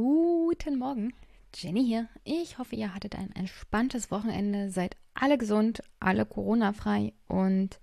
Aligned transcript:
Guten 0.00 0.78
Morgen, 0.78 1.12
Jenny 1.52 1.84
hier. 1.84 2.06
Ich 2.22 2.58
hoffe, 2.58 2.76
ihr 2.76 2.94
hattet 2.94 3.16
ein 3.16 3.34
entspanntes 3.34 4.12
Wochenende, 4.12 4.70
seid 4.70 4.96
alle 5.12 5.36
gesund, 5.38 5.82
alle 5.98 6.24
Corona-frei 6.24 7.14
und 7.26 7.80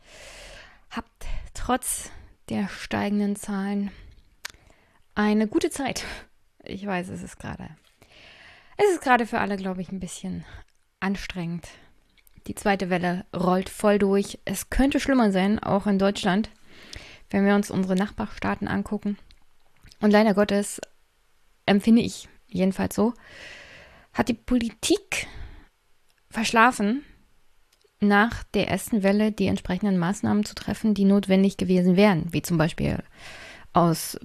habt 0.90 1.26
trotz 1.54 2.12
der 2.48 2.70
steigenden 2.70 3.36
Zahlen 3.36 3.92
eine 5.14 5.46
gute 5.46 5.70
Zeit. 5.70 6.06
Ich 6.64 6.86
weiß, 6.86 7.10
es 7.10 7.22
ist 7.22 7.38
gerade, 7.38 7.68
es 8.78 8.90
ist 8.92 9.02
gerade 9.02 9.26
für 9.26 9.42
alle, 9.42 9.58
glaube 9.58 9.82
ich, 9.82 9.92
ein 9.92 10.00
bisschen 10.00 10.46
anstrengend. 11.02 11.68
Die 12.48 12.56
zweite 12.56 12.90
Welle 12.90 13.26
rollt 13.36 13.68
voll 13.68 14.00
durch. 14.00 14.40
Es 14.46 14.70
könnte 14.70 15.02
schlimmer 15.02 15.34
sein, 15.34 15.60
auch 15.60 15.86
in 15.86 16.00
Deutschland, 16.00 16.50
wenn 17.30 17.46
wir 17.46 17.56
uns 17.56 17.70
unsere 17.70 17.96
Nachbarstaaten 17.96 18.70
angucken. 18.70 19.18
Und 20.00 20.12
leider 20.12 20.34
Gottes 20.34 20.80
empfinde 21.66 22.02
ich 22.02 22.28
jedenfalls 22.48 22.96
so, 22.96 23.14
hat 24.14 24.30
die 24.30 24.34
Politik 24.34 25.28
verschlafen, 26.30 27.04
nach 28.00 28.44
der 28.44 28.68
ersten 28.68 29.04
Welle 29.04 29.32
die 29.32 29.48
entsprechenden 29.48 29.98
Maßnahmen 29.98 30.46
zu 30.46 30.56
treffen, 30.56 30.94
die 30.94 31.06
notwendig 31.06 31.58
gewesen 31.58 31.96
wären, 31.96 32.26
wie 32.32 32.42
zum 32.42 32.58
Beispiel 32.58 33.04
aus 33.74 34.20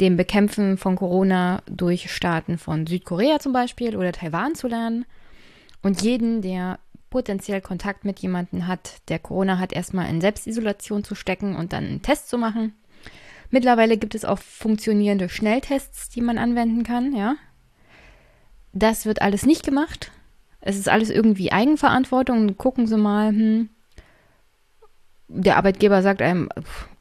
dem 0.00 0.16
Bekämpfen 0.16 0.76
von 0.76 0.96
Corona 0.96 1.62
durch 1.66 2.12
Staaten 2.12 2.58
von 2.58 2.86
Südkorea 2.86 3.38
zum 3.38 3.52
Beispiel 3.52 3.96
oder 3.96 4.12
Taiwan 4.12 4.54
zu 4.54 4.66
lernen 4.68 5.06
und 5.82 6.02
jeden, 6.02 6.42
der 6.42 6.78
potenziell 7.10 7.60
Kontakt 7.60 8.04
mit 8.04 8.18
jemandem 8.18 8.66
hat, 8.66 9.00
der 9.08 9.20
Corona 9.20 9.58
hat, 9.58 9.72
erstmal 9.72 10.10
in 10.10 10.20
Selbstisolation 10.20 11.04
zu 11.04 11.14
stecken 11.14 11.54
und 11.54 11.72
dann 11.72 11.84
einen 11.84 12.02
Test 12.02 12.28
zu 12.28 12.38
machen. 12.38 12.74
Mittlerweile 13.54 13.96
gibt 13.96 14.16
es 14.16 14.24
auch 14.24 14.40
funktionierende 14.40 15.28
Schnelltests, 15.28 16.08
die 16.08 16.20
man 16.20 16.38
anwenden 16.38 16.82
kann, 16.82 17.14
ja. 17.14 17.36
Das 18.72 19.06
wird 19.06 19.22
alles 19.22 19.46
nicht 19.46 19.64
gemacht. 19.64 20.10
Es 20.60 20.76
ist 20.76 20.88
alles 20.88 21.08
irgendwie 21.08 21.52
Eigenverantwortung. 21.52 22.56
Gucken 22.56 22.88
Sie 22.88 22.96
mal, 22.96 23.28
hm, 23.28 23.68
der 25.28 25.56
Arbeitgeber 25.56 26.02
sagt 26.02 26.20
einem, 26.20 26.48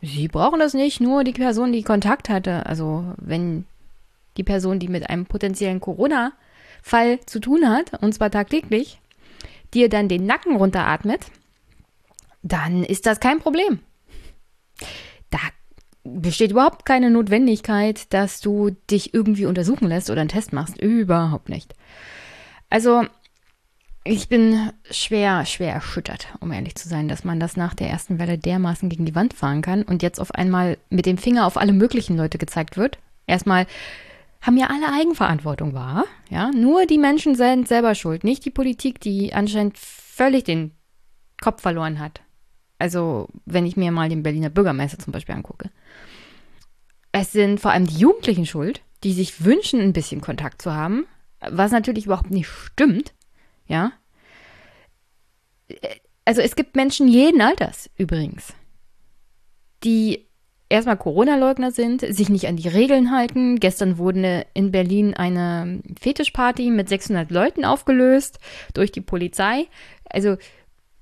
Sie 0.03 0.27
brauchen 0.27 0.59
das 0.59 0.75
nicht, 0.75 1.01
nur 1.01 1.23
die 1.23 1.33
Person, 1.33 1.73
die 1.73 1.81
Kontakt 1.81 2.29
hatte. 2.29 2.67
Also 2.67 3.15
wenn 3.17 3.65
die 4.37 4.43
Person, 4.43 4.77
die 4.77 4.89
mit 4.89 5.09
einem 5.09 5.25
potenziellen 5.25 5.79
Corona-Fall 5.79 7.19
zu 7.25 7.39
tun 7.39 7.67
hat, 7.67 7.99
und 8.03 8.13
zwar 8.13 8.29
tagtäglich, 8.29 8.99
dir 9.73 9.89
dann 9.89 10.07
den 10.07 10.27
Nacken 10.27 10.55
runteratmet, 10.55 11.21
dann 12.43 12.83
ist 12.83 13.07
das 13.07 13.19
kein 13.19 13.39
Problem. 13.39 13.79
Besteht 16.03 16.51
überhaupt 16.51 16.85
keine 16.85 17.09
Notwendigkeit, 17.09 18.13
dass 18.13 18.41
du 18.41 18.71
dich 18.91 19.13
irgendwie 19.13 19.45
untersuchen 19.45 19.87
lässt 19.87 20.09
oder 20.09 20.21
einen 20.21 20.29
Test 20.29 20.51
machst. 20.51 20.81
Überhaupt 20.81 21.49
nicht. 21.49 21.73
Also, 22.69 23.05
ich 24.03 24.27
bin 24.27 24.71
schwer, 24.91 25.45
schwer 25.45 25.73
erschüttert, 25.73 26.27
um 26.41 26.51
ehrlich 26.51 26.75
zu 26.75 26.89
sein, 26.89 27.07
dass 27.07 27.23
man 27.23 27.39
das 27.39 27.55
nach 27.55 27.73
der 27.73 27.89
ersten 27.89 28.19
Welle 28.19 28.37
dermaßen 28.37 28.89
gegen 28.89 29.05
die 29.05 29.15
Wand 29.15 29.33
fahren 29.33 29.61
kann 29.61 29.83
und 29.83 30.03
jetzt 30.03 30.19
auf 30.19 30.35
einmal 30.35 30.77
mit 30.89 31.05
dem 31.05 31.17
Finger 31.17 31.45
auf 31.45 31.55
alle 31.55 31.71
möglichen 31.71 32.17
Leute 32.17 32.37
gezeigt 32.37 32.75
wird. 32.75 32.97
Erstmal 33.27 33.65
haben 34.41 34.57
ja 34.57 34.67
alle 34.67 34.91
Eigenverantwortung 34.91 35.73
wahr, 35.73 36.03
ja. 36.29 36.51
Nur 36.51 36.85
die 36.85 36.97
Menschen 36.97 37.35
sind 37.35 37.69
selber 37.69 37.95
schuld, 37.95 38.25
nicht 38.25 38.43
die 38.43 38.51
Politik, 38.51 38.99
die 38.99 39.33
anscheinend 39.33 39.77
völlig 39.77 40.43
den 40.43 40.71
Kopf 41.39 41.61
verloren 41.61 41.99
hat. 41.99 42.21
Also, 42.79 43.29
wenn 43.45 43.65
ich 43.65 43.77
mir 43.77 43.91
mal 43.93 44.09
den 44.09 44.23
Berliner 44.23 44.49
Bürgermeister 44.49 44.99
zum 44.99 45.13
Beispiel 45.13 45.35
angucke. 45.35 45.69
Es 47.13 47.31
sind 47.31 47.59
vor 47.59 47.71
allem 47.71 47.85
die 47.85 47.97
Jugendlichen 47.97 48.45
schuld, 48.45 48.81
die 49.03 49.13
sich 49.13 49.45
wünschen, 49.45 49.79
ein 49.79 49.93
bisschen 49.93 50.19
Kontakt 50.19 50.61
zu 50.61 50.73
haben, 50.73 51.05
was 51.39 51.71
natürlich 51.71 52.05
überhaupt 52.05 52.31
nicht 52.31 52.47
stimmt, 52.47 53.13
ja. 53.67 53.93
Also, 56.25 56.41
es 56.41 56.55
gibt 56.55 56.75
Menschen 56.75 57.07
jeden 57.07 57.41
Alters 57.41 57.89
übrigens, 57.97 58.53
die 59.83 60.27
erstmal 60.69 60.97
Corona-Leugner 60.97 61.71
sind, 61.71 62.01
sich 62.01 62.29
nicht 62.29 62.47
an 62.47 62.55
die 62.55 62.67
Regeln 62.67 63.11
halten. 63.11 63.59
Gestern 63.59 63.99
wurde 63.99 64.47
in 64.55 64.71
Berlin 64.71 65.13
eine 65.13 65.83
Fetischparty 65.99 66.71
mit 66.71 66.89
600 66.89 67.29
Leuten 67.29 67.63
aufgelöst 67.63 68.39
durch 68.73 68.91
die 68.91 69.01
Polizei. 69.01 69.67
Also, 70.09 70.37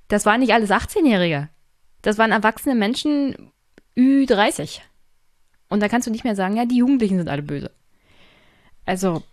das 0.10 0.26
waren 0.26 0.42
nicht 0.42 0.54
alles 0.54 0.72
18-Jährige. 0.72 1.48
Das 2.02 2.18
waren 2.18 2.32
erwachsene 2.32 2.76
Menschen 2.76 3.52
Ü30. 3.96 4.82
Und 5.72 5.80
da 5.80 5.88
kannst 5.88 6.06
du 6.06 6.12
nicht 6.12 6.26
mehr 6.26 6.36
sagen, 6.36 6.58
ja, 6.58 6.66
die 6.66 6.76
Jugendlichen 6.76 7.18
sind 7.18 7.30
alle 7.30 7.44
böse. 7.44 7.72
Also, 8.86 9.24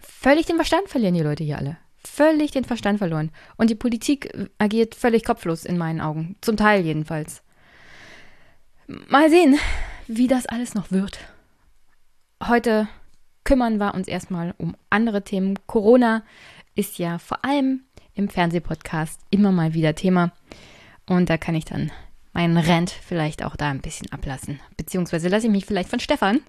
völlig 0.00 0.46
den 0.46 0.56
Verstand 0.56 0.88
verlieren 0.88 1.12
die 1.12 1.20
Leute 1.20 1.44
hier 1.44 1.58
alle. 1.58 1.76
Völlig 1.98 2.52
den 2.52 2.64
Verstand 2.64 2.96
verloren. 2.96 3.30
Und 3.58 3.68
die 3.68 3.74
Politik 3.74 4.32
agiert 4.56 4.94
völlig 4.94 5.24
kopflos 5.24 5.66
in 5.66 5.76
meinen 5.76 6.00
Augen. 6.00 6.36
Zum 6.40 6.56
Teil 6.56 6.86
jedenfalls. 6.86 7.42
Mal 8.86 9.28
sehen, 9.28 9.58
wie 10.08 10.26
das 10.26 10.46
alles 10.46 10.74
noch 10.74 10.90
wird. 10.90 11.18
Heute 12.42 12.88
kümmern 13.44 13.76
wir 13.76 13.92
uns 13.92 14.08
erstmal 14.08 14.54
um 14.56 14.74
andere 14.88 15.22
Themen. 15.22 15.58
Corona 15.66 16.22
ist 16.74 16.98
ja 16.98 17.18
vor 17.18 17.44
allem 17.44 17.82
im 18.14 18.30
Fernsehpodcast 18.30 19.20
immer 19.28 19.52
mal 19.52 19.74
wieder 19.74 19.94
Thema. 19.94 20.32
Und 21.04 21.28
da 21.28 21.36
kann 21.36 21.54
ich 21.54 21.66
dann 21.66 21.92
meinen 22.32 22.56
Rant 22.56 22.90
vielleicht 22.90 23.44
auch 23.44 23.56
da 23.56 23.70
ein 23.70 23.80
bisschen 23.80 24.10
ablassen. 24.12 24.60
Beziehungsweise 24.76 25.28
lasse 25.28 25.46
ich 25.46 25.52
mich 25.52 25.66
vielleicht 25.66 25.90
von 25.90 26.00
Stefan 26.00 26.40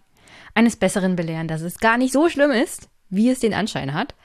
eines 0.55 0.75
Besseren 0.75 1.15
belehren, 1.15 1.47
dass 1.47 1.61
es 1.61 1.79
gar 1.79 1.97
nicht 1.97 2.13
so 2.13 2.29
schlimm 2.29 2.51
ist, 2.51 2.89
wie 3.09 3.29
es 3.29 3.39
den 3.39 3.53
Anschein 3.53 3.93
hat. 3.93 4.15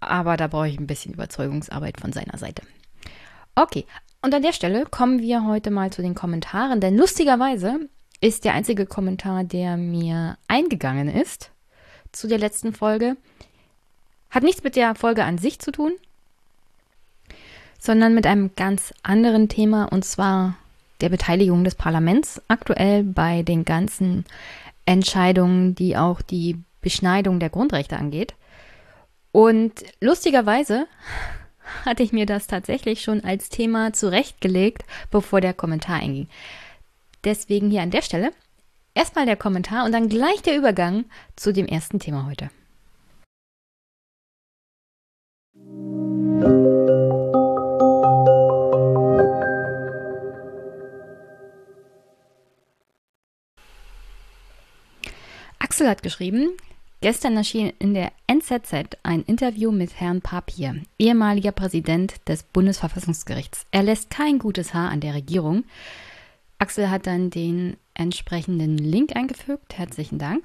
Aber 0.00 0.36
da 0.36 0.46
brauche 0.46 0.68
ich 0.68 0.78
ein 0.78 0.86
bisschen 0.86 1.14
Überzeugungsarbeit 1.14 2.00
von 2.00 2.12
seiner 2.12 2.38
Seite. 2.38 2.62
Okay, 3.54 3.86
und 4.22 4.34
an 4.34 4.42
der 4.42 4.52
Stelle 4.52 4.84
kommen 4.86 5.20
wir 5.20 5.46
heute 5.46 5.70
mal 5.70 5.92
zu 5.92 6.02
den 6.02 6.14
Kommentaren, 6.14 6.80
denn 6.80 6.96
lustigerweise 6.96 7.88
ist 8.20 8.44
der 8.44 8.54
einzige 8.54 8.86
Kommentar, 8.86 9.44
der 9.44 9.76
mir 9.76 10.38
eingegangen 10.48 11.08
ist 11.08 11.50
zu 12.12 12.26
der 12.26 12.38
letzten 12.38 12.72
Folge, 12.72 13.16
hat 14.30 14.42
nichts 14.42 14.64
mit 14.64 14.76
der 14.76 14.94
Folge 14.94 15.24
an 15.24 15.38
sich 15.38 15.58
zu 15.58 15.70
tun, 15.72 15.92
sondern 17.78 18.14
mit 18.14 18.26
einem 18.26 18.54
ganz 18.56 18.94
anderen 19.02 19.48
Thema 19.48 19.84
und 19.84 20.04
zwar 20.04 20.56
der 21.04 21.10
Beteiligung 21.10 21.64
des 21.64 21.74
Parlaments 21.74 22.40
aktuell 22.48 23.04
bei 23.04 23.42
den 23.42 23.66
ganzen 23.66 24.24
Entscheidungen, 24.86 25.74
die 25.74 25.98
auch 25.98 26.22
die 26.22 26.56
Beschneidung 26.80 27.40
der 27.40 27.50
Grundrechte 27.50 27.98
angeht. 27.98 28.34
Und 29.30 29.84
lustigerweise 30.00 30.86
hatte 31.84 32.02
ich 32.02 32.14
mir 32.14 32.24
das 32.24 32.46
tatsächlich 32.46 33.02
schon 33.02 33.22
als 33.22 33.50
Thema 33.50 33.92
zurechtgelegt, 33.92 34.84
bevor 35.10 35.42
der 35.42 35.52
Kommentar 35.52 35.96
einging. 35.96 36.28
Deswegen 37.22 37.70
hier 37.70 37.82
an 37.82 37.90
der 37.90 38.02
Stelle 38.02 38.32
erstmal 38.94 39.26
der 39.26 39.36
Kommentar 39.36 39.84
und 39.84 39.92
dann 39.92 40.08
gleich 40.08 40.40
der 40.40 40.56
Übergang 40.56 41.04
zu 41.36 41.52
dem 41.52 41.66
ersten 41.66 41.98
Thema 41.98 42.24
heute. 42.26 42.48
Axel 55.74 55.88
hat 55.88 56.04
geschrieben, 56.04 56.50
gestern 57.00 57.36
erschien 57.36 57.72
in 57.80 57.94
der 57.94 58.12
NZZ 58.28 58.96
ein 59.02 59.24
Interview 59.24 59.72
mit 59.72 59.98
Herrn 59.98 60.20
Papier, 60.20 60.80
ehemaliger 61.00 61.50
Präsident 61.50 62.14
des 62.28 62.44
Bundesverfassungsgerichts. 62.44 63.66
Er 63.72 63.82
lässt 63.82 64.08
kein 64.08 64.38
gutes 64.38 64.72
Haar 64.72 64.90
an 64.90 65.00
der 65.00 65.14
Regierung. 65.14 65.64
Axel 66.60 66.90
hat 66.90 67.08
dann 67.08 67.30
den 67.30 67.76
entsprechenden 67.92 68.78
Link 68.78 69.16
eingefügt. 69.16 69.76
Herzlichen 69.76 70.20
Dank. 70.20 70.44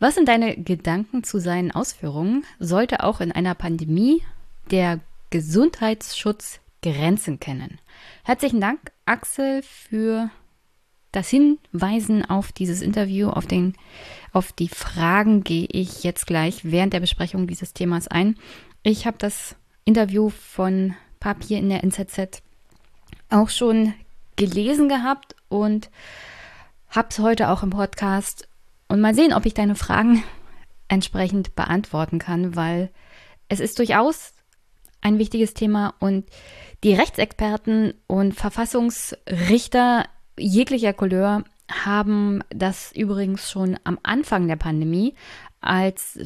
Was 0.00 0.16
sind 0.16 0.26
deine 0.26 0.56
Gedanken 0.56 1.22
zu 1.22 1.38
seinen 1.38 1.70
Ausführungen? 1.70 2.44
Sollte 2.58 3.04
auch 3.04 3.20
in 3.20 3.30
einer 3.30 3.54
Pandemie 3.54 4.24
der 4.72 4.98
Gesundheitsschutz 5.30 6.58
Grenzen 6.82 7.38
kennen? 7.38 7.78
Herzlichen 8.24 8.60
Dank, 8.60 8.90
Axel, 9.06 9.62
für 9.62 10.30
das 11.12 11.28
Hinweisen 11.28 12.24
auf 12.24 12.52
dieses 12.52 12.82
Interview, 12.82 13.28
auf, 13.28 13.46
den, 13.46 13.74
auf 14.32 14.52
die 14.52 14.68
Fragen 14.68 15.42
gehe 15.42 15.66
ich 15.70 16.04
jetzt 16.04 16.26
gleich 16.26 16.64
während 16.64 16.92
der 16.92 17.00
Besprechung 17.00 17.46
dieses 17.46 17.72
Themas 17.72 18.08
ein. 18.08 18.36
Ich 18.82 19.06
habe 19.06 19.18
das 19.18 19.56
Interview 19.84 20.28
von 20.28 20.94
Papier 21.20 21.58
in 21.58 21.70
der 21.70 21.82
NZZ 21.82 22.42
auch 23.30 23.48
schon 23.48 23.94
gelesen 24.36 24.88
gehabt 24.88 25.34
und 25.48 25.90
habe 26.88 27.08
es 27.10 27.18
heute 27.18 27.48
auch 27.48 27.62
im 27.62 27.70
Podcast. 27.70 28.48
Und 28.88 29.00
mal 29.00 29.14
sehen, 29.14 29.32
ob 29.32 29.46
ich 29.46 29.54
deine 29.54 29.74
Fragen 29.74 30.22
entsprechend 30.88 31.54
beantworten 31.54 32.18
kann, 32.18 32.56
weil 32.56 32.90
es 33.48 33.60
ist 33.60 33.78
durchaus 33.78 34.34
ein 35.00 35.18
wichtiges 35.18 35.54
Thema 35.54 35.94
und 36.00 36.26
die 36.84 36.94
Rechtsexperten 36.94 37.94
und 38.06 38.34
Verfassungsrichter 38.34 40.04
jeglicher 40.38 40.92
Couleur 40.92 41.44
haben 41.70 42.42
das 42.50 42.92
übrigens 42.92 43.50
schon 43.50 43.78
am 43.84 43.98
Anfang 44.02 44.48
der 44.48 44.56
Pandemie, 44.56 45.14
als 45.60 46.18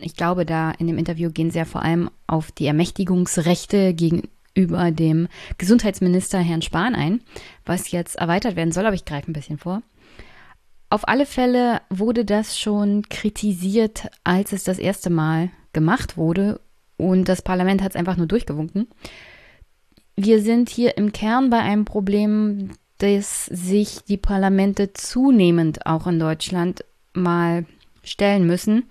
ich 0.00 0.16
glaube, 0.16 0.44
da 0.44 0.72
in 0.72 0.86
dem 0.86 0.98
Interview 0.98 1.30
gehen 1.30 1.50
sie 1.50 1.58
ja 1.58 1.64
vor 1.64 1.82
allem 1.82 2.10
auf 2.26 2.52
die 2.52 2.66
Ermächtigungsrechte 2.66 3.94
gegenüber 3.94 4.90
dem 4.90 5.28
Gesundheitsminister 5.58 6.38
Herrn 6.38 6.62
Spahn 6.62 6.94
ein, 6.94 7.20
was 7.64 7.90
jetzt 7.90 8.16
erweitert 8.16 8.56
werden 8.56 8.72
soll, 8.72 8.86
aber 8.86 8.94
ich 8.94 9.04
greife 9.04 9.30
ein 9.30 9.34
bisschen 9.34 9.58
vor. 9.58 9.82
Auf 10.90 11.08
alle 11.08 11.26
Fälle 11.26 11.80
wurde 11.90 12.24
das 12.24 12.58
schon 12.58 13.02
kritisiert, 13.08 14.08
als 14.22 14.52
es 14.52 14.64
das 14.64 14.78
erste 14.78 15.10
Mal 15.10 15.50
gemacht 15.72 16.16
wurde 16.16 16.60
und 16.96 17.28
das 17.28 17.42
Parlament 17.42 17.82
hat 17.82 17.90
es 17.90 17.96
einfach 17.96 18.16
nur 18.16 18.26
durchgewunken. 18.26 18.88
Wir 20.16 20.40
sind 20.40 20.68
hier 20.68 20.96
im 20.96 21.12
Kern 21.12 21.50
bei 21.50 21.58
einem 21.58 21.84
Problem, 21.84 22.70
das 23.04 23.44
sich 23.46 24.02
die 24.04 24.16
Parlamente 24.16 24.94
zunehmend 24.94 25.84
auch 25.84 26.06
in 26.06 26.18
Deutschland 26.18 26.84
mal 27.12 27.66
stellen 28.02 28.46
müssen. 28.46 28.84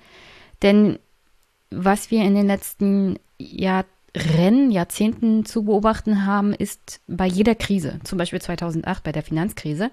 Denn 0.62 1.00
was 1.72 2.12
wir 2.12 2.24
in 2.24 2.36
den 2.36 2.46
letzten 2.46 3.18
Jahren, 3.40 4.70
Jahrzehnten 4.70 5.46
zu 5.46 5.64
beobachten 5.64 6.28
haben, 6.28 6.54
ist 6.54 7.02
bei 7.08 7.26
jeder 7.26 7.56
Krise, 7.56 8.00
zum 8.04 8.20
Beispiel 8.20 8.40
2008 8.40 9.04
bei 9.04 9.12
der 9.12 9.24
Finanzkrise, 9.24 9.90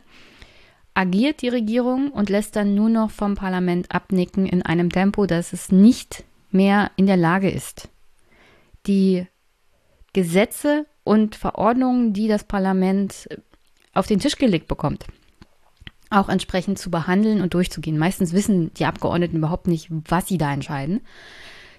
agiert 0.93 1.41
die 1.41 1.49
Regierung 1.49 2.11
und 2.11 2.29
lässt 2.29 2.57
dann 2.57 2.75
nur 2.75 2.91
noch 2.91 3.11
vom 3.11 3.37
Parlament 3.37 3.91
abnicken 3.91 4.45
in 4.45 4.61
einem 4.61 4.91
Tempo, 4.91 5.25
dass 5.25 5.55
es 5.55 5.73
nicht 5.73 6.25
mehr 6.51 6.91
in 6.97 7.07
der 7.07 7.17
Lage 7.17 7.49
ist, 7.49 7.89
die 8.87 9.27
Gesetze 10.13 10.85
und 11.05 11.37
Verordnungen, 11.37 12.13
die 12.13 12.29
das 12.29 12.45
Parlament 12.45 13.29
auf 14.01 14.07
den 14.07 14.19
Tisch 14.19 14.37
gelegt 14.37 14.67
bekommt, 14.67 15.07
auch 16.11 16.29
entsprechend 16.29 16.79
zu 16.79 16.91
behandeln 16.91 17.41
und 17.41 17.55
durchzugehen. 17.55 17.99
Meistens 17.99 18.33
wissen 18.33 18.75
die 18.75 18.87
Abgeordneten 18.87 19.37
überhaupt 19.37 19.69
nicht, 19.69 19.89
was 19.91 20.27
sie 20.27 20.39
da 20.39 20.53
entscheiden. 20.53 21.03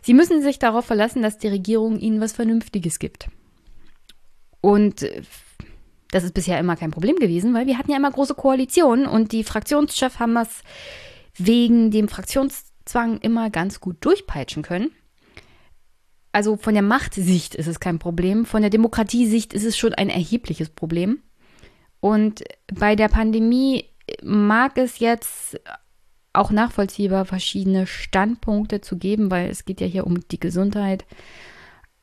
Sie 0.01 0.13
müssen 0.13 0.41
sich 0.41 0.57
darauf 0.57 0.85
verlassen, 0.85 1.21
dass 1.21 1.37
die 1.37 1.49
Regierung 1.49 1.99
ihnen 1.99 2.21
was 2.21 2.31
Vernünftiges 2.31 2.97
gibt. 2.97 3.27
Und 4.61 5.05
das 6.11 6.23
ist 6.23 6.33
bisher 6.33 6.59
immer 6.59 6.75
kein 6.75 6.91
Problem 6.91 7.15
gewesen, 7.17 7.53
weil 7.53 7.67
wir 7.67 7.77
hatten 7.77 7.91
ja 7.91 7.97
immer 7.97 8.11
große 8.11 8.35
Koalitionen 8.35 9.05
und 9.05 9.31
die 9.31 9.43
Fraktionschefs 9.43 10.19
haben 10.19 10.35
das 10.35 10.61
wegen 11.35 11.91
dem 11.91 12.07
Fraktionszwang 12.07 13.19
immer 13.19 13.49
ganz 13.49 13.79
gut 13.79 13.97
durchpeitschen 14.01 14.63
können. 14.63 14.91
Also 16.33 16.55
von 16.55 16.73
der 16.73 16.83
Machtsicht 16.83 17.55
ist 17.55 17.67
es 17.67 17.79
kein 17.79 17.99
Problem, 17.99 18.45
von 18.45 18.61
der 18.61 18.69
Demokratiesicht 18.69 19.53
ist 19.53 19.65
es 19.65 19.77
schon 19.77 19.93
ein 19.93 20.09
erhebliches 20.09 20.69
Problem. 20.69 21.21
Und 22.01 22.43
bei 22.73 22.95
der 22.95 23.07
Pandemie 23.07 23.85
mag 24.21 24.77
es 24.77 24.99
jetzt 24.99 25.59
auch 26.33 26.51
nachvollziehbar 26.51 27.25
verschiedene 27.25 27.87
Standpunkte 27.87 28.81
zu 28.81 28.97
geben, 28.97 29.31
weil 29.31 29.49
es 29.49 29.65
geht 29.65 29.79
ja 29.79 29.87
hier 29.87 30.05
um 30.07 30.27
die 30.27 30.39
Gesundheit 30.39 31.05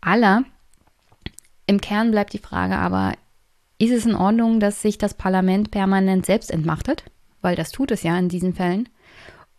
aller. 0.00 0.44
Im 1.66 1.80
Kern 1.80 2.10
bleibt 2.10 2.32
die 2.32 2.38
Frage 2.38 2.76
aber, 2.76 3.14
ist 3.78 3.92
es 3.92 4.06
in 4.06 4.14
Ordnung, 4.14 4.60
dass 4.60 4.82
sich 4.82 4.98
das 4.98 5.14
Parlament 5.14 5.70
permanent 5.70 6.26
selbst 6.26 6.50
entmachtet? 6.50 7.04
Weil 7.40 7.56
das 7.56 7.70
tut 7.70 7.90
es 7.90 8.02
ja 8.02 8.18
in 8.18 8.28
diesen 8.28 8.54
Fällen. 8.54 8.88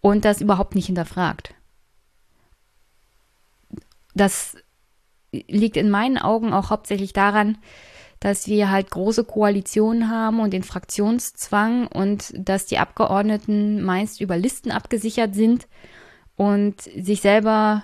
Und 0.01 0.25
das 0.25 0.41
überhaupt 0.41 0.75
nicht 0.75 0.85
hinterfragt. 0.85 1.53
Das 4.13 4.57
liegt 5.31 5.77
in 5.77 5.89
meinen 5.89 6.17
Augen 6.17 6.53
auch 6.53 6.69
hauptsächlich 6.69 7.13
daran, 7.13 7.57
dass 8.19 8.47
wir 8.47 8.69
halt 8.69 8.91
große 8.91 9.23
Koalitionen 9.23 10.09
haben 10.09 10.39
und 10.39 10.51
den 10.51 10.63
Fraktionszwang 10.63 11.87
und 11.87 12.33
dass 12.35 12.65
die 12.65 12.77
Abgeordneten 12.77 13.81
meist 13.81 14.19
über 14.21 14.37
Listen 14.37 14.71
abgesichert 14.71 15.33
sind 15.35 15.67
und 16.35 16.81
sich 16.81 17.21
selber 17.21 17.83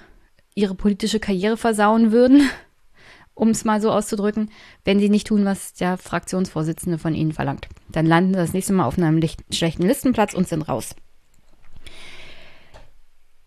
ihre 0.54 0.76
politische 0.76 1.20
Karriere 1.20 1.58
versauen 1.58 2.12
würden, 2.12 2.50
um 3.34 3.50
es 3.50 3.66
mal 3.66 3.82
so 3.82 3.92
auszudrücken, 3.92 4.52
wenn 4.84 5.00
sie 5.00 5.10
nicht 5.10 5.28
tun, 5.28 5.46
was 5.46 5.74
der 5.74 5.98
Fraktionsvorsitzende 5.98 6.98
von 6.98 7.16
ihnen 7.16 7.34
verlangt. 7.34 7.68
Dann 7.90 8.06
landen 8.06 8.34
sie 8.34 8.40
das 8.40 8.54
nächste 8.54 8.74
Mal 8.74 8.86
auf 8.86 8.98
einem 8.98 9.22
schlechten 9.52 9.84
Listenplatz 9.84 10.34
und 10.34 10.48
sind 10.48 10.64
raus. 10.64 10.96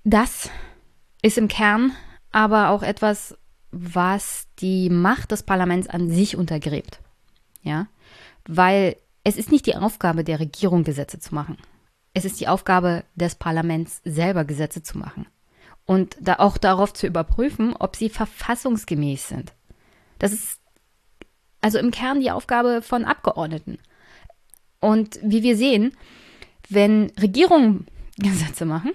Das 0.05 0.51
ist 1.23 1.39
im 1.39 1.49
Kern 1.49 1.93
aber 2.31 2.69
auch 2.71 2.83
etwas, 2.83 3.38
was 3.71 4.49
die 4.61 4.91
Macht 4.91 5.31
des 5.31 5.43
Parlaments 5.43 5.89
an 5.89 6.11
sich 6.11 6.37
untergräbt. 6.37 7.01
Ja, 7.63 7.87
weil 8.47 8.97
es 9.25 9.37
ist 9.37 9.53
nicht 9.53 9.67
die 9.67 9.77
Aufgabe 9.77 10.25
der 10.25 10.41
Regierung, 10.41 10.85
Gesetze 10.85 11.19
zu 11.19 11.35
machen. 11.35 11.59
Es 12.15 12.25
ist 12.25 12.41
die 12.41 12.49
Aufgabe 12.49 13.05
des 13.15 13.35
Parlaments, 13.35 14.01
selber 14.05 14.45
Gesetze 14.45 14.83
zu 14.83 14.97
machen. 14.99 15.27
Und 15.85 16.17
da 16.21 16.37
auch 16.39 16.59
darauf 16.59 16.93
zu 16.93 17.07
überprüfen, 17.07 17.75
ob 17.77 17.97
sie 17.97 18.09
verfassungsgemäß 18.09 19.29
sind. 19.29 19.53
Das 20.19 20.33
ist 20.33 20.61
also 21.61 21.79
im 21.79 21.91
Kern 21.91 22.21
die 22.21 22.31
Aufgabe 22.31 22.83
von 22.83 23.05
Abgeordneten. 23.05 23.79
Und 24.81 25.19
wie 25.23 25.43
wir 25.43 25.57
sehen, 25.57 25.97
wenn 26.69 27.13
Regierungen 27.21 27.87
Gesetze 28.19 28.65
machen, 28.65 28.93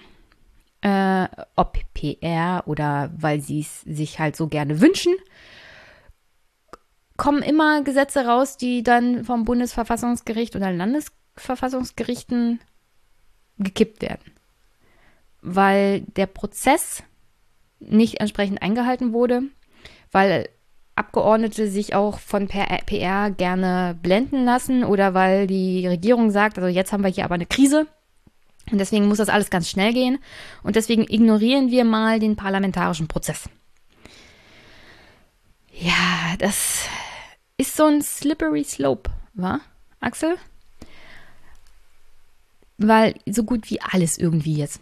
äh, 0.84 1.28
ob 1.56 1.78
PR 1.94 2.64
oder 2.66 3.10
weil 3.18 3.40
sie 3.40 3.62
es 3.62 3.82
sich 3.82 4.20
halt 4.20 4.36
so 4.36 4.48
gerne 4.48 4.82
wünschen, 4.82 5.14
kommen 7.16 7.42
immer 7.42 7.84
Gesetze 7.84 8.26
raus, 8.26 8.58
die 8.58 8.84
dann 8.84 9.24
vom 9.24 9.46
Bundesverfassungsgericht 9.46 10.56
oder 10.58 10.74
Landesverfassungsgerichten 10.74 12.60
gekippt 13.60 14.02
werden. 14.02 14.34
Weil 15.42 16.02
der 16.02 16.28
Prozess 16.28 17.04
nicht 17.80 18.20
entsprechend 18.20 18.62
eingehalten 18.62 19.14
wurde, 19.14 19.44
weil 20.12 20.50
Abgeordnete 20.96 21.70
sich 21.70 21.96
auch 21.96 22.20
von 22.20 22.48
PR 22.50 23.32
gerne 23.32 23.98
blenden 24.02 24.44
lassen 24.44 24.84
oder 24.84 25.14
weil 25.14 25.48
die 25.48 25.88
Regierung 25.88 26.30
sagt, 26.30 26.58
also 26.58 26.68
jetzt 26.68 26.92
haben 26.92 27.04
wir 27.04 27.10
hier 27.10 27.26
aber 27.26 27.36
eine 27.36 27.46
Krise, 27.46 27.88
und 28.74 28.80
deswegen 28.80 29.08
muss 29.08 29.20
das 29.20 29.30
alles 29.30 29.52
ganz 29.52 29.70
schnell 29.70 29.94
gehen. 29.94 30.18
Und 30.64 30.76
deswegen 30.76 31.04
ignorieren 31.04 31.70
wir 31.70 31.86
mal 31.86 32.20
den 32.20 32.36
parlamentarischen 32.36 33.08
Prozess. 33.08 33.48
Ja, 35.72 36.36
das 36.40 36.88
ist 37.58 37.76
so 37.76 37.86
ein 37.86 38.02
slippery 38.02 38.64
slope, 38.64 39.12
wa, 39.36 39.60
Axel? 40.00 40.38
Weil 42.80 43.14
so 43.28 43.44
gut 43.44 43.70
wie 43.70 43.80
alles 43.80 44.18
irgendwie 44.18 44.56
jetzt 44.56 44.82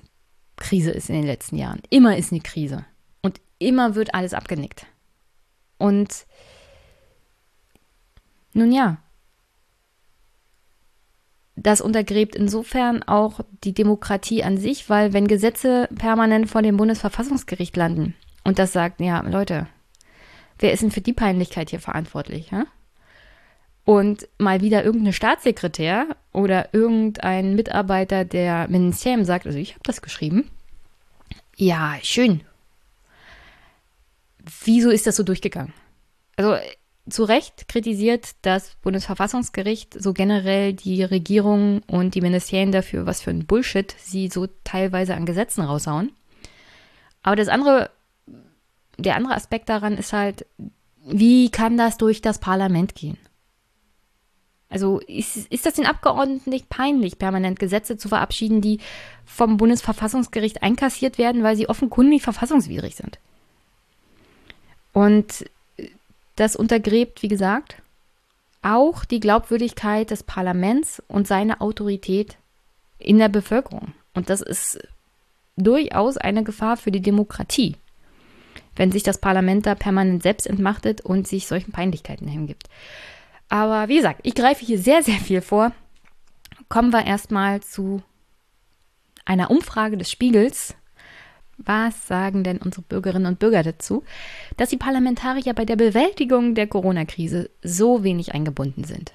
Krise 0.56 0.92
ist 0.92 1.10
in 1.10 1.16
den 1.16 1.26
letzten 1.26 1.58
Jahren. 1.58 1.82
Immer 1.90 2.16
ist 2.16 2.32
eine 2.32 2.40
Krise. 2.40 2.86
Und 3.22 3.42
immer 3.60 3.96
wird 3.96 4.16
alles 4.16 4.34
abgenickt. 4.34 4.86
Und 5.78 6.26
nun 8.54 8.72
ja, 8.72 9.00
das 11.64 11.82
untergräbt 11.82 12.36
insofern 12.36 13.04
auch 13.04 13.42
die 13.64 13.74
Demokratie 13.74 14.44
an 14.44 14.58
sich, 14.58 14.90
weil 14.90 15.14
wenn 15.14 15.28
Gesetze 15.28 15.88
permanent 15.96 16.50
vor 16.50 16.62
dem 16.62 16.78
Bundesverfassungsgericht 16.78 17.76
landen 17.78 18.16
und 18.44 18.58
das 18.60 18.74
sagt, 18.74 19.00
ja, 19.00 19.22
Leute, 19.22 19.68
wer 20.60 20.74
ist 20.74 20.82
denn 20.82 20.92
für 20.92 21.02
die 21.02 21.14
Peinlichkeit 21.14 21.70
hier 21.70 21.80
verantwortlich? 21.80 22.50
Ja? 22.52 22.66
Und 23.86 24.28
mal 24.38 24.62
wieder 24.62 24.84
irgendeine 24.84 25.14
Staatssekretär 25.14 26.08
oder 26.32 26.74
irgendein 26.74 27.56
Mitarbeiter 27.56 28.26
der 28.26 28.68
Ministerium 28.68 29.26
sagt, 29.26 29.46
also 29.46 29.58
ich 29.58 29.74
habe 29.74 29.84
das 29.84 30.02
geschrieben. 30.02 30.50
Ja, 31.56 31.98
schön. 32.02 32.42
Wieso 34.64 34.90
ist 34.90 35.06
das 35.06 35.16
so 35.16 35.24
durchgegangen? 35.24 35.74
Also 36.36 36.56
zu 37.10 37.24
Recht 37.24 37.68
kritisiert 37.68 38.30
das 38.44 38.76
Bundesverfassungsgericht 38.84 40.02
so 40.02 40.14
generell 40.14 40.74
die 40.74 41.04
Regierung 41.04 41.82
und 41.88 42.16
die 42.16 42.22
Ministerien 42.22 42.72
dafür, 42.72 43.06
was 43.06 43.22
für 43.22 43.32
ein 43.32 43.46
Bullshit 43.46 43.96
sie 44.00 44.28
so 44.28 44.48
teilweise 44.64 45.16
an 45.16 45.26
Gesetzen 45.26 45.62
raushauen. 45.62 46.12
Aber 47.24 47.36
das 47.36 47.48
andere, 47.48 47.90
der 48.98 49.16
andere 49.16 49.36
Aspekt 49.36 49.70
daran 49.70 49.98
ist 49.98 50.14
halt, 50.14 50.46
wie 51.04 51.50
kann 51.50 51.78
das 51.78 51.98
durch 51.98 52.22
das 52.22 52.40
Parlament 52.40 52.94
gehen? 52.94 53.18
Also 54.70 55.00
ist, 55.00 55.36
ist 55.48 55.66
das 55.66 55.74
den 55.74 55.86
Abgeordneten 55.86 56.50
nicht 56.50 56.70
peinlich, 56.70 57.20
permanent 57.20 57.60
Gesetze 57.60 57.98
zu 57.98 58.08
verabschieden, 58.08 58.62
die 58.62 58.80
vom 59.26 59.58
Bundesverfassungsgericht 59.58 60.64
einkassiert 60.64 61.18
werden, 61.18 61.44
weil 61.44 61.58
sie 61.58 61.68
offenkundig 61.68 62.22
verfassungswidrig 62.22 62.96
sind? 62.96 63.20
Und 64.94 65.46
das 66.36 66.56
untergräbt, 66.56 67.22
wie 67.22 67.28
gesagt, 67.28 67.82
auch 68.62 69.06
die 69.06 69.20
Glaubwürdigkeit 69.20 70.12
des 70.12 70.24
Parlaments 70.24 71.02
und 71.08 71.28
seine 71.28 71.62
Autorität 71.62 72.38
in 73.00 73.18
der 73.18 73.30
Bevölkerung. 73.30 73.94
Und 74.14 74.30
das 74.30 74.42
ist 74.42 74.80
durchaus 75.58 76.18
eine 76.18 76.44
Gefahr 76.44 76.78
für 76.78 76.92
die 76.92 77.02
Demokratie, 77.02 77.76
wenn 78.76 78.92
sich 78.92 79.04
das 79.04 79.18
Parlament 79.18 79.66
da 79.66 79.76
permanent 79.76 80.24
selbst 80.24 80.48
entmachtet 80.48 81.02
und 81.02 81.28
sich 81.28 81.48
solchen 81.48 81.72
Peinlichkeiten 81.72 82.28
hingibt. 82.28 82.68
Aber 83.50 83.90
wie 83.90 83.98
gesagt, 83.98 84.22
ich 84.24 84.36
greife 84.36 84.66
hier 84.66 84.80
sehr, 84.80 85.04
sehr 85.04 85.20
viel 85.20 85.42
vor. 85.42 85.74
kommen 86.70 86.94
wir 86.94 87.06
erstmal 87.06 87.62
zu 87.62 88.02
einer 89.26 89.52
Umfrage 89.52 89.98
des 89.98 90.10
Spiegels. 90.10 90.76
Was 91.66 92.08
sagen 92.08 92.44
denn 92.44 92.58
unsere 92.58 92.82
Bürgerinnen 92.84 93.28
und 93.28 93.40
Bürger 93.40 93.64
dazu, 93.64 94.04
dass 94.58 94.70
die 94.70 94.78
Parlamentarier 94.78 95.54
bei 95.54 95.66
der 95.66 95.76
Bewältigung 95.76 96.56
der 96.56 96.68
Corona-Krise 96.68 97.50
so 97.62 98.04
wenig 98.04 98.34
eingebunden 98.34 98.84
sind? 98.84 99.14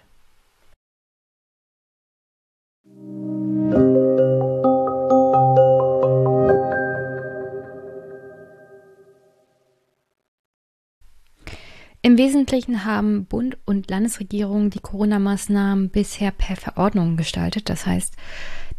Im 12.07 12.19
Wesentlichen 12.19 12.85
haben 12.85 13.25
Bund 13.25 13.59
und 13.65 13.91
Landesregierung 13.91 14.71
die 14.71 14.79
Corona-Maßnahmen 14.79 15.91
bisher 15.91 16.31
per 16.31 16.55
Verordnung 16.55 17.17
gestaltet. 17.17 17.69
Das 17.69 17.85
heißt, 17.85 18.15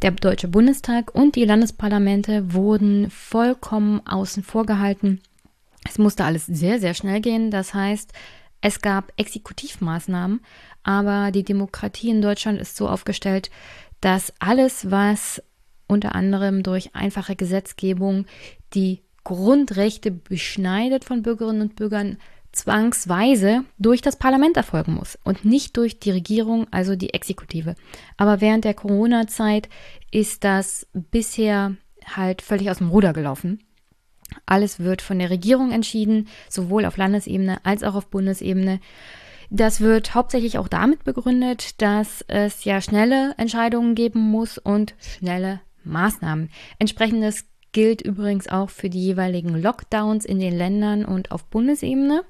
der 0.02 0.12
Deutsche 0.12 0.48
Bundestag 0.48 1.14
und 1.14 1.36
die 1.36 1.46
Landesparlamente 1.46 2.54
wurden 2.54 3.10
vollkommen 3.10 4.06
außen 4.06 4.44
vor 4.44 4.66
gehalten. 4.66 5.22
Es 5.88 5.98
musste 5.98 6.26
alles 6.26 6.46
sehr, 6.46 6.80
sehr 6.80 6.94
schnell 6.94 7.22
gehen. 7.22 7.50
Das 7.50 7.74
heißt, 7.74 8.14
es 8.62 8.82
gab 8.82 9.12
Exekutivmaßnahmen, 9.18 10.42
aber 10.84 11.32
die 11.32 11.44
Demokratie 11.44 12.10
in 12.10 12.22
Deutschland 12.22 12.60
ist 12.60 12.76
so 12.76 12.88
aufgestellt, 12.88 13.50
dass 14.02 14.34
alles, 14.40 14.92
was 14.92 15.42
unter 15.88 16.16
anderem 16.16 16.64
durch 16.64 16.96
einfache 16.96 17.36
Gesetzgebung 17.36 18.26
die 18.74 19.02
Grundrechte 19.24 20.12
beschneidet 20.12 21.06
von 21.06 21.24
Bürgerinnen 21.24 21.62
und 21.62 21.76
Bürgern, 21.76 22.18
zwangsweise 22.58 23.64
durch 23.78 24.02
das 24.02 24.18
Parlament 24.18 24.58
erfolgen 24.58 24.96
muss 24.96 25.18
und 25.24 25.46
nicht 25.46 25.78
durch 25.78 26.00
die 26.00 26.12
Regierung, 26.12 26.68
also 26.72 26.96
die 26.96 27.14
Exekutive. 27.14 27.76
Aber 28.18 28.42
während 28.42 28.66
der 28.66 28.74
Corona-Zeit 28.74 29.70
ist 30.12 30.44
das 30.44 30.88
bisher 30.94 31.76
halt 32.16 32.42
völlig 32.42 32.70
aus 32.70 32.80
dem 32.80 32.90
Ruder 32.90 33.14
gelaufen. 33.14 33.64
Alles 34.46 34.80
wird 34.80 35.02
von 35.02 35.20
der 35.20 35.30
Regierung 35.30 35.72
entschieden, 35.72 36.28
sowohl 36.50 36.86
auf 36.86 36.98
Landesebene 36.98 37.64
als 37.64 37.84
auch 37.84 37.96
auf 37.96 38.08
Bundesebene. 38.08 38.80
Das 39.50 39.80
wird 39.80 40.14
hauptsächlich 40.14 40.58
auch 40.58 40.68
damit 40.68 41.06
begründet, 41.06 41.82
dass 41.82 42.26
es 42.28 42.66
ja 42.66 42.82
schnelle 42.82 43.34
Entscheidungen 43.38 43.96
geben 43.96 44.20
muss 44.20 44.58
und 44.58 44.96
schnelle 45.00 45.62
Maßnahmen. 45.86 46.50
Entsprechendes 46.80 47.46
gilt 47.72 48.02
übrigens 48.02 48.48
auch 48.48 48.70
für 48.70 48.90
die 48.90 49.04
jeweiligen 49.04 49.62
Lockdowns 49.62 50.26
in 50.26 50.40
den 50.40 50.58
Ländern 50.58 51.06
und 51.06 51.32
auf 51.32 51.46
Bundesebene. 51.46 52.24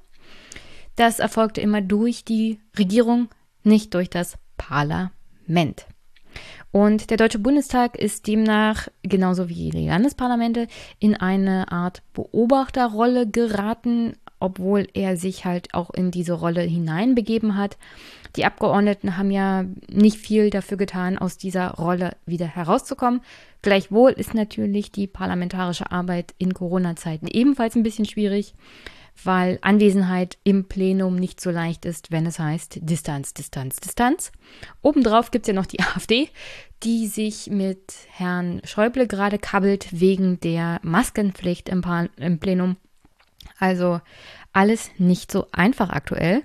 Das 0.97 1.19
erfolgte 1.19 1.61
immer 1.61 1.81
durch 1.81 2.25
die 2.25 2.59
Regierung, 2.77 3.29
nicht 3.63 3.93
durch 3.93 4.09
das 4.09 4.37
Parlament. 4.57 5.85
Und 6.71 7.11
der 7.11 7.17
Deutsche 7.17 7.39
Bundestag 7.39 7.95
ist 7.95 8.25
demnach, 8.27 8.87
genauso 9.03 9.47
wie 9.47 9.69
die 9.69 9.87
Landesparlamente, 9.87 10.67
in 10.99 11.15
eine 11.15 11.71
Art 11.71 12.01
Beobachterrolle 12.13 13.29
geraten, 13.29 14.13
obwohl 14.39 14.87
er 14.95 15.17
sich 15.17 15.45
halt 15.45 15.75
auch 15.75 15.91
in 15.91 16.09
diese 16.09 16.33
Rolle 16.33 16.61
hineinbegeben 16.61 17.55
hat. 17.55 17.77
Die 18.35 18.45
Abgeordneten 18.45 19.17
haben 19.17 19.31
ja 19.31 19.65
nicht 19.87 20.17
viel 20.17 20.49
dafür 20.49 20.77
getan, 20.77 21.19
aus 21.19 21.37
dieser 21.37 21.75
Rolle 21.75 22.17
wieder 22.25 22.47
herauszukommen. 22.47 23.21
Gleichwohl 23.61 24.11
ist 24.11 24.33
natürlich 24.33 24.91
die 24.91 25.05
parlamentarische 25.05 25.91
Arbeit 25.91 26.33
in 26.39 26.55
Corona-Zeiten 26.55 27.27
ebenfalls 27.27 27.75
ein 27.75 27.83
bisschen 27.83 28.05
schwierig 28.05 28.55
weil 29.23 29.59
Anwesenheit 29.61 30.37
im 30.43 30.65
Plenum 30.65 31.15
nicht 31.15 31.41
so 31.41 31.49
leicht 31.49 31.85
ist, 31.85 32.11
wenn 32.11 32.25
es 32.25 32.39
heißt 32.39 32.79
Distanz, 32.81 33.33
Distanz, 33.33 33.77
Distanz. 33.77 34.31
Obendrauf 34.81 35.31
gibt 35.31 35.45
es 35.45 35.47
ja 35.47 35.53
noch 35.53 35.65
die 35.65 35.79
AfD, 35.95 36.29
die 36.83 37.07
sich 37.07 37.47
mit 37.47 37.93
Herrn 38.09 38.61
Schäuble 38.63 39.07
gerade 39.07 39.39
kabbelt 39.39 39.87
wegen 39.91 40.39
der 40.39 40.79
Maskenpflicht 40.83 41.69
im, 41.69 41.83
im 42.17 42.39
Plenum. 42.39 42.77
Also 43.59 44.01
alles 44.53 44.89
nicht 44.97 45.31
so 45.31 45.47
einfach 45.51 45.89
aktuell. 45.89 46.43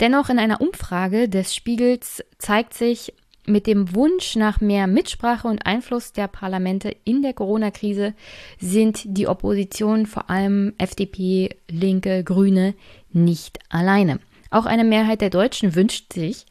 Dennoch 0.00 0.28
in 0.28 0.38
einer 0.38 0.60
Umfrage 0.60 1.28
des 1.28 1.54
Spiegels 1.54 2.24
zeigt 2.38 2.74
sich, 2.74 3.14
mit 3.46 3.66
dem 3.66 3.94
Wunsch 3.94 4.36
nach 4.36 4.60
mehr 4.60 4.86
Mitsprache 4.86 5.48
und 5.48 5.66
Einfluss 5.66 6.12
der 6.12 6.28
Parlamente 6.28 6.94
in 7.04 7.22
der 7.22 7.34
Corona-Krise 7.34 8.14
sind 8.58 9.02
die 9.04 9.28
Opposition, 9.28 10.06
vor 10.06 10.30
allem 10.30 10.72
FDP, 10.78 11.56
Linke, 11.68 12.24
Grüne, 12.24 12.74
nicht 13.12 13.58
alleine. 13.68 14.20
Auch 14.50 14.66
eine 14.66 14.84
Mehrheit 14.84 15.20
der 15.20 15.30
Deutschen 15.30 15.74
wünscht 15.74 16.12
sich, 16.12 16.46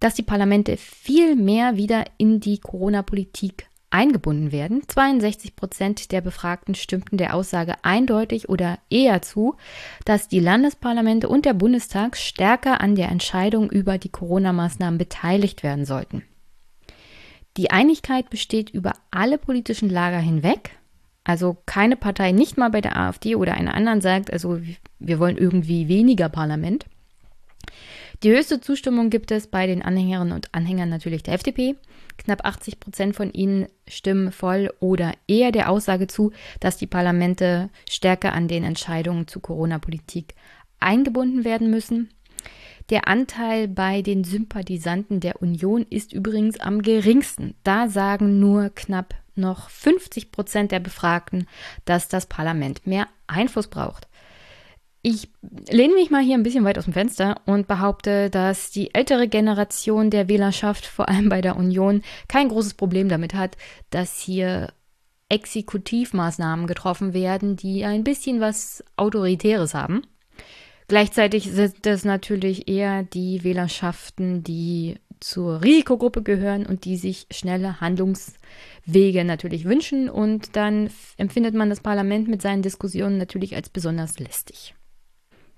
dass 0.00 0.14
die 0.14 0.22
Parlamente 0.22 0.76
viel 0.76 1.36
mehr 1.36 1.76
wieder 1.76 2.04
in 2.18 2.40
die 2.40 2.58
Corona-Politik 2.58 3.66
eingebunden 3.90 4.52
werden. 4.52 4.82
62 4.86 5.56
Prozent 5.56 6.12
der 6.12 6.20
Befragten 6.20 6.74
stimmten 6.74 7.16
der 7.16 7.34
Aussage 7.34 7.74
eindeutig 7.82 8.48
oder 8.48 8.78
eher 8.90 9.22
zu, 9.22 9.56
dass 10.04 10.28
die 10.28 10.40
Landesparlamente 10.40 11.28
und 11.28 11.44
der 11.44 11.54
Bundestag 11.54 12.16
stärker 12.16 12.80
an 12.80 12.96
der 12.96 13.08
Entscheidung 13.08 13.70
über 13.70 13.98
die 13.98 14.08
Corona-Maßnahmen 14.08 14.98
beteiligt 14.98 15.62
werden 15.62 15.84
sollten. 15.84 16.24
Die 17.56 17.70
Einigkeit 17.70 18.30
besteht 18.30 18.70
über 18.70 18.94
alle 19.10 19.38
politischen 19.38 19.88
Lager 19.88 20.18
hinweg. 20.18 20.70
Also 21.22 21.56
keine 21.64 21.96
Partei, 21.96 22.32
nicht 22.32 22.58
mal 22.58 22.70
bei 22.70 22.80
der 22.80 22.96
AfD 22.96 23.36
oder 23.36 23.54
einer 23.54 23.74
anderen 23.74 24.00
sagt, 24.00 24.32
also 24.32 24.60
wir 24.98 25.18
wollen 25.18 25.38
irgendwie 25.38 25.88
weniger 25.88 26.28
Parlament. 26.28 26.86
Die 28.22 28.30
höchste 28.30 28.60
Zustimmung 28.60 29.10
gibt 29.10 29.30
es 29.30 29.46
bei 29.46 29.66
den 29.66 29.82
Anhängerinnen 29.82 30.32
und 30.32 30.54
Anhängern 30.54 30.88
natürlich 30.88 31.22
der 31.22 31.34
FDP. 31.34 31.76
Knapp 32.16 32.44
80 32.44 32.80
Prozent 32.80 33.16
von 33.16 33.32
ihnen 33.32 33.66
stimmen 33.88 34.32
voll 34.32 34.72
oder 34.80 35.12
eher 35.26 35.52
der 35.52 35.68
Aussage 35.68 36.06
zu, 36.06 36.32
dass 36.60 36.76
die 36.76 36.86
Parlamente 36.86 37.70
stärker 37.88 38.32
an 38.32 38.48
den 38.48 38.64
Entscheidungen 38.64 39.26
zu 39.26 39.40
Corona-Politik 39.40 40.34
eingebunden 40.80 41.44
werden 41.44 41.70
müssen. 41.70 42.10
Der 42.90 43.08
Anteil 43.08 43.66
bei 43.66 44.02
den 44.02 44.24
Sympathisanten 44.24 45.20
der 45.20 45.40
Union 45.40 45.86
ist 45.88 46.12
übrigens 46.12 46.60
am 46.60 46.82
geringsten. 46.82 47.54
Da 47.64 47.88
sagen 47.88 48.38
nur 48.40 48.70
knapp 48.74 49.14
noch 49.34 49.70
50 49.70 50.30
Prozent 50.30 50.70
der 50.70 50.80
Befragten, 50.80 51.46
dass 51.86 52.08
das 52.08 52.26
Parlament 52.26 52.86
mehr 52.86 53.08
Einfluss 53.26 53.68
braucht. 53.68 54.06
Ich 55.06 55.28
lehne 55.70 55.92
mich 55.92 56.10
mal 56.10 56.22
hier 56.22 56.34
ein 56.34 56.42
bisschen 56.42 56.64
weit 56.64 56.78
aus 56.78 56.84
dem 56.84 56.94
Fenster 56.94 57.42
und 57.44 57.68
behaupte, 57.68 58.30
dass 58.30 58.70
die 58.70 58.94
ältere 58.94 59.28
Generation 59.28 60.08
der 60.08 60.28
Wählerschaft, 60.28 60.86
vor 60.86 61.10
allem 61.10 61.28
bei 61.28 61.42
der 61.42 61.56
Union, 61.56 62.00
kein 62.26 62.48
großes 62.48 62.72
Problem 62.72 63.10
damit 63.10 63.34
hat, 63.34 63.58
dass 63.90 64.18
hier 64.18 64.72
Exekutivmaßnahmen 65.28 66.66
getroffen 66.66 67.12
werden, 67.12 67.54
die 67.54 67.84
ein 67.84 68.02
bisschen 68.02 68.40
was 68.40 68.82
Autoritäres 68.96 69.74
haben. 69.74 70.06
Gleichzeitig 70.88 71.52
sind 71.52 71.86
es 71.86 72.06
natürlich 72.06 72.66
eher 72.66 73.02
die 73.02 73.44
Wählerschaften, 73.44 74.42
die 74.42 74.96
zur 75.20 75.62
Risikogruppe 75.62 76.22
gehören 76.22 76.64
und 76.64 76.86
die 76.86 76.96
sich 76.96 77.26
schnelle 77.30 77.78
Handlungswege 77.82 79.22
natürlich 79.26 79.66
wünschen. 79.66 80.08
Und 80.08 80.56
dann 80.56 80.88
empfindet 81.18 81.54
man 81.54 81.68
das 81.68 81.80
Parlament 81.80 82.26
mit 82.26 82.40
seinen 82.40 82.62
Diskussionen 82.62 83.18
natürlich 83.18 83.54
als 83.54 83.68
besonders 83.68 84.18
lästig. 84.18 84.74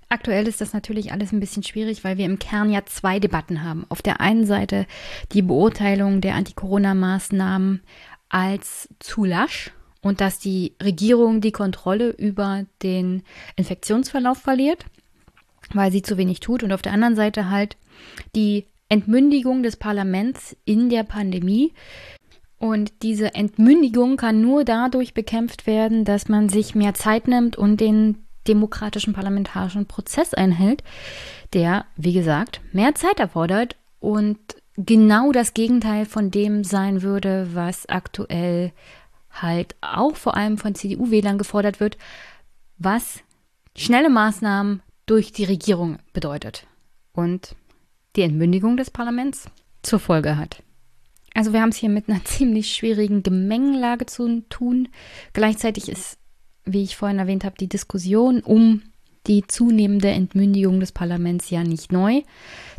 Aktuell 0.09 0.47
ist 0.47 0.61
das 0.61 0.73
natürlich 0.73 1.11
alles 1.11 1.33
ein 1.33 1.39
bisschen 1.39 1.63
schwierig, 1.63 2.03
weil 2.03 2.17
wir 2.17 2.25
im 2.25 2.39
Kern 2.39 2.71
ja 2.71 2.85
zwei 2.85 3.19
Debatten 3.19 3.63
haben. 3.63 3.85
Auf 3.89 4.01
der 4.01 4.21
einen 4.21 4.45
Seite 4.45 4.85
die 5.33 5.41
Beurteilung 5.41 6.21
der 6.21 6.35
Anti-Corona-Maßnahmen 6.35 7.81
als 8.29 8.89
zu 8.99 9.25
lasch 9.25 9.71
und 10.01 10.21
dass 10.21 10.39
die 10.39 10.75
Regierung 10.81 11.41
die 11.41 11.51
Kontrolle 11.51 12.09
über 12.09 12.65
den 12.83 13.23
Infektionsverlauf 13.57 14.37
verliert, 14.37 14.85
weil 15.73 15.91
sie 15.91 16.01
zu 16.01 16.17
wenig 16.17 16.39
tut. 16.39 16.63
Und 16.63 16.71
auf 16.71 16.81
der 16.81 16.93
anderen 16.93 17.15
Seite 17.15 17.49
halt 17.49 17.75
die 18.35 18.65
Entmündigung 18.87 19.63
des 19.63 19.75
Parlaments 19.75 20.55
in 20.63 20.89
der 20.89 21.03
Pandemie. 21.03 21.73
Und 22.59 23.03
diese 23.03 23.35
Entmündigung 23.35 24.15
kann 24.15 24.41
nur 24.41 24.63
dadurch 24.63 25.13
bekämpft 25.13 25.67
werden, 25.67 26.05
dass 26.05 26.29
man 26.29 26.47
sich 26.47 26.73
mehr 26.73 26.93
Zeit 26.93 27.27
nimmt 27.27 27.57
und 27.57 27.81
den 27.81 28.26
demokratischen 28.47 29.13
parlamentarischen 29.13 29.85
Prozess 29.85 30.33
einhält, 30.33 30.83
der, 31.53 31.85
wie 31.95 32.13
gesagt, 32.13 32.61
mehr 32.71 32.95
Zeit 32.95 33.19
erfordert 33.19 33.75
und 33.99 34.37
genau 34.77 35.31
das 35.31 35.53
Gegenteil 35.53 36.05
von 36.05 36.31
dem 36.31 36.63
sein 36.63 37.01
würde, 37.01 37.49
was 37.53 37.87
aktuell 37.87 38.71
halt 39.31 39.75
auch 39.81 40.15
vor 40.15 40.35
allem 40.35 40.57
von 40.57 40.75
CDU-Wählern 40.75 41.37
gefordert 41.37 41.79
wird, 41.79 41.97
was 42.77 43.19
schnelle 43.75 44.09
Maßnahmen 44.09 44.81
durch 45.05 45.31
die 45.31 45.45
Regierung 45.45 45.99
bedeutet 46.13 46.67
und 47.13 47.55
die 48.15 48.21
Entmündigung 48.21 48.77
des 48.77 48.91
Parlaments 48.91 49.49
zur 49.83 49.99
Folge 49.99 50.37
hat. 50.37 50.63
Also 51.33 51.53
wir 51.53 51.61
haben 51.61 51.69
es 51.69 51.77
hier 51.77 51.89
mit 51.89 52.09
einer 52.09 52.23
ziemlich 52.25 52.75
schwierigen 52.75 53.23
Gemengelage 53.23 54.05
zu 54.05 54.41
tun. 54.49 54.89
Gleichzeitig 55.33 55.89
ist 55.89 56.17
wie 56.67 56.83
ich 56.83 56.95
vorhin 56.95 57.19
erwähnt 57.19 57.43
habe, 57.43 57.55
die 57.59 57.69
Diskussion 57.69 58.41
um 58.41 58.83
die 59.27 59.45
zunehmende 59.45 60.09
Entmündigung 60.09 60.79
des 60.79 60.91
Parlaments 60.91 61.49
ja 61.49 61.63
nicht 61.63 61.91
neu. 61.91 62.21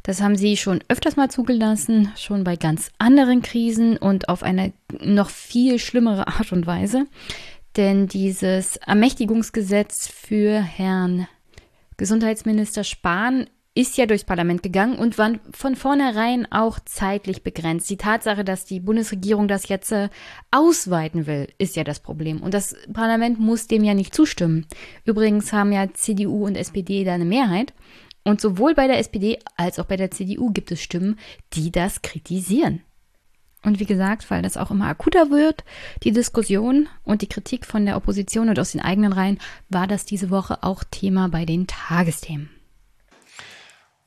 Das 0.03 0.23
haben 0.23 0.37
sie 0.37 0.57
schon 0.57 0.81
öfters 0.89 1.17
mal 1.17 1.31
zugelassen, 1.31 2.11
schon 2.17 2.45
bei 2.45 2.57
ganz 2.57 2.91
anderen 2.99 3.43
Krisen 3.43 3.97
und 3.97 4.29
auf 4.29 4.43
eine 4.43 4.73
noch 5.01 5.31
viel 5.31 5.79
schlimmere 5.79 6.27
Art 6.27 6.53
und 6.53 6.67
Weise. 6.67 7.07
Denn 7.77 8.07
dieses 8.07 8.77
Ermächtigungsgesetz 8.77 10.09
für 10.09 10.61
Herrn 10.61 11.29
Gesundheitsminister 11.97 12.85
Spahn 12.85 13.47
ist 13.79 13.97
ja 13.97 14.07
durchs 14.07 14.25
Parlament 14.25 14.65
gegangen 14.65 14.99
und 14.99 15.19
war 15.19 15.35
von 15.53 15.77
vornherein 15.77 16.51
auch 16.51 16.81
zeitlich 16.85 17.45
begrenzt. 17.45 17.89
Die 17.89 17.97
Tatsache, 17.97 18.45
dass 18.45 18.65
die 18.65 18.81
Bundesregierung 18.81 19.47
das 19.47 19.69
jetzt 19.69 19.93
äh, 19.93 20.09
ausweiten 20.51 21.29
will, 21.29 21.47
ist 21.59 21.77
ja 21.77 21.85
das 21.85 22.01
Problem. 22.01 22.43
Und 22.43 22.55
das 22.55 22.75
Parlament 22.93 23.39
muss 23.39 23.69
dem 23.69 23.85
ja 23.85 23.95
nicht 23.95 24.13
zustimmen. 24.13 24.67
Übrigens 25.05 25.53
haben 25.53 25.71
ja 25.71 25.95
CDU 25.95 26.45
und 26.45 26.57
SPD 26.57 27.05
da 27.05 27.15
eine 27.15 27.25
Mehrheit. 27.25 27.73
Und 28.25 28.41
sowohl 28.41 28.75
bei 28.75 28.89
der 28.89 28.99
SPD 28.99 29.39
als 29.57 29.79
auch 29.79 29.85
bei 29.85 29.97
der 29.97 30.11
CDU 30.11 30.51
gibt 30.51 30.73
es 30.73 30.83
Stimmen, 30.83 31.17
die 31.53 31.71
das 31.71 32.03
kritisieren. 32.03 32.81
Und 33.63 33.79
wie 33.79 33.87
gesagt, 33.87 34.29
weil 34.29 34.43
das 34.43 34.57
auch 34.57 34.73
immer 34.73 34.87
akuter 34.87 35.31
wird, 35.31 35.63
die 36.03 36.11
Diskussion 36.11 36.89
und 37.05 37.23
die 37.23 37.29
Kritik 37.29 37.65
von 37.65 37.87
der 37.87 37.97
Opposition 37.97 38.49
und 38.49 38.59
aus 38.59 38.73
den 38.73 38.81
eigenen 38.81 39.13
Reihen, 39.13 39.39
war 39.69 39.87
das 39.87 40.05
diese 40.05 40.31
Woche 40.31 40.65
auch 40.65 40.83
Thema 40.83 41.29
bei 41.29 41.45
den 41.45 41.69
Tagesthemen. 41.69 42.58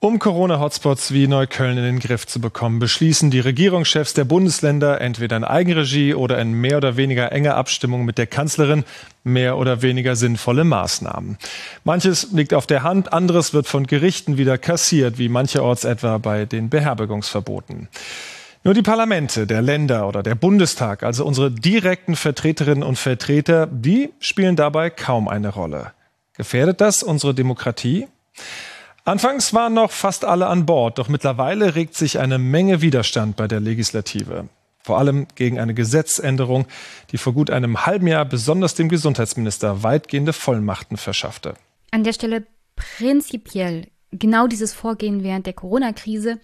Um 0.03 0.17
Corona-Hotspots 0.17 1.13
wie 1.13 1.27
Neukölln 1.27 1.77
in 1.77 1.83
den 1.83 1.99
Griff 1.99 2.25
zu 2.25 2.41
bekommen, 2.41 2.79
beschließen 2.79 3.29
die 3.29 3.39
Regierungschefs 3.39 4.15
der 4.15 4.25
Bundesländer 4.25 4.99
entweder 4.99 5.37
in 5.37 5.43
Eigenregie 5.43 6.15
oder 6.15 6.39
in 6.39 6.53
mehr 6.53 6.77
oder 6.77 6.97
weniger 6.97 7.31
enger 7.31 7.55
Abstimmung 7.55 8.03
mit 8.03 8.17
der 8.17 8.25
Kanzlerin 8.25 8.83
mehr 9.23 9.59
oder 9.59 9.83
weniger 9.83 10.15
sinnvolle 10.15 10.63
Maßnahmen. 10.63 11.37
Manches 11.83 12.29
liegt 12.31 12.55
auf 12.55 12.65
der 12.65 12.81
Hand, 12.81 13.13
anderes 13.13 13.53
wird 13.53 13.67
von 13.67 13.85
Gerichten 13.85 14.39
wieder 14.39 14.57
kassiert, 14.57 15.19
wie 15.19 15.29
mancherorts 15.29 15.83
etwa 15.83 16.17
bei 16.17 16.45
den 16.45 16.71
Beherbergungsverboten. 16.71 17.87
Nur 18.63 18.73
die 18.73 18.81
Parlamente 18.81 19.45
der 19.45 19.61
Länder 19.61 20.07
oder 20.07 20.23
der 20.23 20.33
Bundestag, 20.33 21.03
also 21.03 21.25
unsere 21.25 21.51
direkten 21.51 22.15
Vertreterinnen 22.15 22.81
und 22.81 22.97
Vertreter, 22.97 23.67
die 23.67 24.09
spielen 24.17 24.55
dabei 24.55 24.89
kaum 24.89 25.27
eine 25.27 25.49
Rolle. 25.49 25.91
Gefährdet 26.35 26.81
das 26.81 27.03
unsere 27.03 27.35
Demokratie? 27.35 28.07
Anfangs 29.03 29.53
waren 29.53 29.73
noch 29.73 29.89
fast 29.89 30.25
alle 30.25 30.45
an 30.45 30.67
Bord, 30.67 30.99
doch 30.99 31.09
mittlerweile 31.09 31.73
regt 31.73 31.95
sich 31.95 32.19
eine 32.19 32.37
Menge 32.37 32.81
Widerstand 32.81 33.35
bei 33.35 33.47
der 33.47 33.59
Legislative. 33.59 34.47
Vor 34.83 34.99
allem 34.99 35.27
gegen 35.33 35.59
eine 35.59 35.73
Gesetzänderung, 35.73 36.65
die 37.11 37.17
vor 37.17 37.33
gut 37.33 37.49
einem 37.49 37.85
halben 37.85 38.05
Jahr 38.05 38.25
besonders 38.25 38.75
dem 38.75 38.89
Gesundheitsminister 38.89 39.81
weitgehende 39.81 40.33
Vollmachten 40.33 40.97
verschaffte. 40.97 41.55
An 41.89 42.03
der 42.03 42.13
Stelle 42.13 42.45
prinzipiell 42.75 43.87
genau 44.11 44.45
dieses 44.45 44.73
Vorgehen 44.73 45.23
während 45.23 45.47
der 45.47 45.53
Corona-Krise 45.53 46.39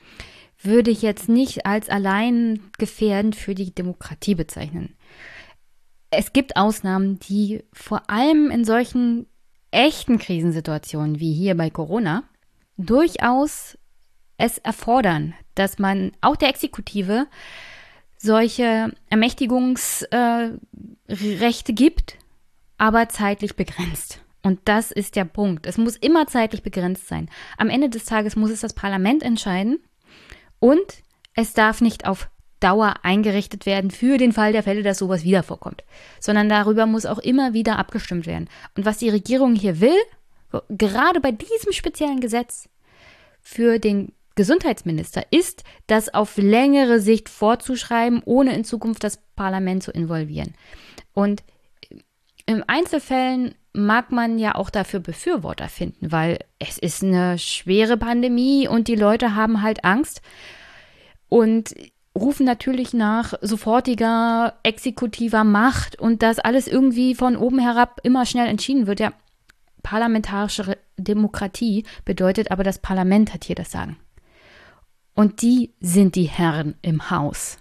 würde 0.62 0.90
ich 0.90 1.04
jetzt 1.04 1.30
nicht 1.30 1.68
als 1.68 1.90
allein 1.90 2.60
gefährdend 2.80 3.36
für 3.36 3.54
die 3.54 3.74
Demokratie 3.74 4.34
bezeichnen. 4.34 4.96
Es 6.10 6.34
gibt 6.34 6.58
Ausnahmen, 6.58 7.20
die 7.20 7.64
vor 7.72 8.10
allem 8.10 8.50
in 8.50 8.66
solchen 8.66 9.28
echten 9.70 10.18
Krisensituationen 10.18 11.20
wie 11.20 11.34
hier 11.34 11.56
bei 11.56 11.70
Corona 11.70 12.24
durchaus 12.78 13.78
es 14.38 14.58
erfordern, 14.60 15.34
dass 15.56 15.80
man 15.80 16.12
auch 16.22 16.36
der 16.36 16.50
Exekutive 16.50 17.28
solche 18.18 18.92
Ermächtigungsrechte 19.10 20.62
äh, 21.08 21.76
gibt, 21.76 22.18
aber 22.78 23.10
zeitlich 23.10 23.56
begrenzt. 23.56 24.22
Und 24.44 24.60
das 24.66 24.92
ist 24.92 25.16
der 25.16 25.26
Punkt. 25.26 25.66
Es 25.66 25.78
muss 25.78 25.98
immer 25.98 26.28
zeitlich 26.28 26.64
begrenzt 26.64 27.08
sein. 27.08 27.30
Am 27.58 27.70
Ende 27.70 27.90
des 27.90 28.06
Tages 28.06 28.36
muss 28.36 28.52
es 28.52 28.62
das 28.62 28.74
Parlament 28.74 29.24
entscheiden 29.24 29.80
und 30.60 31.04
es 31.34 31.54
darf 31.54 31.82
nicht 31.82 32.08
auf 32.08 32.30
Dauer 32.60 32.96
eingerichtet 33.04 33.66
werden 33.66 33.92
für 33.92 34.18
den 34.18 34.34
Fall 34.34 34.52
der 34.52 34.64
Fälle, 34.64 34.82
dass 34.82 34.98
sowas 34.98 35.24
wieder 35.24 35.44
vorkommt, 35.44 35.84
sondern 36.20 36.50
darüber 36.50 36.86
muss 36.88 37.06
auch 37.06 37.20
immer 37.20 37.54
wieder 37.54 37.78
abgestimmt 37.78 38.26
werden. 38.26 38.50
Und 38.76 38.86
was 38.86 38.98
die 38.98 39.10
Regierung 39.10 39.54
hier 39.54 39.80
will, 39.80 39.98
gerade 40.70 41.22
bei 41.22 41.32
diesem 41.32 41.72
speziellen 41.72 42.20
Gesetz 42.20 42.70
für 43.42 43.80
den 43.80 44.14
Gesundheitsminister 44.36 45.24
ist, 45.32 45.64
das 45.88 46.14
auf 46.14 46.38
längere 46.38 47.00
Sicht 47.00 47.28
vorzuschreiben, 47.28 48.22
ohne 48.24 48.56
in 48.56 48.64
Zukunft 48.64 49.04
das 49.04 49.18
Parlament 49.36 49.84
zu 49.84 49.92
involvieren. 49.92 50.54
Und 51.14 51.44
im 52.46 52.64
Einzelfällen 52.68 53.56
mag 53.74 54.12
man 54.12 54.40
ja 54.40 54.56
auch 54.56 54.70
dafür 54.70 55.00
Befürworter 55.00 55.70
finden, 55.70 56.12
weil 56.12 56.40
es 56.60 56.78
ist 56.78 57.04
eine 57.04 57.38
schwere 57.38 57.98
Pandemie 57.98 58.68
und 58.68 58.88
die 58.88 58.96
Leute 58.96 59.36
haben 59.36 59.62
halt 59.62 59.84
Angst 59.84 60.22
und 61.30 61.76
rufen 62.18 62.46
natürlich 62.46 62.94
nach 62.94 63.34
sofortiger 63.42 64.56
exekutiver 64.64 65.44
Macht 65.44 66.00
und 66.00 66.24
dass 66.24 66.40
alles 66.40 66.68
irgendwie 66.68 67.16
von 67.16 67.36
oben 67.38 67.60
herab 67.60 68.00
immer 68.04 68.26
schnell 68.26 68.48
entschieden 68.48 68.88
wird. 68.88 69.00
Ja, 69.00 69.14
parlamentarische 69.88 70.78
Demokratie 70.98 71.86
bedeutet 72.04 72.52
aber, 72.52 72.66
das 72.66 72.78
Parlament 72.78 73.34
hat 73.34 73.46
hier 73.46 73.56
das 73.56 73.72
Sagen. 73.72 73.96
Und 75.14 75.42
die 75.42 75.74
sind 75.80 76.16
die 76.16 76.26
Herren 76.26 76.76
im 76.82 77.10
Haus. 77.10 77.58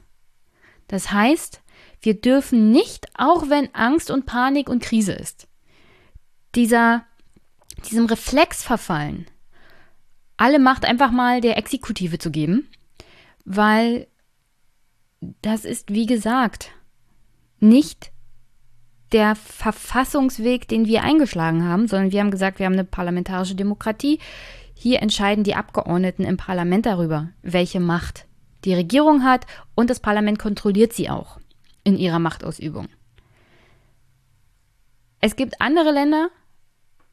Das 0.89 1.13
heißt, 1.13 1.63
wir 2.01 2.21
dürfen 2.21 2.73
nicht, 2.73 3.07
auch 3.17 3.49
wenn 3.49 3.73
Angst 3.77 4.11
und 4.11 4.27
Panik 4.27 4.69
und 4.69 4.83
Krise 4.83 5.13
ist, 5.13 5.47
dieser, 6.57 7.05
diesem 7.89 8.07
Reflex 8.07 8.65
verfallen, 8.65 9.27
alle 10.37 10.59
Macht 10.59 10.85
einfach 10.85 11.13
mal 11.13 11.41
der 11.41 11.57
Exekutive 11.57 12.19
zu 12.19 12.33
geben, 12.33 12.69
weil 13.45 14.09
das 15.43 15.65
ist, 15.65 15.93
wie 15.93 16.07
gesagt, 16.07 16.73
nicht 17.61 18.11
der 19.13 19.37
Verfassungsweg, 19.37 20.69
den 20.69 20.87
wir 20.87 21.03
eingeschlagen 21.03 21.65
haben, 21.65 21.89
sondern 21.89 22.13
wir 22.13 22.21
haben 22.21 22.31
gesagt, 22.31 22.59
wir 22.59 22.67
haben 22.67 22.73
eine 22.75 22.85
parlamentarische 22.85 23.55
Demokratie. 23.55 24.19
Hier 24.75 25.01
entscheiden 25.01 25.45
die 25.45 25.55
Abgeordneten 25.55 26.25
im 26.25 26.37
Parlament 26.37 26.87
darüber, 26.87 27.29
welche 27.43 27.81
Macht 27.81 28.27
die 28.65 28.75
Regierung 28.75 29.25
hat 29.25 29.47
und 29.75 29.91
das 29.91 30.01
Parlament 30.01 30.39
kontrolliert 30.39 30.93
sie 30.93 31.09
auch 31.09 31.39
in 31.85 31.97
ihrer 31.97 32.19
Machtausübung. 32.19 32.89
Es 35.21 35.37
gibt 35.37 35.61
andere 35.61 35.93
Länder, 35.93 36.29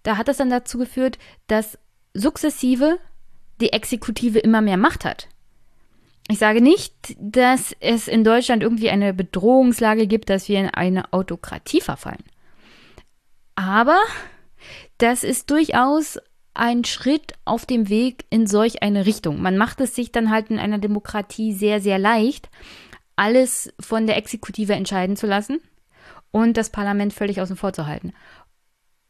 da 0.02 0.18
hat 0.18 0.28
es 0.28 0.38
dann 0.38 0.50
dazu 0.50 0.78
geführt, 0.78 1.18
dass 1.48 1.78
sukzessive 2.14 3.00
die 3.62 3.72
Exekutive 3.72 4.40
immer 4.40 4.62
mehr 4.62 4.78
Macht 4.78 5.06
hat. 5.06 5.30
Ich 6.34 6.40
sage 6.40 6.62
nicht, 6.62 7.16
dass 7.20 7.76
es 7.80 8.08
in 8.08 8.24
Deutschland 8.24 8.64
irgendwie 8.64 8.90
eine 8.90 9.14
Bedrohungslage 9.14 10.08
gibt, 10.08 10.32
dass 10.32 10.50
wir 10.50 10.60
in 10.60 10.68
eine 10.68 11.14
Autokratie 11.14 11.80
verfallen. 11.80 12.24
Aber 13.54 14.00
das 14.98 15.24
ist 15.24 15.52
durchaus 15.52 16.18
ein 16.56 16.86
Schritt 16.86 17.34
auf 17.46 17.68
dem 17.68 17.88
Weg 17.88 18.26
in 18.32 18.48
solch 18.48 18.82
eine 18.82 19.06
Richtung. 19.06 19.44
Man 19.44 19.58
macht 19.58 19.80
es 19.80 19.94
sich 19.94 20.12
dann 20.12 20.32
halt 20.32 20.50
in 20.50 20.58
einer 20.58 20.80
Demokratie 20.80 21.54
sehr, 21.54 21.80
sehr 21.82 22.00
leicht, 22.00 22.50
alles 23.16 23.72
von 23.80 24.08
der 24.08 24.18
Exekutive 24.18 24.74
entscheiden 24.74 25.16
zu 25.16 25.28
lassen 25.28 25.60
und 26.32 26.58
das 26.58 26.72
Parlament 26.72 27.14
völlig 27.14 27.42
außen 27.42 27.58
vor 27.58 27.74
zu 27.74 27.86
halten. 27.86 28.12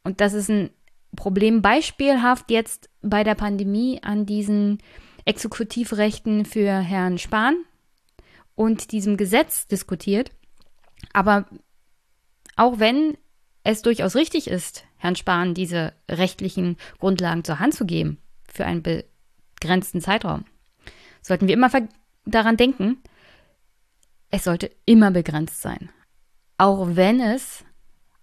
Und 0.04 0.20
das 0.20 0.34
ist 0.34 0.50
ein 0.50 0.72
Problem 1.16 1.62
beispielhaft 1.62 2.52
jetzt 2.52 2.90
bei 3.02 3.24
der 3.24 3.36
Pandemie 3.36 4.02
an 4.04 4.26
diesen 4.26 4.80
Exekutivrechten 5.26 6.46
für 6.46 6.80
Herrn 6.80 7.18
Spahn 7.18 7.56
und 8.56 8.92
diesem 8.92 9.18
Gesetz 9.18 9.68
diskutiert. 9.68 10.32
Aber 11.14 11.46
auch 12.56 12.80
wenn 12.80 13.18
es 13.64 13.82
durchaus 13.82 14.16
richtig 14.16 14.48
ist, 14.48 14.86
Herrn 14.98 15.16
Spahn 15.16 15.54
diese 15.54 15.94
rechtlichen 16.10 16.78
Grundlagen 17.00 17.44
zur 17.44 17.60
Hand 17.60 17.74
zu 17.74 17.86
geben 17.86 18.18
für 18.48 18.66
einen 18.66 18.84
begrenzten 18.84 20.02
Zeitraum, 20.02 20.46
sollten 21.22 21.48
wir 21.48 21.54
immer 21.54 21.70
daran 22.26 22.58
denken, 22.58 23.02
es 24.30 24.44
sollte 24.44 24.72
immer 24.86 25.12
begrenzt 25.12 25.62
sein. 25.62 25.90
Auch 26.58 26.96
wenn 26.96 27.20
es 27.20 27.64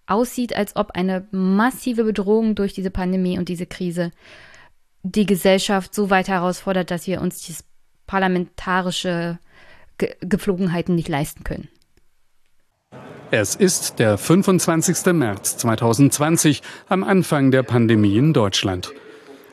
aussieht, 0.06 0.54
als 0.56 0.76
ob 0.76 0.92
eine 0.92 1.26
massive 1.30 2.04
Bedrohung 2.04 2.54
durch 2.54 2.72
diese 2.72 2.90
Pandemie 2.90 3.38
und 3.38 3.48
diese 3.48 3.66
Krise 3.66 4.10
die 5.02 5.26
Gesellschaft 5.26 5.94
so 5.94 6.10
weit 6.10 6.28
herausfordert, 6.28 6.90
dass 6.90 7.06
wir 7.06 7.20
uns 7.20 7.42
diese 7.42 7.64
parlamentarische 8.06 9.38
Ge 9.98 10.14
Gepflogenheiten 10.20 10.94
nicht 10.94 11.08
leisten 11.08 11.44
können. 11.44 11.68
Es 13.30 13.54
ist 13.54 13.98
der 13.98 14.18
25. 14.18 15.12
März 15.12 15.56
2020, 15.58 16.62
am 16.88 17.04
Anfang 17.04 17.50
der 17.50 17.62
Pandemie 17.62 18.16
in 18.16 18.32
Deutschland. 18.32 18.92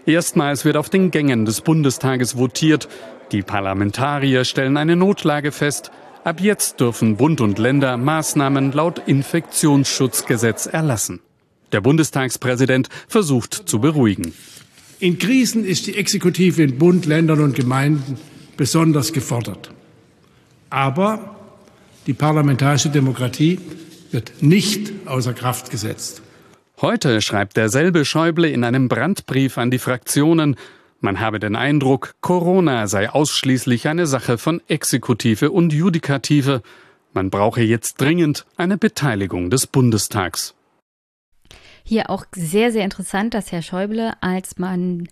Erstmals 0.07 0.65
wird 0.65 0.77
auf 0.77 0.89
den 0.89 1.11
Gängen 1.11 1.45
des 1.45 1.61
Bundestages 1.61 2.37
votiert. 2.37 2.87
Die 3.31 3.43
Parlamentarier 3.43 4.45
stellen 4.45 4.77
eine 4.77 4.95
Notlage 4.95 5.51
fest. 5.51 5.91
Ab 6.23 6.39
jetzt 6.39 6.79
dürfen 6.79 7.17
Bund 7.17 7.39
und 7.39 7.59
Länder 7.59 7.97
Maßnahmen 7.97 8.71
laut 8.71 8.99
Infektionsschutzgesetz 9.05 10.65
erlassen. 10.65 11.19
Der 11.71 11.81
Bundestagspräsident 11.81 12.89
versucht 13.07 13.53
zu 13.53 13.79
beruhigen. 13.79 14.33
In 14.99 15.19
Krisen 15.19 15.63
ist 15.63 15.85
die 15.85 15.95
Exekutive 15.95 16.63
in 16.63 16.77
Bund, 16.79 17.05
Ländern 17.05 17.41
und 17.41 17.55
Gemeinden 17.55 18.17
besonders 18.57 19.13
gefordert. 19.13 19.71
Aber 20.69 21.35
die 22.07 22.13
parlamentarische 22.13 22.89
Demokratie 22.89 23.59
wird 24.11 24.41
nicht 24.41 24.91
außer 25.05 25.33
Kraft 25.33 25.69
gesetzt. 25.69 26.21
Heute 26.81 27.21
schreibt 27.21 27.57
derselbe 27.57 28.05
Schäuble 28.05 28.49
in 28.49 28.63
einem 28.63 28.87
Brandbrief 28.87 29.57
an 29.57 29.71
die 29.71 29.79
Fraktionen, 29.79 30.55
man 30.99 31.19
habe 31.19 31.39
den 31.39 31.55
Eindruck, 31.55 32.15
Corona 32.21 32.87
sei 32.87 33.11
ausschließlich 33.11 33.87
eine 33.87 34.07
Sache 34.07 34.39
von 34.39 34.63
Exekutive 34.67 35.51
und 35.51 35.71
Judikative. 35.71 36.63
Man 37.13 37.29
brauche 37.29 37.61
jetzt 37.61 38.01
dringend 38.01 38.47
eine 38.57 38.79
Beteiligung 38.79 39.51
des 39.51 39.67
Bundestags. 39.67 40.55
Hier 41.89 42.09
auch 42.09 42.25
sehr, 42.35 42.73
sehr 42.73 42.83
interessant, 42.83 43.33
dass 43.33 43.53
Herr 43.53 43.61
Schäuble, 43.61 44.11
als 44.19 44.57
man 44.57 45.07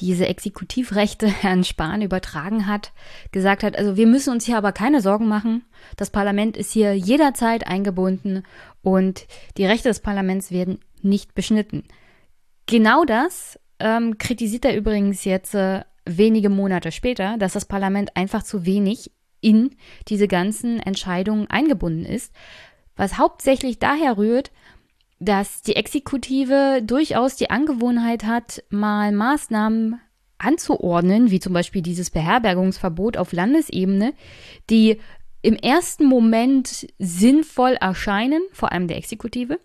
diese 0.00 0.26
Exekutivrechte 0.26 1.28
Herrn 1.42 1.62
Spahn 1.62 2.02
übertragen 2.02 2.66
hat, 2.66 2.90
gesagt 3.30 3.62
hat, 3.62 3.78
also 3.78 3.96
wir 3.96 4.08
müssen 4.08 4.32
uns 4.32 4.44
hier 4.44 4.58
aber 4.58 4.72
keine 4.72 5.00
Sorgen 5.00 5.28
machen. 5.28 5.64
Das 5.96 6.10
Parlament 6.10 6.56
ist 6.56 6.72
hier 6.72 6.94
jederzeit 6.94 7.68
eingebunden 7.68 8.42
und 8.82 9.28
die 9.56 9.66
Rechte 9.66 9.88
des 9.88 10.00
Parlaments 10.00 10.50
werden 10.50 10.80
nicht 11.00 11.36
beschnitten. 11.36 11.84
Genau 12.66 13.04
das 13.04 13.60
ähm, 13.78 14.18
kritisiert 14.18 14.64
er 14.64 14.76
übrigens 14.76 15.24
jetzt 15.24 15.54
äh, 15.54 15.84
wenige 16.06 16.48
Monate 16.48 16.90
später, 16.90 17.38
dass 17.38 17.52
das 17.52 17.66
Parlament 17.66 18.16
einfach 18.16 18.42
zu 18.42 18.66
wenig 18.66 19.12
in 19.40 19.76
diese 20.08 20.26
ganzen 20.26 20.80
Entscheidungen 20.80 21.48
eingebunden 21.48 22.04
ist, 22.04 22.32
was 22.96 23.16
hauptsächlich 23.16 23.78
daher 23.78 24.16
rührt, 24.16 24.50
dass 25.18 25.62
die 25.62 25.76
Exekutive 25.76 26.82
durchaus 26.82 27.36
die 27.36 27.50
Angewohnheit 27.50 28.24
hat, 28.24 28.62
mal 28.68 29.12
Maßnahmen 29.12 30.00
anzuordnen, 30.38 31.30
wie 31.30 31.40
zum 31.40 31.52
Beispiel 31.52 31.82
dieses 31.82 32.10
Beherbergungsverbot 32.10 33.16
auf 33.16 33.32
Landesebene, 33.32 34.12
die 34.68 34.98
im 35.42 35.54
ersten 35.54 36.04
Moment 36.04 36.88
sinnvoll 36.98 37.72
erscheinen, 37.74 38.42
vor 38.52 38.72
allem 38.72 38.88
der 38.88 38.98
Exekutive, 38.98 39.58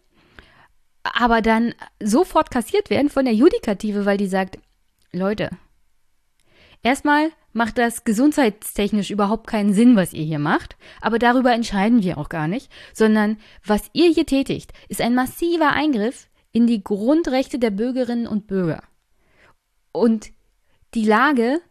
aber 1.03 1.41
dann 1.41 1.73
sofort 2.01 2.51
kassiert 2.51 2.89
werden 2.89 3.09
von 3.09 3.25
der 3.25 3.33
Judikative, 3.33 4.05
weil 4.05 4.17
die 4.17 4.27
sagt, 4.27 4.59
Leute, 5.11 5.49
erstmal 6.83 7.31
macht 7.53 7.77
das 7.77 8.03
gesundheitstechnisch 8.03 9.11
überhaupt 9.11 9.47
keinen 9.47 9.73
Sinn, 9.73 9.95
was 9.95 10.13
ihr 10.13 10.23
hier 10.23 10.39
macht, 10.39 10.77
aber 11.01 11.19
darüber 11.19 11.53
entscheiden 11.53 12.03
wir 12.03 12.17
auch 12.17 12.29
gar 12.29 12.47
nicht, 12.47 12.71
sondern 12.93 13.37
was 13.65 13.89
ihr 13.93 14.09
hier 14.11 14.25
tätigt, 14.25 14.73
ist 14.89 15.01
ein 15.01 15.15
massiver 15.15 15.71
Eingriff 15.71 16.29
in 16.51 16.67
die 16.67 16.83
Grundrechte 16.83 17.59
der 17.59 17.71
Bürgerinnen 17.71 18.27
und 18.27 18.47
Bürger. 18.47 18.83
Und 19.91 20.31
die 20.93 21.05
Lage, 21.05 21.61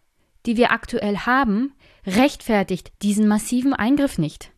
die 0.47 0.57
wir 0.57 0.73
aktuell 0.73 1.19
haben, 1.19 1.75
rechtfertigt 2.07 2.93
diesen 3.03 3.29
massiven 3.29 3.75
Eingriff 3.75 4.19
nicht. 4.19 4.53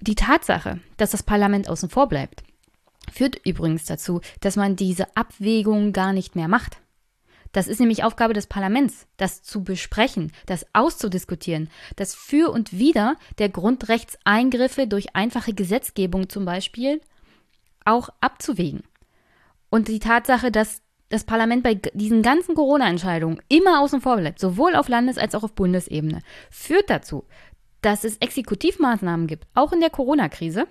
Die 0.00 0.14
Tatsache, 0.14 0.80
dass 0.96 1.12
das 1.12 1.22
Parlament 1.22 1.68
außen 1.68 1.88
vor 1.88 2.08
bleibt, 2.08 2.42
führt 3.10 3.46
übrigens 3.46 3.84
dazu, 3.84 4.20
dass 4.40 4.56
man 4.56 4.76
diese 4.76 5.16
Abwägung 5.16 5.92
gar 5.92 6.12
nicht 6.12 6.36
mehr 6.36 6.48
macht. 6.48 6.81
Das 7.52 7.68
ist 7.68 7.80
nämlich 7.80 8.02
Aufgabe 8.02 8.32
des 8.32 8.46
Parlaments, 8.46 9.06
das 9.18 9.42
zu 9.42 9.62
besprechen, 9.62 10.32
das 10.46 10.66
auszudiskutieren, 10.72 11.68
das 11.96 12.14
für 12.14 12.50
und 12.50 12.72
wider 12.72 13.16
der 13.38 13.50
Grundrechtseingriffe 13.50 14.86
durch 14.86 15.14
einfache 15.14 15.52
Gesetzgebung 15.52 16.30
zum 16.30 16.46
Beispiel 16.46 17.00
auch 17.84 18.08
abzuwägen. 18.20 18.82
Und 19.68 19.88
die 19.88 19.98
Tatsache, 19.98 20.50
dass 20.50 20.82
das 21.10 21.24
Parlament 21.24 21.62
bei 21.62 21.74
diesen 21.74 22.22
ganzen 22.22 22.54
Corona-Entscheidungen 22.54 23.40
immer 23.48 23.82
außen 23.82 24.00
vor 24.00 24.16
bleibt, 24.16 24.38
sowohl 24.38 24.74
auf 24.74 24.88
Landes- 24.88 25.18
als 25.18 25.34
auch 25.34 25.44
auf 25.44 25.52
Bundesebene, 25.52 26.20
führt 26.50 26.88
dazu, 26.88 27.24
dass 27.82 28.04
es 28.04 28.16
Exekutivmaßnahmen 28.16 29.26
gibt, 29.26 29.46
auch 29.54 29.72
in 29.72 29.80
der 29.80 29.90
Corona-Krise, 29.90 30.66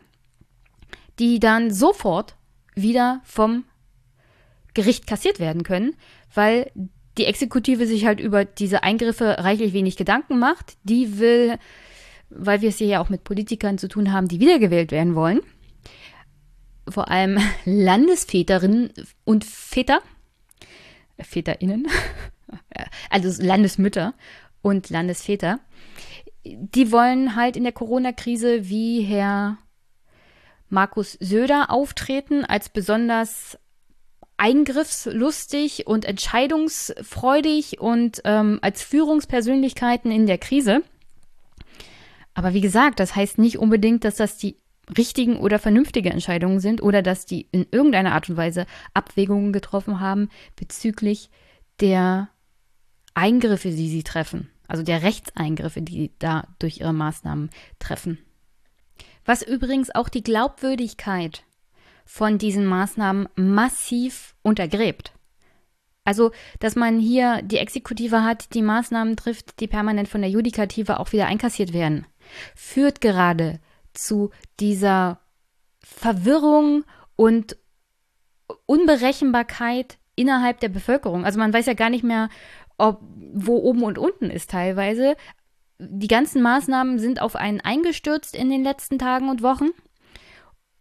die 1.19 1.39
dann 1.39 1.71
sofort 1.71 2.35
wieder 2.73 3.21
vom 3.23 3.65
Gericht 4.73 5.07
kassiert 5.07 5.39
werden 5.39 5.63
können, 5.63 5.95
weil 6.33 6.71
die 7.17 7.25
Exekutive 7.25 7.85
sich 7.85 8.05
halt 8.05 8.19
über 8.19 8.45
diese 8.45 8.83
Eingriffe 8.83 9.37
reichlich 9.39 9.73
wenig 9.73 9.97
Gedanken 9.97 10.39
macht. 10.39 10.77
Die 10.83 11.19
will, 11.19 11.57
weil 12.29 12.61
wir 12.61 12.69
es 12.69 12.77
hier 12.77 12.87
ja 12.87 13.01
auch 13.01 13.09
mit 13.09 13.23
Politikern 13.23 13.77
zu 13.77 13.87
tun 13.87 14.11
haben, 14.11 14.27
die 14.27 14.39
wiedergewählt 14.39 14.91
werden 14.91 15.15
wollen, 15.15 15.41
vor 16.89 17.09
allem 17.09 17.37
Landesväterinnen 17.65 18.91
und 19.25 19.43
Väter, 19.43 20.01
äh, 21.17 21.23
VäterInnen, 21.23 21.87
also 23.09 23.43
Landesmütter 23.43 24.13
und 24.61 24.89
Landesväter, 24.89 25.59
die 26.43 26.91
wollen 26.91 27.35
halt 27.35 27.55
in 27.55 27.63
der 27.63 27.71
Corona-Krise 27.71 28.67
wie 28.67 29.01
Herr 29.01 29.57
Markus 30.69 31.17
Söder 31.19 31.69
auftreten 31.69 32.45
als 32.45 32.69
besonders 32.69 33.59
eingriffslustig 34.41 35.85
und 35.85 36.03
entscheidungsfreudig 36.03 37.79
und 37.79 38.21
ähm, 38.25 38.57
als 38.63 38.81
Führungspersönlichkeiten 38.81 40.09
in 40.09 40.25
der 40.25 40.39
Krise. 40.39 40.81
Aber 42.33 42.55
wie 42.55 42.61
gesagt, 42.61 42.99
das 42.99 43.15
heißt 43.15 43.37
nicht 43.37 43.59
unbedingt, 43.59 44.03
dass 44.03 44.15
das 44.15 44.37
die 44.37 44.57
richtigen 44.97 45.37
oder 45.37 45.59
vernünftige 45.59 46.09
Entscheidungen 46.09 46.59
sind 46.59 46.81
oder 46.81 47.03
dass 47.03 47.27
die 47.27 47.49
in 47.51 47.67
irgendeiner 47.69 48.13
Art 48.13 48.29
und 48.29 48.37
Weise 48.37 48.65
Abwägungen 48.95 49.53
getroffen 49.53 49.99
haben 49.99 50.29
bezüglich 50.55 51.29
der 51.79 52.29
Eingriffe, 53.13 53.69
die 53.69 53.89
sie 53.89 54.01
treffen, 54.01 54.49
also 54.67 54.81
der 54.81 55.03
Rechtseingriffe, 55.03 55.83
die 55.83 56.13
da 56.17 56.47
durch 56.57 56.79
ihre 56.79 56.93
Maßnahmen 56.93 57.51
treffen. 57.77 58.17
Was 59.23 59.43
übrigens 59.43 59.93
auch 59.93 60.09
die 60.09 60.23
Glaubwürdigkeit 60.23 61.43
von 62.13 62.37
diesen 62.37 62.65
Maßnahmen 62.65 63.29
massiv 63.35 64.35
untergräbt. 64.41 65.13
Also, 66.03 66.31
dass 66.59 66.75
man 66.75 66.99
hier 66.99 67.41
die 67.41 67.55
Exekutive 67.55 68.21
hat, 68.21 68.53
die 68.53 68.61
Maßnahmen 68.61 69.15
trifft, 69.15 69.61
die 69.61 69.67
permanent 69.67 70.09
von 70.09 70.19
der 70.19 70.29
Judikative 70.29 70.99
auch 70.99 71.13
wieder 71.13 71.27
einkassiert 71.27 71.71
werden, 71.71 72.05
führt 72.53 72.99
gerade 72.99 73.61
zu 73.93 74.31
dieser 74.59 75.21
Verwirrung 75.79 76.83
und 77.15 77.55
Unberechenbarkeit 78.65 79.97
innerhalb 80.17 80.59
der 80.59 80.69
Bevölkerung. 80.69 81.23
Also 81.23 81.39
man 81.39 81.53
weiß 81.53 81.65
ja 81.65 81.75
gar 81.75 81.89
nicht 81.89 82.03
mehr, 82.03 82.27
ob 82.77 82.99
wo 83.33 83.55
oben 83.55 83.83
und 83.83 83.97
unten 83.97 84.29
ist 84.29 84.51
teilweise. 84.51 85.15
Die 85.79 86.09
ganzen 86.09 86.41
Maßnahmen 86.41 86.99
sind 86.99 87.21
auf 87.21 87.37
einen 87.37 87.61
eingestürzt 87.61 88.35
in 88.35 88.49
den 88.49 88.63
letzten 88.63 88.99
Tagen 88.99 89.29
und 89.29 89.41
Wochen 89.41 89.69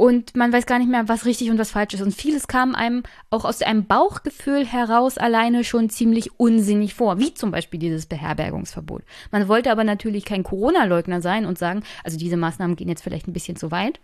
und 0.01 0.35
man 0.35 0.51
weiß 0.51 0.65
gar 0.65 0.79
nicht 0.79 0.91
mehr, 0.91 1.11
was 1.11 1.27
richtig 1.27 1.51
und 1.51 1.59
was 1.59 1.73
falsch 1.73 1.93
ist. 1.93 2.01
Und 2.01 2.15
vieles 2.15 2.49
kam 2.49 2.75
einem 2.75 3.03
auch 3.29 3.45
aus 3.45 3.61
einem 3.61 3.85
Bauchgefühl 3.85 4.65
heraus 4.65 5.19
alleine 5.19 5.63
schon 5.63 5.91
ziemlich 5.91 6.41
unsinnig 6.41 6.95
vor, 6.95 7.19
wie 7.19 7.35
zum 7.35 7.51
Beispiel 7.51 7.79
dieses 7.79 8.07
Beherbergungsverbot. 8.07 9.03
Man 9.31 9.47
wollte 9.47 9.71
aber 9.71 9.85
natürlich 9.85 10.25
kein 10.25 10.43
Corona-Leugner 10.43 11.21
sein 11.21 11.45
und 11.45 11.59
sagen, 11.59 11.83
also 12.03 12.17
diese 12.17 12.39
Maßnahmen 12.39 12.77
gehen 12.77 12.89
jetzt 12.89 13.03
vielleicht 13.03 13.29
ein 13.29 13.35
bisschen 13.35 13.57
zu 13.57 13.71
weit, 13.73 14.01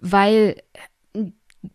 weil 0.00 0.60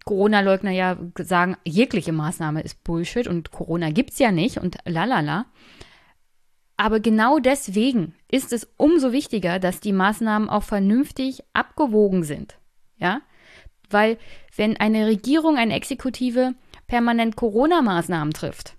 Corona-Leugner 0.03 0.71
ja 0.71 0.97
sagen, 1.17 1.55
jegliche 1.63 2.11
Maßnahme 2.11 2.59
ist 2.59 2.83
Bullshit 2.83 3.25
und 3.25 3.51
Corona 3.51 3.89
gibt's 3.89 4.19
ja 4.19 4.33
nicht 4.33 4.57
und 4.57 4.79
lalala. 4.83 5.45
Aber 6.75 6.99
genau 6.99 7.39
deswegen 7.39 8.15
ist 8.29 8.51
es 8.51 8.67
umso 8.75 9.13
wichtiger, 9.13 9.59
dass 9.59 9.79
die 9.79 9.93
Maßnahmen 9.93 10.49
auch 10.49 10.63
vernünftig 10.63 11.41
abgewogen 11.53 12.25
sind. 12.25 12.57
Ja, 12.97 13.21
weil 13.89 14.17
wenn 14.55 14.77
eine 14.77 15.07
Regierung, 15.07 15.57
eine 15.57 15.75
Exekutive 15.75 16.55
permanent 16.87 17.35
Corona-Maßnahmen 17.35 18.33
trifft, 18.33 18.75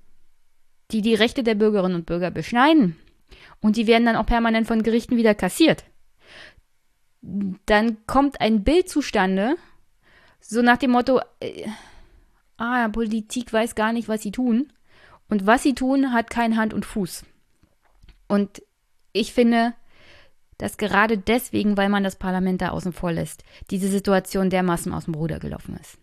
die 0.91 1.03
die 1.03 1.15
Rechte 1.15 1.43
der 1.43 1.55
Bürgerinnen 1.55 1.97
und 1.97 2.07
Bürger 2.07 2.31
beschneiden 2.31 2.97
und 3.61 3.77
die 3.77 3.87
werden 3.87 4.07
dann 4.07 4.17
auch 4.17 4.27
permanent 4.27 4.67
von 4.67 4.83
Gerichten 4.83 5.17
wieder 5.17 5.35
kassiert, 5.35 5.85
dann 7.67 8.07
kommt 8.07 8.41
ein 8.41 8.63
Bild 8.63 8.89
zustande, 8.89 9.57
so 10.41 10.63
nach 10.63 10.77
dem 10.77 10.93
Motto, 10.93 11.21
äh, 11.41 11.67
ah, 12.57 12.89
Politik 12.89 13.53
weiß 13.53 13.75
gar 13.75 13.93
nicht, 13.93 14.09
was 14.09 14.23
sie 14.23 14.31
tun. 14.31 14.73
Und 15.29 15.47
was 15.47 15.65
sie 15.65 15.75
tun, 15.75 16.13
hat 16.13 16.31
kein 16.31 16.57
Hand 16.57 16.73
und 16.73 16.87
Fuß. 16.87 17.25
Und 18.29 18.63
ich 19.13 19.33
finde, 19.33 19.75
dass 20.59 20.77
gerade 20.77 21.19
deswegen, 21.19 21.77
weil 21.77 21.89
man 21.89 22.05
das 22.05 22.17
Parlament 22.17 22.63
da 22.63 22.71
außen 22.71 22.93
vor 22.93 23.13
lässt, 23.13 23.45
diese 23.71 23.89
Situation 23.89 24.51
dermaßen 24.51 24.93
aus 24.93 25.05
dem 25.05 25.15
Ruder 25.15 25.39
gelaufen 25.39 25.79
ist. 25.81 25.99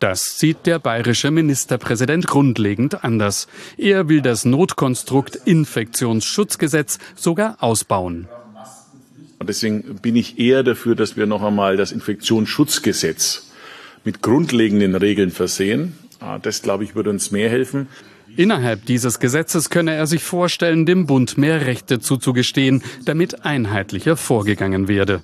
Das 0.00 0.38
sieht 0.38 0.66
der 0.66 0.78
bayerische 0.78 1.32
Ministerpräsident 1.32 2.28
grundlegend 2.28 3.02
anders. 3.02 3.48
Er 3.76 4.08
will 4.08 4.22
das 4.22 4.44
Notkonstrukt 4.44 5.34
Infektionsschutzgesetz 5.34 6.98
sogar 7.16 7.56
ausbauen. 7.60 8.28
Und 9.40 9.48
deswegen 9.48 9.96
bin 9.96 10.14
ich 10.14 10.38
eher 10.38 10.62
dafür, 10.62 10.94
dass 10.94 11.16
wir 11.16 11.26
noch 11.26 11.42
einmal 11.42 11.76
das 11.76 11.90
Infektionsschutzgesetz 11.90 13.50
mit 14.04 14.22
grundlegenden 14.22 14.94
Regeln 14.94 15.30
versehen. 15.30 15.96
Ah, 16.20 16.38
das, 16.38 16.62
glaube 16.62 16.84
ich, 16.84 16.94
würde 16.94 17.10
uns 17.10 17.30
mehr 17.30 17.48
helfen. 17.50 17.88
Innerhalb 18.36 18.86
dieses 18.86 19.18
Gesetzes 19.20 19.70
könne 19.70 19.94
er 19.94 20.06
sich 20.06 20.22
vorstellen, 20.22 20.86
dem 20.86 21.06
Bund 21.06 21.38
mehr 21.38 21.66
Rechte 21.66 21.98
zuzugestehen, 21.98 22.82
damit 23.04 23.44
einheitlicher 23.44 24.16
vorgegangen 24.16 24.88
werde. 24.88 25.22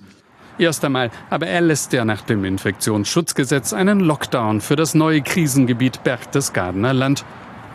Erst 0.59 0.85
einmal, 0.85 1.11
aber 1.31 1.49
er 1.49 1.61
lässt 1.61 1.93
ja 1.93 2.05
nach 2.05 2.23
dem 2.23 2.45
Infektionsschutzgesetz 2.45 3.73
einen 3.73 4.01
Lockdown 4.01 4.61
für 4.61 4.77
das 4.77 4.95
neue 4.95 5.21
Krisengebiet 5.21 6.05
Berchtesgadener 6.05 6.95
Land. 6.95 7.25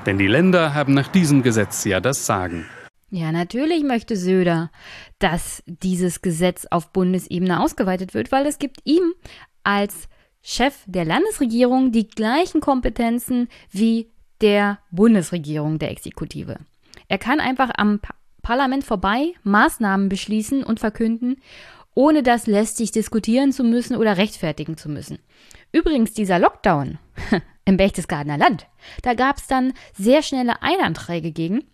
Denn 0.05 0.17
die 0.17 0.27
Länder 0.27 0.73
haben 0.73 0.93
nach 0.93 1.09
diesem 1.09 1.43
Gesetz 1.43 1.83
ja 1.83 1.99
das 1.99 2.25
Sagen. 2.25 2.65
Ja, 3.11 3.31
natürlich 3.31 3.83
möchte 3.83 4.15
Söder, 4.15 4.71
dass 5.17 5.63
dieses 5.65 6.21
Gesetz 6.21 6.67
auf 6.69 6.93
Bundesebene 6.93 7.59
ausgeweitet 7.59 8.13
wird, 8.13 8.31
weil 8.31 8.45
es 8.45 8.59
gibt 8.59 8.77
ihm 8.85 9.13
als 9.63 10.07
Chef 10.41 10.75
der 10.85 11.05
Landesregierung 11.05 11.91
die 11.91 12.07
gleichen 12.07 12.61
Kompetenzen 12.61 13.49
wie 13.71 14.09
der 14.41 14.79
Bundesregierung, 14.91 15.79
der 15.79 15.91
Exekutive. 15.91 16.57
Er 17.07 17.17
kann 17.17 17.39
einfach 17.39 17.71
am 17.75 17.99
Parlament 18.41 18.83
vorbei 18.83 19.33
Maßnahmen 19.43 20.09
beschließen 20.09 20.63
und 20.63 20.79
verkünden, 20.79 21.41
ohne 21.93 22.23
das 22.23 22.47
lästig 22.47 22.91
diskutieren 22.91 23.51
zu 23.51 23.63
müssen 23.63 23.95
oder 23.95 24.17
rechtfertigen 24.17 24.77
zu 24.77 24.89
müssen. 24.89 25.19
Übrigens, 25.71 26.13
dieser 26.13 26.39
Lockdown 26.39 26.97
im 27.65 27.77
Berchtesgadener 27.77 28.37
Land, 28.37 28.67
da 29.01 29.13
gab 29.13 29.37
es 29.37 29.47
dann 29.47 29.73
sehr 29.93 30.23
schnelle 30.23 30.61
Einanträge 30.61 31.31
gegen, 31.31 31.65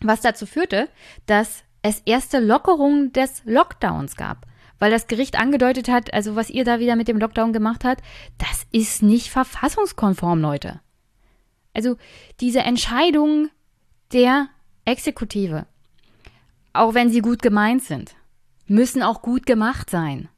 was 0.00 0.20
dazu 0.20 0.46
führte, 0.46 0.88
dass 1.26 1.64
es 1.82 2.02
erste 2.04 2.40
Lockerungen 2.40 3.12
des 3.12 3.42
Lockdowns 3.44 4.16
gab. 4.16 4.46
Weil 4.78 4.90
das 4.90 5.06
Gericht 5.06 5.38
angedeutet 5.38 5.88
hat, 5.88 6.12
also 6.12 6.36
was 6.36 6.50
ihr 6.50 6.64
da 6.64 6.78
wieder 6.78 6.96
mit 6.96 7.08
dem 7.08 7.18
Lockdown 7.18 7.52
gemacht 7.52 7.84
habt, 7.84 8.02
das 8.38 8.66
ist 8.72 9.02
nicht 9.02 9.30
verfassungskonform, 9.30 10.40
Leute. 10.40 10.80
Also 11.74 11.96
diese 12.40 12.60
Entscheidungen 12.60 13.50
der 14.12 14.48
Exekutive, 14.84 15.66
auch 16.72 16.94
wenn 16.94 17.10
sie 17.10 17.20
gut 17.20 17.42
gemeint 17.42 17.82
sind, 17.82 18.14
müssen 18.66 19.02
auch 19.02 19.20
gut 19.20 19.44
gemacht 19.44 19.90
sein 19.90 20.28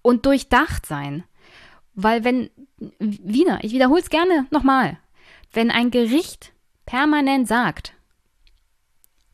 und 0.00 0.24
durchdacht 0.24 0.86
sein. 0.86 1.24
Weil 1.94 2.24
wenn, 2.24 2.50
Wiener, 2.98 3.62
ich 3.62 3.72
wiederhole 3.72 4.00
es 4.00 4.08
gerne 4.08 4.46
nochmal, 4.50 4.98
wenn 5.52 5.70
ein 5.70 5.90
Gericht 5.90 6.52
permanent 6.86 7.46
sagt, 7.46 7.94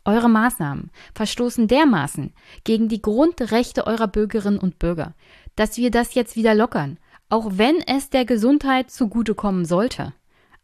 eure 0.05 0.31
Maßnahmen 0.31 0.91
verstoßen 1.15 1.69
dermaßen 1.69 2.33
gegen 2.65 2.89
die 2.89 3.03
Grundrechte 3.03 3.87
eurer 3.87 4.09
Bürgerinnen 4.09 4.59
und 4.59 4.79
Bürger, 4.79 5.15
dass 5.55 5.77
wir 5.77 5.91
das 5.91 6.15
jetzt 6.15 6.35
wieder 6.35 6.55
lockern, 6.55 6.99
auch 7.29 7.51
wenn 7.53 7.81
es 7.83 8.09
der 8.09 8.25
Gesundheit 8.25 8.91
zugutekommen 8.91 9.67
sollte, 9.67 10.15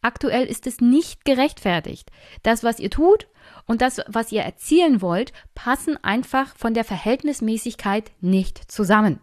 Aktuell 0.05 0.45
ist 0.45 0.67
es 0.67 0.83
nicht 0.83 1.25
gerechtfertigt. 1.25 2.11
Das, 2.43 2.62
was 2.62 2.79
ihr 2.79 2.90
tut 2.90 3.27
und 3.64 3.81
das, 3.81 4.03
was 4.07 4.33
ihr 4.33 4.43
erzielen 4.43 5.01
wollt, 5.01 5.33
passen 5.55 5.97
einfach 6.05 6.55
von 6.57 6.75
der 6.75 6.85
Verhältnismäßigkeit 6.85 8.12
nicht 8.21 8.71
zusammen. 8.71 9.19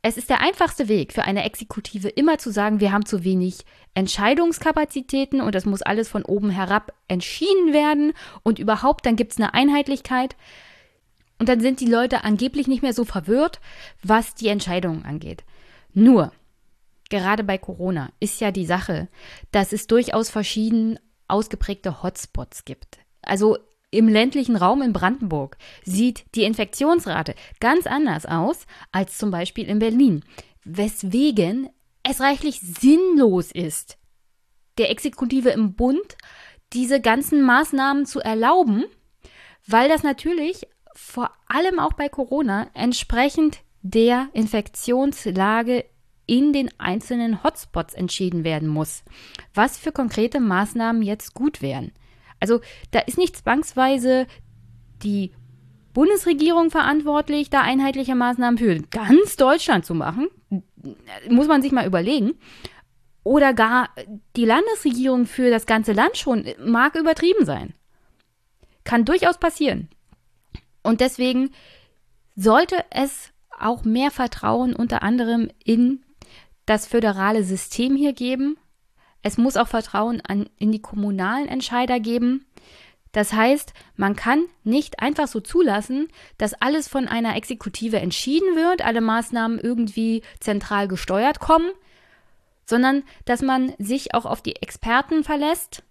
Es 0.00 0.16
ist 0.16 0.30
der 0.30 0.40
einfachste 0.40 0.88
Weg 0.88 1.12
für 1.12 1.24
eine 1.24 1.44
Exekutive 1.44 2.08
immer 2.08 2.38
zu 2.38 2.50
sagen, 2.50 2.80
wir 2.80 2.90
haben 2.90 3.04
zu 3.04 3.22
wenig 3.22 3.66
Entscheidungskapazitäten 3.92 5.42
und 5.42 5.54
das 5.54 5.66
muss 5.66 5.82
alles 5.82 6.08
von 6.08 6.24
oben 6.24 6.48
herab 6.48 6.94
entschieden 7.06 7.74
werden 7.74 8.14
und 8.42 8.58
überhaupt, 8.58 9.04
dann 9.04 9.16
gibt 9.16 9.32
es 9.32 9.38
eine 9.38 9.52
Einheitlichkeit 9.52 10.36
und 11.38 11.50
dann 11.50 11.60
sind 11.60 11.80
die 11.80 11.86
Leute 11.86 12.24
angeblich 12.24 12.66
nicht 12.66 12.80
mehr 12.80 12.94
so 12.94 13.04
verwirrt, 13.04 13.60
was 14.02 14.34
die 14.34 14.48
Entscheidungen 14.48 15.04
angeht. 15.04 15.44
Nur, 15.92 16.32
gerade 17.10 17.44
bei 17.44 17.58
Corona 17.58 18.10
ist 18.20 18.40
ja 18.40 18.50
die 18.50 18.64
Sache, 18.64 19.08
dass 19.52 19.72
es 19.72 19.86
durchaus 19.86 20.30
verschieden 20.30 20.98
ausgeprägte 21.28 22.02
Hotspots 22.02 22.64
gibt. 22.64 22.98
Also 23.22 23.58
im 23.90 24.08
ländlichen 24.08 24.56
Raum 24.56 24.82
in 24.82 24.92
Brandenburg 24.92 25.56
sieht 25.84 26.24
die 26.34 26.44
Infektionsrate 26.44 27.34
ganz 27.58 27.86
anders 27.86 28.24
aus 28.24 28.66
als 28.92 29.18
zum 29.18 29.30
Beispiel 29.30 29.66
in 29.66 29.80
Berlin, 29.80 30.24
weswegen 30.64 31.68
es 32.02 32.20
reichlich 32.20 32.60
sinnlos 32.60 33.50
ist, 33.50 33.98
der 34.78 34.90
Exekutive 34.90 35.50
im 35.50 35.74
Bund 35.74 36.16
diese 36.72 37.00
ganzen 37.00 37.42
Maßnahmen 37.42 38.06
zu 38.06 38.20
erlauben, 38.20 38.84
weil 39.66 39.88
das 39.88 40.02
natürlich 40.02 40.68
vor 40.94 41.30
allem 41.48 41.78
auch 41.78 41.92
bei 41.94 42.08
Corona 42.08 42.68
entsprechend 42.74 43.60
der 43.82 44.28
Infektionslage 44.32 45.84
in 46.30 46.52
den 46.52 46.70
einzelnen 46.78 47.42
Hotspots 47.42 47.92
entschieden 47.92 48.44
werden 48.44 48.68
muss, 48.68 49.02
was 49.52 49.76
für 49.76 49.90
konkrete 49.90 50.38
Maßnahmen 50.38 51.02
jetzt 51.02 51.34
gut 51.34 51.60
wären. 51.60 51.90
Also 52.38 52.60
da 52.92 53.00
ist 53.00 53.18
nicht 53.18 53.36
zwangsweise 53.36 54.28
die 55.02 55.32
Bundesregierung 55.92 56.70
verantwortlich, 56.70 57.50
da 57.50 57.62
einheitliche 57.62 58.14
Maßnahmen 58.14 58.58
für 58.58 58.80
ganz 58.92 59.34
Deutschland 59.36 59.84
zu 59.84 59.92
machen. 59.96 60.28
Muss 61.28 61.48
man 61.48 61.62
sich 61.62 61.72
mal 61.72 61.84
überlegen. 61.84 62.38
Oder 63.24 63.52
gar 63.52 63.90
die 64.36 64.44
Landesregierung 64.44 65.26
für 65.26 65.50
das 65.50 65.66
ganze 65.66 65.92
Land 65.92 66.16
schon 66.16 66.46
mag 66.64 66.94
übertrieben 66.94 67.44
sein. 67.44 67.74
Kann 68.84 69.04
durchaus 69.04 69.38
passieren. 69.38 69.88
Und 70.84 71.00
deswegen 71.00 71.50
sollte 72.36 72.76
es 72.90 73.32
auch 73.58 73.82
mehr 73.82 74.12
Vertrauen 74.12 74.76
unter 74.76 75.02
anderem 75.02 75.50
in 75.64 76.04
das 76.70 76.86
föderale 76.86 77.42
System 77.42 77.96
hier 77.96 78.12
geben. 78.12 78.56
Es 79.22 79.38
muss 79.38 79.56
auch 79.56 79.66
Vertrauen 79.66 80.20
an, 80.20 80.48
in 80.56 80.70
die 80.70 80.80
kommunalen 80.80 81.48
Entscheider 81.48 81.98
geben. 81.98 82.46
Das 83.10 83.32
heißt, 83.32 83.74
man 83.96 84.14
kann 84.14 84.44
nicht 84.62 85.00
einfach 85.00 85.26
so 85.26 85.40
zulassen, 85.40 86.06
dass 86.38 86.54
alles 86.54 86.86
von 86.86 87.08
einer 87.08 87.34
Exekutive 87.34 87.98
entschieden 87.98 88.54
wird, 88.54 88.84
alle 88.84 89.00
Maßnahmen 89.00 89.58
irgendwie 89.58 90.22
zentral 90.38 90.86
gesteuert 90.86 91.40
kommen, 91.40 91.72
sondern 92.66 93.02
dass 93.24 93.42
man 93.42 93.72
sich 93.78 94.14
auch 94.14 94.24
auf 94.24 94.40
die 94.40 94.54
Experten 94.62 95.24
verlässt. 95.24 95.82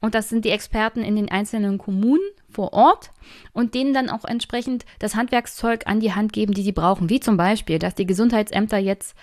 Und 0.00 0.14
das 0.14 0.30
sind 0.30 0.46
die 0.46 0.50
Experten 0.50 1.02
in 1.02 1.16
den 1.16 1.30
einzelnen 1.30 1.76
Kommunen 1.76 2.24
vor 2.48 2.72
Ort 2.72 3.10
und 3.52 3.74
denen 3.74 3.92
dann 3.92 4.08
auch 4.08 4.24
entsprechend 4.24 4.86
das 5.00 5.16
Handwerkszeug 5.16 5.86
an 5.86 6.00
die 6.00 6.14
Hand 6.14 6.32
geben, 6.32 6.54
die 6.54 6.62
sie 6.62 6.72
brauchen. 6.72 7.10
Wie 7.10 7.20
zum 7.20 7.36
Beispiel, 7.36 7.78
dass 7.78 7.94
die 7.94 8.06
Gesundheitsämter 8.06 8.78
jetzt 8.78 9.14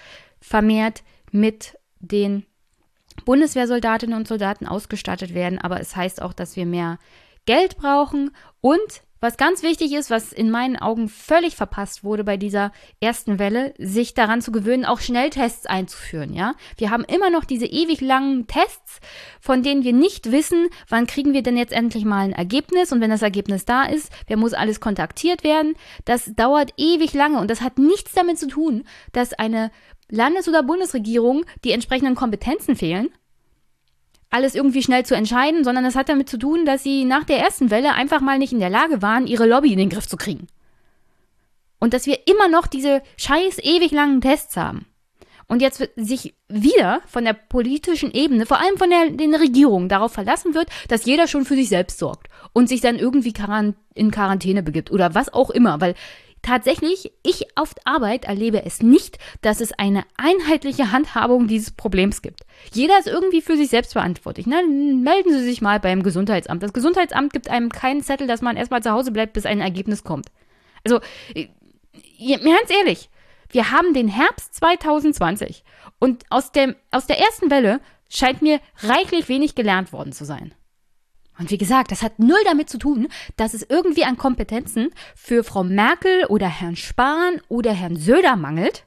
vermehrt 0.42 1.04
mit 1.32 1.78
den 2.00 2.46
Bundeswehrsoldatinnen 3.26 4.18
und 4.18 4.28
Soldaten 4.28 4.68
ausgestattet 4.68 5.34
werden. 5.34 5.60
Aber 5.60 5.80
es 5.80 5.96
heißt 5.96 6.22
auch, 6.22 6.34
dass 6.34 6.56
wir 6.56 6.66
mehr 6.66 6.98
Geld 7.46 7.78
brauchen 7.78 8.32
und 8.60 9.04
was 9.24 9.38
ganz 9.38 9.62
wichtig 9.62 9.94
ist, 9.94 10.10
was 10.10 10.34
in 10.34 10.50
meinen 10.50 10.78
Augen 10.78 11.08
völlig 11.08 11.56
verpasst 11.56 12.04
wurde 12.04 12.24
bei 12.24 12.38
dieser 12.38 12.72
ersten 13.00 13.38
Welle, 13.38 13.76
sich 13.78 14.16
daran 14.16 14.42
zu 14.42 14.52
gewöhnen, 14.52 14.84
auch 14.84 15.00
Schnelltests 15.00 15.68
einzuführen, 15.68 16.34
ja? 16.34 16.56
Wir 16.76 16.90
haben 16.90 17.04
immer 17.04 17.30
noch 17.30 17.46
diese 17.46 17.68
ewig 17.68 18.02
langen 18.02 18.48
Tests, 18.48 19.00
von 19.40 19.62
denen 19.62 19.84
wir 19.84 19.94
nicht 19.94 20.32
wissen, 20.32 20.70
wann 20.90 21.06
kriegen 21.06 21.34
wir 21.34 21.44
denn 21.44 21.56
jetzt 21.56 21.72
endlich 21.72 22.04
mal 22.04 22.22
ein 22.22 22.34
Ergebnis 22.34 22.92
und 22.92 23.00
wenn 23.00 23.12
das 23.12 23.22
Ergebnis 23.22 23.64
da 23.64 23.84
ist, 23.84 24.12
wer 24.26 24.38
muss 24.38 24.54
alles 24.54 24.80
kontaktiert 24.80 25.44
werden? 25.44 25.76
Das 26.04 26.34
dauert 26.36 26.74
ewig 26.78 27.14
lange 27.14 27.40
und 27.40 27.52
das 27.52 27.62
hat 27.62 27.78
nichts 27.78 28.14
damit 28.14 28.40
zu 28.40 28.48
tun, 28.48 28.86
dass 29.12 29.34
eine 29.34 29.70
Landes- 30.12 30.48
oder 30.48 30.62
Bundesregierung 30.62 31.46
die 31.64 31.72
entsprechenden 31.72 32.16
Kompetenzen 32.16 32.76
fehlen, 32.76 33.10
alles 34.30 34.56
irgendwie 34.56 34.84
schnell 34.84 35.06
zu 35.06 35.16
entscheiden, 35.16 35.64
sondern 35.64 35.86
es 35.86 35.96
hat 35.96 36.10
damit 36.10 36.30
zu 36.30 36.38
tun, 36.38 36.66
dass 36.66 36.84
sie 36.84 37.06
nach 37.06 37.24
der 37.24 37.40
ersten 37.40 37.70
Welle 37.70 37.94
einfach 37.94 38.22
mal 38.22 38.38
nicht 38.38 38.54
in 38.54 38.60
der 38.60 38.70
Lage 38.70 39.02
waren, 39.02 39.28
ihre 39.28 39.48
Lobby 39.48 39.72
in 39.74 39.80
den 39.80 39.90
Griff 39.90 40.08
zu 40.08 40.18
kriegen. 40.18 40.48
Und 41.80 41.94
dass 41.94 42.06
wir 42.06 42.28
immer 42.28 42.48
noch 42.48 42.68
diese 42.68 43.02
scheiß 43.18 43.58
ewig 43.60 43.92
langen 43.92 44.22
Tests 44.22 44.56
haben. 44.56 44.86
Und 45.48 45.62
jetzt 45.62 45.86
sich 45.98 46.34
wieder 46.48 47.02
von 47.08 47.26
der 47.26 47.34
politischen 47.34 48.12
Ebene, 48.12 48.46
vor 48.46 48.60
allem 48.60 48.78
von 48.78 48.90
der, 48.90 49.10
den 49.10 49.36
Regierungen, 49.36 49.90
darauf 49.90 50.14
verlassen 50.14 50.54
wird, 50.54 50.70
dass 50.88 51.04
jeder 51.04 51.28
schon 51.28 51.44
für 51.44 51.56
sich 51.56 51.68
selbst 51.68 52.00
sorgt 52.00 52.28
und 52.54 52.70
sich 52.70 52.80
dann 52.80 52.98
irgendwie 52.98 53.34
in 53.96 54.12
Quarantäne 54.12 54.64
begibt 54.64 54.92
oder 54.92 55.14
was 55.14 55.34
auch 55.34 55.50
immer, 55.50 55.82
weil 55.82 55.96
Tatsächlich, 56.42 57.12
ich 57.22 57.56
auf 57.56 57.76
Arbeit 57.86 58.26
erlebe 58.26 58.66
es 58.66 58.82
nicht, 58.82 59.20
dass 59.42 59.62
es 59.62 59.74
eine 59.74 60.04
einheitliche 60.18 60.92
Handhabung 60.92 61.48
dieses 61.48 61.72
Problems 61.72 62.24
gibt. 62.24 62.42
Jeder 62.74 62.98
ist 62.98 63.08
irgendwie 63.08 63.42
für 63.42 63.56
sich 63.56 63.70
selbst 63.70 63.94
verantwortlich. 63.94 64.48
Ne? 64.48 64.64
Melden 64.64 65.32
Sie 65.32 65.44
sich 65.44 65.62
mal 65.62 65.80
beim 65.80 66.02
Gesundheitsamt. 66.02 66.64
Das 66.64 66.74
Gesundheitsamt 66.74 67.32
gibt 67.34 67.50
einem 67.50 67.70
keinen 67.70 68.02
Zettel, 68.02 68.26
dass 68.26 68.42
man 68.42 68.58
erstmal 68.58 68.82
zu 68.82 68.92
Hause 68.92 69.12
bleibt, 69.12 69.34
bis 69.34 69.46
ein 69.46 69.62
Ergebnis 69.62 70.04
kommt. 70.04 70.32
Also, 70.84 71.00
äh, 71.36 71.48
ganz 72.28 72.72
ehrlich, 72.76 73.10
wir 73.50 73.72
haben 73.72 73.94
den 73.94 74.08
Herbst 74.08 74.56
2020 74.56 75.64
und 76.00 76.24
aus, 76.30 76.52
dem, 76.52 76.76
aus 76.90 77.06
der 77.06 77.20
ersten 77.20 77.52
Welle 77.52 77.82
scheint 78.10 78.42
mir 78.42 78.60
reichlich 78.80 79.30
wenig 79.30 79.54
gelernt 79.54 79.94
worden 79.94 80.12
zu 80.12 80.26
sein. 80.26 80.54
Und 81.42 81.50
wie 81.50 81.58
gesagt, 81.58 81.92
das 81.92 82.04
hat 82.04 82.20
null 82.20 82.38
damit 82.46 82.70
zu 82.70 82.78
tun, 82.78 83.08
dass 83.36 83.56
es 83.56 83.66
irgendwie 83.68 84.04
an 84.04 84.16
Kompetenzen 84.16 84.92
für 85.16 85.44
Frau 85.44 85.64
Merkel 85.64 86.26
oder 86.26 86.48
Herrn 86.48 86.76
Spahn 86.76 87.42
oder 87.48 87.74
Herrn 87.74 87.96
Söder 87.96 88.36
mangelt, 88.36 88.86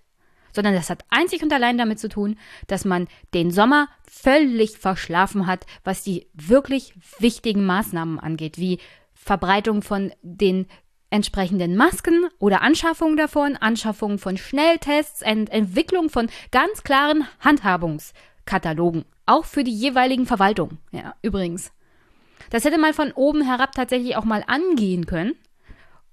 sondern 0.53 0.73
das 0.73 0.88
hat 0.88 1.05
einzig 1.11 1.43
und 1.43 1.53
allein 1.53 1.79
damit 1.79 1.99
zu 1.99 2.09
tun, 2.09 2.38
dass 2.69 2.85
man 2.85 3.09
den 3.35 3.51
Sommer 3.51 3.88
völlig 4.09 4.79
verschlafen 4.79 5.49
hat, 5.49 5.67
was 5.83 6.05
die 6.05 6.29
wirklich 6.33 6.95
wichtigen 7.19 7.67
Maßnahmen 7.67 8.21
angeht, 8.21 8.57
wie 8.57 8.79
Verbreitung 9.14 9.83
von 9.83 10.12
den 10.23 10.67
entsprechenden 11.11 11.75
Masken 11.75 12.29
oder 12.38 12.62
Anschaffung 12.62 13.17
davon, 13.17 13.57
Anschaffung 13.57 14.19
von 14.19 14.37
Schnelltests, 14.37 15.23
Ent 15.23 15.51
Entwicklung 15.51 16.09
von 16.09 16.29
ganz 16.53 16.85
klaren 16.85 17.27
Handhabungskatalogen, 17.40 19.07
auch 19.27 19.45
für 19.45 19.64
die 19.64 19.75
jeweiligen 19.75 20.27
Verwaltungen. 20.27 20.79
Ja, 20.93 21.17
übrigens. 21.21 21.73
Das 22.51 22.64
hätte 22.64 22.79
man 22.79 22.94
von 22.94 23.12
oben 23.12 23.42
herab 23.42 23.73
tatsächlich 23.73 24.16
auch 24.16 24.25
mal 24.25 24.44
angehen 24.47 25.07
können. 25.07 25.35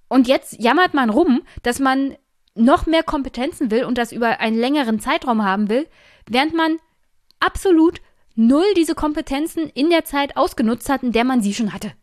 Und 0.08 0.28
jetzt 0.28 0.62
jammert 0.62 0.94
man 0.94 1.10
rum, 1.10 1.44
dass 1.64 1.80
man 1.80 2.16
noch 2.56 2.86
mehr 2.86 3.04
Kompetenzen 3.04 3.72
will 3.72 3.86
und 3.86 3.98
das 3.98 4.12
über 4.12 4.40
einen 4.40 4.58
längeren 4.58 5.00
Zeitraum 5.00 5.44
haben 5.44 5.70
will, 5.70 5.88
während 6.28 6.54
man 6.54 6.78
absolut 7.40 8.02
null 8.36 8.66
diese 8.76 8.96
Kompetenzen 8.96 9.70
in 9.70 9.90
der 9.90 10.06
Zeit 10.06 10.38
ausgenutzt 10.38 10.90
hat, 10.90 11.04
in 11.04 11.12
der 11.12 11.24
man 11.24 11.42
sie 11.42 11.54
schon 11.54 11.74
hatte. 11.74 11.94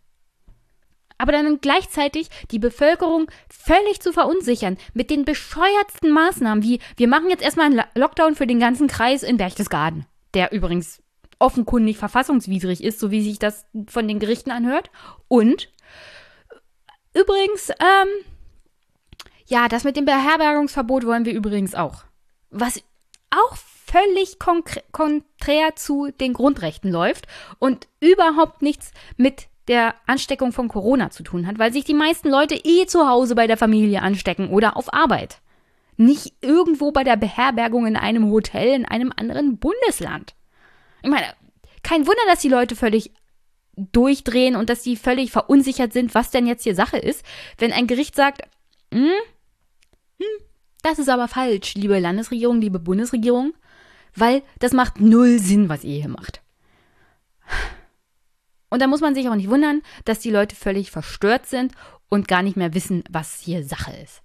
Aber 1.19 1.33
dann 1.33 1.61
gleichzeitig 1.61 2.29
die 2.53 2.61
Bevölkerung 2.61 3.29
völlig 3.51 4.01
zu 4.01 4.13
verunsichern 4.13 4.79
mit 4.95 5.11
den 5.11 5.25
bescheuertsten 5.25 6.11
Maßnahmen, 6.13 6.63
wie 6.63 6.81
wir 6.97 7.09
machen 7.09 7.29
jetzt 7.29 7.43
erstmal 7.43 7.67
einen 7.67 7.83
Lockdown 7.95 8.37
für 8.37 8.47
den 8.47 8.61
ganzen 8.61 8.87
Kreis 8.87 9.25
in 9.25 9.37
Berchtesgaden, 9.37 10.07
der 10.35 10.53
übrigens 10.53 11.03
offenkundig 11.39 11.99
verfassungswidrig 11.99 12.83
ist, 12.83 12.99
so 12.99 13.11
wie 13.11 13.23
sich 13.23 13.39
das 13.39 13.67
von 13.87 14.09
den 14.09 14.19
Gerichten 14.19 14.51
anhört. 14.51 14.91
Und 15.29 15.71
übrigens, 17.15 17.71
ähm, 17.71 18.09
ja, 19.47 19.69
das 19.69 19.85
mit 19.85 19.97
dem 19.97 20.05
Beherbergungsverbot 20.05 21.07
wollen 21.07 21.25
wir 21.25 21.33
übrigens 21.33 21.75
auch. 21.75 22.05
Was 22.51 22.83
auch 23.31 23.57
völlig 23.57 24.39
konträr 24.39 25.77
zu 25.77 26.11
den 26.21 26.35
Grundrechten 26.35 26.91
läuft 26.91 27.27
und 27.59 27.89
überhaupt 28.01 28.63
nichts 28.63 28.93
mit 29.17 29.49
der 29.69 29.95
Ansteckung 30.07 30.53
von 30.53 30.69
Corona 30.69 31.11
zu 31.11 31.23
tun 31.23 31.47
hat, 31.47 31.59
weil 31.59 31.73
sich 31.73 31.85
die 31.85 31.95
meisten 31.95 32.29
Leute 32.29 32.55
eh 32.55 32.87
zu 32.87 33.09
Hause 33.09 33.35
bei 33.35 33.47
der 33.47 33.57
Familie 33.57 34.03
anstecken 34.03 34.51
oder 34.51 34.77
auf 34.77 34.93
Arbeit. 34.93 35.41
Nicht 35.97 36.35
irgendwo 36.41 36.93
bei 36.93 37.05
der 37.05 37.17
Beherbergung 37.17 37.87
in 37.87 37.97
einem 37.97 38.31
Hotel 38.31 38.75
in 38.75 38.85
einem 38.85 39.13
anderen 39.15 39.59
Bundesland. 39.59 40.35
Ich 41.03 41.11
meine, 41.11 41.35
kein 41.83 42.07
Wunder, 42.07 42.23
dass 42.27 42.41
die 42.41 42.49
Leute 42.49 42.77
völlig 42.77 43.13
durchdrehen 43.77 44.57
und 44.57 44.69
dass 44.69 44.83
sie 44.83 44.97
völlig 44.97 45.31
verunsichert 45.31 45.93
sind, 45.93 46.15
was 46.15 46.31
denn 46.31 46.47
jetzt 46.47 46.65
hier 46.65 46.75
Sache 46.75 46.99
ist, 46.99 47.25
wenn 47.59 47.73
ein 47.73 47.87
Gericht 47.87 48.17
sagt, 48.17 48.43
hm, 48.93 49.11
hm, 50.19 50.45
das 50.83 50.99
ist 50.99 51.09
aber 51.09 51.29
falsch, 51.29 51.75
liebe 51.75 51.99
Landesregierung, 51.99 52.61
liebe 52.61 52.79
Bundesregierung, 52.79 53.55
weil 54.15 54.43
das 54.59 54.73
macht 54.73 55.01
null 55.01 55.39
Sinn, 55.39 55.69
was 55.69 55.85
ihr 55.85 56.01
hier 56.01 56.09
macht. 56.09 56.43
Und 58.71 58.83
da 58.83 58.87
muss 58.87 59.01
man 59.01 59.15
sich 59.15 59.29
auch 59.29 59.35
nicht 59.35 59.49
wundern, 59.49 59.83
dass 60.05 60.19
die 60.19 60.31
Leute 60.31 60.55
völlig 60.55 60.91
verstört 60.91 61.47
sind 61.47 61.73
und 62.09 62.29
gar 62.29 62.43
nicht 62.43 62.57
mehr 62.57 62.75
wissen, 62.75 63.05
was 63.11 63.41
hier 63.41 63.65
Sache 63.65 63.93
ist. 64.03 64.23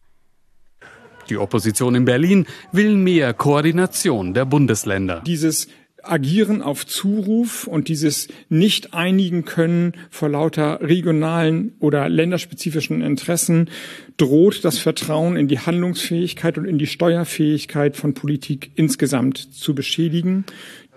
Die 1.29 1.37
Opposition 1.37 1.95
in 1.95 2.03
Berlin 2.03 2.45
will 2.73 2.95
mehr 2.95 3.33
Koordination 3.33 4.33
der 4.33 4.43
Bundesländer. 4.43 5.21
Dieses 5.25 5.67
Agieren 6.03 6.61
auf 6.61 6.85
Zuruf 6.85 7.65
und 7.65 7.87
dieses 7.87 8.27
nicht 8.49 8.93
einigen 8.93 9.45
können 9.45 9.93
vor 10.09 10.29
lauter 10.29 10.81
regionalen 10.81 11.73
oder 11.79 12.09
länderspezifischen 12.09 13.01
Interessen 13.01 13.69
droht 14.17 14.63
das 14.65 14.77
Vertrauen 14.77 15.37
in 15.37 15.47
die 15.47 15.59
Handlungsfähigkeit 15.59 16.57
und 16.57 16.65
in 16.65 16.77
die 16.77 16.87
Steuerfähigkeit 16.87 17.95
von 17.95 18.13
Politik 18.13 18.71
insgesamt 18.75 19.37
zu 19.37 19.73
beschädigen. 19.73 20.45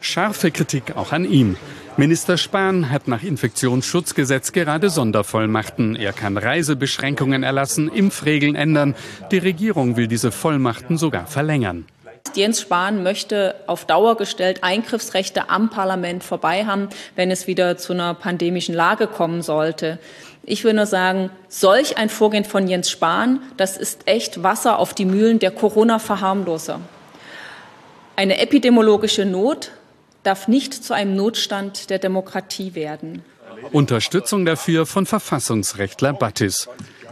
Scharfe 0.00 0.50
Kritik 0.50 0.96
auch 0.96 1.12
an 1.12 1.24
ihm. 1.24 1.56
Minister 1.96 2.36
Spahn 2.36 2.90
hat 2.90 3.08
nach 3.08 3.22
Infektionsschutzgesetz 3.22 4.52
gerade 4.52 4.90
Sondervollmachten. 4.90 5.96
Er 5.96 6.12
kann 6.12 6.36
Reisebeschränkungen 6.36 7.42
erlassen, 7.42 7.88
Impfregeln 7.88 8.54
ändern. 8.54 8.94
Die 9.30 9.38
Regierung 9.38 9.96
will 9.96 10.06
diese 10.06 10.30
Vollmachten 10.30 10.98
sogar 10.98 11.26
verlängern. 11.26 11.86
Jens 12.34 12.62
Spahn 12.62 13.02
möchte 13.02 13.54
auf 13.66 13.84
Dauer 13.84 14.16
gestellt 14.16 14.62
Eingriffsrechte 14.62 15.50
am 15.50 15.70
Parlament 15.70 16.24
vorbei 16.24 16.64
haben, 16.64 16.88
wenn 17.14 17.30
es 17.30 17.46
wieder 17.46 17.76
zu 17.76 17.92
einer 17.92 18.14
pandemischen 18.14 18.74
Lage 18.74 19.06
kommen 19.06 19.42
sollte. 19.42 19.98
Ich 20.44 20.64
will 20.64 20.72
nur 20.72 20.86
sagen, 20.86 21.30
solch 21.48 21.98
ein 21.98 22.08
Vorgehen 22.08 22.44
von 22.44 22.66
Jens 22.66 22.90
Spahn, 22.90 23.42
das 23.56 23.76
ist 23.76 24.08
echt 24.08 24.42
Wasser 24.42 24.78
auf 24.78 24.94
die 24.94 25.04
Mühlen 25.04 25.38
der 25.38 25.50
Corona-Verharmloser. 25.50 26.80
Eine 28.16 28.38
epidemiologische 28.38 29.24
Not 29.24 29.72
darf 30.22 30.48
nicht 30.48 30.72
zu 30.72 30.94
einem 30.94 31.14
Notstand 31.14 31.90
der 31.90 31.98
Demokratie 31.98 32.74
werden. 32.74 33.22
Unterstützung 33.72 34.44
dafür 34.44 34.86
von 34.86 35.06
Verfassungsrechtler 35.06 36.12
Battis. 36.12 36.68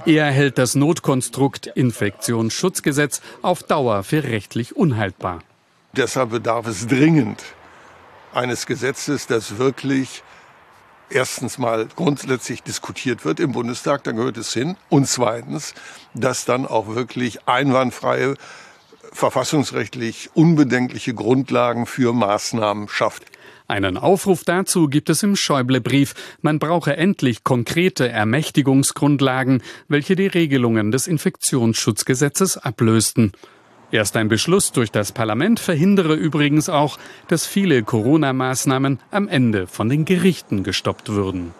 Er 0.06 0.30
hält 0.30 0.58
das 0.58 0.74
Notkonstrukt 0.74 1.66
Infektionsschutzgesetz 1.66 3.22
auf 3.40 3.62
Dauer 3.62 4.02
für 4.02 4.22
rechtlich 4.22 4.76
unhaltbar. 4.76 5.38
Deshalb 5.94 6.30
bedarf 6.30 6.66
es 6.66 6.86
dringend 6.86 7.42
eines 8.34 8.66
Gesetzes, 8.66 9.26
das 9.26 9.56
wirklich 9.56 10.22
erstens 11.08 11.56
mal 11.56 11.86
grundsätzlich 11.96 12.62
diskutiert 12.62 13.24
wird 13.24 13.40
im 13.40 13.52
Bundestag, 13.52 14.04
dann 14.04 14.16
gehört 14.16 14.36
es 14.36 14.52
hin. 14.52 14.76
Und 14.90 15.08
zweitens, 15.08 15.72
dass 16.12 16.44
dann 16.44 16.66
auch 16.66 16.94
wirklich 16.94 17.48
einwandfreie, 17.48 18.34
verfassungsrechtlich 19.10 20.30
unbedenkliche 20.34 21.14
Grundlagen 21.14 21.86
für 21.86 22.12
Maßnahmen 22.12 22.88
schafft. 22.88 23.24
Einen 23.66 23.96
Aufruf 23.96 24.44
dazu 24.44 24.88
gibt 24.88 25.08
es 25.08 25.22
im 25.22 25.36
Schäuble-Brief. 25.36 26.14
Man 26.42 26.58
brauche 26.58 26.98
endlich 26.98 27.44
konkrete 27.44 28.08
Ermächtigungsgrundlagen, 28.08 29.62
welche 29.88 30.16
die 30.16 30.26
Regelungen 30.26 30.90
des 30.90 31.06
Infektionsschutzgesetzes 31.06 32.58
ablösten. 32.58 33.32
Erst 33.90 34.16
ein 34.16 34.28
Beschluss 34.28 34.72
durch 34.72 34.90
das 34.90 35.12
Parlament 35.12 35.60
verhindere 35.60 36.14
übrigens 36.14 36.68
auch, 36.68 36.98
dass 37.28 37.46
viele 37.46 37.82
Corona-Maßnahmen 37.82 38.98
am 39.10 39.28
Ende 39.28 39.66
von 39.66 39.88
den 39.88 40.04
Gerichten 40.04 40.62
gestoppt 40.62 41.08
würden. 41.10 41.54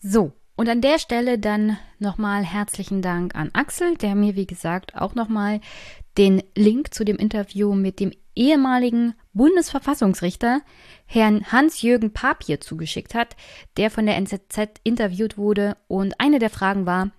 So, 0.00 0.32
und 0.54 0.68
an 0.68 0.80
der 0.80 0.98
Stelle 1.00 1.38
dann 1.38 1.76
nochmal 1.98 2.44
herzlichen 2.44 3.02
Dank 3.02 3.34
an 3.34 3.50
Axel, 3.52 3.96
der 3.96 4.14
mir, 4.14 4.36
wie 4.36 4.46
gesagt, 4.46 4.94
auch 4.94 5.14
nochmal 5.14 5.60
den 6.18 6.42
Link 6.54 6.92
zu 6.92 7.04
dem 7.04 7.16
Interview 7.16 7.74
mit 7.74 7.98
dem 7.98 8.12
ehemaligen 8.34 9.14
Bundesverfassungsrichter 9.32 10.60
Herrn 11.06 11.50
Hans-Jürgen 11.50 12.12
Papier 12.12 12.60
zugeschickt 12.60 13.14
hat, 13.14 13.36
der 13.76 13.90
von 13.90 14.06
der 14.06 14.16
NZZ 14.16 14.80
interviewt 14.82 15.36
wurde. 15.36 15.76
Und 15.88 16.14
eine 16.18 16.38
der 16.38 16.50
Fragen 16.50 16.86
war, 16.86 17.10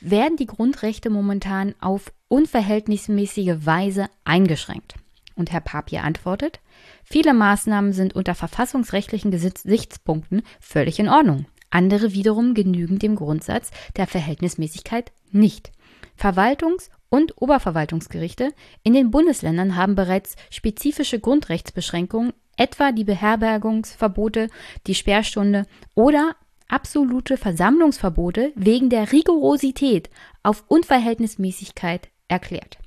werden 0.00 0.36
die 0.36 0.46
Grundrechte 0.46 1.10
momentan 1.10 1.74
auf 1.80 2.12
unverhältnismäßige 2.28 3.64
Weise 3.64 4.06
eingeschränkt? 4.24 4.94
Und 5.34 5.52
Herr 5.52 5.60
Papier 5.60 6.02
antwortet, 6.02 6.60
viele 7.04 7.34
Maßnahmen 7.34 7.92
sind 7.92 8.14
unter 8.14 8.34
verfassungsrechtlichen 8.34 9.30
Gesichtspunkten 9.30 10.42
völlig 10.60 10.98
in 10.98 11.08
Ordnung. 11.08 11.46
Andere 11.70 12.14
wiederum 12.14 12.54
genügen 12.54 12.98
dem 12.98 13.16
Grundsatz 13.16 13.70
der 13.96 14.06
Verhältnismäßigkeit 14.06 15.12
nicht. 15.30 15.72
Verwaltungs- 16.18 16.90
und 17.16 17.40
Oberverwaltungsgerichte 17.40 18.52
in 18.82 18.92
den 18.92 19.10
Bundesländern 19.10 19.74
haben 19.74 19.94
bereits 19.94 20.36
spezifische 20.50 21.18
Grundrechtsbeschränkungen, 21.18 22.34
etwa 22.58 22.92
die 22.92 23.04
Beherbergungsverbote, 23.04 24.48
die 24.86 24.94
Sperrstunde 24.94 25.64
oder 25.94 26.36
absolute 26.68 27.38
Versammlungsverbote 27.38 28.52
wegen 28.54 28.90
der 28.90 29.12
Rigorosität 29.12 30.10
auf 30.42 30.64
Unverhältnismäßigkeit 30.68 32.08
erklärt. 32.28 32.78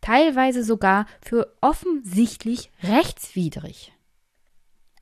Teilweise 0.00 0.64
sogar 0.64 1.04
für 1.20 1.54
offensichtlich 1.60 2.70
rechtswidrig. 2.82 3.92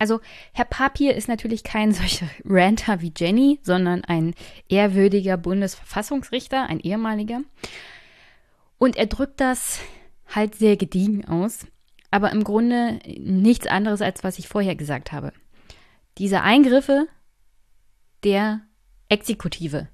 Also 0.00 0.20
Herr 0.52 0.64
Papier 0.64 1.14
ist 1.14 1.28
natürlich 1.28 1.62
kein 1.62 1.92
solcher 1.92 2.28
Ranter 2.44 3.00
wie 3.02 3.12
Jenny, 3.16 3.60
sondern 3.62 4.04
ein 4.04 4.34
ehrwürdiger 4.68 5.36
Bundesverfassungsrichter, 5.36 6.66
ein 6.66 6.80
ehemaliger. 6.80 7.42
Und 8.78 8.96
er 8.96 9.06
drückt 9.06 9.40
das 9.40 9.80
halt 10.26 10.54
sehr 10.54 10.76
gediegen 10.76 11.24
aus, 11.26 11.66
aber 12.10 12.32
im 12.32 12.44
Grunde 12.44 13.00
nichts 13.18 13.66
anderes, 13.66 14.02
als 14.02 14.24
was 14.24 14.38
ich 14.38 14.48
vorher 14.48 14.76
gesagt 14.76 15.12
habe. 15.12 15.32
Diese 16.18 16.42
Eingriffe 16.42 17.06
der 18.24 18.60
Exekutive 19.08 19.88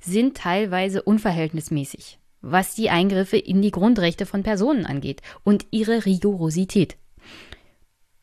sind 0.00 0.36
teilweise 0.36 1.02
unverhältnismäßig, 1.02 2.18
was 2.40 2.74
die 2.74 2.90
Eingriffe 2.90 3.36
in 3.36 3.62
die 3.62 3.70
Grundrechte 3.70 4.26
von 4.26 4.42
Personen 4.42 4.86
angeht 4.86 5.22
und 5.44 5.66
ihre 5.70 6.04
Rigorosität. 6.04 6.96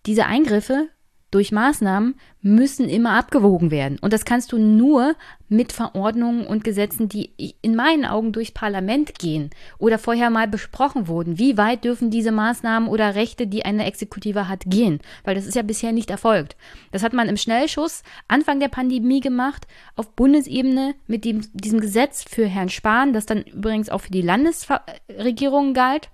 Diese 0.06 0.26
Eingriffe 0.26 0.90
durch 1.32 1.54
Maßnahmen 1.54 2.16
müssen 2.42 2.90
immer 2.90 3.14
abgewogen 3.14 3.72
werden. 3.72 3.98
Und 4.00 4.12
das 4.12 4.26
kannst 4.26 4.52
du 4.52 4.58
nur 4.58 5.16
mit 5.48 5.72
Verordnungen 5.72 6.46
und 6.46 6.64
Gesetzen, 6.64 7.08
die 7.08 7.32
in 7.62 7.76
meinen 7.76 8.06
Augen 8.06 8.34
durchs 8.34 8.52
Parlament 8.52 9.18
gehen 9.18 9.50
oder 9.78 9.98
vorher 9.98 10.30
mal 10.30 10.48
besprochen 10.48 11.08
wurden. 11.08 11.38
Wie 11.38 11.58
weit 11.58 11.86
dürfen 11.86 12.10
diese 12.10 12.32
Maßnahmen 12.32 12.90
oder 12.90 13.16
Rechte, 13.16 13.48
die 13.48 13.64
eine 13.64 13.86
Exekutive 13.86 14.50
hat, 14.50 14.64
gehen? 14.66 15.00
Weil 15.24 15.36
das 15.36 15.46
ist 15.46 15.56
ja 15.56 15.62
bisher 15.62 15.94
nicht 15.94 16.10
erfolgt. 16.10 16.58
Das 16.92 17.04
hat 17.04 17.14
man 17.14 17.30
im 17.30 17.38
Schnellschuss 17.38 18.04
Anfang 18.28 18.60
der 18.60 18.70
Pandemie 18.70 19.22
gemacht, 19.22 19.68
auf 19.96 20.12
Bundesebene 20.16 20.96
mit 21.08 21.24
dem, 21.24 21.42
diesem 21.54 21.80
Gesetz 21.80 22.24
für 22.24 22.46
Herrn 22.46 22.70
Spahn, 22.70 23.14
das 23.14 23.26
dann 23.26 23.44
übrigens 23.44 23.90
auch 23.90 24.02
für 24.02 24.12
die 24.12 24.22
Landesregierungen 24.22 25.74
galt. 25.74 26.10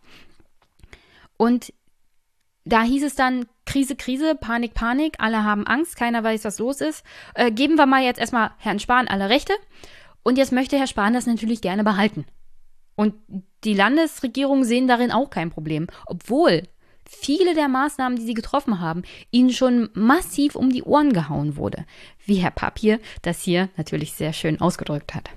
Und 1.38 1.72
da 2.68 2.84
hieß 2.84 3.04
es 3.04 3.16
dann 3.16 3.46
Krise, 3.66 3.96
Krise, 3.96 4.36
Panik, 4.36 4.74
Panik, 4.74 5.16
alle 5.20 5.44
haben 5.44 5.68
Angst, 5.68 5.96
keiner 5.96 6.24
weiß, 6.24 6.46
was 6.46 6.60
los 6.60 6.82
ist. 6.82 7.04
Äh, 7.34 7.52
geben 7.52 7.76
wir 7.76 7.86
mal 7.86 8.04
jetzt 8.04 8.20
erstmal 8.20 8.52
Herrn 8.58 8.80
Spahn 8.80 9.08
alle 9.08 9.30
Rechte. 9.30 9.54
Und 10.24 10.38
jetzt 10.38 10.52
möchte 10.52 10.78
Herr 10.78 10.88
Spahn 10.88 11.14
das 11.14 11.26
natürlich 11.26 11.62
gerne 11.62 11.84
behalten. 11.84 12.26
Und 12.96 13.14
die 13.64 13.74
Landesregierungen 13.74 14.66
sehen 14.66 14.88
darin 14.88 15.12
auch 15.12 15.30
kein 15.30 15.52
Problem, 15.52 15.88
obwohl 16.06 16.64
viele 17.08 17.54
der 17.54 17.68
Maßnahmen, 17.68 18.18
die 18.18 18.26
sie 18.26 18.34
getroffen 18.34 18.80
haben, 18.80 19.04
ihnen 19.32 19.52
schon 19.52 19.90
massiv 19.94 20.56
um 20.56 20.70
die 20.70 20.84
Ohren 20.84 21.14
gehauen 21.14 21.56
wurde, 21.56 21.86
wie 22.26 22.36
Herr 22.36 22.52
Papier 22.52 23.00
das 23.22 23.42
hier 23.42 23.70
natürlich 23.78 24.14
sehr 24.14 24.34
schön 24.34 24.60
ausgedrückt 24.60 25.16
hat. 25.16 25.30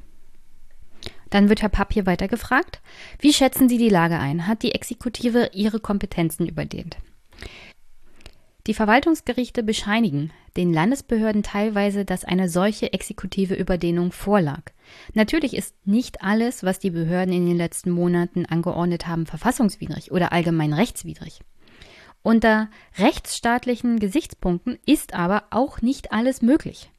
Dann 1.28 1.48
wird 1.48 1.62
Herr 1.62 1.68
Papier 1.68 2.06
weiter 2.06 2.26
gefragt, 2.26 2.80
wie 3.20 3.32
schätzen 3.32 3.68
Sie 3.68 3.78
die 3.78 3.88
Lage 3.88 4.18
ein? 4.18 4.48
Hat 4.48 4.62
die 4.62 4.74
Exekutive 4.74 5.50
ihre 5.52 5.78
Kompetenzen 5.78 6.48
überdehnt? 6.48 6.96
Die 8.66 8.74
Verwaltungsgerichte 8.74 9.62
bescheinigen 9.62 10.32
den 10.56 10.72
Landesbehörden 10.72 11.42
teilweise, 11.42 12.04
dass 12.04 12.24
eine 12.24 12.48
solche 12.48 12.92
exekutive 12.92 13.54
Überdehnung 13.54 14.12
vorlag. 14.12 14.62
Natürlich 15.14 15.54
ist 15.54 15.74
nicht 15.86 16.22
alles, 16.22 16.62
was 16.62 16.78
die 16.78 16.90
Behörden 16.90 17.34
in 17.34 17.46
den 17.46 17.56
letzten 17.56 17.90
Monaten 17.90 18.46
angeordnet 18.46 19.06
haben, 19.06 19.26
verfassungswidrig 19.26 20.12
oder 20.12 20.32
allgemein 20.32 20.72
rechtswidrig. 20.72 21.40
Unter 22.22 22.68
rechtsstaatlichen 22.98 23.98
Gesichtspunkten 23.98 24.78
ist 24.84 25.14
aber 25.14 25.44
auch 25.50 25.80
nicht 25.80 26.12
alles 26.12 26.42
möglich. 26.42 26.90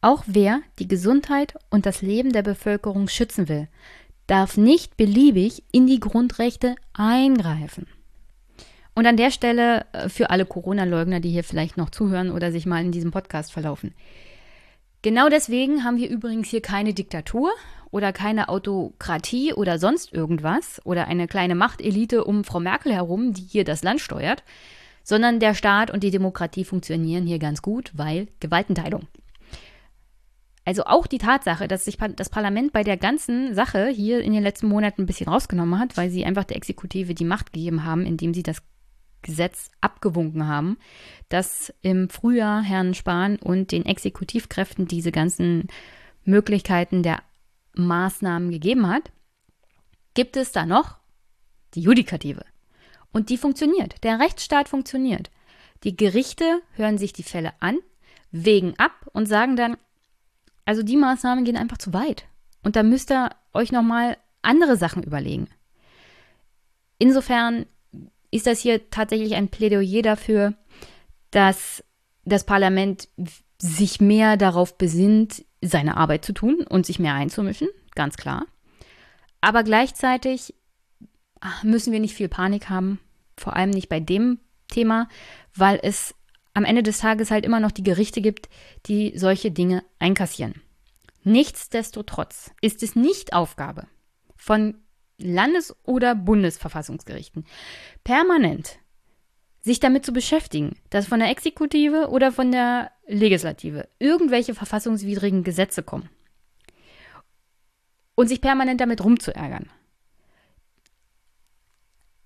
Auch 0.00 0.24
wer 0.26 0.60
die 0.78 0.88
Gesundheit 0.88 1.54
und 1.70 1.86
das 1.86 2.00
Leben 2.02 2.32
der 2.32 2.42
Bevölkerung 2.42 3.08
schützen 3.08 3.48
will, 3.48 3.68
darf 4.26 4.56
nicht 4.56 4.96
beliebig 4.96 5.64
in 5.70 5.86
die 5.86 6.00
Grundrechte 6.00 6.76
eingreifen. 6.94 7.86
Und 8.94 9.06
an 9.06 9.16
der 9.16 9.30
Stelle 9.30 9.86
äh, 9.92 10.08
für 10.08 10.30
alle 10.30 10.46
Corona-Leugner, 10.46 11.20
die 11.20 11.30
hier 11.30 11.44
vielleicht 11.44 11.76
noch 11.76 11.90
zuhören 11.90 12.30
oder 12.30 12.52
sich 12.52 12.66
mal 12.66 12.84
in 12.84 12.92
diesem 12.92 13.10
Podcast 13.10 13.52
verlaufen. 13.52 13.94
Genau 15.02 15.28
deswegen 15.28 15.84
haben 15.84 15.98
wir 15.98 16.08
übrigens 16.08 16.48
hier 16.48 16.62
keine 16.62 16.94
Diktatur 16.94 17.52
oder 17.90 18.12
keine 18.12 18.48
Autokratie 18.48 19.52
oder 19.52 19.78
sonst 19.78 20.12
irgendwas 20.12 20.80
oder 20.84 21.08
eine 21.08 21.28
kleine 21.28 21.54
Machtelite 21.54 22.24
um 22.24 22.42
Frau 22.44 22.58
Merkel 22.58 22.92
herum, 22.92 23.34
die 23.34 23.42
hier 23.42 23.64
das 23.64 23.82
Land 23.82 24.00
steuert, 24.00 24.42
sondern 25.02 25.40
der 25.40 25.54
Staat 25.54 25.90
und 25.90 26.02
die 26.02 26.10
Demokratie 26.10 26.64
funktionieren 26.64 27.26
hier 27.26 27.38
ganz 27.38 27.60
gut, 27.60 27.92
weil 27.94 28.28
Gewaltenteilung. 28.40 29.06
Also 30.64 30.84
auch 30.84 31.06
die 31.06 31.18
Tatsache, 31.18 31.68
dass 31.68 31.84
sich 31.84 31.98
das 32.16 32.30
Parlament 32.30 32.72
bei 32.72 32.82
der 32.82 32.96
ganzen 32.96 33.54
Sache 33.54 33.88
hier 33.88 34.22
in 34.22 34.32
den 34.32 34.42
letzten 34.42 34.68
Monaten 34.68 35.02
ein 35.02 35.06
bisschen 35.06 35.28
rausgenommen 35.28 35.78
hat, 35.78 35.98
weil 35.98 36.08
sie 36.08 36.24
einfach 36.24 36.44
der 36.44 36.56
Exekutive 36.56 37.12
die 37.12 37.26
Macht 37.26 37.52
gegeben 37.52 37.84
haben, 37.84 38.06
indem 38.06 38.32
sie 38.32 38.42
das 38.42 38.62
Gesetz 39.24 39.70
abgewunken 39.80 40.46
haben, 40.46 40.78
dass 41.28 41.74
im 41.82 42.08
Frühjahr 42.08 42.62
Herrn 42.62 42.94
Spahn 42.94 43.36
und 43.36 43.72
den 43.72 43.84
Exekutivkräften 43.84 44.86
diese 44.86 45.10
ganzen 45.10 45.66
Möglichkeiten 46.24 47.02
der 47.02 47.22
Maßnahmen 47.74 48.50
gegeben 48.50 48.86
hat, 48.86 49.10
gibt 50.14 50.36
es 50.36 50.52
da 50.52 50.64
noch 50.64 50.98
die 51.74 51.80
Judikative. 51.80 52.44
Und 53.12 53.30
die 53.30 53.36
funktioniert. 53.36 54.02
Der 54.04 54.20
Rechtsstaat 54.20 54.68
funktioniert. 54.68 55.30
Die 55.82 55.96
Gerichte 55.96 56.62
hören 56.74 56.98
sich 56.98 57.12
die 57.12 57.22
Fälle 57.22 57.52
an, 57.60 57.78
wägen 58.30 58.74
ab 58.78 59.08
und 59.12 59.26
sagen 59.26 59.56
dann, 59.56 59.76
also 60.64 60.82
die 60.82 60.96
Maßnahmen 60.96 61.44
gehen 61.44 61.56
einfach 61.56 61.78
zu 61.78 61.92
weit. 61.92 62.24
Und 62.62 62.76
da 62.76 62.82
müsst 62.82 63.10
ihr 63.10 63.30
euch 63.52 63.70
nochmal 63.70 64.16
andere 64.42 64.76
Sachen 64.76 65.02
überlegen. 65.02 65.48
Insofern 66.98 67.66
ist 68.34 68.48
das 68.48 68.60
hier 68.60 68.90
tatsächlich 68.90 69.34
ein 69.36 69.48
Plädoyer 69.48 70.02
dafür, 70.02 70.54
dass 71.30 71.84
das 72.24 72.44
Parlament 72.44 73.08
sich 73.58 74.00
mehr 74.00 74.36
darauf 74.36 74.76
besinnt, 74.76 75.44
seine 75.60 75.96
Arbeit 75.96 76.24
zu 76.24 76.32
tun 76.32 76.66
und 76.68 76.84
sich 76.84 76.98
mehr 76.98 77.14
einzumischen, 77.14 77.68
ganz 77.94 78.16
klar. 78.16 78.46
Aber 79.40 79.62
gleichzeitig 79.62 80.52
ah, 81.40 81.52
müssen 81.62 81.92
wir 81.92 82.00
nicht 82.00 82.14
viel 82.14 82.28
Panik 82.28 82.68
haben, 82.68 82.98
vor 83.36 83.54
allem 83.54 83.70
nicht 83.70 83.88
bei 83.88 84.00
dem 84.00 84.40
Thema, 84.68 85.08
weil 85.54 85.78
es 85.82 86.14
am 86.54 86.64
Ende 86.64 86.82
des 86.82 86.98
Tages 86.98 87.30
halt 87.30 87.44
immer 87.44 87.60
noch 87.60 87.70
die 87.70 87.84
Gerichte 87.84 88.20
gibt, 88.20 88.48
die 88.86 89.16
solche 89.16 89.52
Dinge 89.52 89.84
einkassieren. 90.00 90.60
Nichtsdestotrotz 91.22 92.50
ist 92.60 92.82
es 92.82 92.96
nicht 92.96 93.32
Aufgabe 93.32 93.86
von 94.36 94.83
Landes- 95.18 95.74
oder 95.84 96.14
Bundesverfassungsgerichten 96.14 97.46
permanent 98.02 98.78
sich 99.60 99.80
damit 99.80 100.04
zu 100.04 100.12
beschäftigen, 100.12 100.76
dass 100.90 101.06
von 101.06 101.20
der 101.20 101.30
Exekutive 101.30 102.08
oder 102.10 102.32
von 102.32 102.52
der 102.52 102.90
Legislative 103.06 103.88
irgendwelche 103.98 104.54
verfassungswidrigen 104.54 105.42
Gesetze 105.42 105.82
kommen 105.82 106.10
und 108.14 108.28
sich 108.28 108.40
permanent 108.40 108.80
damit 108.80 109.02
rumzuärgern. 109.02 109.70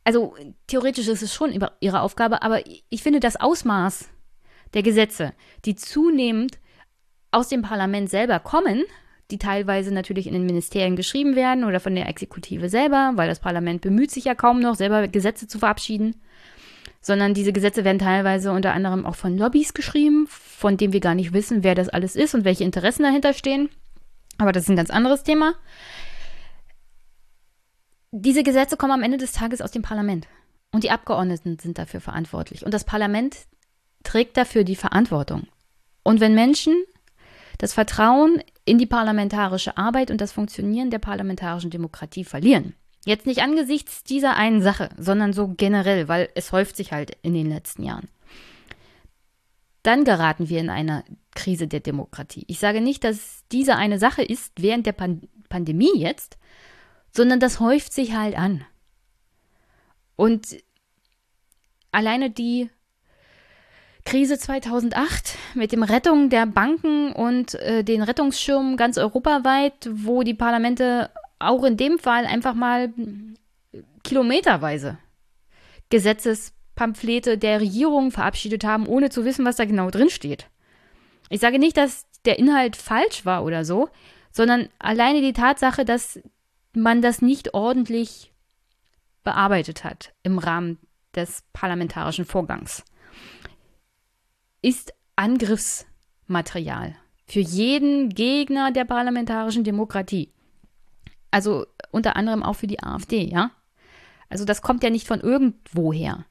Also 0.05 0.34
theoretisch 0.66 1.07
ist 1.07 1.22
es 1.22 1.34
schon 1.34 1.53
ihre 1.80 2.01
Aufgabe, 2.01 2.43
aber 2.43 2.62
ich 2.89 3.03
finde 3.03 3.20
das 3.20 3.36
Ausmaß 3.36 4.09
der 4.74 4.82
Gesetze, 4.82 5.34
die 5.64 5.76
zunehmend 5.76 6.59
aus 7.30 7.49
dem 7.49 7.62
Parlament 7.62 8.09
selber 8.11 8.41
kommen, 8.41 8.84
die 9.31 9.39
teilweise 9.39 9.93
natürlich 9.93 10.26
in 10.26 10.33
den 10.33 10.47
Ministerien 10.47 10.97
geschrieben 10.97 11.37
werden 11.37 11.64
oder 11.64 11.81
von 11.81 11.95
der 11.95 12.09
Exekutive 12.09 12.68
selber, 12.68 13.12
weil 13.14 13.29
das 13.29 13.41
Parlament 13.41 13.83
bemüht 13.83 14.11
sich 14.11 14.24
ja 14.24 14.35
kaum 14.35 14.61
noch, 14.61 14.74
selber 14.74 15.07
Gesetze 15.09 15.47
zu 15.47 15.59
verabschieden, 15.59 16.16
sondern 17.01 17.35
diese 17.35 17.53
Gesetze 17.53 17.85
werden 17.85 17.99
teilweise 17.99 18.53
unter 18.53 18.72
anderem 18.72 19.05
auch 19.05 19.16
von 19.16 19.37
Lobbys 19.37 19.74
geschrieben, 19.74 20.26
von 20.29 20.76
denen 20.76 20.93
wir 20.93 21.01
gar 21.01 21.14
nicht 21.14 21.33
wissen, 21.33 21.62
wer 21.62 21.74
das 21.74 21.89
alles 21.89 22.16
ist 22.16 22.35
und 22.35 22.45
welche 22.45 22.64
Interessen 22.64 23.03
dahinter 23.03 23.35
stehen. 23.35 23.68
Aber 24.39 24.53
das 24.53 24.64
ist 24.64 24.70
ein 24.70 24.76
ganz 24.76 24.91
anderes 24.91 25.24
Thema. 25.24 25.55
Diese 28.11 28.43
Gesetze 28.43 28.76
kommen 28.76 28.93
am 28.93 29.03
Ende 29.03 29.18
des 29.18 29.33
Tages 29.33 29.61
aus 29.61 29.70
dem 29.70 29.83
Parlament. 29.83 30.26
Und 30.72 30.85
die 30.85 30.91
Abgeordneten 30.91 31.59
sind 31.59 31.79
dafür 31.79 32.01
verantwortlich. 32.01 32.64
Und 32.64 32.72
das 32.72 32.85
Parlament 32.85 33.37
trägt 34.05 34.37
dafür 34.37 34.64
die 34.64 34.76
Verantwortung. 34.76 35.49
Und 36.03 36.20
wenn 36.20 36.35
Menschen 36.35 36.74
das 37.59 37.72
Vertrauen 37.72 38.43
in 38.69 38.79
die 38.79 38.87
parlamentarische 38.87 39.77
Arbeit 39.77 40.11
und 40.11 40.21
das 40.21 40.33
Funktionieren 40.33 40.91
der 40.91 40.99
parlamentarischen 40.99 41.71
Demokratie 41.71 42.25
verlieren. 42.25 42.75
Jetzt 43.05 43.27
nicht 43.27 43.43
angesichts 43.43 44.05
dieser 44.05 44.37
einen 44.37 44.61
Sache, 44.61 44.91
sondern 44.99 45.33
so 45.33 45.49
generell, 45.49 46.09
weil 46.09 46.29
es 46.35 46.53
häuft 46.53 46.77
sich 46.77 46.93
halt 46.93 47.16
in 47.23 47.33
den 47.33 47.49
letzten 47.49 47.85
Jahren. 47.85 48.09
Dann 49.83 50.05
geraten 50.05 50.49
wir 50.49 50.61
in 50.61 50.69
eine 50.69 51.05
Krise 51.35 51.69
der 51.69 51.81
Demokratie. 51.81 52.45
Ich 52.49 52.59
sage 52.59 52.81
nicht, 52.81 53.05
dass 53.05 53.45
diese 53.51 53.77
eine 53.77 53.99
Sache 53.99 54.23
ist 54.23 54.53
während 54.59 54.87
der 54.87 54.93
Pan 54.93 55.23
Pandemie 55.49 55.97
jetzt, 55.97 56.37
sondern 57.11 57.41
das 57.41 57.59
häuft 57.59 57.95
sich 57.95 58.14
halt 58.14 58.37
an. 58.37 58.66
Und 60.14 60.59
alleine 61.91 62.29
die 62.29 62.69
Krise 64.05 64.39
2008 64.39 65.37
mit 65.55 65.73
dem 65.73 65.83
Rettung 65.83 66.31
der 66.31 66.47
Banken 66.47 67.13
und 67.13 67.55
äh, 67.55 67.85
den 67.85 68.03
Rettungsschirmen 68.03 68.77
ganz 68.77 68.99
europaweit, 68.99 69.89
wo 69.91 70.23
die 70.23 70.35
Parlamente 70.35 71.11
auch 71.39 71.65
in 71.65 71.77
dem 71.77 71.99
Fall 71.99 72.27
einfach 72.27 72.55
mal 72.55 72.93
kilometerweise 74.03 74.99
Gesetzespamphlete 75.91 77.39
der 77.39 77.61
Regierung 77.61 78.11
verabschiedet 78.11 78.65
haben, 78.65 78.87
ohne 78.87 79.11
zu 79.11 79.25
wissen, 79.25 79.45
was 79.45 79.57
da 79.57 79.65
genau 79.65 79.91
drin 79.91 80.11
steht. 80.11 80.47
Ich 81.31 81.41
sage 81.41 81.59
nicht, 81.59 81.77
dass 81.77 82.07
der 82.25 82.39
Inhalt 82.39 82.77
falsch 82.77 83.25
war 83.25 83.45
oder 83.45 83.65
so, 83.65 83.89
sondern 84.33 84.69
alleine 84.79 85.21
die 85.21 85.33
Tatsache, 85.33 85.85
dass 85.85 86.21
man 86.73 87.03
das 87.03 87.23
nicht 87.23 87.55
ordentlich 87.55 88.33
bearbeitet 89.25 89.85
hat 89.85 90.13
im 90.23 90.39
Rahmen 90.39 90.79
des 91.15 91.43
parlamentarischen 91.53 92.25
Vorgangs 92.25 92.85
ist 94.63 94.93
Angriffsmaterial 95.17 96.97
für 97.27 97.41
jeden 97.41 98.09
Gegner 98.09 98.73
der 98.73 98.85
parlamentarischen 98.85 99.65
Demokratie. 99.65 100.33
Also 101.31 101.67
unter 101.91 102.17
anderem 102.17 102.43
auch 102.43 102.55
für 102.55 102.67
die 102.67 102.83
AfD, 102.83 103.23
ja? 103.25 103.51
Also 104.31 104.45
das 104.45 104.63
kommt 104.63 104.83
ja 104.83 104.91
nicht 104.91 105.07
von 105.07 105.21
irgendwoher. 105.21 106.25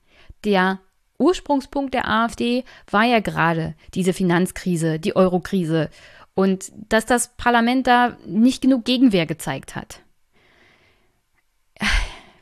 Der 0.43 0.79
Ursprungspunkt 1.19 1.93
der 1.93 2.07
AfD 2.07 2.63
war 2.89 3.03
ja 3.03 3.19
gerade 3.19 3.75
diese 3.93 4.13
Finanzkrise, 4.13 4.99
die 4.99 5.15
Eurokrise 5.15 5.89
und 6.35 6.71
dass 6.89 7.05
das 7.05 7.35
Parlament 7.37 7.87
da 7.87 8.17
nicht 8.25 8.61
genug 8.61 8.85
Gegenwehr 8.85 9.25
gezeigt 9.25 9.75
hat. 9.75 10.01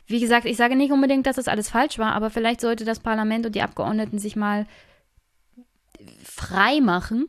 Wie 0.08 0.20
gesagt, 0.20 0.46
ich 0.46 0.58
sage 0.58 0.76
nicht 0.76 0.92
unbedingt, 0.92 1.26
dass 1.26 1.38
das 1.38 1.48
alles 1.48 1.70
falsch 1.70 1.98
war, 1.98 2.14
aber 2.14 2.30
vielleicht 2.30 2.62
sollte 2.62 2.86
das 2.86 3.00
Parlament 3.00 3.46
und 3.46 3.56
die 3.56 3.62
Abgeordneten 3.62 4.20
sich 4.20 4.36
mal 4.36 4.68
frei 6.24 6.82
machen, 6.82 7.28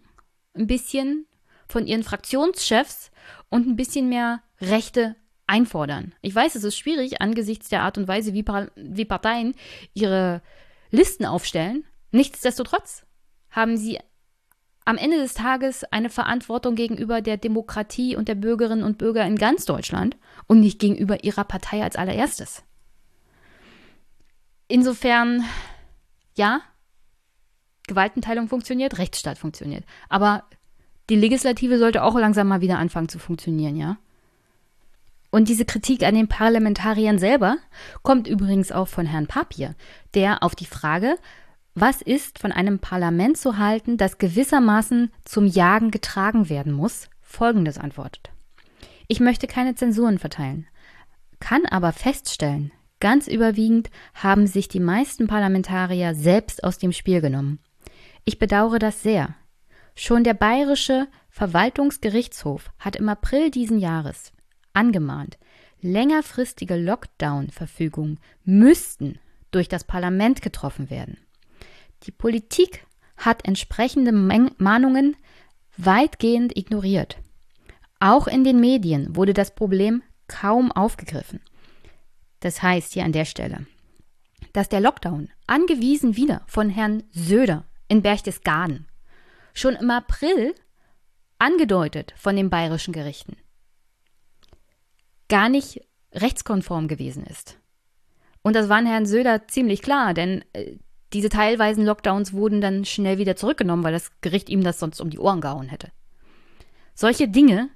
ein 0.55 0.67
bisschen 0.67 1.27
von 1.69 1.87
ihren 1.87 2.03
Fraktionschefs 2.03 3.11
und 3.51 3.67
ein 3.67 3.77
bisschen 3.77 4.09
mehr 4.09 4.43
Rechte 4.61 5.17
einfordern. 5.47 6.15
Ich 6.23 6.35
weiß, 6.35 6.55
es 6.55 6.65
ist 6.65 6.77
schwierig 6.77 7.21
angesichts 7.21 7.69
der 7.69 7.83
Art 7.83 7.99
und 7.99 8.09
Weise, 8.09 8.35
wie, 8.35 8.45
wie 8.77 9.05
Parteien 9.05 9.55
ihre 9.95 10.43
Listen 10.91 11.25
aufstellen. 11.25 11.85
Nichtsdestotrotz 12.11 13.05
haben 13.51 13.77
sie 13.77 13.99
am 14.85 14.97
Ende 14.97 15.19
des 15.19 15.35
Tages 15.35 15.85
eine 15.85 16.11
Verantwortung 16.11 16.77
gegenüber 16.77 17.21
der 17.21 17.37
Demokratie 17.37 18.17
und 18.17 18.29
der 18.29 18.37
Bürgerinnen 18.37 18.85
und 18.85 18.99
Bürger 18.99 19.27
in 19.27 19.37
ganz 19.37 19.65
Deutschland 19.65 20.17
und 20.47 20.61
nicht 20.61 20.79
gegenüber 20.79 21.25
ihrer 21.25 21.45
Partei 21.45 21.83
als 21.83 21.97
allererstes. 21.97 22.63
Insofern, 24.69 25.45
ja, 26.37 26.61
Gewaltenteilung 27.87 28.49
funktioniert, 28.49 28.99
Rechtsstaat 28.99 29.39
funktioniert. 29.39 29.85
Aber 30.09 30.45
die 31.09 31.17
Legislative 31.17 31.79
sollte 31.79 32.03
auch 32.03 32.17
langsam 32.19 32.49
mal 32.49 32.61
wieder 32.61 32.79
anfangen 32.79 33.09
zu 33.09 33.19
funktionieren, 33.19 33.77
ja? 33.77 33.99
Und 35.31 35.49
diese 35.49 35.65
Kritik 35.65 36.03
an 36.03 36.15
den 36.15 36.29
Parlamentariern 36.29 37.19
selber 37.19 37.59
kommt 38.03 38.27
übrigens 38.27 38.73
auch 38.73 38.89
von 38.89 39.07
Herrn 39.07 39.27
Papier, 39.27 39.75
der 40.15 40.43
auf 40.43 40.55
die 40.55 40.67
Frage, 40.67 41.17
was 41.75 42.01
ist 42.01 42.39
von 42.39 42.53
einem 42.53 42.79
Parlament 42.79 43.37
zu 43.37 43.59
halten, 43.59 43.99
das 43.99 44.17
gewissermaßen 44.17 45.13
zum 45.25 45.47
Jagen 45.47 45.91
getragen 45.91 46.49
werden 46.49 46.73
muss, 46.73 47.11
folgendes 47.21 47.77
antwortet. 47.77 48.31
Ich 49.09 49.21
möchte 49.21 49.47
keine 49.47 49.75
Zensuren 49.75 50.19
verteilen, 50.19 50.67
kann 51.39 51.67
aber 51.67 51.93
feststellen, 51.93 52.73
ganz 52.99 53.29
überwiegend 53.29 53.91
haben 54.15 54.47
sich 54.47 54.69
die 54.69 54.81
meisten 54.81 55.27
Parlamentarier 55.27 56.15
selbst 56.15 56.65
aus 56.65 56.79
dem 56.79 56.93
Spiel 56.93 57.21
genommen. 57.21 57.59
Ich 58.29 58.41
bedauere 58.41 58.81
das 58.81 59.03
sehr. 59.03 59.37
Schon 59.95 60.25
der 60.25 60.35
bayerische 60.35 61.07
Verwaltungsgerichtshof 61.31 62.73
hat 62.79 62.97
im 62.97 63.09
April 63.09 63.53
diesen 63.53 63.79
Jahres 63.79 64.33
angemahnt, 64.75 65.39
längerfristige 65.81 66.77
Lockdown-Verfügungen 66.77 68.19
müssten 68.45 69.21
durch 69.53 69.69
das 69.69 69.85
Parlament 69.85 70.43
getroffen 70.43 70.91
werden. 70.91 71.19
Die 72.03 72.11
Politik 72.11 72.85
hat 73.17 73.47
entsprechende 73.47 74.13
Mahnungen 74.13 75.17
weitgehend 75.77 76.57
ignoriert. 76.57 77.19
Auch 78.01 78.27
in 78.27 78.43
den 78.43 78.59
Medien 78.59 79.15
wurde 79.15 79.35
das 79.35 79.55
Problem 79.55 80.03
kaum 80.27 80.73
aufgegriffen. 80.73 81.41
Das 82.41 82.61
heißt 82.61 82.93
hier 82.93 83.05
an 83.05 83.13
der 83.13 83.25
Stelle, 83.25 83.67
dass 84.53 84.69
der 84.69 84.81
Lockdown, 84.81 85.31
angewiesen 85.47 86.17
wieder 86.17 86.43
von 86.49 86.69
Herrn 86.71 87.05
Söder 87.13 87.65
in 87.89 88.03
Berchtesgaden, 88.03 88.87
schon 89.55 89.75
im 89.77 89.91
April 89.91 90.55
angedeutet 91.39 92.15
von 92.17 92.37
den 92.37 92.51
bayerischen 92.51 92.93
Gerichten, 92.93 93.37
gar 95.29 95.49
nicht 95.49 95.81
rechtskonform 96.13 96.89
gewesen 96.89 97.25
ist. 97.25 97.59
Und 98.43 98.55
das 98.55 98.69
war 98.69 98.85
Herrn 98.85 99.07
Söder 99.07 99.49
ziemlich 99.49 99.83
klar, 99.83 100.15
denn 100.15 100.45
äh, 100.53 100.77
diese 101.13 101.29
teilweisen 101.29 101.85
Lockdowns 101.85 102.33
wurden 102.33 102.61
dann 102.61 102.85
schnell 102.85 103.19
wieder 103.19 103.37
zurückgenommen, 103.37 103.85
weil 103.85 103.93
das 103.93 104.11
Gericht 104.21 104.49
ihm 104.49 104.63
das 104.63 104.79
sonst 104.79 105.01
um 105.01 105.11
die 105.11 105.19
Ohren 105.19 105.41
gehauen 105.41 105.69
hätte. 105.69 105.91
Solche 106.95 107.29
Dinge 107.29 107.71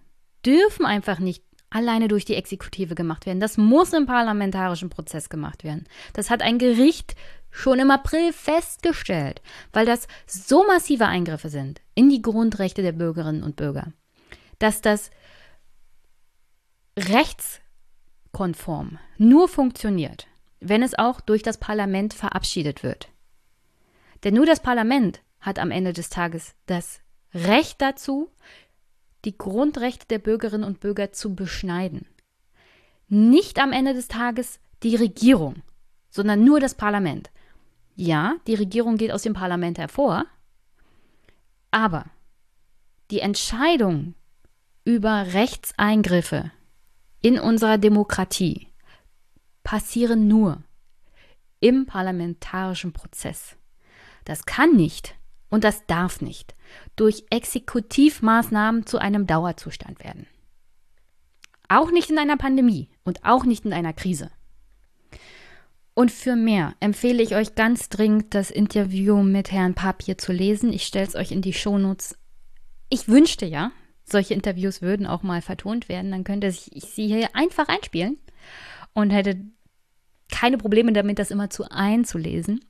dürfen 0.45 0.87
einfach 0.87 1.19
nicht 1.19 1.45
alleine 1.71 2.09
durch 2.09 2.25
die 2.25 2.35
Exekutive 2.35 2.95
gemacht 2.95 3.27
werden. 3.27 3.41
Das 3.41 3.57
muss 3.57 3.93
im 3.93 4.07
parlamentarischen 4.07 4.91
Prozess 4.91 5.29
gemacht 5.29 5.63
werden. 5.63 5.85
Das 6.13 6.31
hat 6.31 6.43
ein 6.43 6.59
Gericht 6.59 7.15
schon 7.51 7.79
im 7.79 7.91
April 7.91 8.33
festgestellt, 8.33 9.43
weil 9.73 9.87
das 9.87 10.07
so 10.27 10.67
massive 10.67 11.07
Eingriffe 11.07 11.49
sind 11.49 11.81
in 11.95 12.09
die 12.09 12.23
Grundrechte 12.23 12.83
der 12.83 12.93
Bürgerinnen 12.93 13.43
und 13.43 13.57
Bürger, 13.57 13.93
dass 14.59 14.83
das 14.83 15.11
rechtskonform 16.99 18.99
nur 19.19 19.49
funktioniert, 19.49 20.27
wenn 20.61 20.83
es 20.83 20.99
auch 20.99 21.21
durch 21.21 21.43
das 21.43 21.59
Parlament 21.59 22.15
verabschiedet 22.15 22.83
wird. 22.83 23.09
Denn 24.25 24.35
nur 24.35 24.47
das 24.47 24.61
Parlament 24.61 25.23
hat 25.41 25.59
am 25.59 25.71
Ende 25.71 25.93
des 25.93 26.11
Tages 26.11 26.55
das 26.67 27.01
Recht 27.33 27.81
dazu, 27.81 28.31
die 29.25 29.37
Grundrechte 29.37 30.07
der 30.07 30.19
Bürgerinnen 30.19 30.65
und 30.65 30.81
Bürger 30.81 31.13
zu 31.13 31.35
beschneiden. 31.35 32.07
Nicht 33.09 33.59
am 33.59 33.73
Ende 33.73 33.95
des 33.95 34.09
Tages 34.09 34.61
die 34.83 34.97
Regierung, 34.97 35.63
sondern 36.11 36.45
nur 36.45 36.61
das 36.61 36.75
Parlament. 36.75 37.31
Ja, 38.03 38.37
die 38.47 38.55
Regierung 38.55 38.97
geht 38.97 39.13
aus 39.13 39.25
dem 39.25 39.35
Parlament 39.35 39.77
hervor, 39.77 40.25
aber 41.71 42.07
die 43.11 43.21
Entscheidung 43.21 44.15
über 44.87 45.35
Rechtseingriffe 45.35 46.51
in 47.21 47.39
unserer 47.39 47.77
Demokratie 47.77 48.69
passieren 49.65 50.29
nur 50.29 50.63
im 51.61 51.85
parlamentarischen 51.85 52.95
Prozess. 52.95 53.59
Das 54.25 54.47
kann 54.47 54.77
nicht 54.77 55.15
und 55.51 55.63
das 55.63 55.85
darf 55.85 56.23
nicht 56.23 56.55
durch 56.97 57.27
Exekutivmaßnahmen 57.29 58.87
zu 58.87 58.97
einem 58.97 59.27
Dauerzustand 59.27 60.03
werden. 60.03 60.27
Auch 61.69 61.91
nicht 61.91 62.09
in 62.09 62.19
einer 62.19 62.39
Pandemie 62.39 62.89
und 63.05 63.27
auch 63.27 63.45
nicht 63.45 63.67
in 63.67 63.75
einer 63.75 63.93
Krise. 63.93 64.31
Und 66.01 66.11
für 66.11 66.35
mehr 66.35 66.73
empfehle 66.81 67.23
ich 67.23 67.37
euch 67.37 67.57
ganz 67.57 67.91
dringend, 67.91 68.35
das 68.35 68.51
Interview 68.51 69.23
mit 69.23 69.53
Herrn 69.53 69.75
Papier 69.75 70.17
zu 70.17 70.33
lesen. 70.33 70.73
Ich 70.73 70.87
stelle 70.87 71.07
es 71.07 71.15
euch 71.15 71.31
in 71.31 71.43
die 71.43 71.53
Shownotes. 71.53 72.17
Ich 72.89 73.07
wünschte 73.07 73.45
ja, 73.45 73.71
solche 74.05 74.33
Interviews 74.33 74.81
würden 74.81 75.07
auch 75.07 75.23
mal 75.23 75.43
vertont 75.43 75.91
werden. 75.91 76.11
Dann 76.11 76.25
könnte 76.25 76.47
ich 76.47 76.71
sie 76.87 77.07
hier 77.09 77.29
einfach 77.37 77.69
einspielen 77.69 78.19
und 78.95 79.11
hätte 79.11 79.45
keine 80.33 80.57
Probleme 80.57 80.95
damit, 80.95 81.19
das 81.19 81.31
immer 81.31 81.51
zu 81.51 81.71
einzulesen. 81.71 82.65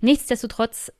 Nichtsdestotrotz 0.00 0.92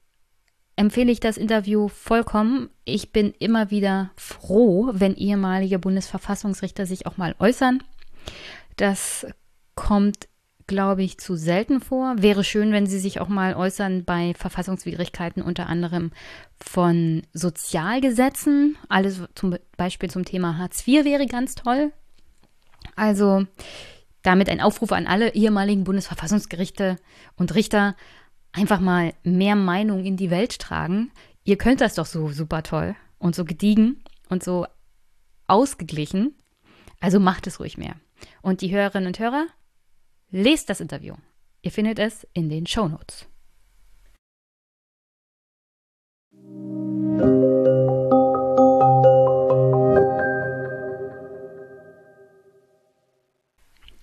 empfehle 0.75 1.13
ich 1.13 1.21
das 1.21 1.37
Interview 1.37 1.87
vollkommen. 1.87 2.69
Ich 2.85 3.13
bin 3.13 3.33
immer 3.39 3.71
wieder 3.71 4.11
froh, 4.17 4.91
wenn 4.93 5.15
ehemalige 5.15 5.79
Bundesverfassungsrichter 5.79 6.85
sich 6.85 7.07
auch 7.07 7.17
mal 7.17 7.37
äußern. 7.39 7.85
Das 8.75 9.25
kommt, 9.77 10.27
glaube 10.67 11.03
ich, 11.03 11.19
zu 11.19 11.37
selten 11.37 11.81
vor. 11.81 12.17
Wäre 12.19 12.45
schön, 12.45 12.73
wenn 12.73 12.87
sie 12.87 12.99
sich 12.99 13.21
auch 13.21 13.29
mal 13.29 13.55
äußern 13.55 14.05
bei 14.05 14.35
Verfassungswidrigkeiten, 14.35 15.43
unter 15.43 15.69
anderem 15.69 16.11
von 16.61 17.23
Sozialgesetzen. 17.33 18.77
Alles 18.89 19.23
zum 19.35 19.57
Beispiel 19.77 20.11
zum 20.11 20.25
Thema 20.25 20.59
Hartz 20.59 20.87
IV 20.87 21.05
wäre 21.05 21.27
ganz 21.27 21.55
toll. 21.55 21.93
Also 22.97 23.47
damit 24.23 24.49
ein 24.49 24.61
Aufruf 24.61 24.93
an 24.93 25.07
alle 25.07 25.35
ehemaligen 25.35 25.85
Bundesverfassungsgerichte 25.85 26.97
und 27.37 27.55
Richter, 27.55 27.95
einfach 28.53 28.81
mal 28.81 29.13
mehr 29.23 29.55
Meinung 29.55 30.05
in 30.05 30.17
die 30.17 30.31
Welt 30.31 30.59
tragen. 30.59 31.13
Ihr 31.45 31.57
könnt 31.59 31.81
das 31.81 31.95
doch 31.95 32.07
so 32.07 32.31
super 32.31 32.63
toll 32.63 32.97
und 33.19 33.37
so 33.37 33.45
gediegen 33.45 34.03
und 34.29 34.43
so 34.43 34.67
ausgeglichen. 35.47 36.35
Also 37.01 37.21
macht 37.21 37.47
es 37.47 37.61
ruhig 37.61 37.79
mehr. 37.79 37.95
Und 38.43 38.63
die 38.63 38.75
Hörerinnen 38.75 39.07
und 39.07 39.19
Hörer, 39.19 39.47
lest 40.37 40.69
das 40.69 40.81
Interview. 40.81 41.15
Ihr 41.63 41.73
findet 41.73 41.99
es 41.99 42.27
in 42.35 42.51
den 42.51 42.67
Show 42.67 42.89
Notes. 42.89 43.27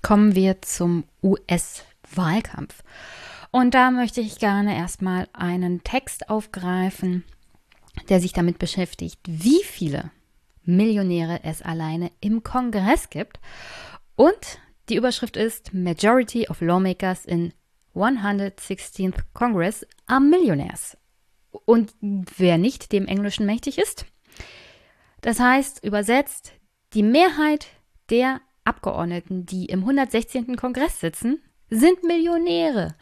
Kommen 0.01 0.35
wir 0.35 0.61
zum 0.63 1.03
US-Wahlkampf. 1.21 2.83
Und 3.51 3.75
da 3.75 3.91
möchte 3.91 4.19
ich 4.19 4.39
gerne 4.39 4.75
erstmal 4.75 5.27
einen 5.33 5.83
Text 5.83 6.29
aufgreifen, 6.29 7.23
der 8.09 8.19
sich 8.19 8.33
damit 8.33 8.57
beschäftigt, 8.57 9.19
wie 9.27 9.63
viele 9.63 10.09
Millionäre 10.65 11.41
es 11.43 11.61
alleine 11.61 12.11
im 12.21 12.41
Kongress 12.41 13.11
gibt. 13.11 13.39
Und 14.15 14.59
die 14.89 14.95
Überschrift 14.95 15.37
ist 15.37 15.73
Majority 15.73 16.47
of 16.49 16.61
Lawmakers 16.61 17.25
in 17.25 17.53
116th 17.95 19.19
Congress 19.33 19.85
are 20.07 20.19
Millionaires. 20.19 20.97
Und 21.65 21.93
wer 22.01 22.57
nicht 22.57 22.91
dem 22.91 23.05
Englischen 23.05 23.45
mächtig 23.45 23.77
ist, 23.77 24.05
das 25.21 25.39
heißt 25.39 25.83
übersetzt, 25.83 26.53
die 26.93 27.03
Mehrheit 27.03 27.67
der 28.09 28.41
Abgeordneten, 28.65 29.45
die 29.45 29.65
im 29.65 29.81
116. 29.81 30.55
Kongress 30.55 30.99
sitzen, 30.99 31.41
sind 31.69 32.03
Millionäre. 32.03 32.95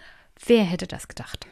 Wer 0.46 0.64
hätte 0.64 0.88
das 0.88 1.08
gedacht? 1.08 1.48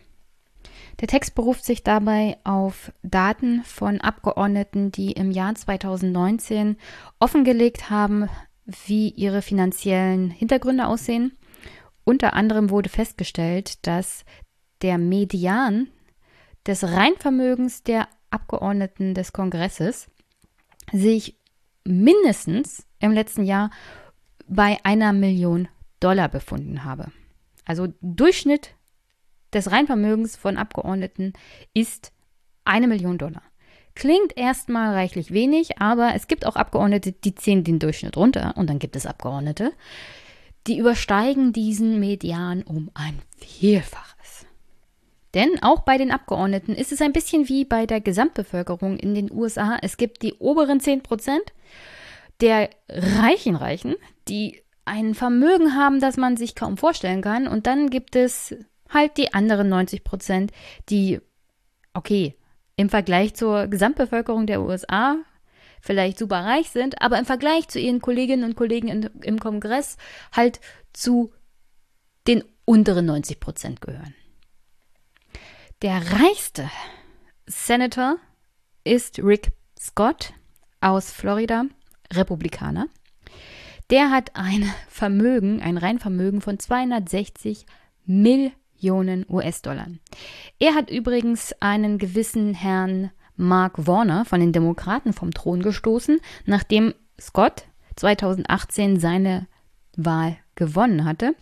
Der 1.00 1.08
Text 1.08 1.36
beruft 1.36 1.64
sich 1.64 1.84
dabei 1.84 2.38
auf 2.44 2.92
Daten 3.04 3.64
von 3.64 4.02
Abgeordneten, 4.02 4.92
die 4.92 5.14
im 5.14 5.32
Jahr 5.32 5.56
2019 5.56 6.78
offengelegt 7.20 7.90
haben, 7.90 8.30
wie 8.86 9.10
ihre 9.10 9.42
finanziellen 9.42 10.30
Hintergründe 10.30 10.88
aussehen. 10.88 11.38
Unter 12.04 12.34
anderem 12.34 12.70
wurde 12.70 12.90
festgestellt, 12.90 13.86
dass 13.86 14.26
der 14.82 14.98
Median 14.98 15.88
des 16.66 16.84
Reinvermögens 16.84 17.84
der 17.84 18.08
Abgeordneten 18.32 19.14
des 19.14 19.34
Kongresses 19.34 20.10
sich 20.92 21.38
mindestens 21.84 22.86
im 23.00 23.12
letzten 23.12 23.44
Jahr 23.44 23.72
bei 24.48 24.78
einer 24.84 25.14
Million 25.14 25.68
Dollar 26.00 26.30
befunden 26.30 26.84
habe. 26.84 27.12
Also 27.66 27.94
Durchschnitt 28.02 28.76
des 29.54 29.72
Reinvermögens 29.72 30.36
von 30.36 30.58
Abgeordneten 30.58 31.34
ist 31.74 32.12
eine 32.66 32.88
Million 32.88 33.18
Dollar. 33.18 33.44
Klingt 34.00 34.38
erstmal 34.38 34.94
reichlich 34.94 35.34
wenig, 35.34 35.80
aber 35.80 36.16
es 36.16 36.30
gibt 36.30 36.46
auch 36.46 36.56
Abgeordnete, 36.56 37.12
die 37.12 37.36
ziehen 37.36 37.66
den 37.66 37.80
Durchschnitt 37.80 38.16
runter 38.16 38.54
und 38.56 38.70
dann 38.70 38.80
gibt 38.80 38.96
es 38.96 39.06
Abgeordnete, 39.06 39.74
die 40.68 40.78
übersteigen 40.78 41.52
diesen 41.52 42.00
Median 42.00 42.64
um 42.64 42.90
ein 42.94 43.20
Vielfaches. 43.40 44.46
Denn 45.34 45.62
auch 45.62 45.82
bei 45.82 45.98
den 45.98 46.12
Abgeordneten 46.12 46.76
ist 46.76 46.94
es 46.94 47.02
ein 47.02 47.12
bisschen 47.12 47.50
wie 47.50 47.66
bei 47.66 47.86
der 47.86 48.00
Gesamtbevölkerung 48.00 48.96
in 48.96 49.16
den 49.16 49.30
USA. 49.30 49.78
Es 49.82 49.98
gibt 49.98 50.22
die 50.22 50.34
oberen 50.36 50.80
10 50.80 51.04
Prozent 51.04 51.52
der 52.40 52.70
reichen 52.88 53.58
Reichen, 53.58 53.98
die 54.30 54.62
ein 54.86 55.14
Vermögen 55.14 55.76
haben, 55.76 56.00
das 56.00 56.16
man 56.16 56.38
sich 56.38 56.56
kaum 56.56 56.78
vorstellen 56.78 57.22
kann. 57.22 57.50
Und 57.50 57.68
dann 57.68 57.90
gibt 57.90 58.16
es 58.16 58.56
halt 58.88 59.18
die 59.18 59.34
anderen 59.34 59.68
90 59.68 60.06
Prozent, 60.06 60.54
die, 60.88 61.20
okay, 61.94 62.34
im 62.80 62.90
Vergleich 62.90 63.34
zur 63.34 63.68
Gesamtbevölkerung 63.68 64.48
der 64.48 64.62
USA 64.62 65.18
vielleicht 65.82 66.18
super 66.18 66.46
reich 66.46 66.70
sind, 66.70 67.02
aber 67.02 67.20
im 67.20 67.26
Vergleich 67.26 67.68
zu 67.68 67.78
ihren 67.78 68.00
Kolleginnen 68.00 68.46
und 68.46 68.56
Kollegen 68.56 68.88
in, 68.88 69.10
im 69.22 69.38
Kongress 69.38 69.98
halt 70.32 70.62
zu 70.94 71.34
den 72.26 72.42
unteren 72.64 73.08
90 73.08 73.42
Prozent 73.42 73.82
gehören. 73.82 74.16
Der 75.82 76.02
reichste 76.22 76.70
Senator 77.48 78.16
ist 78.86 79.20
Rick 79.20 79.52
Scott 79.78 80.32
aus 80.80 81.12
Florida, 81.12 81.66
Republikaner. 82.14 82.88
Der 83.90 84.10
hat 84.10 84.38
ein 84.38 84.74
Vermögen, 84.88 85.62
ein 85.62 85.78
Reinvermögen 85.78 86.40
von 86.40 86.58
260 86.58 87.66
Millionen 88.80 89.26
US-Dollar. 89.30 89.88
Er 90.60 90.76
hat 90.76 90.90
übrigens 90.90 91.54
einen 91.60 91.98
gewissen 91.98 92.54
Herrn 92.54 93.12
Mark 93.36 93.88
Warner 93.88 94.26
von 94.26 94.40
den 94.40 94.52
Demokraten 94.52 95.14
vom 95.14 95.32
Thron 95.32 95.62
gestoßen, 95.62 96.20
nachdem 96.46 96.94
Scott 97.20 97.66
2018 97.96 99.00
seine 99.00 99.48
Wahl 99.96 100.38
gewonnen 100.56 101.06
hatte. 101.06 101.36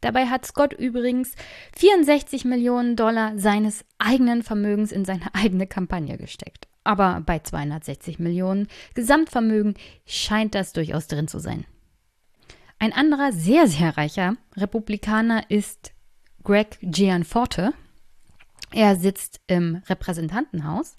Dabei 0.00 0.26
hat 0.26 0.46
Scott 0.46 0.72
übrigens 0.74 1.34
64 1.76 2.44
Millionen 2.44 2.94
Dollar 2.94 3.36
seines 3.36 3.84
eigenen 3.98 4.42
Vermögens 4.42 4.92
in 4.92 5.04
seine 5.04 5.34
eigene 5.34 5.66
Kampagne 5.66 6.16
gesteckt. 6.16 6.68
Aber 6.84 7.22
bei 7.26 7.40
260 7.40 8.18
Millionen 8.18 8.68
Gesamtvermögen 8.94 9.74
scheint 10.06 10.54
das 10.54 10.72
durchaus 10.72 11.08
drin 11.08 11.28
zu 11.28 11.38
sein. 11.38 11.64
Ein 12.78 12.92
anderer 12.92 13.32
sehr, 13.32 13.66
sehr 13.66 13.96
reicher 13.96 14.36
Republikaner 14.56 15.50
ist 15.50 15.92
Greg 16.44 16.78
Gianforte. 16.80 17.72
Er 18.70 18.96
sitzt 18.96 19.40
im 19.46 19.82
Repräsentantenhaus 19.88 20.96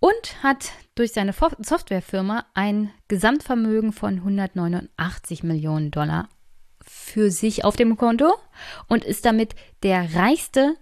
und 0.00 0.42
hat 0.42 0.70
durch 0.94 1.12
seine 1.12 1.32
Softwarefirma 1.32 2.44
ein 2.54 2.90
Gesamtvermögen 3.08 3.92
von 3.92 4.14
189 4.16 5.42
Millionen 5.42 5.90
Dollar 5.90 6.28
für 6.82 7.30
sich 7.30 7.64
auf 7.64 7.76
dem 7.76 7.96
Konto 7.96 8.32
und 8.88 9.04
ist 9.04 9.24
damit 9.24 9.54
der 9.82 10.14
reichste 10.14 10.76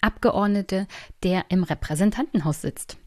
Abgeordnete, 0.00 0.86
der 1.22 1.46
im 1.48 1.64
Repräsentantenhaus 1.64 2.62
sitzt. 2.62 2.98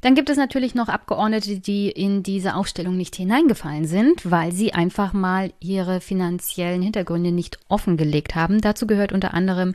Dann 0.00 0.14
gibt 0.14 0.30
es 0.30 0.36
natürlich 0.36 0.74
noch 0.74 0.88
Abgeordnete, 0.88 1.58
die 1.58 1.90
in 1.90 2.22
diese 2.22 2.54
Aufstellung 2.54 2.96
nicht 2.96 3.16
hineingefallen 3.16 3.86
sind, 3.86 4.30
weil 4.30 4.52
sie 4.52 4.74
einfach 4.74 5.12
mal 5.12 5.52
ihre 5.60 6.00
finanziellen 6.00 6.82
Hintergründe 6.82 7.32
nicht 7.32 7.58
offengelegt 7.68 8.34
haben. 8.34 8.60
Dazu 8.60 8.86
gehört 8.86 9.12
unter 9.12 9.34
anderem 9.34 9.74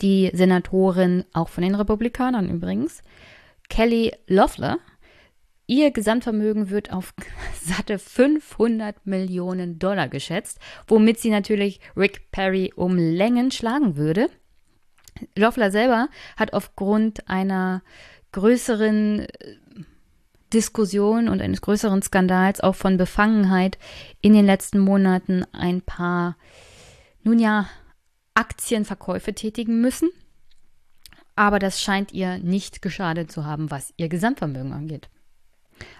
die 0.00 0.30
Senatorin, 0.32 1.24
auch 1.32 1.48
von 1.48 1.62
den 1.62 1.74
Republikanern 1.74 2.48
übrigens, 2.48 3.02
Kelly 3.68 4.12
Loeffler. 4.26 4.78
Ihr 5.66 5.90
Gesamtvermögen 5.90 6.70
wird 6.70 6.92
auf 6.92 7.12
satte 7.62 7.98
500 7.98 9.06
Millionen 9.06 9.78
Dollar 9.78 10.08
geschätzt, 10.08 10.58
womit 10.86 11.20
sie 11.20 11.30
natürlich 11.30 11.80
Rick 11.94 12.30
Perry 12.30 12.72
um 12.74 12.96
Längen 12.96 13.50
schlagen 13.50 13.96
würde. 13.96 14.30
Loeffler 15.36 15.70
selber 15.70 16.08
hat 16.36 16.52
aufgrund 16.52 17.28
einer 17.28 17.82
größeren 18.32 19.20
äh, 19.20 19.28
Diskussion 20.52 21.28
und 21.28 21.42
eines 21.42 21.60
größeren 21.60 22.02
Skandals, 22.02 22.60
auch 22.60 22.74
von 22.74 22.96
Befangenheit 22.96 23.78
in 24.22 24.32
den 24.32 24.46
letzten 24.46 24.78
Monaten 24.78 25.44
ein 25.52 25.82
paar, 25.82 26.36
nun 27.22 27.38
ja, 27.38 27.68
Aktienverkäufe 28.34 29.34
tätigen 29.34 29.80
müssen. 29.80 30.10
Aber 31.36 31.58
das 31.58 31.82
scheint 31.82 32.12
ihr 32.12 32.38
nicht 32.38 32.82
geschadet 32.82 33.30
zu 33.30 33.44
haben, 33.44 33.70
was 33.70 33.92
ihr 33.96 34.08
Gesamtvermögen 34.08 34.72
angeht. 34.72 35.08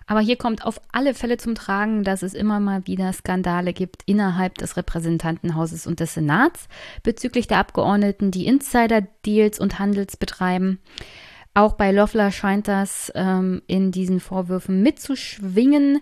Aber 0.06 0.20
hier 0.20 0.36
kommt 0.36 0.64
auf 0.64 0.80
alle 0.90 1.14
Fälle 1.14 1.36
zum 1.36 1.54
Tragen, 1.54 2.02
dass 2.02 2.22
es 2.22 2.34
immer 2.34 2.58
mal 2.58 2.86
wieder 2.86 3.12
Skandale 3.12 3.72
gibt 3.72 4.02
innerhalb 4.06 4.56
des 4.58 4.76
Repräsentantenhauses 4.76 5.86
und 5.86 6.00
des 6.00 6.14
Senats 6.14 6.68
bezüglich 7.02 7.46
der 7.46 7.58
Abgeordneten, 7.58 8.30
die 8.30 8.46
Insider-Deals 8.46 9.60
und 9.60 9.78
Handels 9.78 10.16
betreiben. 10.16 10.80
Auch 11.58 11.72
bei 11.72 11.90
Loeffler 11.90 12.30
scheint 12.30 12.68
das 12.68 13.10
ähm, 13.16 13.62
in 13.66 13.90
diesen 13.90 14.20
Vorwürfen 14.20 14.80
mitzuschwingen, 14.80 16.00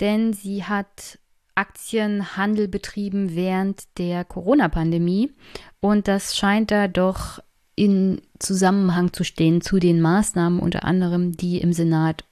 denn 0.00 0.34
sie 0.34 0.64
hat 0.64 1.18
Aktienhandel 1.54 2.68
betrieben 2.68 3.34
während 3.34 3.84
der 3.96 4.26
Corona-Pandemie 4.26 5.32
und 5.80 6.08
das 6.08 6.36
scheint 6.36 6.70
da 6.70 6.88
doch 6.88 7.38
in 7.74 8.20
Zusammenhang 8.38 9.14
zu 9.14 9.24
stehen 9.24 9.62
zu 9.62 9.78
den 9.78 10.02
Maßnahmen 10.02 10.60
unter 10.60 10.84
anderem, 10.84 11.34
die 11.34 11.56
im 11.56 11.72
Senat 11.72 12.24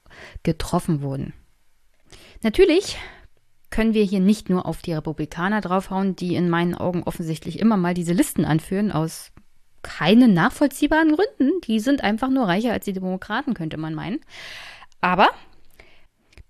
getroffen 0.43 1.01
wurden. 1.01 1.33
Natürlich 2.43 2.99
können 3.71 3.95
wir 3.95 4.05
hier 4.05 4.21
nicht 4.21 4.51
nur 4.51 4.67
auf 4.67 4.83
die 4.83 4.93
Republikaner 4.93 5.63
draufhauen, 5.63 6.15
die 6.15 6.35
in 6.35 6.51
meinen 6.51 6.75
Augen 6.75 7.05
offensichtlich 7.05 7.59
immer 7.59 7.79
mal 7.79 7.95
diese 7.95 8.13
Listen 8.13 8.45
anführen 8.45 8.93
aus 8.93 9.33
keinen 9.87 10.35
nachvollziehbaren 10.35 11.15
Gründen. 11.15 11.61
Die 11.65 11.81
sind 11.81 12.03
einfach 12.03 12.29
nur 12.29 12.49
reicher 12.49 12.73
als 12.73 12.85
die 12.85 12.93
Demokraten, 12.93 13.55
könnte 13.55 13.77
man 13.77 13.95
meinen. 13.95 14.21
Aber 15.01 15.29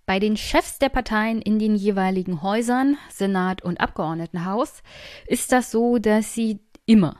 bei 0.06 0.18
den 0.18 0.36
Chefs 0.36 0.78
der 0.78 0.88
Parteien 0.88 1.42
in 1.42 1.58
den 1.58 1.76
jeweiligen 1.76 2.42
Häusern, 2.42 2.96
Senat 3.10 3.62
und 3.62 3.80
Abgeordnetenhaus, 3.80 4.82
ist 5.26 5.52
das 5.52 5.70
so, 5.70 5.98
dass 5.98 6.32
sie 6.32 6.60
immer 6.86 7.18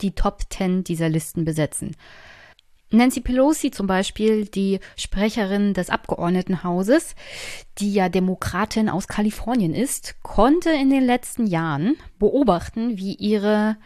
die 0.00 0.14
Top 0.14 0.50
Ten 0.50 0.84
dieser 0.84 1.08
Listen 1.08 1.44
besetzen. 1.44 1.96
Nancy 2.92 3.20
Pelosi 3.20 3.70
zum 3.70 3.86
Beispiel, 3.86 4.46
die 4.46 4.80
Sprecherin 4.96 5.74
des 5.74 5.90
Abgeordnetenhauses, 5.90 7.14
die 7.78 7.92
ja 7.92 8.08
Demokratin 8.08 8.88
aus 8.88 9.06
Kalifornien 9.06 9.74
ist, 9.74 10.16
konnte 10.22 10.70
in 10.70 10.90
den 10.90 11.04
letzten 11.04 11.46
Jahren 11.46 11.96
beobachten, 12.18 12.98
wie 12.98 13.14
ihre 13.14 13.76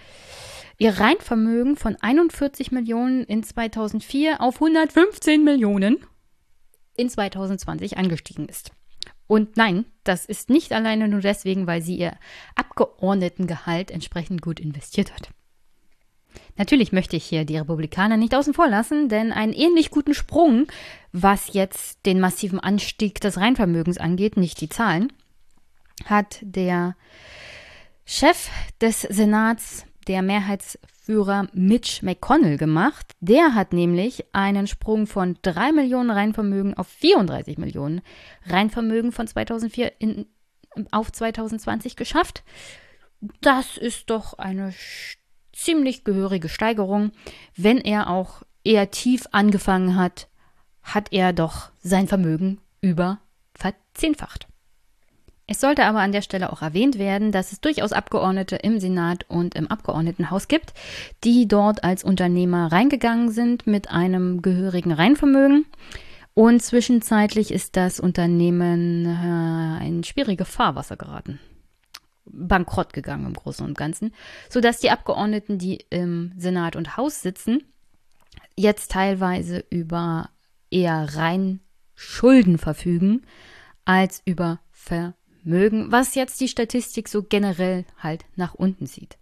ihr 0.78 0.98
Reinvermögen 0.98 1.76
von 1.76 1.96
41 1.96 2.72
Millionen 2.72 3.24
in 3.24 3.42
2004 3.42 4.40
auf 4.40 4.56
115 4.56 5.44
Millionen 5.44 5.98
in 6.96 7.08
2020 7.08 7.98
angestiegen 7.98 8.48
ist. 8.48 8.72
Und 9.26 9.56
nein, 9.56 9.86
das 10.04 10.26
ist 10.26 10.50
nicht 10.50 10.72
alleine 10.72 11.08
nur 11.08 11.20
deswegen, 11.20 11.66
weil 11.66 11.82
sie 11.82 11.96
ihr 11.96 12.12
Abgeordnetengehalt 12.56 13.90
entsprechend 13.90 14.42
gut 14.42 14.60
investiert 14.60 15.14
hat. 15.14 15.30
Natürlich 16.56 16.92
möchte 16.92 17.16
ich 17.16 17.24
hier 17.24 17.44
die 17.44 17.56
Republikaner 17.56 18.16
nicht 18.16 18.34
außen 18.34 18.54
vor 18.54 18.68
lassen, 18.68 19.08
denn 19.08 19.32
einen 19.32 19.52
ähnlich 19.52 19.90
guten 19.90 20.14
Sprung, 20.14 20.66
was 21.12 21.52
jetzt 21.52 22.06
den 22.06 22.20
massiven 22.20 22.60
Anstieg 22.60 23.20
des 23.20 23.38
Reinvermögens 23.38 23.98
angeht, 23.98 24.36
nicht 24.36 24.60
die 24.60 24.68
Zahlen, 24.68 25.12
hat 26.04 26.38
der 26.42 26.96
Chef 28.04 28.50
des 28.80 29.02
Senats 29.02 29.86
der 30.04 30.22
Mehrheitsführer 30.22 31.48
Mitch 31.52 32.04
McConnell 32.04 32.56
gemacht. 32.56 33.12
Der 33.20 33.54
hat 33.54 33.72
nämlich 33.72 34.24
einen 34.32 34.66
Sprung 34.66 35.06
von 35.06 35.38
3 35.42 35.72
Millionen 35.72 36.10
Reinvermögen 36.10 36.74
auf 36.76 36.88
34 36.88 37.58
Millionen 37.58 38.02
Reinvermögen 38.46 39.12
von 39.12 39.26
2004 39.26 39.92
in, 39.98 40.26
auf 40.90 41.12
2020 41.12 41.96
geschafft. 41.96 42.44
Das 43.40 43.76
ist 43.76 44.10
doch 44.10 44.34
eine 44.34 44.74
ziemlich 45.52 46.04
gehörige 46.04 46.48
Steigerung. 46.48 47.12
Wenn 47.56 47.78
er 47.78 48.10
auch 48.10 48.42
eher 48.64 48.90
tief 48.90 49.26
angefangen 49.32 49.96
hat, 49.96 50.28
hat 50.82 51.12
er 51.12 51.32
doch 51.32 51.70
sein 51.82 52.08
Vermögen 52.08 52.60
über 52.80 53.20
verzehnfacht. 53.54 54.46
Es 55.46 55.60
sollte 55.60 55.84
aber 55.84 56.00
an 56.00 56.12
der 56.12 56.22
Stelle 56.22 56.52
auch 56.52 56.62
erwähnt 56.62 56.98
werden, 56.98 57.30
dass 57.30 57.52
es 57.52 57.60
durchaus 57.60 57.92
Abgeordnete 57.92 58.56
im 58.56 58.80
Senat 58.80 59.28
und 59.28 59.54
im 59.54 59.66
Abgeordnetenhaus 59.66 60.48
gibt, 60.48 60.72
die 61.22 61.46
dort 61.46 61.84
als 61.84 62.02
Unternehmer 62.02 62.72
reingegangen 62.72 63.30
sind 63.30 63.66
mit 63.66 63.90
einem 63.90 64.40
gehörigen 64.40 64.92
Reinvermögen. 64.92 65.66
Und 66.32 66.62
zwischenzeitlich 66.62 67.52
ist 67.52 67.76
das 67.76 68.00
Unternehmen 68.00 69.04
äh, 69.06 69.86
in 69.86 70.02
schwierige 70.02 70.46
Fahrwasser 70.46 70.96
geraten. 70.96 71.38
Bankrott 72.24 72.94
gegangen 72.94 73.26
im 73.26 73.34
Großen 73.34 73.66
und 73.66 73.76
Ganzen, 73.76 74.14
sodass 74.48 74.80
die 74.80 74.90
Abgeordneten, 74.90 75.58
die 75.58 75.84
im 75.90 76.32
Senat 76.38 76.74
und 76.74 76.96
Haus 76.96 77.20
sitzen, 77.20 77.62
jetzt 78.56 78.92
teilweise 78.92 79.62
über 79.68 80.30
eher 80.70 81.16
rein 81.16 81.60
Schulden 81.94 82.56
verfügen 82.56 83.22
als 83.84 84.22
über 84.24 84.58
Vermögen 84.72 85.14
mögen, 85.44 85.92
was 85.92 86.14
jetzt 86.14 86.40
die 86.40 86.48
Statistik 86.48 87.08
so 87.08 87.22
generell 87.22 87.84
halt 87.98 88.24
nach 88.36 88.54
unten 88.54 88.86
sieht. 88.86 89.18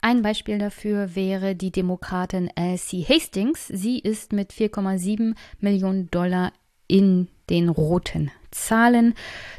Ein 0.00 0.22
Beispiel 0.22 0.58
dafür 0.58 1.14
wäre 1.16 1.56
die 1.56 1.72
Demokratin 1.72 2.50
Elsie 2.54 3.04
Hastings. 3.04 3.66
Sie 3.66 3.98
ist 3.98 4.32
mit 4.32 4.52
4,7 4.52 5.34
Millionen 5.58 6.10
Dollar 6.10 6.52
in 6.86 7.28
den 7.50 7.68
roten 7.68 8.30
Zahlen. 8.50 9.14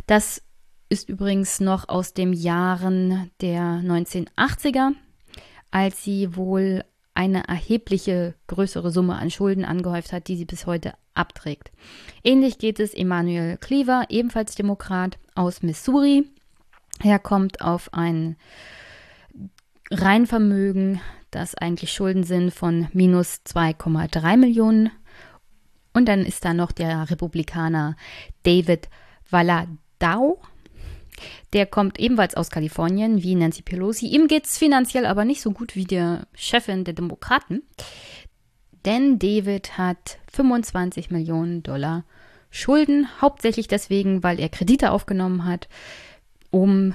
Das 0.05 0.41
ist 0.89 1.09
übrigens 1.09 1.59
noch 1.59 1.89
aus 1.89 2.13
den 2.13 2.33
Jahren 2.33 3.31
der 3.41 3.81
1980er, 3.83 4.93
als 5.71 6.03
sie 6.03 6.35
wohl 6.35 6.83
eine 7.17 7.47
erhebliche 7.47 8.35
größere 8.45 8.91
Summe 8.91 9.15
an 9.15 9.31
Schulden 9.31 9.65
angehäuft 9.65 10.13
hat, 10.13 10.27
die 10.27 10.37
sie 10.37 10.45
bis 10.45 10.67
heute 10.67 10.93
abträgt. 11.15 11.71
Ähnlich 12.23 12.59
geht 12.59 12.79
es 12.79 12.93
Emmanuel 12.93 13.57
Cleaver, 13.57 14.05
ebenfalls 14.09 14.53
Demokrat 14.53 15.17
aus 15.33 15.63
Missouri. 15.63 16.29
Er 17.03 17.17
kommt 17.17 17.61
auf 17.61 17.91
ein 17.91 18.37
Reinvermögen, 19.89 21.01
das 21.31 21.55
eigentlich 21.55 21.91
Schulden 21.91 22.23
sind 22.23 22.53
von 22.53 22.87
minus 22.93 23.41
2,3 23.47 24.37
Millionen. 24.37 24.91
Und 25.93 26.05
dann 26.05 26.23
ist 26.23 26.45
da 26.45 26.53
noch 26.53 26.71
der 26.71 27.09
Republikaner 27.09 27.95
David 28.43 28.89
Valadao. 29.27 30.39
Der 31.53 31.65
kommt 31.65 31.99
ebenfalls 31.99 32.35
aus 32.35 32.49
Kalifornien 32.49 33.23
wie 33.23 33.35
Nancy 33.35 33.61
Pelosi. 33.61 34.07
Ihm 34.07 34.27
geht 34.27 34.45
es 34.45 34.57
finanziell 34.57 35.05
aber 35.05 35.25
nicht 35.25 35.41
so 35.41 35.51
gut 35.51 35.75
wie 35.75 35.85
der 35.85 36.27
Chefin 36.33 36.83
der 36.83 36.93
Demokraten. 36.93 37.63
Denn 38.85 39.19
David 39.19 39.77
hat 39.77 40.19
25 40.31 41.11
Millionen 41.11 41.63
Dollar 41.63 42.05
Schulden, 42.49 43.07
hauptsächlich 43.21 43.67
deswegen, 43.67 44.23
weil 44.23 44.39
er 44.39 44.49
Kredite 44.49 44.91
aufgenommen 44.91 45.45
hat, 45.45 45.67
um 46.49 46.93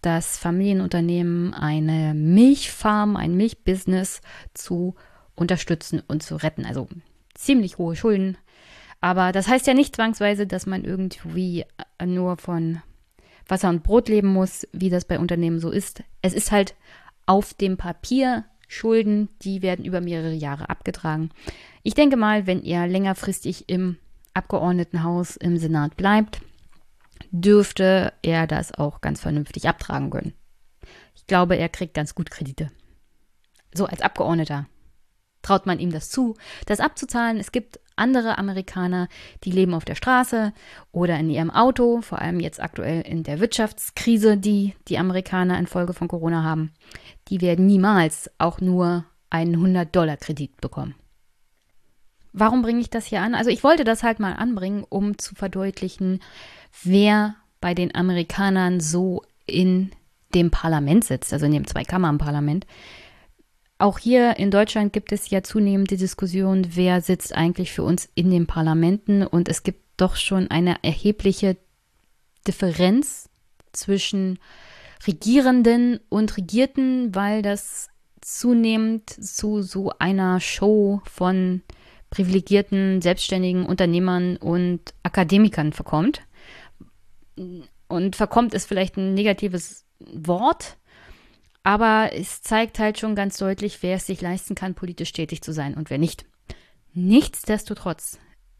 das 0.00 0.38
Familienunternehmen, 0.38 1.54
eine 1.54 2.14
Milchfarm, 2.14 3.16
ein 3.16 3.36
Milchbusiness 3.36 4.20
zu 4.54 4.94
unterstützen 5.34 6.02
und 6.06 6.22
zu 6.22 6.36
retten. 6.36 6.64
Also 6.64 6.88
ziemlich 7.34 7.78
hohe 7.78 7.96
Schulden. 7.96 8.36
Aber 9.00 9.32
das 9.32 9.48
heißt 9.48 9.66
ja 9.66 9.74
nicht 9.74 9.96
zwangsweise, 9.96 10.46
dass 10.46 10.66
man 10.66 10.84
irgendwie 10.84 11.64
nur 12.04 12.36
von 12.36 12.82
Wasser 13.48 13.68
und 13.68 13.82
Brot 13.82 14.08
leben 14.08 14.28
muss, 14.28 14.66
wie 14.72 14.90
das 14.90 15.04
bei 15.04 15.18
Unternehmen 15.18 15.60
so 15.60 15.70
ist. 15.70 16.02
Es 16.20 16.34
ist 16.34 16.52
halt 16.52 16.74
auf 17.26 17.54
dem 17.54 17.76
Papier 17.76 18.44
Schulden, 18.68 19.28
die 19.42 19.60
werden 19.60 19.84
über 19.84 20.00
mehrere 20.00 20.32
Jahre 20.32 20.70
abgetragen. 20.70 21.30
Ich 21.82 21.94
denke 21.94 22.16
mal, 22.16 22.46
wenn 22.46 22.62
er 22.64 22.86
längerfristig 22.86 23.68
im 23.68 23.98
Abgeordnetenhaus 24.32 25.36
im 25.36 25.58
Senat 25.58 25.96
bleibt, 25.96 26.40
dürfte 27.30 28.12
er 28.22 28.46
das 28.46 28.72
auch 28.72 29.00
ganz 29.00 29.20
vernünftig 29.20 29.68
abtragen 29.68 30.10
können. 30.10 30.32
Ich 31.14 31.26
glaube, 31.26 31.56
er 31.56 31.68
kriegt 31.68 31.94
ganz 31.94 32.14
gut 32.14 32.30
Kredite. 32.30 32.70
So 33.74 33.86
als 33.86 34.00
Abgeordneter 34.00 34.66
traut 35.42 35.66
man 35.66 35.78
ihm 35.78 35.90
das 35.92 36.08
zu, 36.08 36.36
das 36.66 36.80
abzuzahlen. 36.80 37.38
Es 37.38 37.52
gibt 37.52 37.78
andere 37.96 38.38
Amerikaner, 38.38 39.08
die 39.44 39.50
leben 39.50 39.74
auf 39.74 39.84
der 39.84 39.94
Straße 39.94 40.52
oder 40.92 41.18
in 41.18 41.30
ihrem 41.30 41.50
Auto, 41.50 42.00
vor 42.00 42.20
allem 42.20 42.40
jetzt 42.40 42.60
aktuell 42.60 43.02
in 43.02 43.22
der 43.22 43.40
Wirtschaftskrise, 43.40 44.36
die 44.36 44.74
die 44.88 44.98
Amerikaner 44.98 45.58
infolge 45.58 45.92
von 45.92 46.08
Corona 46.08 46.42
haben. 46.42 46.72
Die 47.28 47.40
werden 47.40 47.66
niemals 47.66 48.30
auch 48.38 48.60
nur 48.60 49.04
einen 49.30 49.56
100-Dollar-Kredit 49.56 50.60
bekommen. 50.60 50.94
Warum 52.32 52.62
bringe 52.62 52.80
ich 52.80 52.90
das 52.90 53.06
hier 53.06 53.20
an? 53.20 53.34
Also 53.34 53.50
ich 53.50 53.62
wollte 53.62 53.84
das 53.84 54.02
halt 54.02 54.18
mal 54.18 54.32
anbringen, 54.32 54.84
um 54.88 55.18
zu 55.18 55.34
verdeutlichen, 55.34 56.20
wer 56.82 57.36
bei 57.60 57.74
den 57.74 57.94
Amerikanern 57.94 58.80
so 58.80 59.22
in 59.46 59.92
dem 60.34 60.50
Parlament 60.50 61.04
sitzt, 61.04 61.32
also 61.32 61.46
in 61.46 61.52
dem 61.52 61.66
Zweikammernparlament. 61.66 62.66
Auch 63.82 63.98
hier 63.98 64.36
in 64.36 64.52
Deutschland 64.52 64.92
gibt 64.92 65.10
es 65.10 65.28
ja 65.30 65.42
zunehmend 65.42 65.90
die 65.90 65.96
Diskussion, 65.96 66.64
wer 66.76 67.00
sitzt 67.00 67.34
eigentlich 67.34 67.72
für 67.72 67.82
uns 67.82 68.08
in 68.14 68.30
den 68.30 68.46
Parlamenten. 68.46 69.26
Und 69.26 69.48
es 69.48 69.64
gibt 69.64 69.80
doch 69.96 70.14
schon 70.14 70.48
eine 70.52 70.76
erhebliche 70.84 71.56
Differenz 72.46 73.28
zwischen 73.72 74.38
Regierenden 75.04 75.98
und 76.10 76.36
Regierten, 76.36 77.12
weil 77.12 77.42
das 77.42 77.88
zunehmend 78.20 79.10
zu 79.10 79.62
so 79.62 79.90
einer 79.98 80.38
Show 80.38 81.02
von 81.04 81.62
privilegierten, 82.08 83.02
selbstständigen 83.02 83.66
Unternehmern 83.66 84.36
und 84.36 84.94
Akademikern 85.02 85.72
verkommt. 85.72 86.22
Und 87.88 88.14
verkommt 88.14 88.54
ist 88.54 88.66
vielleicht 88.66 88.96
ein 88.96 89.14
negatives 89.14 89.86
Wort, 89.98 90.76
aber 91.64 92.10
es 92.12 92.42
zeigt 92.42 92.78
halt 92.78 92.98
schon 92.98 93.14
ganz 93.14 93.38
deutlich, 93.38 93.82
wer 93.82 93.96
es 93.96 94.06
sich 94.06 94.20
leisten 94.20 94.54
kann, 94.54 94.74
politisch 94.74 95.12
tätig 95.12 95.42
zu 95.42 95.52
sein 95.52 95.74
und 95.74 95.90
wer 95.90 95.98
nicht. 95.98 96.24
Nichtsdestotrotz 96.92 98.18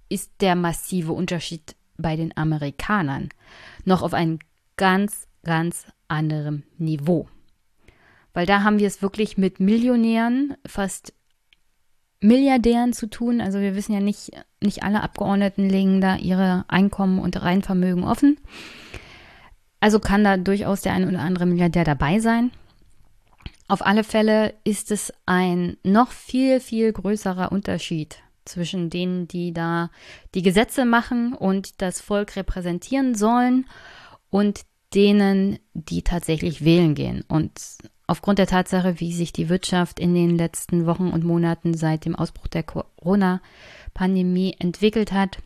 ist 0.08 0.30
der 0.40 0.54
massive 0.54 1.12
Unterschied 1.12 1.76
bei 1.96 2.16
den 2.16 2.36
Amerikanern 2.36 3.28
noch 3.84 4.02
auf 4.02 4.14
einem 4.14 4.38
ganz, 4.76 5.26
ganz 5.42 5.86
anderem 6.08 6.62
Niveau. 6.78 7.28
Weil 8.34 8.46
da 8.46 8.62
haben 8.62 8.78
wir 8.78 8.86
es 8.86 9.02
wirklich 9.02 9.36
mit 9.36 9.60
Millionären, 9.60 10.56
fast 10.66 11.12
Milliardären 12.20 12.92
zu 12.92 13.08
tun. 13.08 13.40
Also 13.40 13.60
wir 13.60 13.74
wissen 13.74 13.92
ja 13.92 14.00
nicht, 14.00 14.30
nicht 14.62 14.82
alle 14.82 15.02
Abgeordneten 15.02 15.68
legen 15.68 16.00
da 16.00 16.16
ihre 16.16 16.64
Einkommen 16.68 17.18
und 17.18 17.42
Reinvermögen 17.42 18.04
offen. 18.04 18.38
Also 19.80 19.98
kann 19.98 20.24
da 20.24 20.36
durchaus 20.36 20.82
der 20.82 20.92
ein 20.92 21.08
oder 21.08 21.20
andere 21.20 21.46
Milliardär 21.46 21.84
dabei 21.84 22.20
sein. 22.20 22.52
Auf 23.72 23.80
alle 23.86 24.04
Fälle 24.04 24.52
ist 24.64 24.90
es 24.90 25.14
ein 25.24 25.78
noch 25.82 26.10
viel, 26.10 26.60
viel 26.60 26.92
größerer 26.92 27.52
Unterschied 27.52 28.18
zwischen 28.44 28.90
denen, 28.90 29.28
die 29.28 29.54
da 29.54 29.90
die 30.34 30.42
Gesetze 30.42 30.84
machen 30.84 31.32
und 31.32 31.80
das 31.80 32.02
Volk 32.02 32.36
repräsentieren 32.36 33.14
sollen 33.14 33.64
und 34.28 34.66
denen, 34.92 35.58
die 35.72 36.02
tatsächlich 36.02 36.66
wählen 36.66 36.94
gehen. 36.94 37.24
Und 37.28 37.52
aufgrund 38.06 38.38
der 38.38 38.46
Tatsache, 38.46 39.00
wie 39.00 39.14
sich 39.14 39.32
die 39.32 39.48
Wirtschaft 39.48 40.00
in 40.00 40.14
den 40.14 40.36
letzten 40.36 40.84
Wochen 40.84 41.08
und 41.08 41.24
Monaten 41.24 41.72
seit 41.72 42.04
dem 42.04 42.14
Ausbruch 42.14 42.48
der 42.48 42.64
Corona-Pandemie 42.64 44.54
entwickelt 44.58 45.12
hat, 45.12 45.38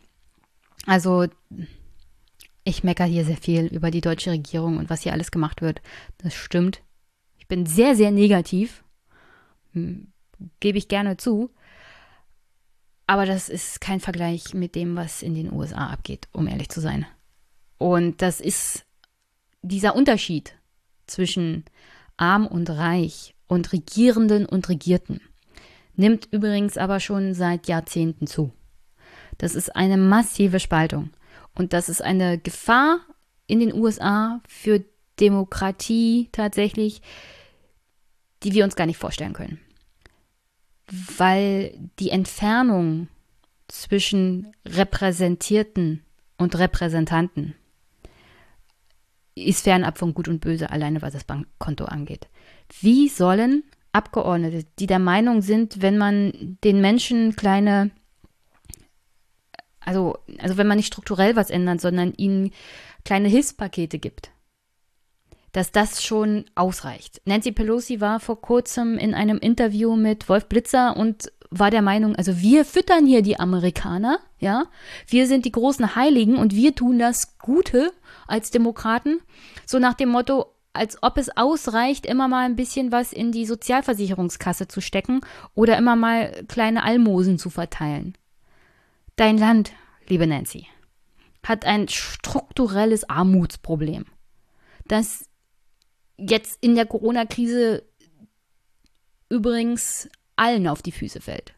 also 0.85 1.27
ich 2.65 2.83
meckere 2.83 3.07
hier 3.07 3.23
sehr 3.23 3.37
viel 3.37 3.67
über 3.67 3.89
die 3.89 4.01
deutsche 4.01 4.31
Regierung 4.31 4.79
und 4.79 4.89
was 4.89 5.03
hier 5.03 5.13
alles 5.13 5.31
gemacht 5.31 5.61
wird. 5.61 5.81
Das 6.17 6.33
stimmt. 6.33 6.81
Ich 7.47 7.49
bin 7.49 7.65
sehr, 7.65 7.95
sehr 7.95 8.11
negativ. 8.11 8.83
Hm, 9.71 10.11
gebe 10.59 10.77
ich 10.77 10.89
gerne 10.89 11.15
zu. 11.15 11.49
Aber 13.05 13.25
das 13.25 13.47
ist 13.47 13.79
kein 13.79 14.01
Vergleich 14.01 14.53
mit 14.53 14.75
dem, 14.75 14.97
was 14.97 15.23
in 15.23 15.33
den 15.33 15.53
USA 15.53 15.87
abgeht, 15.87 16.27
um 16.33 16.45
ehrlich 16.47 16.67
zu 16.67 16.81
sein. 16.81 17.05
Und 17.77 18.21
das 18.21 18.41
ist 18.41 18.85
dieser 19.61 19.95
Unterschied 19.95 20.55
zwischen 21.05 21.63
arm 22.17 22.47
und 22.47 22.69
reich 22.69 23.33
und 23.47 23.71
Regierenden 23.71 24.45
und 24.45 24.67
Regierten 24.67 25.21
nimmt 25.95 26.27
übrigens 26.31 26.77
aber 26.77 26.99
schon 26.99 27.33
seit 27.33 27.69
Jahrzehnten 27.69 28.27
zu. 28.27 28.51
Das 29.37 29.55
ist 29.55 29.73
eine 29.73 29.95
massive 29.95 30.59
Spaltung. 30.59 31.11
Und 31.55 31.71
das 31.71 31.87
ist 31.87 32.01
eine 32.01 32.37
Gefahr 32.37 32.99
in 33.47 33.61
den 33.61 33.73
USA 33.73 34.41
für 34.49 34.83
Demokratie 35.19 36.29
tatsächlich, 36.33 37.01
die 38.43 38.53
wir 38.53 38.63
uns 38.63 38.75
gar 38.75 38.85
nicht 38.85 38.97
vorstellen 38.97 39.33
können. 39.33 39.59
Weil 41.17 41.77
die 41.99 42.11
Entfernung 42.11 43.07
zwischen 43.67 44.51
Repräsentierten 44.65 46.03
und 46.37 46.57
Repräsentanten 46.57 47.55
ist 49.35 49.63
fernab 49.63 49.97
von 49.97 50.13
Gut 50.13 50.27
und 50.27 50.39
Böse, 50.39 50.71
alleine 50.71 51.01
was 51.01 51.13
das 51.13 51.23
Bankkonto 51.23 51.85
angeht. 51.85 52.27
Wie 52.81 53.07
sollen 53.09 53.63
Abgeordnete, 53.91 54.65
die 54.79 54.87
der 54.87 54.99
Meinung 54.99 55.41
sind, 55.41 55.81
wenn 55.81 55.97
man 55.97 56.57
den 56.63 56.81
Menschen 56.81 57.35
kleine, 57.35 57.91
also, 59.79 60.17
also 60.39 60.57
wenn 60.57 60.67
man 60.67 60.77
nicht 60.77 60.87
strukturell 60.87 61.35
was 61.35 61.49
ändert, 61.49 61.81
sondern 61.81 62.13
ihnen 62.13 62.51
kleine 63.05 63.27
Hilfspakete 63.27 63.99
gibt, 63.99 64.31
dass 65.57 65.71
das 65.71 66.03
schon 66.03 66.45
ausreicht. 66.53 67.19
Nancy 67.25 67.51
Pelosi 67.51 67.99
war 67.99 68.19
vor 68.19 68.39
kurzem 68.39 68.99
in 68.99 69.15
einem 69.15 69.39
Interview 69.39 69.95
mit 69.95 70.29
Wolf 70.29 70.45
Blitzer 70.45 70.95
und 70.95 71.31
war 71.49 71.71
der 71.71 71.81
Meinung, 71.81 72.15
also 72.15 72.39
wir 72.39 72.63
füttern 72.63 73.07
hier 73.07 73.23
die 73.23 73.39
Amerikaner, 73.39 74.19
ja, 74.37 74.65
wir 75.07 75.25
sind 75.25 75.45
die 75.45 75.51
großen 75.51 75.95
Heiligen 75.95 76.37
und 76.37 76.53
wir 76.53 76.75
tun 76.75 76.99
das 76.99 77.39
Gute 77.39 77.91
als 78.27 78.51
Demokraten, 78.51 79.19
so 79.65 79.79
nach 79.79 79.95
dem 79.95 80.09
Motto, 80.09 80.45
als 80.73 81.01
ob 81.01 81.17
es 81.17 81.35
ausreicht, 81.35 82.05
immer 82.05 82.27
mal 82.27 82.45
ein 82.45 82.55
bisschen 82.55 82.91
was 82.91 83.11
in 83.11 83.31
die 83.31 83.47
Sozialversicherungskasse 83.47 84.67
zu 84.67 84.79
stecken 84.79 85.21
oder 85.55 85.75
immer 85.75 85.95
mal 85.95 86.43
kleine 86.47 86.83
Almosen 86.83 87.39
zu 87.39 87.49
verteilen. 87.49 88.15
Dein 89.15 89.39
Land, 89.39 89.71
liebe 90.07 90.27
Nancy, 90.27 90.67
hat 91.41 91.65
ein 91.65 91.87
strukturelles 91.87 93.09
Armutsproblem, 93.09 94.05
das 94.85 95.26
jetzt 96.17 96.57
in 96.61 96.75
der 96.75 96.85
Corona-Krise 96.85 97.83
übrigens 99.29 100.09
allen 100.35 100.67
auf 100.67 100.81
die 100.81 100.91
Füße 100.91 101.21
fällt. 101.21 101.53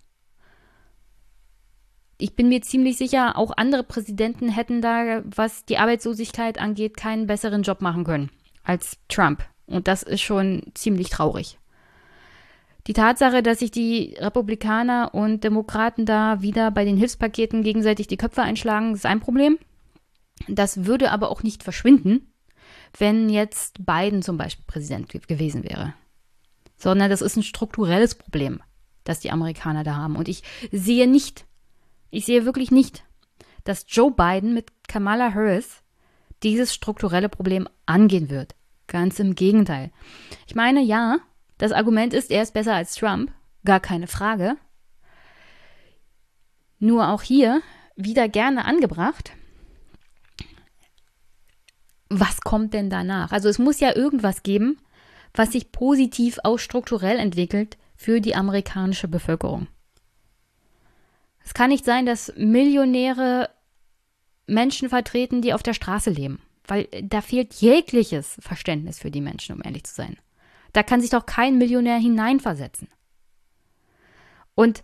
Ich 2.18 2.36
bin 2.36 2.50
mir 2.50 2.62
ziemlich 2.62 2.98
sicher, 2.98 3.38
auch 3.38 3.52
andere 3.56 3.84
Präsidenten 3.84 4.50
hätten 4.50 4.82
da, 4.82 5.22
was 5.24 5.64
die 5.64 5.78
Arbeitslosigkeit 5.78 6.60
angeht, 6.60 6.98
keinen 6.98 7.28
besseren 7.28 7.64
Job 7.64 7.82
machen 7.82 8.04
können 8.04 8.30
als 8.64 8.98
Trump. 9.08 9.44
Und 9.68 9.88
das 9.88 10.04
ist 10.04 10.22
schon 10.22 10.64
ziemlich 10.74 11.10
traurig. 11.10 11.58
Die 12.88 12.94
Tatsache, 12.94 13.44
dass 13.44 13.60
sich 13.60 13.72
die 13.72 14.16
Republikaner 14.20 15.14
und 15.14 15.44
Demokraten 15.44 16.06
da 16.06 16.42
wieder 16.42 16.72
bei 16.72 16.86
den 16.86 16.98
Hilfspaketen 16.98 17.64
gegenseitig 17.64 18.08
die 18.08 18.18
Köpfe 18.18 18.42
einschlagen, 18.42 18.96
ist 18.96 19.06
ein 19.06 19.20
Problem. 19.20 19.58
Das 20.48 20.86
würde 20.86 21.12
aber 21.12 21.30
auch 21.30 21.44
nicht 21.44 21.64
verschwinden, 21.64 22.34
wenn 22.98 23.30
jetzt 23.30 23.86
Biden 23.86 24.22
zum 24.22 24.38
Beispiel 24.38 24.66
Präsident 24.66 25.10
gewesen 25.10 25.64
wäre. 25.64 25.94
Sondern 26.78 27.10
das 27.10 27.22
ist 27.22 27.36
ein 27.36 27.44
strukturelles 27.44 28.16
Problem, 28.16 28.62
das 29.04 29.20
die 29.20 29.32
Amerikaner 29.32 29.84
da 29.84 29.96
haben. 29.96 30.16
Und 30.16 30.28
ich 30.28 30.44
sehe 30.72 31.08
nicht, 31.08 31.46
ich 32.10 32.26
sehe 32.26 32.46
wirklich 32.46 32.72
nicht, 32.72 33.04
dass 33.64 33.86
Joe 33.88 34.12
Biden 34.12 34.54
mit 34.54 34.72
Kamala 34.88 35.34
Harris 35.34 35.84
dieses 36.44 36.74
strukturelle 36.74 37.30
Problem 37.30 37.68
angehen 37.86 38.30
wird. 38.30 38.56
Ganz 38.88 39.20
im 39.20 39.36
Gegenteil. 39.36 39.92
Ich 40.48 40.56
meine, 40.56 40.82
ja, 40.82 41.20
das 41.58 41.72
Argument 41.72 42.14
ist, 42.14 42.32
er 42.32 42.42
ist 42.42 42.54
besser 42.54 42.74
als 42.74 42.96
Trump, 42.96 43.32
gar 43.66 43.80
keine 43.80 44.08
Frage. 44.08 44.56
Nur 46.80 47.10
auch 47.10 47.22
hier 47.22 47.62
wieder 47.96 48.30
gerne 48.30 48.66
angebracht. 48.66 49.34
Was 52.10 52.42
kommt 52.42 52.74
denn 52.74 52.90
danach? 52.90 53.32
Also 53.32 53.50
es 53.50 53.60
muss 53.60 53.80
ja 53.80 53.96
irgendwas 53.96 54.44
geben, 54.44 54.78
was 55.34 55.52
sich 55.52 55.72
positiv 55.72 56.40
auch 56.44 56.58
strukturell 56.58 57.18
entwickelt 57.18 57.78
für 57.96 58.20
die 58.20 58.36
amerikanische 58.36 59.08
Bevölkerung. 59.08 59.68
Es 61.44 61.54
kann 61.54 61.70
nicht 61.70 61.86
sein, 61.86 62.06
dass 62.06 62.34
Millionäre 62.36 63.50
Menschen 64.48 64.90
vertreten, 64.90 65.42
die 65.42 65.54
auf 65.54 65.64
der 65.64 65.74
Straße 65.74 66.10
leben 66.10 66.42
weil 66.70 66.88
da 67.04 67.22
fehlt 67.22 67.54
jegliches 67.56 68.38
Verständnis 68.40 69.00
für 69.00 69.12
die 69.12 69.22
Menschen, 69.22 69.56
um 69.56 69.62
ehrlich 69.64 69.84
zu 69.86 69.96
sein. 69.96 70.18
Da 70.74 70.84
kann 70.84 71.02
sich 71.02 71.10
doch 71.10 71.26
kein 71.26 71.58
Millionär 71.58 71.98
hineinversetzen. 71.98 72.88
Und 74.56 74.84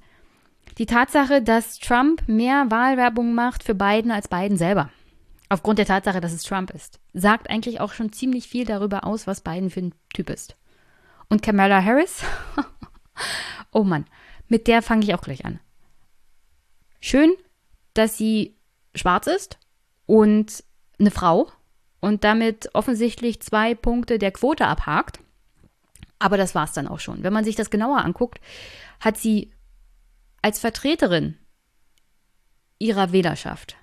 die 0.78 0.88
Tatsache, 0.88 1.42
dass 1.42 1.80
Trump 1.80 2.28
mehr 2.28 2.72
Wahlwerbung 2.72 3.34
macht 3.34 3.64
für 3.64 3.76
Biden 3.76 4.12
als 4.12 4.28
Biden 4.28 4.58
selber, 4.58 4.90
aufgrund 5.50 5.80
der 5.80 5.86
Tatsache, 5.86 6.22
dass 6.22 6.34
es 6.34 6.44
Trump 6.44 6.72
ist, 6.72 7.00
sagt 7.14 7.50
eigentlich 7.50 7.80
auch 7.80 7.94
schon 7.94 8.12
ziemlich 8.12 8.48
viel 8.48 8.66
darüber 8.66 9.06
aus, 9.06 9.28
was 9.28 9.42
Biden 9.42 9.70
für 9.70 9.82
ein 9.82 9.96
Typ 10.14 10.30
ist. 10.30 10.56
Und 11.30 11.42
Kamala 11.42 11.84
Harris? 11.84 12.24
oh 13.72 13.84
Mann, 13.84 14.06
mit 14.48 14.68
der 14.68 14.82
fange 14.82 15.04
ich 15.04 15.14
auch 15.14 15.22
gleich 15.22 15.46
an. 15.46 15.60
Schön, 17.00 17.34
dass 17.94 18.18
sie 18.18 18.58
schwarz 18.96 19.28
ist 19.28 19.60
und 20.06 20.64
eine 21.00 21.12
Frau 21.12 21.52
und 22.00 22.24
damit 22.24 22.70
offensichtlich 22.74 23.42
zwei 23.42 23.76
Punkte 23.76 24.20
der 24.20 24.32
Quote 24.32 24.68
abhakt. 24.68 25.20
Aber 26.20 26.38
das 26.38 26.56
war 26.56 26.64
es 26.64 26.72
dann 26.72 26.88
auch 26.88 27.00
schon. 27.00 27.24
Wenn 27.24 27.34
man 27.34 27.44
sich 27.44 27.56
das 27.56 27.70
genauer 27.70 27.98
anguckt, 28.04 28.40
hat 29.00 29.18
sie 29.18 29.52
als 30.42 30.60
Vertreterin 30.60 31.38
ihrer 32.80 33.12
Wählerschaft 33.12 33.78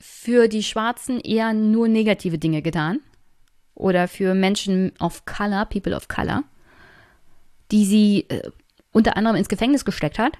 für 0.00 0.48
die 0.48 0.62
Schwarzen 0.62 1.20
eher 1.20 1.52
nur 1.52 1.86
negative 1.86 2.38
Dinge 2.38 2.62
getan. 2.62 3.00
Oder 3.74 4.08
für 4.08 4.34
Menschen 4.34 4.92
of 4.98 5.24
Color, 5.24 5.66
People 5.66 5.94
of 5.94 6.08
Color, 6.08 6.44
die 7.70 7.84
sie 7.84 8.26
äh, 8.28 8.50
unter 8.92 9.16
anderem 9.16 9.36
ins 9.36 9.48
Gefängnis 9.48 9.84
gesteckt 9.84 10.18
hat, 10.18 10.38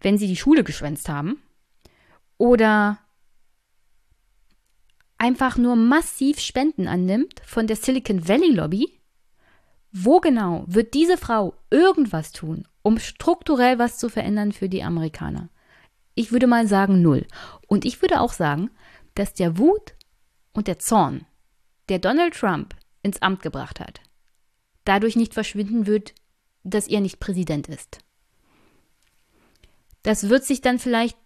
wenn 0.00 0.18
sie 0.18 0.26
die 0.26 0.36
Schule 0.36 0.64
geschwänzt 0.64 1.08
haben. 1.08 1.40
Oder 2.38 2.98
einfach 5.18 5.56
nur 5.56 5.76
massiv 5.76 6.40
Spenden 6.40 6.88
annimmt 6.88 7.40
von 7.46 7.66
der 7.66 7.76
Silicon 7.76 8.28
Valley 8.28 8.52
Lobby, 8.52 8.98
wo 9.92 10.20
genau 10.20 10.64
wird 10.66 10.94
diese 10.94 11.16
Frau 11.16 11.54
irgendwas 11.70 12.32
tun, 12.32 12.66
um 12.82 12.98
strukturell 12.98 13.78
was 13.78 13.98
zu 13.98 14.08
verändern 14.08 14.52
für 14.52 14.68
die 14.68 14.82
Amerikaner? 14.82 15.48
Ich 16.14 16.32
würde 16.32 16.46
mal 16.46 16.66
sagen 16.66 17.02
null. 17.02 17.26
Und 17.66 17.84
ich 17.84 18.02
würde 18.02 18.20
auch 18.20 18.32
sagen, 18.32 18.70
dass 19.14 19.34
der 19.34 19.58
Wut 19.58 19.94
und 20.52 20.68
der 20.68 20.78
Zorn, 20.78 21.26
der 21.88 21.98
Donald 21.98 22.34
Trump 22.34 22.74
ins 23.02 23.20
Amt 23.22 23.42
gebracht 23.42 23.80
hat, 23.80 24.00
dadurch 24.84 25.16
nicht 25.16 25.34
verschwinden 25.34 25.86
wird, 25.86 26.14
dass 26.64 26.88
er 26.88 27.00
nicht 27.00 27.20
Präsident 27.20 27.68
ist. 27.68 27.98
Das 30.02 30.28
wird 30.28 30.44
sich 30.44 30.60
dann 30.60 30.78
vielleicht 30.78 31.16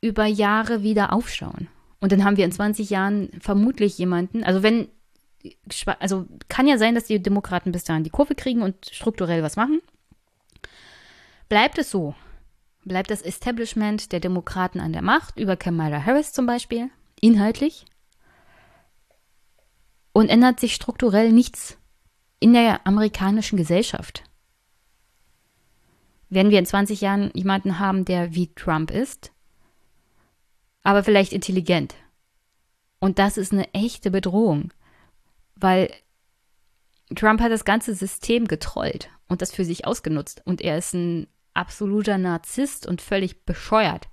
über 0.00 0.26
Jahre 0.26 0.82
wieder 0.82 1.12
aufschauen. 1.12 1.68
Und 2.00 2.12
dann 2.12 2.24
haben 2.24 2.36
wir 2.36 2.44
in 2.44 2.52
20 2.52 2.90
Jahren 2.90 3.30
vermutlich 3.40 3.98
jemanden, 3.98 4.44
also 4.44 4.62
wenn, 4.62 4.88
also 5.98 6.26
kann 6.48 6.68
ja 6.68 6.78
sein, 6.78 6.94
dass 6.94 7.04
die 7.04 7.20
Demokraten 7.20 7.72
bis 7.72 7.84
dahin 7.84 8.04
die 8.04 8.10
Kurve 8.10 8.34
kriegen 8.34 8.62
und 8.62 8.86
strukturell 8.86 9.42
was 9.42 9.56
machen. 9.56 9.80
Bleibt 11.48 11.78
es 11.78 11.90
so, 11.90 12.14
bleibt 12.88 13.10
das 13.10 13.22
Establishment 13.22 14.12
der 14.12 14.20
Demokraten 14.20 14.80
an 14.80 14.92
der 14.92 15.02
Macht, 15.02 15.38
über 15.38 15.56
Kamala 15.56 16.04
Harris 16.04 16.32
zum 16.32 16.46
Beispiel, 16.46 16.90
inhaltlich, 17.20 17.84
und 20.12 20.28
ändert 20.28 20.58
sich 20.58 20.74
strukturell 20.74 21.30
nichts 21.30 21.78
in 22.40 22.52
der 22.52 22.86
amerikanischen 22.86 23.56
Gesellschaft. 23.56 24.24
Werden 26.30 26.50
wir 26.50 26.58
in 26.58 26.66
20 26.66 27.00
Jahren 27.00 27.30
jemanden 27.34 27.78
haben, 27.78 28.04
der 28.04 28.34
wie 28.34 28.52
Trump 28.54 28.90
ist, 28.90 29.32
aber 30.82 31.04
vielleicht 31.04 31.32
intelligent. 31.32 31.94
Und 32.98 33.18
das 33.18 33.36
ist 33.36 33.52
eine 33.52 33.72
echte 33.74 34.10
Bedrohung, 34.10 34.72
weil 35.54 35.92
Trump 37.14 37.40
hat 37.40 37.52
das 37.52 37.64
ganze 37.64 37.94
System 37.94 38.46
getrollt 38.48 39.08
und 39.28 39.40
das 39.40 39.52
für 39.52 39.64
sich 39.64 39.86
ausgenutzt. 39.86 40.42
Und 40.44 40.60
er 40.60 40.78
ist 40.78 40.94
ein 40.94 41.26
absoluter 41.58 42.16
Narzisst 42.18 42.86
und 42.86 43.02
völlig 43.02 43.44
bescheuert. 43.44 44.08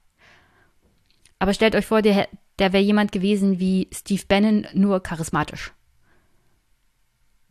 Aber 1.40 1.54
stellt 1.54 1.76
euch 1.76 1.86
vor, 1.86 2.02
der, 2.02 2.28
der 2.60 2.74
wäre 2.74 2.84
jemand 2.84 3.12
gewesen 3.12 3.60
wie 3.60 3.90
Steve 3.94 4.24
Bannon, 4.28 4.68
nur 4.74 5.02
charismatisch. 5.02 5.74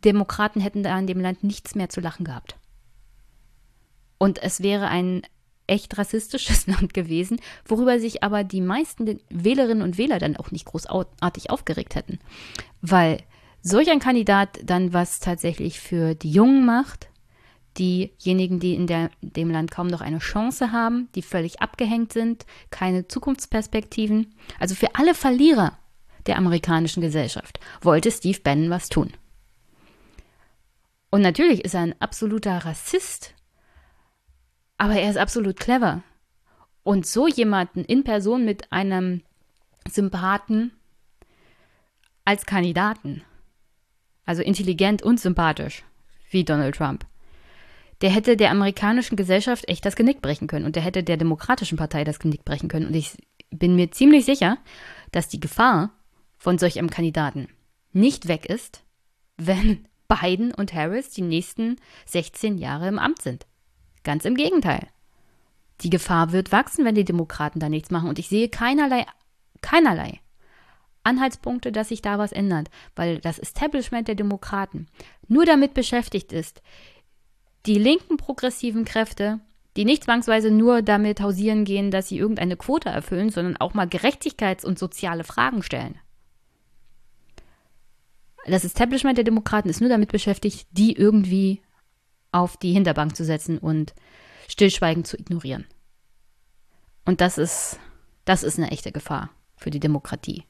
Demokraten 0.03 0.61
hätten 0.61 0.83
da 0.83 0.97
in 0.99 1.07
dem 1.07 1.19
Land 1.19 1.43
nichts 1.43 1.75
mehr 1.75 1.89
zu 1.89 2.01
lachen 2.01 2.25
gehabt. 2.25 2.57
Und 4.17 4.41
es 4.41 4.61
wäre 4.61 4.87
ein 4.87 5.23
echt 5.67 5.97
rassistisches 5.97 6.67
Land 6.67 6.93
gewesen, 6.93 7.39
worüber 7.65 7.99
sich 7.99 8.23
aber 8.23 8.43
die 8.43 8.61
meisten 8.61 9.19
Wählerinnen 9.29 9.81
und 9.81 9.97
Wähler 9.97 10.19
dann 10.19 10.37
auch 10.37 10.51
nicht 10.51 10.65
großartig 10.65 11.49
aufgeregt 11.49 11.95
hätten. 11.95 12.19
Weil 12.81 13.19
solch 13.61 13.89
ein 13.89 13.99
Kandidat 13.99 14.59
dann 14.63 14.93
was 14.93 15.19
tatsächlich 15.19 15.79
für 15.79 16.15
die 16.15 16.31
Jungen 16.31 16.65
macht, 16.65 17.09
diejenigen, 17.77 18.59
die 18.59 18.75
in 18.75 18.87
der, 18.87 19.09
dem 19.21 19.49
Land 19.49 19.71
kaum 19.71 19.87
noch 19.87 20.01
eine 20.01 20.19
Chance 20.19 20.71
haben, 20.71 21.09
die 21.15 21.21
völlig 21.21 21.61
abgehängt 21.61 22.13
sind, 22.13 22.45
keine 22.69 23.07
Zukunftsperspektiven. 23.07 24.33
Also 24.59 24.75
für 24.75 24.95
alle 24.95 25.13
Verlierer 25.13 25.77
der 26.27 26.37
amerikanischen 26.37 27.01
Gesellschaft 27.01 27.59
wollte 27.81 28.11
Steve 28.11 28.39
Bannon 28.43 28.69
was 28.69 28.89
tun. 28.89 29.11
Und 31.09 31.21
natürlich 31.21 31.63
ist 31.63 31.75
er 31.75 31.81
ein 31.81 32.01
absoluter 32.01 32.57
Rassist 32.65 33.35
aber 34.77 34.95
er 34.95 35.09
ist 35.09 35.17
absolut 35.17 35.57
clever. 35.57 36.03
Und 36.83 37.05
so 37.05 37.27
jemanden 37.27 37.83
in 37.83 38.03
Person 38.03 38.45
mit 38.45 38.71
einem 38.71 39.21
Sympathen 39.89 40.71
als 42.25 42.45
Kandidaten, 42.45 43.23
also 44.25 44.41
intelligent 44.41 45.01
und 45.01 45.19
sympathisch, 45.19 45.83
wie 46.29 46.43
Donald 46.43 46.75
Trump, 46.75 47.05
der 48.05 48.13
hätte 48.13 48.37
der 48.37 48.51
amerikanischen 48.51 49.15
Gesellschaft 49.15 49.67
echt 49.67 49.83
das 49.83 49.95
Genick 49.95 50.21
brechen 50.21 50.45
können 50.45 50.65
und 50.65 50.75
der 50.75 50.83
hätte 50.83 51.01
der 51.01 51.17
Demokratischen 51.17 51.75
Partei 51.75 52.03
das 52.03 52.19
Genick 52.19 52.45
brechen 52.45 52.69
können. 52.69 52.85
Und 52.85 52.93
ich 52.93 53.17
bin 53.49 53.75
mir 53.75 53.89
ziemlich 53.89 54.25
sicher, 54.25 54.59
dass 55.11 55.27
die 55.27 55.39
Gefahr 55.39 55.89
von 56.37 56.59
solch 56.59 56.77
einem 56.77 56.91
Kandidaten 56.91 57.47
nicht 57.93 58.27
weg 58.27 58.45
ist, 58.45 58.83
wenn 59.37 59.87
Biden 60.07 60.53
und 60.53 60.71
Harris 60.71 61.09
die 61.09 61.23
nächsten 61.23 61.77
16 62.05 62.59
Jahre 62.59 62.89
im 62.89 62.99
Amt 62.99 63.23
sind. 63.23 63.47
Ganz 64.03 64.23
im 64.25 64.35
Gegenteil. 64.35 64.85
Die 65.81 65.89
Gefahr 65.89 66.31
wird 66.31 66.51
wachsen, 66.51 66.85
wenn 66.85 66.93
die 66.93 67.05
Demokraten 67.05 67.59
da 67.59 67.69
nichts 67.69 67.89
machen. 67.89 68.07
Und 68.07 68.19
ich 68.19 68.29
sehe 68.29 68.49
keinerlei, 68.49 69.07
keinerlei 69.61 70.19
Anhaltspunkte, 71.03 71.71
dass 71.71 71.89
sich 71.89 72.03
da 72.03 72.19
was 72.19 72.31
ändert, 72.31 72.69
weil 72.95 73.17
das 73.17 73.39
Establishment 73.39 74.07
der 74.07 74.13
Demokraten 74.13 74.89
nur 75.27 75.45
damit 75.45 75.73
beschäftigt 75.73 76.31
ist, 76.31 76.61
die 77.65 77.79
linken 77.79 78.17
progressiven 78.17 78.85
Kräfte, 78.85 79.39
die 79.75 79.85
nicht 79.85 80.03
zwangsweise 80.03 80.51
nur 80.51 80.81
damit 80.81 81.21
hausieren 81.21 81.65
gehen, 81.65 81.91
dass 81.91 82.07
sie 82.07 82.17
irgendeine 82.17 82.55
Quote 82.55 82.89
erfüllen, 82.89 83.29
sondern 83.29 83.57
auch 83.57 83.73
mal 83.73 83.87
Gerechtigkeits- 83.87 84.65
und 84.65 84.79
soziale 84.79 85.23
Fragen 85.23 85.63
stellen. 85.63 85.99
Das 88.45 88.63
Establishment 88.63 89.17
der 89.17 89.25
Demokraten 89.25 89.69
ist 89.69 89.81
nur 89.81 89.89
damit 89.89 90.11
beschäftigt, 90.11 90.67
die 90.71 90.93
irgendwie 90.93 91.61
auf 92.31 92.57
die 92.57 92.73
Hinterbank 92.73 93.15
zu 93.15 93.25
setzen 93.25 93.57
und 93.57 93.93
stillschweigend 94.47 95.07
zu 95.07 95.17
ignorieren. 95.17 95.65
Und 97.05 97.21
das 97.21 97.37
ist, 97.37 97.79
das 98.23 98.43
ist 98.43 98.59
eine 98.59 98.71
echte 98.71 98.91
Gefahr 98.91 99.31
für 99.55 99.71
die 99.71 99.79
Demokratie. 99.79 100.43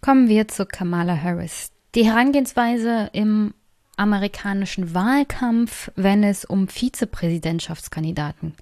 Kommen 0.00 0.28
wir 0.28 0.48
zu 0.48 0.66
Kamala 0.66 1.16
Harris. 1.16 1.70
Die 1.94 2.04
Herangehensweise 2.04 3.08
im 3.12 3.54
amerikanischen 3.96 4.94
Wahlkampf, 4.94 5.90
wenn 5.96 6.22
es 6.22 6.44
um 6.44 6.68
Vizepräsidentschaftskandidaten, 6.68 8.54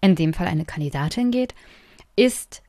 in 0.00 0.14
dem 0.14 0.32
Fall 0.32 0.46
eine 0.46 0.64
Kandidatin 0.64 1.30
geht, 1.30 1.54
ist, 2.16 2.62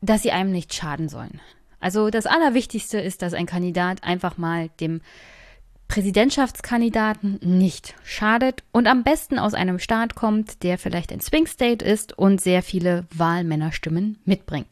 dass 0.00 0.22
sie 0.22 0.32
einem 0.32 0.50
nicht 0.50 0.74
schaden 0.74 1.08
sollen. 1.08 1.40
Also 1.80 2.10
das 2.10 2.26
Allerwichtigste 2.26 2.98
ist, 2.98 3.22
dass 3.22 3.34
ein 3.34 3.46
Kandidat 3.46 4.04
einfach 4.04 4.38
mal 4.38 4.70
dem 4.80 5.00
Präsidentschaftskandidaten 5.88 7.38
nicht 7.42 7.94
schadet 8.04 8.64
und 8.72 8.86
am 8.86 9.04
besten 9.04 9.38
aus 9.38 9.54
einem 9.54 9.78
Staat 9.78 10.14
kommt, 10.14 10.62
der 10.62 10.78
vielleicht 10.78 11.12
ein 11.12 11.20
Swing 11.20 11.46
State 11.46 11.84
ist 11.84 12.16
und 12.16 12.40
sehr 12.40 12.62
viele 12.62 13.06
Wahlmännerstimmen 13.14 14.18
mitbringt. 14.24 14.68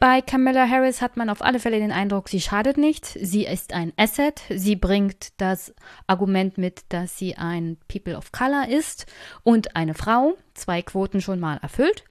Bei 0.00 0.22
Camilla 0.22 0.66
Harris 0.66 1.02
hat 1.02 1.18
man 1.18 1.28
auf 1.28 1.42
alle 1.42 1.58
Fälle 1.58 1.78
den 1.78 1.92
Eindruck, 1.92 2.30
sie 2.30 2.40
schadet 2.40 2.78
nicht. 2.78 3.04
Sie 3.04 3.44
ist 3.44 3.74
ein 3.74 3.92
Asset. 3.98 4.40
Sie 4.48 4.74
bringt 4.74 5.38
das 5.38 5.74
Argument 6.06 6.56
mit, 6.56 6.84
dass 6.88 7.18
sie 7.18 7.36
ein 7.36 7.76
People 7.86 8.16
of 8.16 8.32
Color 8.32 8.68
ist 8.68 9.04
und 9.42 9.76
eine 9.76 9.92
Frau. 9.92 10.38
Zwei 10.54 10.80
Quoten 10.80 11.20
schon 11.20 11.38
mal 11.38 11.58
erfüllt. 11.58 12.04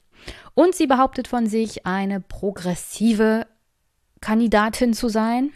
Und 0.54 0.76
sie 0.76 0.86
behauptet 0.86 1.28
von 1.28 1.48
sich, 1.48 1.88
eine 1.88 2.22
progressive 2.22 3.48
Kandidatin 4.22 4.94
zu 4.94 5.10
sein. 5.10 5.52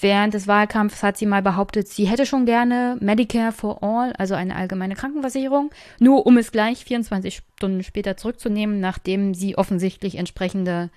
Während 0.00 0.34
des 0.34 0.46
Wahlkampfs 0.46 1.02
hat 1.02 1.16
sie 1.16 1.26
mal 1.26 1.42
behauptet, 1.42 1.88
sie 1.88 2.06
hätte 2.06 2.26
schon 2.26 2.46
gerne 2.46 2.96
Medicare 3.00 3.50
for 3.50 3.82
All, 3.82 4.12
also 4.12 4.34
eine 4.34 4.54
allgemeine 4.54 4.94
Krankenversicherung, 4.94 5.72
nur 5.98 6.26
um 6.26 6.38
es 6.38 6.52
gleich 6.52 6.84
24 6.84 7.42
Stunden 7.56 7.82
später 7.82 8.16
zurückzunehmen, 8.16 8.78
nachdem 8.78 9.34
sie 9.34 9.58
offensichtlich 9.58 10.14
entsprechende 10.14 10.90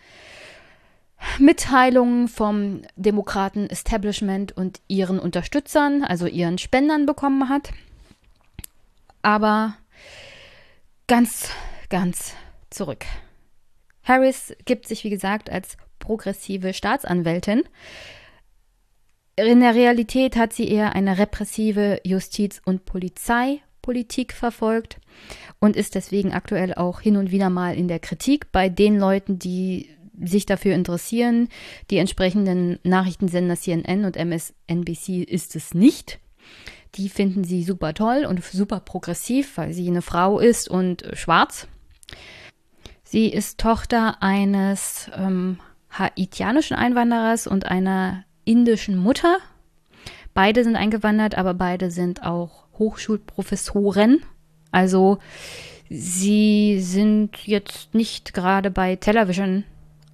Mitteilungen 1.39 2.27
vom 2.27 2.81
Demokraten 2.95 3.69
Establishment 3.69 4.55
und 4.55 4.81
ihren 4.87 5.19
Unterstützern, 5.19 6.03
also 6.03 6.27
ihren 6.27 6.57
Spendern 6.57 7.05
bekommen 7.05 7.49
hat. 7.49 7.71
Aber 9.21 9.75
ganz, 11.07 11.49
ganz 11.89 12.33
zurück. 12.69 13.05
Harris 14.03 14.53
gibt 14.65 14.87
sich, 14.87 15.03
wie 15.03 15.09
gesagt, 15.09 15.49
als 15.49 15.77
progressive 15.99 16.73
Staatsanwältin. 16.73 17.63
In 19.35 19.61
der 19.61 19.73
Realität 19.73 20.35
hat 20.35 20.53
sie 20.53 20.67
eher 20.67 20.93
eine 20.93 21.17
repressive 21.17 21.99
Justiz- 22.03 22.61
und 22.63 22.85
Polizeipolitik 22.85 24.33
verfolgt 24.33 24.99
und 25.59 25.75
ist 25.75 25.95
deswegen 25.95 26.33
aktuell 26.33 26.73
auch 26.73 26.99
hin 26.99 27.17
und 27.17 27.31
wieder 27.31 27.49
mal 27.49 27.75
in 27.75 27.87
der 27.87 27.99
Kritik 27.99 28.51
bei 28.51 28.69
den 28.69 28.99
Leuten, 28.99 29.39
die 29.39 29.89
sich 30.21 30.45
dafür 30.45 30.75
interessieren. 30.75 31.49
Die 31.89 31.97
entsprechenden 31.97 32.79
Nachrichtensender 32.83 33.55
CNN 33.55 34.05
und 34.05 34.17
MSNBC 34.17 35.23
ist 35.23 35.55
es 35.55 35.73
nicht. 35.73 36.19
Die 36.95 37.09
finden 37.09 37.43
sie 37.43 37.63
super 37.63 37.93
toll 37.93 38.25
und 38.27 38.43
super 38.43 38.79
progressiv, 38.79 39.57
weil 39.57 39.73
sie 39.73 39.87
eine 39.87 40.01
Frau 40.01 40.39
ist 40.39 40.69
und 40.69 41.03
schwarz. 41.13 41.67
Sie 43.03 43.27
ist 43.29 43.59
Tochter 43.59 44.21
eines 44.21 45.09
ähm, 45.15 45.59
haitianischen 45.91 46.75
Einwanderers 46.75 47.47
und 47.47 47.65
einer 47.65 48.25
indischen 48.45 48.97
Mutter. 48.97 49.37
Beide 50.33 50.63
sind 50.63 50.75
eingewandert, 50.75 51.35
aber 51.35 51.53
beide 51.53 51.91
sind 51.91 52.23
auch 52.23 52.65
Hochschulprofessoren. 52.77 54.23
Also 54.71 55.19
sie 55.89 56.79
sind 56.81 57.45
jetzt 57.45 57.93
nicht 57.93 58.33
gerade 58.33 58.71
bei 58.71 58.95
Television 58.95 59.63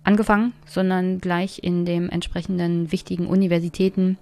angefangen, 0.10 0.54
sondern 0.66 1.20
gleich 1.20 1.60
in 1.62 1.86
den 1.86 2.10
entsprechenden 2.10 2.92
wichtigen 2.92 3.28
Universitäten 3.28 4.18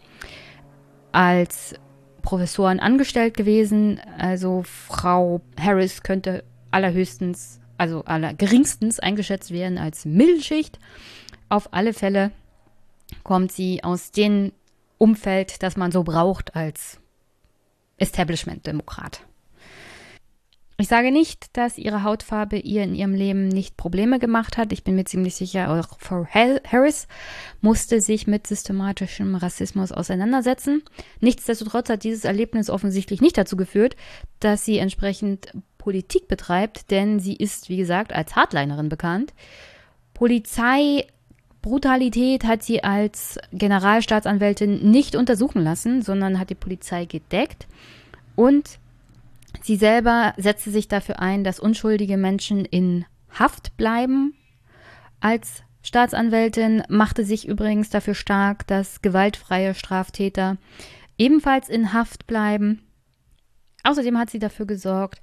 als 1.13 1.75
Professoren 2.21 2.81
angestellt 2.81 3.37
gewesen. 3.37 4.01
Also 4.17 4.63
Frau 4.63 5.39
Harris 5.57 6.03
könnte 6.03 6.43
allerhöchstens, 6.71 7.61
also 7.77 8.03
allergeringstens 8.03 8.99
eingeschätzt 8.99 9.51
werden 9.51 9.77
als 9.77 10.03
Mittelschicht. 10.03 10.77
Auf 11.47 11.73
alle 11.73 11.93
Fälle 11.93 12.31
kommt 13.23 13.53
sie 13.53 13.81
aus 13.81 14.11
dem 14.11 14.51
Umfeld, 14.97 15.63
das 15.63 15.77
man 15.77 15.93
so 15.93 16.03
braucht 16.03 16.53
als 16.53 16.99
Establishment-Demokrat. 17.95 19.21
Ich 20.79 20.89
sage 20.89 21.11
nicht, 21.11 21.57
dass 21.57 21.79
ihre 21.79 22.03
Hautfarbe 22.03 22.59
ihr 22.59 22.83
in 22.83 22.93
ihrem 22.93 23.15
Leben 23.15 23.47
nicht 23.47 23.77
Probleme 23.77 24.19
gemacht 24.19 24.57
hat. 24.57 24.71
Ich 24.71 24.83
bin 24.83 24.93
mir 24.93 25.05
ziemlich 25.05 25.33
sicher, 25.33 25.71
auch 25.71 25.97
Frau 25.97 26.27
Harris 26.27 27.07
musste 27.61 27.99
sich 27.99 28.27
mit 28.27 28.45
systematischem 28.45 29.33
Rassismus 29.33 29.91
auseinandersetzen. 29.91 30.83
Nichtsdestotrotz 31.19 31.89
hat 31.89 32.03
dieses 32.03 32.25
Erlebnis 32.25 32.69
offensichtlich 32.69 33.21
nicht 33.21 33.39
dazu 33.39 33.57
geführt, 33.57 33.95
dass 34.39 34.65
sie 34.65 34.77
entsprechend 34.77 35.51
Politik 35.79 36.27
betreibt, 36.27 36.91
denn 36.91 37.19
sie 37.19 37.35
ist, 37.35 37.69
wie 37.69 37.77
gesagt, 37.77 38.13
als 38.13 38.35
Hardlinerin 38.35 38.89
bekannt. 38.89 39.33
Polizeibrutalität 40.13 42.43
hat 42.43 42.61
sie 42.61 42.83
als 42.83 43.39
Generalstaatsanwältin 43.51 44.91
nicht 44.91 45.15
untersuchen 45.15 45.63
lassen, 45.63 46.03
sondern 46.03 46.37
hat 46.37 46.51
die 46.51 46.55
Polizei 46.55 47.05
gedeckt. 47.05 47.65
Und 48.35 48.77
Sie 49.61 49.75
selber 49.75 50.33
setzte 50.37 50.71
sich 50.71 50.87
dafür 50.87 51.19
ein, 51.19 51.43
dass 51.43 51.59
unschuldige 51.59 52.17
Menschen 52.17 52.65
in 52.65 53.05
Haft 53.29 53.75
bleiben. 53.77 54.33
Als 55.19 55.63
Staatsanwältin 55.83 56.83
machte 56.89 57.23
sich 57.23 57.47
übrigens 57.47 57.89
dafür 57.89 58.15
stark, 58.15 58.67
dass 58.67 59.01
gewaltfreie 59.01 59.73
Straftäter 59.73 60.57
ebenfalls 61.17 61.69
in 61.69 61.93
Haft 61.93 62.27
bleiben. 62.27 62.81
Außerdem 63.83 64.17
hat 64.17 64.29
sie 64.29 64.39
dafür 64.39 64.65
gesorgt, 64.65 65.21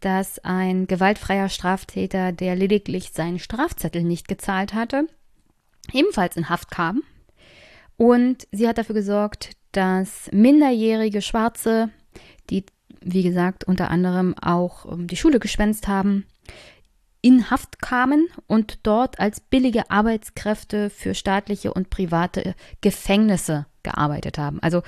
dass 0.00 0.38
ein 0.40 0.86
gewaltfreier 0.86 1.48
Straftäter, 1.48 2.32
der 2.32 2.56
lediglich 2.56 3.12
seinen 3.12 3.38
Strafzettel 3.38 4.02
nicht 4.02 4.28
gezahlt 4.28 4.74
hatte, 4.74 5.06
ebenfalls 5.92 6.36
in 6.36 6.48
Haft 6.48 6.70
kam. 6.70 7.02
Und 7.96 8.48
sie 8.50 8.66
hat 8.66 8.78
dafür 8.78 8.94
gesorgt, 8.94 9.52
dass 9.72 10.30
minderjährige 10.32 11.22
Schwarze, 11.22 11.90
die 12.48 12.64
wie 13.02 13.22
gesagt, 13.22 13.64
unter 13.64 13.90
anderem 13.90 14.34
auch 14.40 14.90
ähm, 14.90 15.06
die 15.06 15.16
Schule 15.16 15.40
geschwänzt 15.40 15.88
haben, 15.88 16.26
in 17.22 17.50
Haft 17.50 17.82
kamen 17.82 18.28
und 18.46 18.78
dort 18.82 19.20
als 19.20 19.40
billige 19.40 19.90
Arbeitskräfte 19.90 20.90
für 20.90 21.14
staatliche 21.14 21.72
und 21.74 21.90
private 21.90 22.54
Gefängnisse 22.80 23.66
gearbeitet 23.82 24.38
haben. 24.38 24.58
Also 24.62 24.82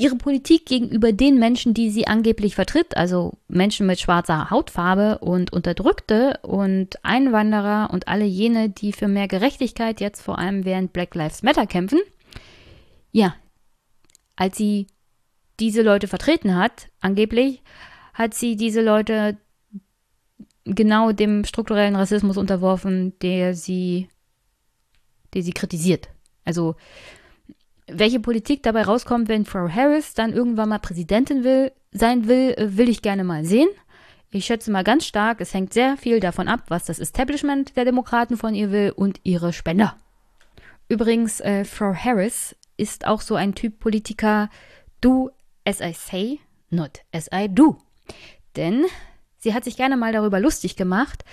ihre 0.00 0.16
Politik 0.16 0.66
gegenüber 0.66 1.12
den 1.12 1.38
Menschen, 1.38 1.74
die 1.74 1.90
sie 1.90 2.06
angeblich 2.06 2.54
vertritt, 2.54 2.96
also 2.96 3.34
Menschen 3.48 3.86
mit 3.86 4.00
schwarzer 4.00 4.50
Hautfarbe 4.50 5.18
und 5.18 5.52
Unterdrückte 5.52 6.38
und 6.42 7.04
Einwanderer 7.04 7.90
und 7.92 8.08
alle 8.08 8.24
jene, 8.24 8.70
die 8.70 8.92
für 8.92 9.08
mehr 9.08 9.28
Gerechtigkeit 9.28 10.00
jetzt 10.00 10.22
vor 10.22 10.38
allem 10.38 10.64
während 10.64 10.92
Black 10.92 11.14
Lives 11.14 11.42
Matter 11.42 11.66
kämpfen, 11.66 11.98
ja, 13.12 13.34
als 14.36 14.56
sie 14.56 14.86
diese 15.60 15.82
Leute 15.82 16.08
vertreten 16.08 16.56
hat, 16.56 16.88
angeblich, 17.00 17.62
hat 18.14 18.34
sie 18.34 18.56
diese 18.56 18.82
Leute 18.82 19.38
genau 20.64 21.12
dem 21.12 21.44
strukturellen 21.44 21.96
Rassismus 21.96 22.36
unterworfen, 22.36 23.18
der 23.20 23.54
sie, 23.54 24.08
der 25.34 25.42
sie 25.42 25.52
kritisiert. 25.52 26.08
Also 26.44 26.76
welche 27.86 28.20
Politik 28.20 28.62
dabei 28.62 28.82
rauskommt, 28.82 29.28
wenn 29.28 29.44
Frau 29.44 29.68
Harris 29.68 30.14
dann 30.14 30.32
irgendwann 30.32 30.68
mal 30.68 30.78
Präsidentin 30.78 31.44
will, 31.44 31.72
sein 31.92 32.28
will, 32.28 32.54
äh, 32.56 32.76
will 32.76 32.88
ich 32.88 33.02
gerne 33.02 33.24
mal 33.24 33.44
sehen. 33.44 33.68
Ich 34.30 34.46
schätze 34.46 34.70
mal 34.70 34.84
ganz 34.84 35.06
stark, 35.06 35.40
es 35.40 35.52
hängt 35.52 35.72
sehr 35.72 35.96
viel 35.96 36.20
davon 36.20 36.46
ab, 36.46 36.64
was 36.68 36.84
das 36.84 37.00
Establishment 37.00 37.76
der 37.76 37.84
Demokraten 37.84 38.36
von 38.36 38.54
ihr 38.54 38.70
will 38.70 38.92
und 38.94 39.18
ihre 39.24 39.52
Spender. 39.52 39.96
Übrigens, 40.88 41.40
äh, 41.40 41.64
Frau 41.64 41.92
Harris 41.94 42.54
ist 42.76 43.06
auch 43.06 43.22
so 43.22 43.34
ein 43.34 43.54
Typ 43.54 43.80
Politiker, 43.80 44.48
do 45.00 45.30
as 45.70 45.80
I 45.80 45.92
say, 45.92 46.40
not 46.70 47.00
as 47.12 47.28
I 47.32 47.48
do. 47.48 47.78
Denn 48.56 48.86
sie 49.38 49.54
hat 49.54 49.64
sich 49.64 49.76
gerne 49.76 49.96
mal 49.96 50.12
darüber 50.12 50.40
lustig 50.40 50.76
gemacht, 50.76 51.24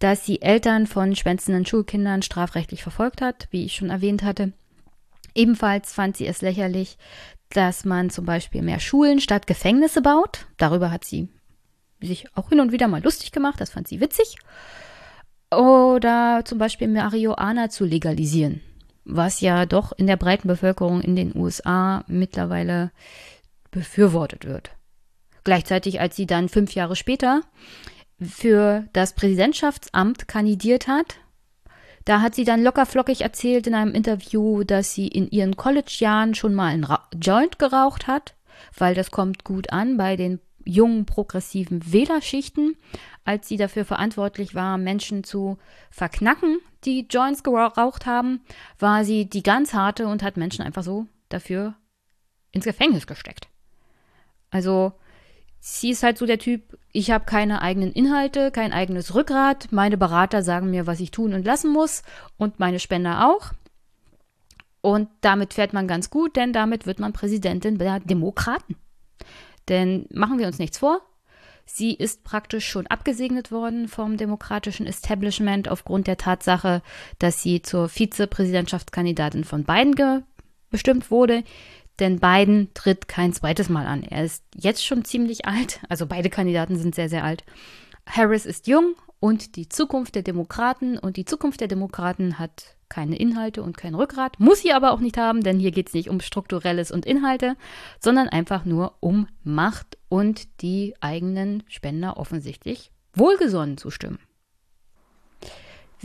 dass 0.00 0.26
sie 0.26 0.42
Eltern 0.42 0.86
von 0.86 1.14
schwänzenden 1.14 1.64
Schulkindern 1.64 2.22
strafrechtlich 2.22 2.82
verfolgt 2.82 3.22
hat, 3.22 3.46
wie 3.50 3.64
ich 3.64 3.76
schon 3.76 3.90
erwähnt 3.90 4.22
hatte. 4.22 4.52
Ebenfalls 5.34 5.92
fand 5.92 6.16
sie 6.16 6.26
es 6.26 6.42
lächerlich, 6.42 6.98
dass 7.50 7.84
man 7.84 8.10
zum 8.10 8.24
Beispiel 8.24 8.62
mehr 8.62 8.80
Schulen 8.80 9.20
statt 9.20 9.46
Gefängnisse 9.46 10.02
baut. 10.02 10.46
Darüber 10.56 10.90
hat 10.90 11.04
sie 11.04 11.28
sich 12.00 12.26
auch 12.36 12.48
hin 12.48 12.60
und 12.60 12.72
wieder 12.72 12.88
mal 12.88 13.02
lustig 13.02 13.32
gemacht, 13.32 13.60
das 13.60 13.70
fand 13.70 13.88
sie 13.88 14.00
witzig. 14.00 14.36
Oder 15.50 16.42
zum 16.44 16.58
Beispiel 16.58 16.88
Marihuana 16.88 17.70
zu 17.70 17.84
legalisieren, 17.84 18.60
was 19.04 19.40
ja 19.40 19.66
doch 19.66 19.92
in 19.92 20.06
der 20.08 20.16
breiten 20.16 20.48
Bevölkerung 20.48 21.00
in 21.00 21.14
den 21.14 21.34
USA 21.36 22.04
mittlerweile 22.08 22.90
befürwortet 23.74 24.46
wird. 24.46 24.70
Gleichzeitig, 25.44 26.00
als 26.00 26.16
sie 26.16 26.26
dann 26.26 26.48
fünf 26.48 26.74
Jahre 26.74 26.96
später 26.96 27.42
für 28.20 28.88
das 28.92 29.14
Präsidentschaftsamt 29.14 30.26
kandidiert 30.26 30.88
hat, 30.88 31.16
da 32.04 32.20
hat 32.20 32.34
sie 32.34 32.44
dann 32.44 32.62
lockerflockig 32.62 33.22
erzählt 33.22 33.66
in 33.66 33.74
einem 33.74 33.94
Interview, 33.94 34.62
dass 34.62 34.94
sie 34.94 35.08
in 35.08 35.28
ihren 35.30 35.56
College-Jahren 35.56 36.34
schon 36.34 36.54
mal 36.54 36.68
einen 36.68 36.84
Ra 36.84 37.06
Joint 37.20 37.58
geraucht 37.58 38.06
hat, 38.06 38.34
weil 38.76 38.94
das 38.94 39.10
kommt 39.10 39.44
gut 39.44 39.72
an 39.72 39.96
bei 39.96 40.16
den 40.16 40.40
jungen 40.64 41.04
progressiven 41.06 41.92
Wählerschichten, 41.92 42.76
als 43.24 43.48
sie 43.48 43.56
dafür 43.56 43.84
verantwortlich 43.84 44.54
war, 44.54 44.78
Menschen 44.78 45.24
zu 45.24 45.58
verknacken, 45.90 46.58
die 46.84 47.06
Joints 47.08 47.42
geraucht 47.42 48.06
haben, 48.06 48.40
war 48.78 49.04
sie 49.04 49.28
die 49.28 49.42
ganz 49.42 49.74
harte 49.74 50.06
und 50.06 50.22
hat 50.22 50.36
Menschen 50.36 50.64
einfach 50.64 50.82
so 50.82 51.06
dafür 51.28 51.74
ins 52.52 52.64
Gefängnis 52.64 53.06
gesteckt. 53.06 53.48
Also 54.54 54.92
sie 55.58 55.90
ist 55.90 56.04
halt 56.04 56.16
so 56.16 56.26
der 56.26 56.38
Typ, 56.38 56.78
ich 56.92 57.10
habe 57.10 57.24
keine 57.24 57.60
eigenen 57.60 57.90
Inhalte, 57.90 58.52
kein 58.52 58.72
eigenes 58.72 59.12
Rückgrat, 59.12 59.72
meine 59.72 59.98
Berater 59.98 60.44
sagen 60.44 60.70
mir, 60.70 60.86
was 60.86 61.00
ich 61.00 61.10
tun 61.10 61.34
und 61.34 61.44
lassen 61.44 61.72
muss 61.72 62.04
und 62.36 62.60
meine 62.60 62.78
Spender 62.78 63.28
auch. 63.28 63.50
Und 64.80 65.08
damit 65.22 65.54
fährt 65.54 65.72
man 65.72 65.88
ganz 65.88 66.08
gut, 66.08 66.36
denn 66.36 66.52
damit 66.52 66.86
wird 66.86 67.00
man 67.00 67.12
Präsidentin 67.12 67.78
der 67.78 67.98
Demokraten. 67.98 68.76
Denn 69.68 70.06
machen 70.12 70.38
wir 70.38 70.46
uns 70.46 70.60
nichts 70.60 70.78
vor, 70.78 71.00
sie 71.66 71.92
ist 71.92 72.22
praktisch 72.22 72.68
schon 72.68 72.86
abgesegnet 72.86 73.50
worden 73.50 73.88
vom 73.88 74.16
demokratischen 74.16 74.86
Establishment 74.86 75.68
aufgrund 75.68 76.06
der 76.06 76.16
Tatsache, 76.16 76.80
dass 77.18 77.42
sie 77.42 77.60
zur 77.60 77.88
Vizepräsidentschaftskandidatin 77.88 79.42
von 79.42 79.64
Biden 79.64 80.22
bestimmt 80.70 81.10
wurde. 81.10 81.42
Denn 82.00 82.18
Biden 82.18 82.70
tritt 82.74 83.08
kein 83.08 83.32
zweites 83.32 83.68
Mal 83.68 83.86
an. 83.86 84.02
Er 84.02 84.24
ist 84.24 84.44
jetzt 84.54 84.84
schon 84.84 85.04
ziemlich 85.04 85.46
alt, 85.46 85.80
also 85.88 86.06
beide 86.06 86.30
Kandidaten 86.30 86.76
sind 86.76 86.94
sehr, 86.94 87.08
sehr 87.08 87.24
alt. 87.24 87.44
Harris 88.06 88.46
ist 88.46 88.66
jung 88.66 88.96
und 89.20 89.56
die 89.56 89.68
Zukunft 89.68 90.14
der 90.14 90.22
Demokraten 90.22 90.98
und 90.98 91.16
die 91.16 91.24
Zukunft 91.24 91.60
der 91.60 91.68
Demokraten 91.68 92.38
hat 92.38 92.76
keine 92.88 93.16
Inhalte 93.16 93.62
und 93.62 93.76
kein 93.76 93.94
Rückgrat, 93.94 94.38
muss 94.38 94.60
sie 94.60 94.72
aber 94.72 94.92
auch 94.92 95.00
nicht 95.00 95.16
haben, 95.16 95.42
denn 95.42 95.58
hier 95.58 95.70
geht 95.70 95.88
es 95.88 95.94
nicht 95.94 96.10
um 96.10 96.20
strukturelles 96.20 96.90
und 96.90 97.06
Inhalte, 97.06 97.56
sondern 97.98 98.28
einfach 98.28 98.64
nur 98.64 98.94
um 99.00 99.26
Macht 99.42 99.98
und 100.08 100.62
die 100.62 100.94
eigenen 101.00 101.62
Spender 101.68 102.18
offensichtlich 102.18 102.92
wohlgesonnen 103.14 103.78
zu 103.78 103.90
stimmen. 103.90 104.18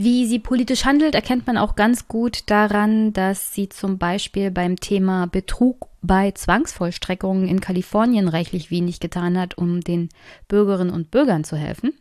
Wie 0.01 0.25
sie 0.27 0.39
politisch 0.39 0.85
handelt, 0.85 1.13
erkennt 1.13 1.45
man 1.45 1.57
auch 1.57 1.75
ganz 1.75 2.07
gut 2.07 2.49
daran, 2.49 3.11
dass 3.11 3.53
sie 3.53 3.67
zum 3.67 3.97
Beispiel 3.97 4.49
beim 4.49 4.77
Thema 4.77 5.27
Betrug 5.27 5.89
bei 6.01 6.31
Zwangsvollstreckungen 6.31 7.49
in 7.49 7.59
Kalifornien 7.59 8.29
reichlich 8.29 8.71
wenig 8.71 9.01
getan 9.01 9.37
hat, 9.37 9.57
um 9.57 9.81
den 9.81 10.07
Bürgerinnen 10.47 10.93
und 10.93 11.11
Bürgern 11.11 11.43
zu 11.43 11.57
helfen. 11.57 11.91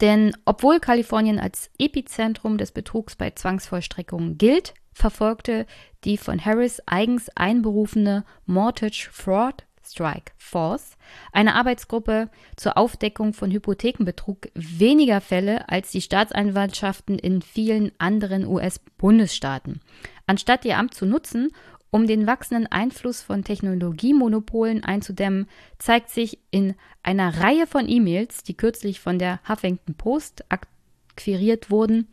Denn 0.00 0.34
obwohl 0.46 0.80
Kalifornien 0.80 1.38
als 1.38 1.68
Epizentrum 1.78 2.56
des 2.56 2.72
Betrugs 2.72 3.14
bei 3.14 3.28
Zwangsvollstreckungen 3.28 4.38
gilt, 4.38 4.72
verfolgte 4.94 5.66
die 6.04 6.16
von 6.16 6.42
Harris 6.42 6.80
eigens 6.86 7.28
einberufene 7.36 8.24
Mortgage 8.46 9.10
Fraud 9.12 9.64
Strike 9.84 10.32
Force, 10.36 10.96
eine 11.32 11.54
Arbeitsgruppe 11.54 12.30
zur 12.56 12.76
Aufdeckung 12.76 13.34
von 13.34 13.50
Hypothekenbetrug, 13.50 14.48
weniger 14.54 15.20
Fälle 15.20 15.68
als 15.68 15.90
die 15.90 16.00
Staatsanwaltschaften 16.00 17.18
in 17.18 17.42
vielen 17.42 17.92
anderen 17.98 18.46
US-Bundesstaaten. 18.46 19.80
Anstatt 20.26 20.64
ihr 20.64 20.78
Amt 20.78 20.94
zu 20.94 21.06
nutzen, 21.06 21.50
um 21.90 22.08
den 22.08 22.26
wachsenden 22.26 22.66
Einfluss 22.66 23.22
von 23.22 23.44
Technologiemonopolen 23.44 24.82
einzudämmen, 24.82 25.46
zeigt 25.78 26.10
sich 26.10 26.40
in 26.50 26.74
einer 27.04 27.40
Reihe 27.40 27.68
von 27.68 27.88
E-Mails, 27.88 28.42
die 28.42 28.56
kürzlich 28.56 28.98
von 28.98 29.18
der 29.20 29.38
Huffington 29.48 29.94
Post 29.94 30.44
akquiriert 30.48 31.70
wurden, 31.70 32.08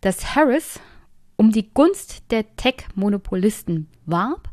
dass 0.00 0.34
Harris 0.34 0.80
um 1.36 1.52
die 1.52 1.68
Gunst 1.74 2.30
der 2.30 2.56
Tech-Monopolisten 2.56 3.88
warb 4.06 4.48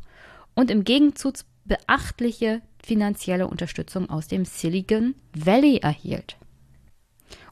und 0.56 0.70
im 0.70 0.84
Gegenzug 0.84 1.36
beachtliche 1.66 2.62
finanzielle 2.84 3.48
Unterstützung 3.48 4.10
aus 4.10 4.28
dem 4.28 4.46
Silicon 4.46 5.16
Valley 5.34 5.78
erhielt. 5.78 6.38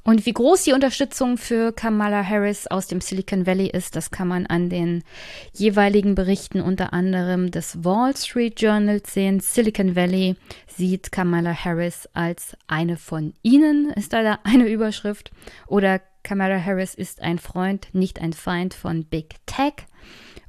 Und 0.06 0.26
wie 0.26 0.34
groß 0.34 0.64
die 0.64 0.74
Unterstützung 0.74 1.38
für 1.38 1.72
Kamala 1.72 2.28
Harris 2.28 2.68
aus 2.68 2.88
dem 2.88 3.00
Silicon 3.00 3.48
Valley 3.48 3.68
ist, 3.68 3.96
das 3.96 4.12
kann 4.12 4.28
man 4.28 4.46
an 4.46 4.70
den 4.70 5.04
jeweiligen 5.54 6.14
Berichten 6.14 6.60
unter 6.60 6.92
anderem 6.92 7.52
des 7.52 7.86
Wall 7.86 8.16
Street 8.16 8.60
Journals 8.60 9.14
sehen. 9.14 9.40
Silicon 9.40 9.96
Valley 9.96 10.36
sieht 10.68 11.14
Kamala 11.14 11.54
Harris 11.54 12.10
als 12.14 12.58
eine 12.68 12.98
von 12.98 13.34
ihnen, 13.44 13.92
ist 13.92 14.12
da 14.12 14.40
eine 14.44 14.68
Überschrift. 14.68 15.32
Oder 15.68 16.02
Kamala 16.22 16.62
Harris 16.62 16.96
ist 16.96 17.22
ein 17.22 17.40
Freund, 17.40 17.88
nicht 17.94 18.20
ein 18.20 18.34
Feind 18.34 18.74
von 18.74 19.06
Big 19.06 19.36
Tech. 19.46 19.74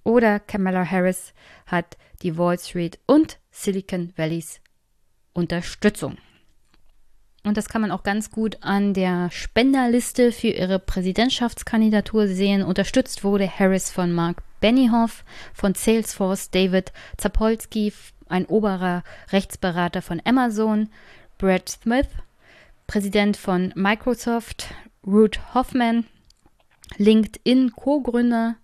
Oder 0.02 0.40
Kamala 0.40 0.84
Harris 0.84 1.32
hat 1.66 1.96
die 2.22 2.36
Wall 2.36 2.58
Street 2.58 2.98
und 3.06 3.38
Silicon 3.54 4.12
Valleys 4.16 4.60
Unterstützung. 5.32 6.18
Und 7.44 7.56
das 7.56 7.68
kann 7.68 7.82
man 7.82 7.92
auch 7.92 8.02
ganz 8.02 8.30
gut 8.30 8.58
an 8.62 8.94
der 8.94 9.30
Spenderliste 9.30 10.32
für 10.32 10.48
ihre 10.48 10.78
Präsidentschaftskandidatur 10.78 12.26
sehen. 12.26 12.62
Unterstützt 12.62 13.22
wurde 13.22 13.48
Harris 13.48 13.90
von 13.90 14.12
Mark 14.12 14.42
Benioff, 14.60 15.24
von 15.52 15.74
Salesforce 15.74 16.50
David 16.50 16.92
Zapolsky, 17.16 17.92
ein 18.28 18.46
oberer 18.46 19.04
Rechtsberater 19.30 20.02
von 20.02 20.20
Amazon, 20.24 20.88
Brad 21.38 21.68
Smith, 21.68 22.08
Präsident 22.86 23.36
von 23.36 23.72
Microsoft, 23.76 24.74
Ruth 25.06 25.38
Hoffman, 25.54 26.06
LinkedIn 26.96 27.72
Co-Gründer, 27.72 28.56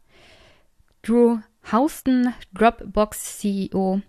Drew 1.02 1.38
Houston, 1.70 2.34
Dropbox 2.54 3.38
CEO, 3.38 4.00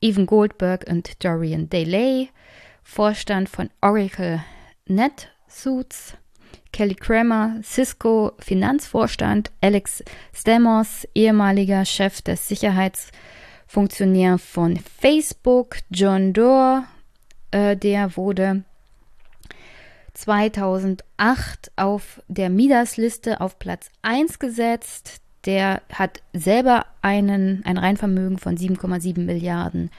Evan 0.00 0.26
Goldberg 0.26 0.84
und 0.88 1.24
Dorian 1.24 1.68
Delay, 1.68 2.28
Vorstand 2.82 3.48
von 3.48 3.70
Oracle 3.80 4.42
NetSuits, 4.86 6.14
Kelly 6.72 6.94
Kramer, 6.94 7.60
Cisco 7.62 8.32
Finanzvorstand, 8.38 9.50
Alex 9.60 10.04
Stamos, 10.32 11.08
ehemaliger 11.14 11.84
Chef 11.84 12.22
des 12.22 12.48
Sicherheitsfunktionär 12.48 14.38
von 14.38 14.76
Facebook, 14.76 15.78
John 15.90 16.32
Doerr, 16.32 16.84
äh, 17.50 17.76
der 17.76 18.16
wurde 18.16 18.62
2008 20.14 21.72
auf 21.76 22.22
der 22.28 22.50
Midas-Liste 22.50 23.40
auf 23.40 23.58
Platz 23.58 23.90
1 24.02 24.38
gesetzt. 24.38 25.20
Der 25.46 25.82
hat 25.92 26.22
selber 26.32 26.86
einen, 27.02 27.64
ein 27.64 27.78
Reinvermögen 27.78 28.38
von 28.38 28.56
7,7 28.56 29.20
Milliarden 29.20 29.90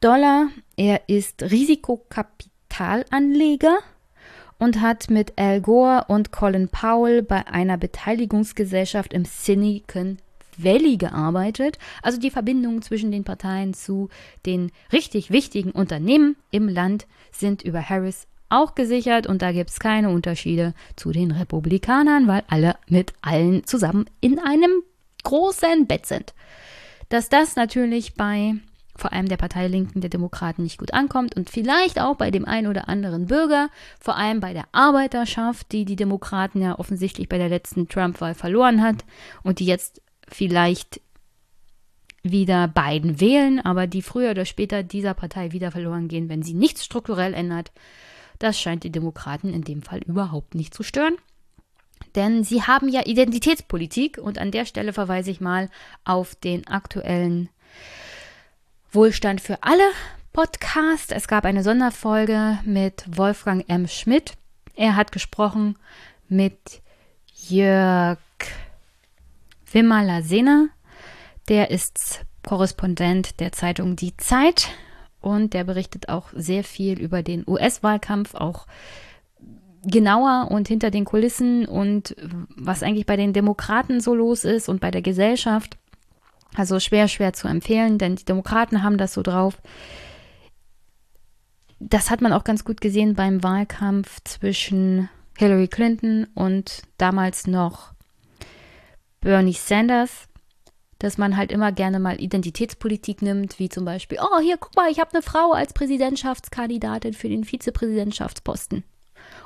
Dollar. 0.00 0.48
Er 0.76 1.08
ist 1.08 1.42
Risikokapitalanleger 1.42 3.78
und 4.58 4.80
hat 4.80 5.10
mit 5.10 5.38
Al 5.38 5.60
Gore 5.60 6.04
und 6.08 6.30
Colin 6.30 6.68
Powell 6.68 7.22
bei 7.22 7.46
einer 7.46 7.78
Beteiligungsgesellschaft 7.78 9.14
im 9.14 9.24
Silicon 9.24 10.18
Valley 10.58 10.98
gearbeitet. 10.98 11.78
Also 12.02 12.20
die 12.20 12.30
Verbindungen 12.30 12.82
zwischen 12.82 13.10
den 13.10 13.24
Parteien 13.24 13.74
zu 13.74 14.10
den 14.44 14.70
richtig 14.92 15.30
wichtigen 15.30 15.70
Unternehmen 15.70 16.36
im 16.50 16.68
Land 16.68 17.06
sind 17.30 17.62
über 17.62 17.88
Harris 17.88 18.26
auch 18.52 18.74
gesichert 18.74 19.26
und 19.26 19.42
da 19.42 19.52
gibt 19.52 19.70
es 19.70 19.80
keine 19.80 20.10
Unterschiede 20.10 20.74
zu 20.96 21.10
den 21.10 21.30
Republikanern, 21.30 22.26
weil 22.28 22.42
alle 22.48 22.76
mit 22.88 23.14
allen 23.22 23.64
zusammen 23.64 24.06
in 24.20 24.38
einem 24.38 24.82
großen 25.24 25.86
Bett 25.86 26.06
sind. 26.06 26.34
dass 27.08 27.28
das 27.28 27.56
natürlich 27.56 28.14
bei 28.14 28.54
vor 28.96 29.12
allem 29.12 29.28
der 29.28 29.36
Partei 29.36 29.68
Linken 29.68 30.00
der 30.00 30.10
Demokraten 30.10 30.62
nicht 30.62 30.78
gut 30.78 30.94
ankommt 30.94 31.36
und 31.36 31.50
vielleicht 31.50 32.00
auch 32.00 32.16
bei 32.16 32.30
dem 32.30 32.44
einen 32.44 32.68
oder 32.68 32.88
anderen 32.88 33.26
Bürger, 33.26 33.68
vor 34.00 34.16
allem 34.16 34.40
bei 34.40 34.52
der 34.52 34.64
Arbeiterschaft, 34.72 35.72
die 35.72 35.84
die 35.84 35.96
Demokraten 35.96 36.62
ja 36.62 36.78
offensichtlich 36.78 37.28
bei 37.28 37.38
der 37.38 37.48
letzten 37.48 37.88
Trump-Wahl 37.88 38.34
verloren 38.34 38.82
hat 38.82 39.04
und 39.42 39.58
die 39.58 39.66
jetzt 39.66 40.02
vielleicht 40.28 41.00
wieder 42.22 42.68
Biden 42.68 43.20
wählen, 43.20 43.60
aber 43.60 43.86
die 43.86 44.02
früher 44.02 44.30
oder 44.30 44.44
später 44.44 44.82
dieser 44.82 45.14
Partei 45.14 45.52
wieder 45.52 45.70
verloren 45.70 46.08
gehen, 46.08 46.28
wenn 46.28 46.42
sie 46.42 46.54
nichts 46.54 46.84
strukturell 46.84 47.34
ändert. 47.34 47.72
Das 48.42 48.58
scheint 48.58 48.82
die 48.82 48.90
Demokraten 48.90 49.54
in 49.54 49.62
dem 49.62 49.82
Fall 49.82 50.00
überhaupt 50.00 50.56
nicht 50.56 50.74
zu 50.74 50.82
stören. 50.82 51.14
Denn 52.16 52.42
sie 52.42 52.64
haben 52.64 52.88
ja 52.88 53.06
Identitätspolitik 53.06 54.18
und 54.18 54.36
an 54.38 54.50
der 54.50 54.64
Stelle 54.64 54.92
verweise 54.92 55.30
ich 55.30 55.40
mal 55.40 55.70
auf 56.04 56.34
den 56.34 56.66
aktuellen 56.66 57.50
Wohlstand 58.90 59.40
für 59.40 59.62
alle 59.62 59.84
Podcast. 60.32 61.12
Es 61.12 61.28
gab 61.28 61.44
eine 61.44 61.62
Sonderfolge 61.62 62.58
mit 62.64 63.04
Wolfgang 63.16 63.64
M. 63.68 63.86
Schmidt. 63.86 64.32
Er 64.74 64.96
hat 64.96 65.12
gesprochen 65.12 65.78
mit 66.28 66.82
Jörg 67.46 68.18
Wimmerler-Sehner. 69.70 70.66
Der 71.48 71.70
ist 71.70 72.24
Korrespondent 72.44 73.38
der 73.38 73.52
Zeitung 73.52 73.94
Die 73.94 74.16
Zeit 74.16 74.68
und 75.22 75.54
der 75.54 75.64
berichtet 75.64 76.08
auch 76.08 76.28
sehr 76.34 76.64
viel 76.64 77.00
über 77.00 77.22
den 77.22 77.44
US-Wahlkampf, 77.46 78.34
auch 78.34 78.66
genauer 79.84 80.48
und 80.50 80.68
hinter 80.68 80.90
den 80.90 81.04
Kulissen 81.04 81.66
und 81.66 82.14
was 82.56 82.82
eigentlich 82.82 83.06
bei 83.06 83.16
den 83.16 83.32
Demokraten 83.32 84.00
so 84.00 84.14
los 84.14 84.44
ist 84.44 84.68
und 84.68 84.80
bei 84.80 84.90
der 84.90 85.02
Gesellschaft. 85.02 85.76
Also 86.54 86.80
schwer, 86.80 87.08
schwer 87.08 87.32
zu 87.32 87.48
empfehlen, 87.48 87.98
denn 87.98 88.16
die 88.16 88.24
Demokraten 88.24 88.82
haben 88.82 88.98
das 88.98 89.14
so 89.14 89.22
drauf. 89.22 89.60
Das 91.80 92.10
hat 92.10 92.20
man 92.20 92.32
auch 92.32 92.44
ganz 92.44 92.64
gut 92.64 92.80
gesehen 92.80 93.14
beim 93.14 93.42
Wahlkampf 93.42 94.20
zwischen 94.24 95.08
Hillary 95.36 95.68
Clinton 95.68 96.26
und 96.34 96.82
damals 96.98 97.46
noch 97.46 97.92
Bernie 99.20 99.52
Sanders, 99.52 100.28
dass 101.02 101.18
man 101.18 101.36
halt 101.36 101.50
immer 101.50 101.72
gerne 101.72 101.98
mal 101.98 102.20
Identitätspolitik 102.20 103.22
nimmt, 103.22 103.58
wie 103.58 103.68
zum 103.68 103.84
Beispiel, 103.84 104.18
oh, 104.22 104.38
hier, 104.38 104.56
guck 104.56 104.76
mal, 104.76 104.88
ich 104.88 105.00
habe 105.00 105.10
eine 105.12 105.22
Frau 105.22 105.50
als 105.50 105.72
Präsidentschaftskandidatin 105.72 107.12
für 107.12 107.28
den 107.28 107.42
Vizepräsidentschaftsposten. 107.42 108.84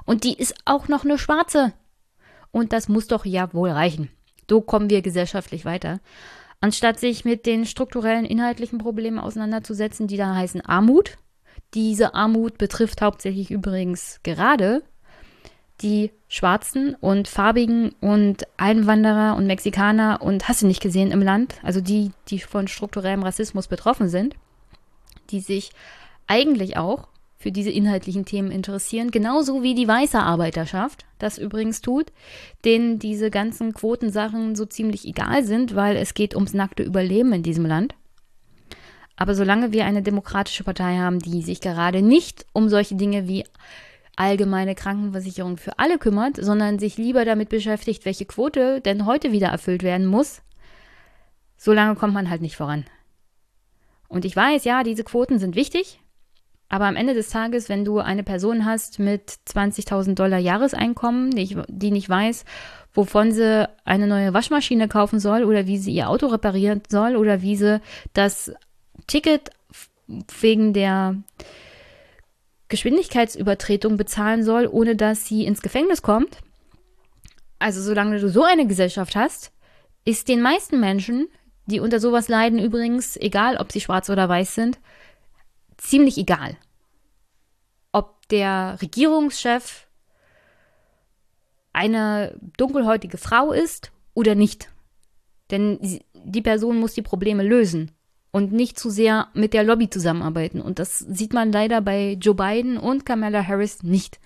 Und 0.05 0.25
die 0.25 0.35
ist 0.35 0.55
auch 0.67 0.89
noch 0.89 1.07
eine 1.07 1.17
Schwarze. 1.17 1.73
Und 2.51 2.75
das 2.75 2.91
muss 2.91 3.07
doch 3.07 3.25
ja 3.25 3.55
wohl 3.55 3.71
reichen. 3.71 4.11
So 4.51 4.61
kommen 4.61 4.91
wir 4.91 5.01
gesellschaftlich 5.01 5.65
weiter. 5.65 6.01
Anstatt 6.61 7.01
sich 7.01 7.25
mit 7.25 7.47
den 7.47 7.65
strukturellen 7.65 8.27
inhaltlichen 8.27 8.79
Problemen 8.79 9.19
auseinanderzusetzen, 9.19 10.09
die 10.09 10.19
da 10.19 10.35
heißen 10.35 10.61
Armut. 10.61 11.17
Diese 11.73 12.13
Armut 12.13 12.59
betrifft 12.59 13.01
hauptsächlich 13.01 13.51
übrigens 13.51 14.21
gerade 14.23 14.83
die 15.83 16.11
Schwarzen 16.29 16.95
und 16.95 17.29
Farbigen 17.29 17.95
und 18.01 18.45
Einwanderer 18.57 19.37
und 19.37 19.47
Mexikaner 19.47 20.21
und 20.23 20.49
hast 20.49 20.63
du 20.63 20.67
nicht 20.67 20.83
gesehen 20.83 21.11
im 21.11 21.23
Land, 21.23 21.55
also 21.63 21.81
die, 21.81 22.13
die 22.29 22.39
von 22.39 22.69
strukturellem 22.69 23.23
Rassismus 23.23 23.69
betroffen 23.69 24.09
sind, 24.09 24.35
die 25.31 25.41
sich 25.41 25.71
eigentlich 26.27 26.77
auch 26.77 27.09
für 27.39 27.53
diese 27.53 27.71
inhaltlichen 27.71 28.25
Themen 28.25 28.51
interessieren, 28.51 29.11
genauso 29.11 29.63
wie 29.63 29.75
die 29.75 29.87
weiße 29.87 30.19
Arbeiterschaft 30.19 31.05
das 31.19 31.39
übrigens 31.39 31.81
tut, 31.81 32.13
denen 32.65 32.99
diese 32.99 33.31
ganzen 33.31 33.75
Quotensachen 33.75 34.57
so 34.57 34.65
ziemlich 34.65 35.07
egal 35.07 35.45
sind, 35.45 35.77
weil 35.77 35.97
es 35.97 36.15
geht 36.15 36.35
ums 36.35 36.55
nackte 36.55 36.83
Überleben 36.83 37.33
in 37.33 37.43
diesem 37.43 37.67
Land. 37.67 37.95
Aber 39.17 39.35
solange 39.35 39.73
wir 39.73 39.85
eine 39.85 40.03
demokratische 40.03 40.65
Partei 40.65 40.97
haben, 40.97 41.19
die 41.19 41.43
sich 41.43 41.61
gerade 41.61 42.03
nicht 42.03 42.47
um 42.53 42.69
solche 42.69 42.97
Dinge 42.97 43.29
wie 43.29 43.45
allgemeine 44.17 44.75
Krankenversicherung 44.75 45.59
für 45.59 45.79
alle 45.79 45.99
kümmert, 45.99 46.37
sondern 46.43 46.79
sich 46.79 46.97
lieber 46.97 47.25
damit 47.25 47.51
beschäftigt, 47.51 48.05
welche 48.05 48.25
Quote 48.25 48.81
denn 48.81 49.07
heute 49.07 49.31
wieder 49.33 49.49
erfüllt 49.49 49.83
werden 49.83 50.07
muss, 50.07 50.43
solange 51.57 51.95
kommt 51.95 52.15
man 52.15 52.31
halt 52.31 52.41
nicht 52.41 52.57
voran. 52.57 52.85
Und 54.09 54.25
ich 54.25 54.35
weiß, 54.35 54.65
ja, 54.65 54.83
diese 54.83 55.05
Quoten 55.05 55.39
sind 55.39 55.55
wichtig, 55.55 56.01
aber 56.69 56.87
am 56.87 56.97
Ende 56.97 57.15
des 57.15 57.29
Tages, 57.29 57.69
wenn 57.69 57.85
du 57.85 57.99
eine 57.99 58.25
Person 58.25 58.65
hast 58.65 58.99
mit 58.99 59.31
20.000 59.49 60.15
Dollar 60.15 60.39
Jahreseinkommen, 60.39 61.31
die, 61.31 61.57
die 61.69 61.91
nicht 61.93 62.09
weiß, 62.09 62.45
wovon 62.93 63.31
sie 63.33 63.69
eine 63.85 64.07
neue 64.07 64.35
Waschmaschine 64.35 64.89
kaufen 64.89 65.21
soll 65.21 65.45
oder 65.45 65.67
wie 65.67 65.79
sie 65.79 65.93
ihr 65.93 66.09
Auto 66.09 66.27
reparieren 66.27 66.83
soll 66.89 67.17
oder 67.17 67.43
wie 67.43 67.57
sie 67.57 67.81
das 68.15 68.53
Ticket 69.07 69.51
wegen 70.41 70.73
der 70.73 71.17
Geschwindigkeitsübertretung 72.69 73.97
bezahlen 73.97 74.43
soll, 74.43 74.67
ohne 74.67 74.97
dass 74.97 75.27
sie 75.27 75.45
ins 75.45 75.63
Gefängnis 75.63 76.03
kommt. 76.03 76.39
Also 77.59 77.81
solange 77.81 78.19
du 78.19 78.29
so 78.29 78.43
eine 78.43 78.67
Gesellschaft 78.67 79.17
hast, 79.17 79.53
ist 80.05 80.29
den 80.29 80.43
meisten 80.43 80.81
Menschen, 80.81 81.29
die 81.67 81.81
unter 81.81 82.01
sowas 82.01 82.29
leiden 82.29 82.59
übrigens, 82.59 83.17
egal 83.17 83.57
ob 83.57 83.73
sie 83.73 83.81
schwarz 83.81 84.11
oder 84.11 84.29
weiß 84.29 84.55
sind, 84.55 84.79
ziemlich 85.77 86.19
egal, 86.19 86.57
ob 87.93 88.29
der 88.29 88.79
Regierungschef 88.81 89.87
eine 91.73 92.39
dunkelhäutige 92.57 93.19
Frau 93.19 93.53
ist 93.53 93.93
oder 94.15 94.35
nicht. 94.35 94.71
Denn 95.51 95.79
die 96.15 96.43
Person 96.43 96.79
muss 96.79 96.95
die 96.95 97.03
Probleme 97.03 97.43
lösen 97.43 97.96
und 98.37 98.53
nicht 98.53 98.79
zu 98.79 98.91
sehr 98.91 99.29
mit 99.33 99.55
der 99.55 99.65
Lobby 99.65 99.89
zusammenarbeiten. 99.89 100.61
Und 100.61 100.79
das 100.79 100.99
sieht 100.99 101.33
man 101.33 101.53
leider 101.53 101.81
bei 101.81 102.19
Joe 102.21 102.35
Biden 102.35 102.77
und 102.77 103.07
Kamala 103.07 103.43
Harris 103.49 103.83
nicht. 103.83 104.21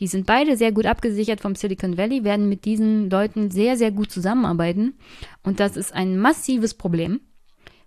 Die 0.00 0.08
sind 0.08 0.26
beide 0.26 0.56
sehr 0.56 0.72
gut 0.72 0.84
abgesichert 0.84 1.40
vom 1.40 1.54
Silicon 1.54 1.96
Valley, 1.96 2.24
werden 2.24 2.48
mit 2.48 2.64
diesen 2.64 3.08
Leuten 3.08 3.52
sehr, 3.52 3.76
sehr 3.76 3.92
gut 3.92 4.10
zusammenarbeiten. 4.10 4.94
Und 5.44 5.60
das 5.60 5.76
ist 5.76 5.94
ein 5.94 6.18
massives 6.18 6.74
Problem, 6.74 7.20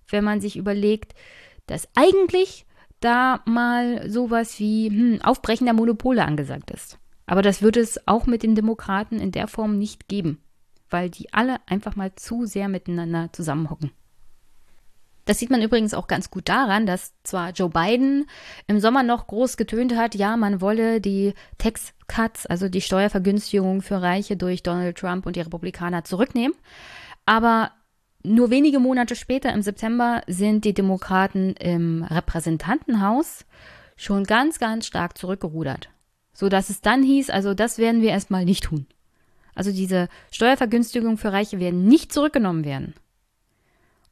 wenn 0.07 0.23
man 0.23 0.39
sich 0.39 0.55
überlegt, 0.55 1.13
dass 1.67 1.89
eigentlich 1.93 2.65
da 3.01 3.41
mal 3.45 4.09
sowas 4.09 4.57
wie 4.61 4.87
hm, 4.87 5.21
Aufbrechen 5.23 5.65
der 5.65 5.73
Monopole 5.73 6.23
angesagt 6.23 6.71
ist. 6.71 6.99
Aber 7.25 7.41
das 7.41 7.61
wird 7.61 7.75
es 7.75 8.07
auch 8.07 8.27
mit 8.27 8.43
den 8.43 8.55
Demokraten 8.55 9.19
in 9.19 9.33
der 9.33 9.49
Form 9.49 9.77
nicht 9.77 10.07
geben, 10.07 10.39
weil 10.89 11.09
die 11.09 11.33
alle 11.33 11.57
einfach 11.67 11.97
mal 11.97 12.15
zu 12.15 12.45
sehr 12.45 12.69
miteinander 12.69 13.33
zusammenhocken. 13.33 13.91
Das 15.25 15.39
sieht 15.39 15.49
man 15.49 15.61
übrigens 15.61 15.93
auch 15.93 16.07
ganz 16.07 16.29
gut 16.29 16.47
daran, 16.47 16.85
dass 16.85 17.13
zwar 17.23 17.49
Joe 17.49 17.69
Biden 17.69 18.27
im 18.67 18.79
Sommer 18.79 19.03
noch 19.03 19.27
groß 19.27 19.57
getönt 19.57 19.95
hat, 19.95 20.15
ja, 20.15 20.37
man 20.37 20.61
wolle 20.61 21.01
die 21.01 21.33
Tax 21.57 21.93
Cuts, 22.07 22.45
also 22.45 22.69
die 22.69 22.81
Steuervergünstigung 22.81 23.81
für 23.81 24.01
Reiche 24.01 24.37
durch 24.37 24.61
Donald 24.61 24.97
Trump 24.97 25.25
und 25.25 25.35
die 25.35 25.41
Republikaner 25.41 26.03
zurücknehmen, 26.03 26.55
aber 27.25 27.71
nur 28.23 28.49
wenige 28.49 28.79
Monate 28.79 29.15
später, 29.15 29.53
im 29.53 29.61
September, 29.61 30.23
sind 30.25 30.65
die 30.65 30.73
Demokraten 30.73 31.53
im 31.53 32.03
Repräsentantenhaus 32.03 33.45
schon 33.95 34.23
ganz, 34.23 34.57
ganz 34.57 34.87
stark 34.87 35.17
zurückgerudert. 35.17 35.89
So 36.33 36.49
dass 36.49 36.69
es 36.69 36.81
dann 36.81 37.03
hieß, 37.03 37.29
also 37.29 37.53
das 37.53 37.77
werden 37.77 38.01
wir 38.01 38.09
erstmal 38.09 38.43
nicht 38.43 38.65
tun. 38.65 38.87
Also 39.53 39.71
diese 39.71 40.09
Steuervergünstigungen 40.31 41.17
für 41.17 41.31
Reiche 41.31 41.59
werden 41.59 41.85
nicht 41.85 42.11
zurückgenommen 42.11 42.65
werden. 42.65 42.93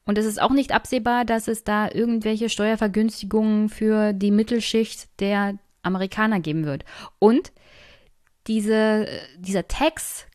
Und 0.05 0.17
es 0.17 0.25
ist 0.25 0.41
auch 0.41 0.51
nicht 0.51 0.73
absehbar, 0.73 1.25
dass 1.25 1.47
es 1.47 1.63
da 1.63 1.89
irgendwelche 1.89 2.49
Steuervergünstigungen 2.49 3.69
für 3.69 4.13
die 4.13 4.31
Mittelschicht 4.31 5.07
der 5.19 5.57
Amerikaner 5.81 6.39
geben 6.39 6.65
wird. 6.65 6.83
Und 7.19 7.51
diese, 8.47 9.07
dieser 9.37 9.67
Tax 9.67 10.25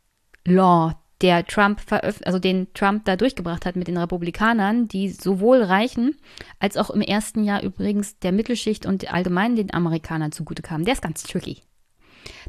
Law, 0.47 0.95
der 1.21 1.45
Trump 1.47 1.81
also 1.91 2.39
den 2.39 2.73
Trump 2.75 3.05
da 3.05 3.17
durchgebracht 3.17 3.67
hat 3.67 3.77
mit 3.77 3.89
den 3.89 3.99
Republikanern, 3.99 4.89
die 4.89 5.11
sowohl 5.11 5.63
Reichen 5.63 6.17
als 6.61 6.77
auch 6.77 6.91
im 6.91 7.01
ersten 7.01 7.45
Jahr 7.45 7.63
übrigens 7.63 8.19
der 8.21 8.33
Mittelschicht 8.33 8.87
und 8.87 9.13
allgemein 9.13 9.57
den 9.57 9.75
Amerikanern 9.75 10.33
zugute 10.33 10.63
kamen. 10.63 10.85
Der 10.85 10.95
ist 10.95 11.03
ganz 11.03 11.25
tricky. 11.25 11.59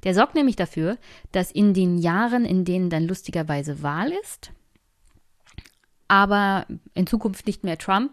Der 0.03 0.13
sorgt 0.13 0.35
nämlich 0.35 0.55
dafür, 0.55 0.97
dass 1.31 1.51
in 1.51 1.73
den 1.73 1.97
Jahren, 1.97 2.45
in 2.45 2.63
denen 2.63 2.89
dann 2.89 3.07
lustigerweise 3.07 3.81
Wahl 3.81 4.11
ist, 4.23 4.51
aber 6.09 6.65
in 6.93 7.07
Zukunft 7.07 7.47
nicht 7.47 7.63
mehr 7.63 7.77
Trump 7.77 8.11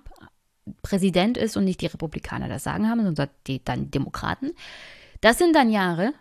Präsident 0.82 1.36
ist 1.36 1.56
und 1.56 1.64
nicht 1.64 1.80
die 1.80 1.86
Republikaner 1.86 2.48
das 2.48 2.64
Sagen 2.64 2.88
haben, 2.88 3.02
sondern 3.02 3.30
die, 3.46 3.64
dann 3.64 3.90
Demokraten, 3.90 4.52
das 5.20 5.38
sind 5.38 5.54
dann 5.54 5.70
Jahre, 5.70 6.12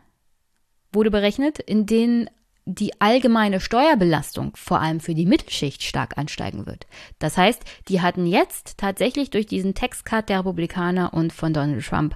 wurde 0.92 1.12
berechnet, 1.12 1.60
in 1.60 1.86
denen 1.86 2.30
die 2.66 3.00
allgemeine 3.00 3.60
Steuerbelastung 3.60 4.56
vor 4.56 4.82
allem 4.82 5.00
für 5.00 5.14
die 5.14 5.28
Mittelschicht 5.28 5.84
stark 5.84 6.18
ansteigen 6.18 6.66
wird. 6.66 6.88
Das 7.20 7.38
heißt, 7.38 7.62
die 7.90 8.02
hatten 8.02 8.26
jetzt 8.26 8.78
tatsächlich 8.78 9.30
durch 9.30 9.46
diesen 9.46 9.76
Textcut 9.76 10.30
der 10.30 10.40
Republikaner 10.40 11.14
und 11.14 11.32
von 11.32 11.54
Donald 11.54 11.86
Trump 11.86 12.16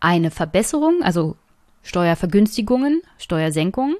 eine 0.00 0.30
Verbesserung, 0.30 1.02
also 1.02 1.36
Steuervergünstigungen, 1.82 3.00
Steuersenkungen. 3.16 3.96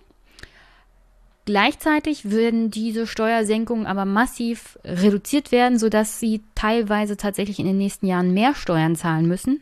Gleichzeitig 1.51 2.31
würden 2.31 2.71
diese 2.71 3.09
Steuersenkungen 3.09 3.85
aber 3.85 4.05
massiv 4.05 4.79
reduziert 4.85 5.51
werden, 5.51 5.81
sodass 5.81 6.21
sie 6.21 6.45
teilweise 6.55 7.17
tatsächlich 7.17 7.59
in 7.59 7.67
den 7.67 7.77
nächsten 7.77 8.07
Jahren 8.07 8.33
mehr 8.33 8.55
Steuern 8.55 8.95
zahlen 8.95 9.27
müssen. 9.27 9.61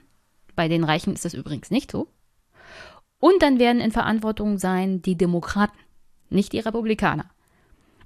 Bei 0.55 0.69
den 0.69 0.85
Reichen 0.85 1.15
ist 1.15 1.25
das 1.25 1.33
übrigens 1.33 1.71
nicht 1.71 1.91
so. 1.91 2.07
Und 3.21 3.41
dann 3.41 3.59
werden 3.59 3.81
in 3.81 3.91
Verantwortung 3.91 4.59
sein 4.59 5.01
die 5.01 5.17
Demokraten, 5.17 5.79
nicht 6.29 6.53
die 6.53 6.59
Republikaner. 6.59 7.31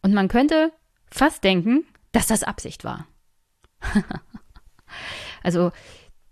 Und 0.01 0.15
man 0.15 0.29
könnte 0.29 0.71
fast 1.11 1.43
denken, 1.43 1.85
dass 2.13 2.29
das 2.29 2.45
Absicht 2.45 2.85
war. 2.85 3.09
also 5.43 5.73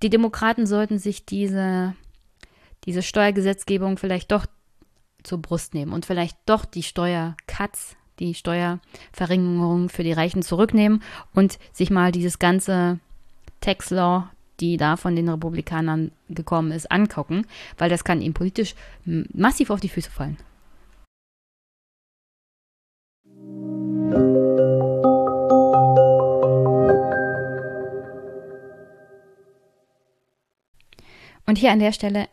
die 0.04 0.10
Demokraten 0.10 0.68
sollten 0.68 1.00
sich 1.00 1.26
diese, 1.26 1.96
diese 2.84 3.02
Steuergesetzgebung 3.02 3.98
vielleicht 3.98 4.30
doch 4.30 4.46
zur 5.22 5.38
Brust 5.38 5.74
nehmen 5.74 5.92
und 5.92 6.06
vielleicht 6.06 6.36
doch 6.46 6.64
die 6.64 6.82
Steuercuts, 6.82 7.96
die 8.18 8.34
Steuerverringerung 8.34 9.88
für 9.88 10.02
die 10.02 10.12
Reichen 10.12 10.42
zurücknehmen 10.42 11.02
und 11.34 11.58
sich 11.72 11.90
mal 11.90 12.12
dieses 12.12 12.38
ganze 12.38 12.98
Tax 13.60 13.90
Law, 13.90 14.30
die 14.60 14.76
da 14.76 14.96
von 14.96 15.16
den 15.16 15.28
Republikanern 15.28 16.12
gekommen 16.28 16.72
ist, 16.72 16.90
angucken, 16.90 17.46
weil 17.78 17.90
das 17.90 18.04
kann 18.04 18.20
ihnen 18.20 18.34
politisch 18.34 18.74
massiv 19.04 19.70
auf 19.70 19.80
die 19.80 19.88
Füße 19.88 20.10
fallen. 20.10 20.36
Und 31.46 31.58
hier 31.58 31.72
an 31.72 31.80
der 31.80 31.92
Stelle 31.92 32.28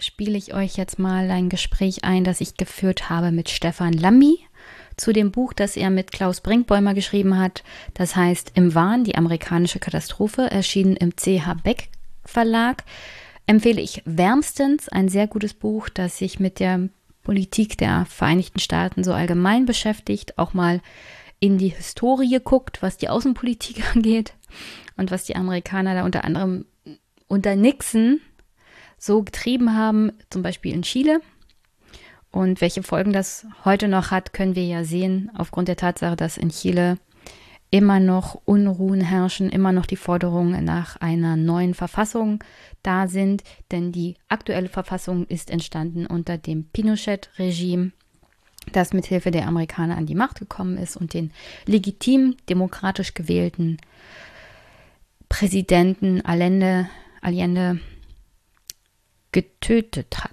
spiele 0.00 0.36
ich 0.36 0.54
euch 0.54 0.76
jetzt 0.76 0.98
mal 0.98 1.30
ein 1.30 1.48
Gespräch 1.48 2.04
ein, 2.04 2.24
das 2.24 2.40
ich 2.40 2.56
geführt 2.56 3.08
habe 3.08 3.32
mit 3.32 3.48
Stefan 3.48 3.92
Lambi 3.92 4.38
zu 4.96 5.12
dem 5.12 5.30
Buch, 5.30 5.52
das 5.52 5.76
er 5.76 5.90
mit 5.90 6.12
Klaus 6.12 6.40
Brinkbäumer 6.40 6.94
geschrieben 6.94 7.38
hat. 7.38 7.62
Das 7.94 8.16
heißt 8.16 8.52
Im 8.54 8.74
Wahn, 8.74 9.04
die 9.04 9.16
amerikanische 9.16 9.78
Katastrophe, 9.78 10.50
erschienen 10.50 10.96
im 10.96 11.14
CH 11.16 11.62
Beck 11.62 11.88
Verlag. 12.24 12.84
Empfehle 13.46 13.80
ich 13.80 14.02
wärmstens 14.04 14.88
ein 14.88 15.08
sehr 15.08 15.26
gutes 15.28 15.54
Buch, 15.54 15.88
das 15.88 16.18
sich 16.18 16.40
mit 16.40 16.58
der 16.58 16.88
Politik 17.22 17.78
der 17.78 18.06
Vereinigten 18.06 18.60
Staaten 18.60 19.04
so 19.04 19.12
allgemein 19.12 19.66
beschäftigt, 19.66 20.38
auch 20.38 20.54
mal 20.54 20.80
in 21.38 21.58
die 21.58 21.68
Historie 21.68 22.40
guckt, 22.42 22.82
was 22.82 22.96
die 22.96 23.08
Außenpolitik 23.08 23.84
angeht 23.94 24.34
und 24.96 25.10
was 25.10 25.24
die 25.24 25.36
Amerikaner 25.36 25.94
da 25.94 26.04
unter 26.04 26.24
anderem 26.24 26.66
unter 27.28 27.56
Nixon 27.56 28.20
so 28.98 29.22
getrieben 29.22 29.74
haben, 29.74 30.12
zum 30.30 30.42
Beispiel 30.42 30.72
in 30.72 30.82
Chile. 30.82 31.20
Und 32.30 32.60
welche 32.60 32.82
Folgen 32.82 33.12
das 33.12 33.46
heute 33.64 33.88
noch 33.88 34.10
hat, 34.10 34.32
können 34.32 34.54
wir 34.54 34.66
ja 34.66 34.84
sehen, 34.84 35.30
aufgrund 35.34 35.68
der 35.68 35.76
Tatsache, 35.76 36.16
dass 36.16 36.36
in 36.36 36.50
Chile 36.50 36.98
immer 37.70 38.00
noch 38.00 38.40
Unruhen 38.44 39.00
herrschen, 39.00 39.50
immer 39.50 39.72
noch 39.72 39.86
die 39.86 39.96
Forderungen 39.96 40.64
nach 40.64 40.96
einer 40.96 41.36
neuen 41.36 41.74
Verfassung 41.74 42.42
da 42.82 43.08
sind, 43.08 43.42
denn 43.70 43.92
die 43.92 44.16
aktuelle 44.28 44.68
Verfassung 44.68 45.26
ist 45.26 45.50
entstanden 45.50 46.06
unter 46.06 46.38
dem 46.38 46.64
Pinochet-Regime, 46.64 47.92
das 48.72 48.92
mithilfe 48.92 49.30
der 49.30 49.46
Amerikaner 49.46 49.96
an 49.96 50.06
die 50.06 50.14
Macht 50.14 50.38
gekommen 50.38 50.78
ist 50.78 50.96
und 50.96 51.14
den 51.14 51.32
legitim 51.66 52.36
demokratisch 52.48 53.14
gewählten 53.14 53.78
Präsidenten 55.28 56.20
Allende, 56.24 56.88
Allende 57.20 57.80
getötet 59.36 60.24
hat. 60.24 60.32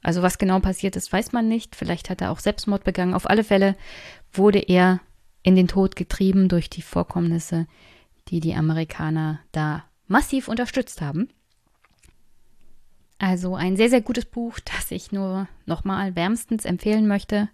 Also 0.00 0.22
was 0.22 0.38
genau 0.38 0.60
passiert 0.60 0.94
ist, 0.94 1.12
weiß 1.12 1.32
man 1.32 1.48
nicht. 1.48 1.74
Vielleicht 1.74 2.08
hat 2.08 2.20
er 2.20 2.30
auch 2.30 2.38
Selbstmord 2.38 2.84
begangen. 2.84 3.14
Auf 3.14 3.28
alle 3.28 3.42
Fälle 3.42 3.74
wurde 4.32 4.60
er 4.60 5.00
in 5.42 5.56
den 5.56 5.66
Tod 5.66 5.96
getrieben 5.96 6.48
durch 6.48 6.70
die 6.70 6.82
Vorkommnisse, 6.82 7.66
die 8.28 8.38
die 8.38 8.54
Amerikaner 8.54 9.40
da 9.50 9.82
massiv 10.06 10.46
unterstützt 10.46 11.00
haben. 11.00 11.30
Also 13.18 13.56
ein 13.56 13.76
sehr, 13.76 13.90
sehr 13.90 14.02
gutes 14.02 14.24
Buch, 14.24 14.60
das 14.76 14.92
ich 14.92 15.10
nur 15.10 15.48
nochmal 15.66 16.14
wärmstens 16.14 16.64
empfehlen 16.64 17.08
möchte. 17.08 17.48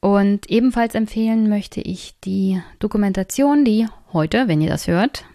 Und 0.00 0.48
ebenfalls 0.48 0.94
empfehlen 0.94 1.50
möchte 1.50 1.82
ich 1.82 2.18
die 2.20 2.62
Dokumentation, 2.78 3.66
die 3.66 3.88
heute, 4.14 4.48
wenn 4.48 4.62
ihr 4.62 4.70
das 4.70 4.86
hört, 4.86 5.26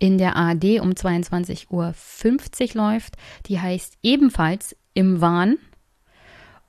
in 0.00 0.18
der 0.18 0.34
ARD 0.34 0.80
um 0.80 0.90
22.50 0.90 1.70
Uhr 1.70 1.94
läuft. 2.74 3.16
Die 3.46 3.60
heißt 3.60 3.98
ebenfalls 4.02 4.74
Im 4.94 5.20
Wahn 5.20 5.58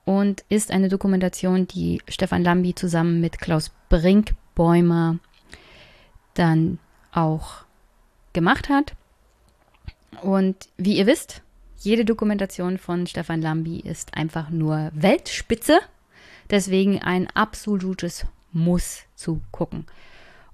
und 0.06 0.44
ist 0.50 0.70
eine 0.70 0.90
Dokumentation, 0.90 1.66
die 1.66 2.02
Stefan 2.08 2.44
Lambi 2.44 2.76
zusammen 2.76 3.20
mit 3.20 3.40
Klaus 3.40 3.72
Brinkbäumer 3.90 5.18
dann 6.36 6.78
auch 7.12 7.66
gemacht 8.34 8.70
hat. 8.70 8.94
Und 10.22 10.70
wie 10.78 10.98
ihr 10.98 11.08
wisst, 11.08 11.42
jede 11.78 12.06
Dokumentation 12.06 12.78
von 12.78 13.08
Stefan 13.08 13.42
Lambi 13.42 13.80
ist 13.80 14.16
einfach 14.16 14.50
nur 14.50 14.92
Weltspitze. 14.94 15.80
Deswegen 16.50 17.02
ein 17.02 17.28
absolutes 17.34 18.26
Muss 18.52 19.04
zu 19.16 19.42
gucken. 19.52 19.86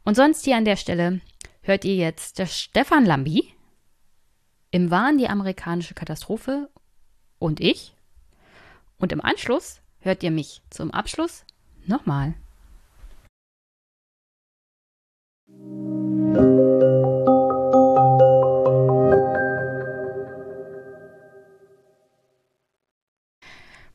Und 0.04 0.16
sonst 0.16 0.45
hier 0.45 0.56
an 0.56 0.66
der 0.66 0.78
Stelle 0.78 1.22
hört 1.68 1.84
ihr 1.84 1.95
jetzt 1.95 2.39
der 2.39 2.45
Stefan 2.45 3.06
Lambi 3.06 3.53
im 4.72 4.89
Wahn 4.89 5.18
die 5.18 5.27
amerikanische 5.27 5.94
Katastrophe 5.94 6.69
und 7.39 7.60
ich. 7.60 7.94
Und 8.98 9.11
im 9.11 9.22
Anschluss 9.22 9.81
hört 9.99 10.23
ihr 10.23 10.31
mich 10.31 10.61
zum 10.69 10.91
Abschluss 10.91 11.44
nochmal. 11.85 12.35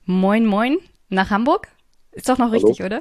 Moin, 0.05 0.45
moin 0.45 0.79
nach 1.09 1.31
Hamburg. 1.31 1.69
Ist 2.11 2.29
doch 2.29 2.37
noch 2.37 2.51
Hallo. 2.51 2.67
richtig, 2.67 2.85
oder? 2.85 3.01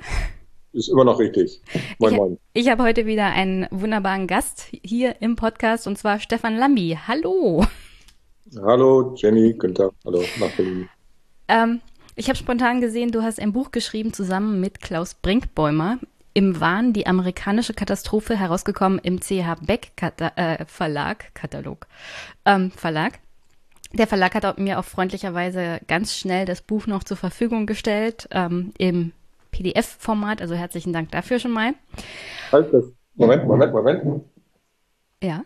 Ist 0.74 0.88
immer 0.88 1.04
noch 1.04 1.20
richtig. 1.20 1.60
Moin, 2.00 2.14
ich, 2.14 2.18
moin. 2.18 2.38
Ich 2.54 2.70
habe 2.70 2.84
heute 2.84 3.06
wieder 3.06 3.26
einen 3.26 3.68
wunderbaren 3.72 4.26
Gast 4.26 4.68
hier 4.84 5.22
im 5.22 5.36
Podcast 5.36 5.86
und 5.86 5.98
zwar 5.98 6.20
Stefan 6.20 6.56
Lambi. 6.56 6.98
Hallo. 7.08 7.66
Hallo, 8.56 9.14
Jenny, 9.18 9.54
Günther. 9.54 9.92
Hallo, 10.06 10.24
nach 10.40 10.52
Berlin. 10.52 10.88
Ähm, 11.50 11.82
ich 12.16 12.30
habe 12.30 12.38
spontan 12.38 12.80
gesehen, 12.80 13.12
du 13.12 13.22
hast 13.22 13.40
ein 13.40 13.52
Buch 13.52 13.72
geschrieben 13.72 14.14
zusammen 14.14 14.62
mit 14.62 14.80
Klaus 14.80 15.14
Brinkbäumer. 15.14 16.00
Im 16.34 16.62
Wahn 16.62 16.94
die 16.94 17.06
amerikanische 17.06 17.74
Katastrophe 17.74 18.38
herausgekommen 18.38 19.00
im 19.00 19.20
CH 19.20 19.56
Beck 19.66 19.92
Kata 19.98 20.32
äh, 20.38 20.66
Verlag, 20.66 21.36
Katalog, 21.36 21.88
ähm, 22.46 22.72
Verlag. 22.72 23.20
Der 23.92 24.08
Verlag 24.08 24.36
hat 24.36 24.58
mir 24.58 24.80
auch 24.80 24.86
freundlicherweise 24.86 25.82
ganz 25.88 26.16
schnell 26.16 26.46
das 26.46 26.62
Buch 26.62 26.88
noch 26.88 27.04
zur 27.04 27.18
Verfügung 27.18 27.66
gestellt, 27.66 28.30
ähm, 28.32 28.72
im 28.78 29.12
PDF-Format. 29.52 30.42
Also 30.42 30.56
herzlichen 30.56 30.94
Dank 30.94 31.12
dafür 31.12 31.40
schon 31.40 31.52
mal. 31.52 31.74
Halt 32.52 32.74
das. 32.74 32.86
Moment, 33.16 33.46
Moment, 33.46 33.74
Moment. 33.74 34.24
Ja. 35.22 35.44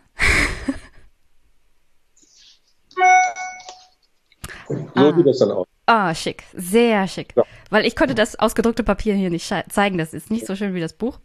so 4.68 4.74
ah. 4.94 5.14
sieht 5.14 5.26
das 5.26 5.38
dann 5.38 5.50
aus. 5.50 5.66
Ah, 5.86 6.14
schick. 6.14 6.44
Sehr 6.52 7.06
schick. 7.06 7.34
Ja. 7.36 7.44
Weil 7.70 7.86
ich 7.86 7.94
konnte 7.94 8.14
das 8.14 8.38
ausgedruckte 8.38 8.82
Papier 8.82 9.14
hier 9.14 9.30
nicht 9.30 9.52
zeigen. 9.68 9.98
Das 9.98 10.14
ist 10.14 10.30
nicht 10.30 10.46
so 10.46 10.56
schön 10.56 10.74
wie 10.74 10.80
das 10.80 10.94
Buch. 10.94 11.20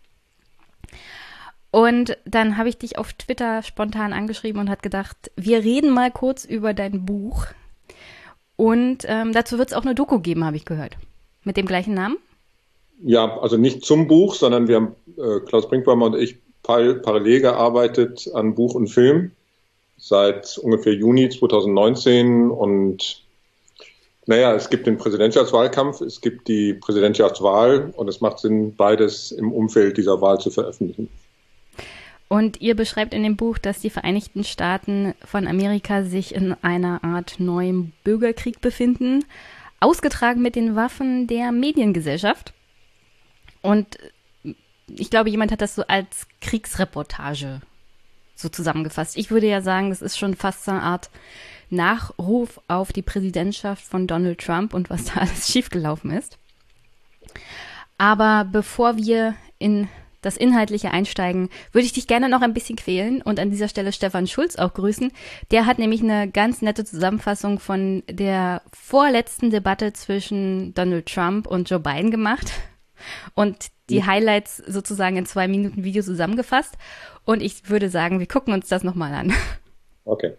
Und 1.71 2.17
dann 2.25 2.57
habe 2.57 2.69
ich 2.69 2.77
dich 2.77 2.97
auf 2.97 3.13
Twitter 3.13 3.63
spontan 3.63 4.13
angeschrieben 4.13 4.59
und 4.59 4.69
hat 4.69 4.83
gedacht, 4.83 5.31
wir 5.37 5.63
reden 5.63 5.89
mal 5.89 6.11
kurz 6.11 6.43
über 6.43 6.73
dein 6.73 7.05
Buch. 7.05 7.45
Und 8.57 9.05
ähm, 9.07 9.31
dazu 9.31 9.57
wird 9.57 9.71
es 9.71 9.75
auch 9.75 9.83
eine 9.83 9.95
Doku 9.95 10.19
geben, 10.19 10.43
habe 10.43 10.57
ich 10.57 10.65
gehört. 10.65 10.97
Mit 11.43 11.57
dem 11.57 11.65
gleichen 11.65 11.93
Namen? 11.93 12.17
Ja, 13.03 13.39
also 13.39 13.57
nicht 13.57 13.83
zum 13.83 14.07
Buch, 14.07 14.35
sondern 14.35 14.67
wir 14.67 14.75
haben, 14.75 14.95
äh, 15.17 15.39
Klaus 15.45 15.67
Brinkbäumer 15.67 16.07
und 16.07 16.15
ich, 16.15 16.37
par 16.63 16.93
parallel 16.95 17.41
gearbeitet 17.41 18.29
an 18.33 18.53
Buch 18.53 18.75
und 18.75 18.87
Film 18.87 19.31
seit 19.97 20.57
ungefähr 20.57 20.93
Juni 20.93 21.29
2019 21.29 22.49
und 22.49 23.23
naja, 24.27 24.53
es 24.53 24.69
gibt 24.69 24.87
den 24.87 24.97
Präsidentschaftswahlkampf, 24.97 26.01
es 26.01 26.21
gibt 26.21 26.47
die 26.47 26.73
Präsidentschaftswahl 26.73 27.91
und 27.95 28.07
es 28.07 28.21
macht 28.21 28.39
Sinn, 28.39 28.75
beides 28.75 29.31
im 29.31 29.51
Umfeld 29.51 29.97
dieser 29.97 30.21
Wahl 30.21 30.39
zu 30.39 30.51
veröffentlichen. 30.51 31.09
Und 32.27 32.61
ihr 32.61 32.75
beschreibt 32.75 33.13
in 33.13 33.23
dem 33.23 33.35
Buch, 33.35 33.57
dass 33.57 33.81
die 33.81 33.89
Vereinigten 33.89 34.43
Staaten 34.43 35.13
von 35.25 35.47
Amerika 35.47 36.03
sich 36.03 36.33
in 36.33 36.55
einer 36.61 37.03
Art 37.03 37.39
neuem 37.39 37.91
Bürgerkrieg 38.03 38.61
befinden, 38.61 39.25
ausgetragen 39.81 40.41
mit 40.41 40.55
den 40.55 40.75
Waffen 40.75 41.27
der 41.27 41.51
Mediengesellschaft. 41.51 42.53
Und 43.61 43.97
ich 44.87 45.09
glaube, 45.09 45.29
jemand 45.29 45.51
hat 45.51 45.61
das 45.61 45.75
so 45.75 45.83
als 45.87 46.27
Kriegsreportage 46.41 47.61
so 48.35 48.49
zusammengefasst. 48.49 49.17
Ich 49.17 49.31
würde 49.31 49.47
ja 49.47 49.61
sagen, 49.61 49.89
das 49.89 50.01
ist 50.01 50.17
schon 50.17 50.35
fast 50.35 50.65
so 50.65 50.71
eine 50.71 50.81
Art 50.81 51.09
Nachruf 51.69 52.59
auf 52.67 52.91
die 52.91 53.01
Präsidentschaft 53.01 53.83
von 53.83 54.07
Donald 54.07 54.39
Trump 54.39 54.73
und 54.73 54.89
was 54.89 55.05
da 55.05 55.13
alles 55.21 55.51
schiefgelaufen 55.51 56.11
ist. 56.11 56.37
Aber 57.97 58.45
bevor 58.51 58.97
wir 58.97 59.35
in 59.59 59.87
das 60.21 60.37
Inhaltliche 60.37 60.91
einsteigen, 60.91 61.49
würde 61.71 61.85
ich 61.85 61.93
dich 61.93 62.05
gerne 62.05 62.29
noch 62.29 62.41
ein 62.41 62.53
bisschen 62.53 62.75
quälen 62.75 63.21
und 63.23 63.39
an 63.39 63.49
dieser 63.49 63.67
Stelle 63.67 63.91
Stefan 63.91 64.27
Schulz 64.27 64.55
auch 64.55 64.73
grüßen. 64.73 65.11
Der 65.49 65.65
hat 65.65 65.79
nämlich 65.79 66.03
eine 66.03 66.29
ganz 66.29 66.61
nette 66.61 66.85
Zusammenfassung 66.85 67.59
von 67.59 68.03
der 68.07 68.61
vorletzten 68.71 69.49
Debatte 69.49 69.93
zwischen 69.93 70.73
Donald 70.75 71.07
Trump 71.07 71.47
und 71.47 71.69
Joe 71.69 71.79
Biden 71.79 72.11
gemacht 72.11 72.51
und 73.35 73.67
die 73.89 74.05
Highlights 74.05 74.57
sozusagen 74.57 75.17
in 75.17 75.25
zwei 75.25 75.47
Minuten 75.47 75.83
Video 75.83 76.01
zusammengefasst. 76.01 76.77
Und 77.25 77.41
ich 77.41 77.69
würde 77.69 77.89
sagen, 77.89 78.19
wir 78.19 78.27
gucken 78.27 78.53
uns 78.53 78.69
das 78.69 78.83
nochmal 78.83 79.13
an. 79.13 79.33
Okay. 80.05 80.35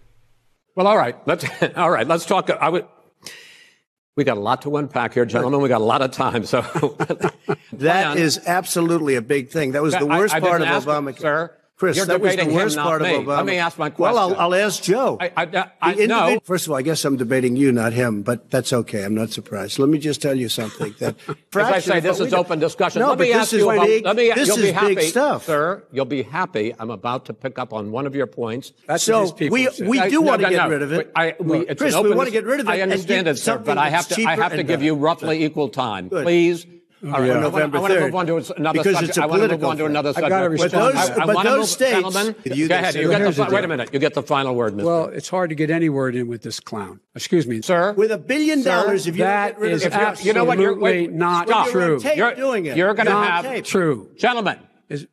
Well, 0.75 0.87
all 0.87 0.97
right. 0.97 1.17
Let's 1.27 1.45
all 1.77 1.91
right. 1.91 2.09
Let's 2.09 2.27
talk. 2.27 2.51
I 2.51 2.71
would. 2.71 2.87
We 4.15 4.25
got 4.25 4.37
a 4.37 4.41
lot 4.41 4.63
to 4.63 4.77
unpack 4.77 5.15
here, 5.15 5.25
gentlemen. 5.25 5.63
We 5.63 5.69
got 5.71 5.81
a 5.81 5.85
lot 5.85 6.03
of 6.03 6.11
time, 6.11 6.45
so 6.45 6.61
that 7.73 8.19
is 8.19 8.41
absolutely 8.47 9.17
a 9.17 9.23
big 9.23 9.49
thing. 9.49 9.73
That 9.73 9.83
was 9.83 9.95
the 9.95 10.05
worst 10.05 10.35
I, 10.35 10.37
I 10.37 10.41
part 10.41 10.61
of 10.61 10.69
Obamacare. 10.69 11.19
Sir, 11.19 11.57
Chris, 11.83 11.97
You're 11.97 12.07
that 12.07 12.21
was 12.21 12.37
the 12.37 12.47
worst 12.47 12.77
him, 12.77 12.83
part 12.85 13.03
not 13.03 13.11
of. 13.13 13.23
Obama. 13.25 13.37
Let 13.39 13.47
me 13.47 13.57
ask 13.57 13.77
my 13.77 13.91
question. 13.91 14.15
Well, 14.15 14.35
I'll, 14.37 14.41
I'll 14.41 14.55
ask 14.55 14.81
Joe. 14.85 15.19
I, 15.21 15.33
I, 15.37 15.71
I, 15.83 15.95
no. 16.07 16.39
First 16.45 16.67
of 16.67 16.71
all, 16.71 16.79
I 16.79 16.83
guess 16.83 17.05
I'm 17.05 17.17
debating 17.17 17.57
you, 17.57 17.73
not 17.73 17.93
him, 17.93 18.23
but 18.23 18.53
that's 18.53 18.73
okay. 18.73 19.03
I'm 19.05 19.17
not 19.17 19.31
surprised. 19.31 19.81
Let 19.81 19.89
me 19.89 19.99
just 19.99 20.23
tell 20.23 20.39
you 20.39 20.49
something. 20.49 20.95
That 21.01 21.17
As 21.29 21.37
I 21.57 21.81
say, 21.81 21.99
this 21.99 22.21
is 22.21 22.33
open 22.33 22.61
discussion. 22.61 23.01
No, 23.01 23.09
let 23.09 23.19
me 23.19 23.33
but 23.33 23.37
ask 23.41 23.51
this 23.51 23.59
you 23.61 23.69
is 23.69 23.75
about, 23.77 23.87
big, 23.89 24.05
let 24.05 24.15
me, 24.15 24.31
this 24.33 24.47
you'll 24.47 24.59
is 24.59 24.63
be 24.67 24.71
happy, 24.71 24.95
big 24.95 25.09
stuff. 25.09 25.45
sir. 25.47 25.83
You'll 25.91 26.05
be 26.05 26.23
happy. 26.23 26.73
I'm 26.79 26.91
about 26.91 27.25
to 27.25 27.35
pick 27.35 27.59
up 27.59 27.73
on 27.73 27.91
one 27.91 28.07
of 28.07 28.15
your 28.15 28.29
points. 28.29 28.73
That's 28.87 29.03
So, 29.03 29.15
what 29.15 29.23
his 29.23 29.33
people 29.33 29.55
we- 29.55 29.89
we 29.89 30.09
do 30.09 30.23
want 30.23 30.41
to 30.43 30.45
no, 30.45 30.51
get 30.51 30.63
no. 30.63 30.69
rid 30.69 30.83
of 30.83 30.93
it. 30.93 31.11
I, 31.17 31.35
we, 31.41 31.65
Chris, 31.75 31.97
we 31.97 32.15
want 32.15 32.29
to 32.29 32.33
get 32.33 32.45
rid 32.45 32.61
of 32.61 32.69
it 32.69 32.71
I 32.71 32.83
understand 32.83 33.27
it, 33.27 33.39
sir, 33.39 33.59
but 33.59 33.77
I 33.77 33.91
have 33.91 34.07
to. 34.07 34.25
I 34.25 34.37
have 34.37 34.53
to 34.53 34.63
give 34.63 34.85
you 34.85 34.95
roughly 34.95 35.43
equal 35.45 35.69
time, 35.69 36.11
please. 36.11 36.65
All 37.05 37.11
right, 37.11 37.21
right, 37.21 37.31
I 37.31 37.35
wanna- 37.35 37.41
November 37.41 37.77
I 37.79 37.81
want 37.81 37.93
to 37.95 37.99
3rd. 37.99 38.03
move 38.05 38.15
on 38.15 38.27
to 38.27 38.37
another 38.57 38.79
Because 38.79 38.93
subject. 38.95 39.09
it's 39.09 39.19
a 39.19 39.23
I 39.23 39.27
want 39.27 39.43
to 39.43 39.49
move 39.49 39.65
on 39.65 39.77
to 39.77 39.83
thing. 39.83 39.91
another 39.91 40.09
I've 40.11 40.15
subject. 40.15 40.31
gotta 40.31 40.49
But 40.57 40.71
those, 40.71 40.95
that. 40.95 41.19
I, 41.21 41.27
But 41.27 41.35
want 41.35 41.49
those 41.49 41.59
move, 41.59 41.69
states- 41.69 41.93
gentlemen. 41.93 42.35
You 42.45 42.69
go 42.69 42.75
ahead. 42.77 42.95
You 42.95 43.09
get 43.09 43.19
the, 43.35 43.45
the 43.45 43.51
wait 43.55 43.65
a 43.65 43.69
minute. 43.69 43.91
You 43.93 43.99
get 43.99 44.15
the 44.15 44.23
final 44.23 44.55
word, 44.55 44.75
Mr. 44.75 44.85
Well, 44.85 45.05
it's 45.07 45.29
hard 45.29 45.51
to 45.51 45.57
get 45.57 45.71
any 45.71 45.89
word 45.89 46.15
in 46.15 46.29
with 46.29 46.43
this 46.43 46.61
clown. 46.61 47.01
Excuse 47.17 47.47
me, 47.49 47.61
sir. 47.63 47.93
With 47.95 48.13
a 48.13 48.19
billion 48.19 48.63
Sir, 48.63 48.71
dollars, 48.71 49.07
if 49.09 49.17
you 49.17 49.25
that 49.25 49.53
get 49.55 49.61
rid 49.61 49.71
of 49.73 49.77
is 49.77 49.83
the 49.83 49.89
If 50.13 50.25
you're- 50.25 50.35
know 50.35 50.45
what? 50.45 50.59
You're 50.61 50.79
wait, 50.79 51.09
absolutely 51.11 51.19
not 51.19 51.49
stop. 51.49 51.67
You're 51.73 51.99
true. 51.99 52.11
You're, 52.15 52.35
doing 52.35 52.67
it. 52.67 52.77
you're 52.77 52.95
going 52.95 53.07
to 53.07 53.13
have 53.13 53.45
tape. 53.47 53.65
True. 53.65 54.09
gentlemen. 54.17 54.59
Is- 54.89 55.07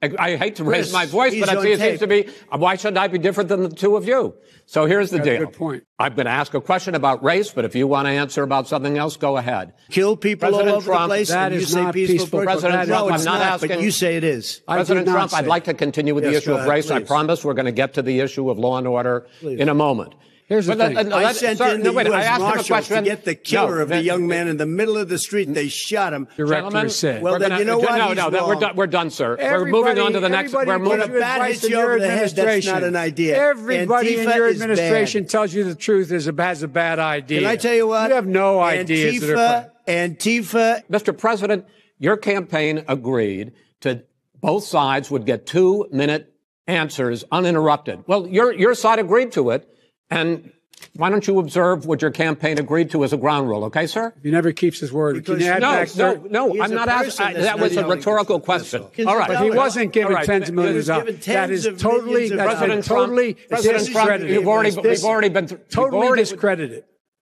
I, 0.00 0.12
I 0.18 0.36
hate 0.36 0.56
to 0.56 0.64
raise 0.64 0.86
Chris, 0.86 0.92
my 0.92 1.06
voice, 1.06 1.34
but 1.40 1.48
on 1.56 1.66
it 1.66 1.80
seems 1.80 1.98
to 1.98 2.06
be 2.06 2.28
uh, 2.52 2.58
why 2.58 2.76
shouldn't 2.76 2.98
I 2.98 3.08
be 3.08 3.18
different 3.18 3.48
than 3.48 3.64
the 3.64 3.68
two 3.68 3.96
of 3.96 4.06
you? 4.06 4.36
So 4.64 4.86
here's 4.86 5.10
the 5.10 5.16
That's 5.16 5.28
deal. 5.28 5.38
good 5.46 5.54
point. 5.54 5.84
I'm 5.98 6.14
going 6.14 6.26
to 6.26 6.30
ask 6.30 6.54
a 6.54 6.60
question 6.60 6.94
about 6.94 7.24
race, 7.24 7.50
but 7.50 7.64
if 7.64 7.74
you 7.74 7.88
want 7.88 8.06
to 8.06 8.12
answer 8.12 8.44
about 8.44 8.68
something 8.68 8.96
else, 8.96 9.16
go 9.16 9.36
ahead. 9.36 9.72
Kill 9.90 10.16
people 10.16 10.50
President 10.50 10.68
all 10.70 10.76
over 10.76 10.86
Trump- 10.92 11.02
the 11.02 11.08
place. 11.08 11.28
That 11.30 11.50
and 11.52 11.60
you 11.60 11.66
say 11.66 11.82
not 11.82 11.94
peaceful, 11.94 12.16
peaceful. 12.18 12.42
President 12.44 12.88
no, 12.88 12.94
Trump, 13.08 13.14
it's 13.16 13.26
I'm 13.26 13.32
not 13.32 13.44
not, 13.44 13.60
but 13.60 13.70
asking- 13.70 13.84
you 13.84 13.90
say 13.90 14.16
it 14.16 14.24
is. 14.24 14.60
President 14.68 15.08
Trump, 15.08 15.34
I'd 15.34 15.46
like 15.48 15.64
to 15.64 15.74
continue 15.74 16.14
with 16.14 16.22
the 16.22 16.34
issue 16.36 16.46
go 16.46 16.52
of 16.54 16.58
ahead, 16.60 16.70
race. 16.70 16.90
I 16.92 17.02
promise 17.02 17.44
we're 17.44 17.54
going 17.54 17.66
to 17.66 17.72
get 17.72 17.94
to 17.94 18.02
the 18.02 18.20
issue 18.20 18.50
of 18.50 18.58
law 18.58 18.78
and 18.78 18.86
order 18.86 19.26
Please. 19.40 19.58
in 19.58 19.68
a 19.68 19.74
moment. 19.74 20.14
Here's 20.48 20.64
the 20.64 20.72
But 20.76 20.78
let- 20.78 20.96
thing. 20.96 21.08
let- 21.10 21.24
I 21.26 21.32
sent 21.32 21.58
sir, 21.58 21.74
in 21.74 21.82
no, 21.82 21.90
the 21.90 21.92
wait, 21.92 22.06
I 22.06 22.10
U.S. 22.10 22.24
asked 22.26 22.36
him 22.40 22.40
a 22.40 22.48
Marshals 22.48 22.66
question. 22.68 22.96
to 22.96 23.10
get 23.10 23.24
the 23.26 23.34
killer 23.34 23.76
No, 23.76 23.82
of 23.82 23.88
the 23.90 23.96
that- 23.96 24.04
young 24.04 24.26
man 24.26 24.48
in 24.48 24.56
the 24.56 24.64
middle 24.64 24.96
of 24.96 25.10
the 25.10 25.18
street. 25.18 25.52
They 25.52 25.68
shot 25.68 26.14
him. 26.14 26.26
Director 26.38 26.54
Gentlemen, 26.54 26.88
said. 26.88 27.22
Well, 27.22 27.38
then 27.38 27.50
gonna- 27.50 27.58
you 27.60 27.66
know 27.66 27.78
what? 27.78 27.98
No, 27.98 28.06
He's 28.08 28.16
no, 28.16 28.30
that, 28.30 28.46
we're 28.46 28.52
wrong. 28.52 28.60
done. 28.60 28.76
We're 28.76 28.86
done, 28.86 29.10
sir. 29.10 29.36
we're 29.38 29.66
moving 29.66 29.98
on 29.98 30.14
to 30.14 30.20
the 30.20 30.28
next. 30.30 30.54
everybody 30.54 30.70
We're 30.70 30.78
moving. 30.78 31.00
When 31.00 31.10
you 31.10 31.16
a 31.18 31.20
bat 31.20 31.48
hits 31.50 31.64
in 31.64 31.70
you 31.70 31.76
your 31.76 31.90
over 31.90 32.00
the 32.00 32.08
head, 32.08 32.30
that's 32.30 32.66
not 32.66 32.82
an 32.82 32.96
idea. 32.96 33.36
Everybody 33.38 34.16
in 34.16 34.30
your 34.30 34.48
administration 34.48 35.26
tells 35.26 35.52
you 35.52 35.64
the 35.64 35.74
truth 35.74 36.10
is 36.12 36.26
a, 36.28 36.34
has 36.42 36.62
a 36.62 36.68
bad 36.68 36.98
idea. 36.98 37.40
Can 37.40 37.48
I 37.50 37.56
tell 37.56 37.74
you 37.74 37.86
what? 37.86 38.08
You 38.08 38.14
have 38.14 38.26
no 38.26 38.58
ideas. 38.60 39.20
that 39.20 39.30
are 39.38 39.70
Antifa, 39.86 40.80
Antifa, 40.82 40.82
Mr. 40.90 41.16
President, 41.16 41.66
your 41.98 42.16
campaign 42.16 42.84
agreed 42.88 43.52
to 43.82 44.02
both 44.40 44.64
sides 44.64 45.10
would 45.10 45.26
get 45.26 45.44
two 45.46 45.86
minute 45.92 46.32
answers 46.66 47.24
uninterrupted. 47.30 48.04
Well, 48.06 48.26
your, 48.26 48.52
your 48.52 48.74
side 48.74 48.98
agreed 48.98 49.32
to 49.32 49.50
it. 49.50 49.68
And 50.10 50.52
why 50.94 51.10
don't 51.10 51.26
you 51.26 51.38
observe 51.38 51.86
what 51.86 52.00
your 52.02 52.10
campaign 52.12 52.58
agreed 52.58 52.90
to 52.92 53.02
as 53.04 53.12
a 53.12 53.16
ground 53.16 53.48
rule, 53.48 53.64
okay, 53.64 53.86
sir? 53.86 54.14
He 54.22 54.30
never 54.30 54.52
keeps 54.52 54.78
his 54.78 54.92
word. 54.92 55.16
Can 55.16 55.34
Because- 55.34 55.42
you 55.44 55.50
add 55.50 55.60
No, 55.60 55.70
back 55.72 55.96
no, 55.96 56.12
thirty- 56.14 56.28
no, 56.30 56.52
He's 56.52 56.60
I'm 56.62 56.74
not 56.74 56.88
asking. 56.88 57.34
That 57.42 57.58
was 57.58 57.76
a 57.76 57.86
rhetorical 57.86 58.40
question. 58.40 58.82
All 59.06 59.16
right. 59.16 59.28
But 59.28 59.42
he 59.42 59.50
wasn't 59.50 59.92
given 59.92 60.12
All 60.12 60.16
right. 60.18 60.26
tens 60.26 60.48
of 60.48 60.54
millions 60.54 60.88
of 60.88 61.04
Given 61.04 61.14
dollars. 61.20 61.64
That 61.64 61.70
tens 61.70 61.82
totally, 61.82 62.28
that's. 62.28 62.42
President 62.42 62.84
Trump, 62.84 63.02
totally 63.10 63.34
President 63.34 63.74
Trump, 63.76 63.86
discredited. 64.08 64.30
you've 64.30 64.48
already, 64.48 64.70
This- 64.70 65.02
we've 65.02 65.10
already 65.10 65.28
been, 65.28 65.46
through, 65.48 65.58
totally 65.70 65.98
we've 66.00 66.06
already, 66.08 66.22
discredited. 66.22 66.84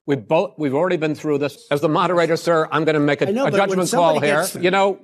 we've 0.06 0.26
both, 0.28 0.54
we've 0.58 0.74
already 0.74 0.96
been 0.96 1.14
through 1.14 1.38
this. 1.38 1.66
As 1.70 1.80
the 1.80 1.88
moderator, 1.88 2.36
sir, 2.36 2.68
I'm 2.72 2.84
going 2.84 2.94
to 2.94 3.00
make 3.00 3.22
a, 3.22 3.28
I 3.28 3.30
know, 3.32 3.46
a 3.46 3.50
but 3.50 3.52
when 3.60 3.68
judgment 3.70 3.90
call 3.92 4.10
somebody 4.14 4.26
here. 4.26 4.36
gets 4.40 4.52
them- 4.52 4.64
You 4.64 4.70
know, 4.70 4.98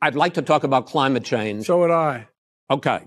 I'd 0.00 0.14
like 0.16 0.34
to 0.34 0.42
talk 0.42 0.64
about 0.64 0.86
climate 0.86 1.24
change. 1.24 1.66
So 1.66 1.78
would 1.80 1.90
I. 1.90 2.26
Okay. 2.70 3.00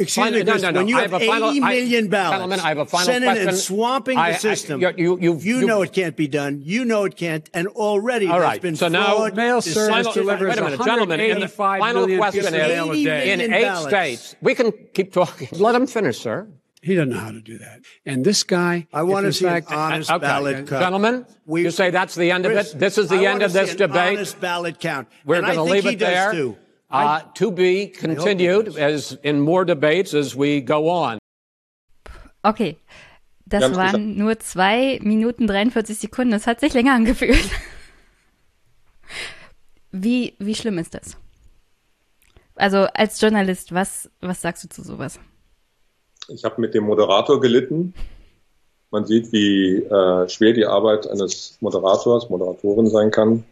Excuse 0.00 0.14
Final- 0.24 0.38
me, 0.38 0.44
no, 0.44 0.56
no, 0.56 0.70
no. 0.70 0.80
when 0.80 0.88
you 0.88 0.96
I 0.96 1.02
have, 1.02 1.10
have 1.12 1.22
a 1.22 1.26
final- 1.26 1.50
80 1.50 1.62
I- 1.62 1.74
million 1.74 2.08
ballots 2.08 2.32
Gentlemen, 2.32 2.60
I 2.60 2.68
have 2.68 2.78
a 2.78 2.86
final 2.86 3.04
sent 3.06 3.22
in 3.24 3.30
question. 3.30 3.48
and 3.48 3.56
swamping 3.58 4.16
I- 4.18 4.30
the 4.30 4.36
I- 4.36 4.38
system, 4.38 4.80
you- 4.80 4.88
you- 4.96 5.18
you've- 5.20 5.46
you 5.46 5.54
you've- 5.56 5.66
know 5.66 5.82
it 5.82 5.92
can't 5.92 6.16
be 6.16 6.26
done. 6.26 6.62
You 6.64 6.84
know 6.86 7.04
it 7.04 7.16
can't, 7.16 7.48
and 7.52 7.68
already 7.68 8.26
All 8.26 8.32
there's 8.38 8.42
right. 8.42 8.62
been 8.62 8.76
So 8.76 8.88
now- 8.88 9.16
fraud, 9.16 9.36
Mail 9.36 9.60
service 9.60 9.88
Final- 10.06 10.12
delivers 10.12 10.48
wait 10.48 10.58
a 10.58 10.64
minute, 10.64 10.80
gentlemen. 10.84 11.20
In 11.20 11.40
the 11.40 11.48
final 11.48 12.06
question 12.16 12.44
is, 12.46 12.50
mail 12.50 12.90
a 12.92 13.04
day. 13.04 13.30
in 13.32 13.38
million 13.38 13.52
eight 13.54 13.62
ballots. 13.64 13.88
states, 13.88 14.36
we 14.40 14.54
can 14.54 14.72
keep 14.94 15.12
talking. 15.12 15.48
Let 15.52 15.74
him 15.74 15.86
finish, 15.86 16.18
sir. 16.18 16.48
He 16.82 16.94
doesn't 16.94 17.10
know 17.10 17.18
how 17.18 17.30
to 17.32 17.42
do 17.42 17.58
that. 17.58 17.80
And 18.06 18.24
this 18.24 18.42
guy, 18.42 18.86
I 18.90 19.02
want 19.02 19.26
to 19.26 19.34
see 19.34 19.44
fact, 19.44 19.70
an 19.70 19.76
honest 19.76 20.10
Okay. 20.10 20.18
ballot 20.18 20.56
count. 20.66 20.82
Gentlemen, 20.82 21.26
We- 21.44 21.64
you 21.64 21.70
say 21.70 21.90
that's 21.90 22.14
the 22.14 22.30
end 22.30 22.46
of 22.46 22.52
it. 22.52 22.72
This 22.78 22.96
is 22.96 23.08
the 23.10 23.26
I 23.26 23.30
end 23.32 23.42
of 23.42 23.52
this 23.52 23.66
see 23.66 23.72
an 23.72 23.76
debate. 23.76 24.16
Honest 24.16 24.40
ballot 24.40 24.80
count. 24.80 25.08
We're 25.26 25.34
And 25.36 25.44
going 25.44 25.56
to 25.58 25.62
leave 25.62 25.82
he 25.84 25.90
it 25.90 25.98
does 25.98 26.08
there. 26.08 26.32
Too. 26.32 26.56
Uh, 26.92 27.20
to 27.34 27.52
be 27.52 27.86
continued 27.86 28.76
as 28.76 29.16
in 29.22 29.40
more 29.40 29.64
debates 29.64 30.12
as 30.12 30.36
we 30.36 30.60
go 30.60 30.88
on. 30.88 31.18
Okay, 32.42 32.78
das 33.46 33.62
Ganz 33.62 33.76
waren 33.76 34.16
nur 34.16 34.38
zwei 34.38 34.98
Minuten 35.02 35.46
43 35.46 35.98
Sekunden. 35.98 36.32
Das 36.32 36.46
hat 36.46 36.60
sich 36.60 36.72
länger 36.74 36.94
angefühlt. 36.94 37.50
Wie, 39.92 40.34
wie 40.38 40.54
schlimm 40.54 40.78
ist 40.78 40.94
das? 40.94 41.16
Also 42.54 42.86
als 42.94 43.20
Journalist, 43.20 43.74
was, 43.74 44.10
was 44.20 44.40
sagst 44.40 44.64
du 44.64 44.68
zu 44.68 44.82
sowas? 44.82 45.18
Ich 46.28 46.44
habe 46.44 46.60
mit 46.60 46.74
dem 46.74 46.84
Moderator 46.84 47.40
gelitten. 47.40 47.94
Man 48.90 49.04
sieht, 49.06 49.32
wie 49.32 49.78
äh, 49.78 50.28
schwer 50.28 50.52
die 50.52 50.66
Arbeit 50.66 51.08
eines 51.08 51.56
Moderators, 51.60 52.28
Moderatorin 52.28 52.88
sein 52.88 53.10
kann. 53.10 53.44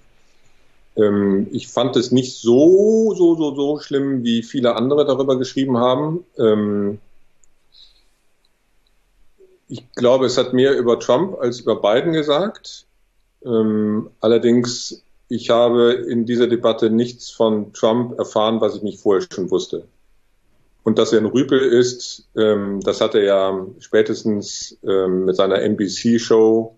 Ähm, 0.99 1.47
ich 1.53 1.69
fand 1.69 1.97
es 1.97 2.11
nicht 2.11 2.37
so, 2.37 3.15
so, 3.17 3.37
so, 3.37 3.55
so 3.55 3.79
schlimm, 3.79 4.25
wie 4.25 4.43
viele 4.43 4.75
andere 4.75 5.07
darüber 5.07 5.39
geschrieben 5.39 5.79
haben. 5.79 6.25
Ähm, 6.37 6.99
ich 9.69 9.91
glaube, 9.93 10.27
es 10.27 10.37
hat 10.37 10.53
mehr 10.53 10.77
über 10.77 10.99
Trump 10.99 11.39
als 11.41 11.61
über 11.61 11.81
Biden 11.81 12.13
gesagt. 12.13 12.87
Ähm, 13.45 14.11
allerdings, 14.21 15.03
ich 15.29 15.51
habe 15.51 15.93
in 15.93 16.27
dieser 16.27 16.49
Debatte 16.49 16.91
nichts 16.91 17.31
von 17.31 17.73
Trump 17.73 18.19
erfahren, 18.19 18.61
was 18.61 18.75
ich 18.75 18.83
nicht 18.83 19.01
vorher 19.01 19.27
schon 19.33 19.51
wusste. 19.51 19.85
Und 20.83 20.99
dass 20.99 21.13
er 21.13 21.21
ein 21.21 21.27
Rüpel 21.27 21.61
ist, 21.61 22.27
ähm, 22.35 22.81
das 22.81 23.01
hat 23.01 23.15
er 23.15 23.23
ja 23.23 23.67
spätestens 23.79 24.79
ähm, 24.83 25.27
mit 25.27 25.37
seiner 25.37 25.61
NBC-Show 25.61 26.75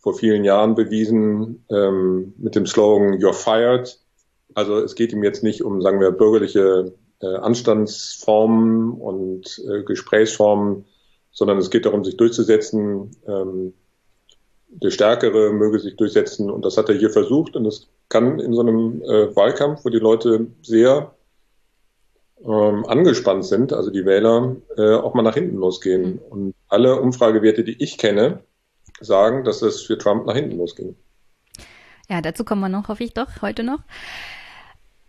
vor 0.00 0.14
vielen 0.14 0.44
Jahren 0.44 0.74
bewiesen, 0.74 1.64
ähm, 1.70 2.34
mit 2.38 2.54
dem 2.54 2.66
Slogan 2.66 3.14
You're 3.14 3.34
fired. 3.34 3.98
Also 4.54 4.78
es 4.78 4.94
geht 4.94 5.12
ihm 5.12 5.22
jetzt 5.22 5.42
nicht 5.42 5.62
um, 5.62 5.80
sagen 5.82 6.00
wir, 6.00 6.10
bürgerliche 6.10 6.92
äh, 7.20 7.36
Anstandsformen 7.36 8.92
und 8.92 9.62
äh, 9.70 9.82
Gesprächsformen, 9.84 10.86
sondern 11.30 11.58
es 11.58 11.70
geht 11.70 11.86
darum, 11.86 12.04
sich 12.04 12.16
durchzusetzen. 12.16 13.10
Ähm, 13.26 13.74
der 14.68 14.90
Stärkere 14.90 15.52
möge 15.52 15.80
sich 15.80 15.96
durchsetzen 15.96 16.50
und 16.50 16.64
das 16.64 16.76
hat 16.76 16.88
er 16.88 16.94
hier 16.94 17.10
versucht 17.10 17.56
und 17.56 17.64
das 17.64 17.88
kann 18.08 18.38
in 18.38 18.54
so 18.54 18.60
einem 18.60 19.02
äh, 19.02 19.34
Wahlkampf, 19.34 19.84
wo 19.84 19.88
die 19.88 19.98
Leute 19.98 20.46
sehr 20.62 21.14
ähm, 22.44 22.86
angespannt 22.86 23.44
sind, 23.44 23.72
also 23.72 23.90
die 23.90 24.04
Wähler, 24.04 24.56
äh, 24.76 24.94
auch 24.94 25.14
mal 25.14 25.22
nach 25.22 25.34
hinten 25.34 25.56
losgehen. 25.56 26.18
Und 26.18 26.54
alle 26.68 27.00
Umfragewerte, 27.00 27.64
die 27.64 27.82
ich 27.82 27.98
kenne, 27.98 28.40
sagen, 29.00 29.44
dass 29.44 29.62
es 29.62 29.82
für 29.82 29.98
Trump 29.98 30.26
nach 30.26 30.34
hinten 30.34 30.56
losging. 30.56 30.94
Ja, 32.08 32.20
dazu 32.20 32.44
kommen 32.44 32.60
wir 32.60 32.68
noch, 32.68 32.88
hoffe 32.88 33.04
ich 33.04 33.14
doch, 33.14 33.42
heute 33.42 33.62
noch. 33.62 33.80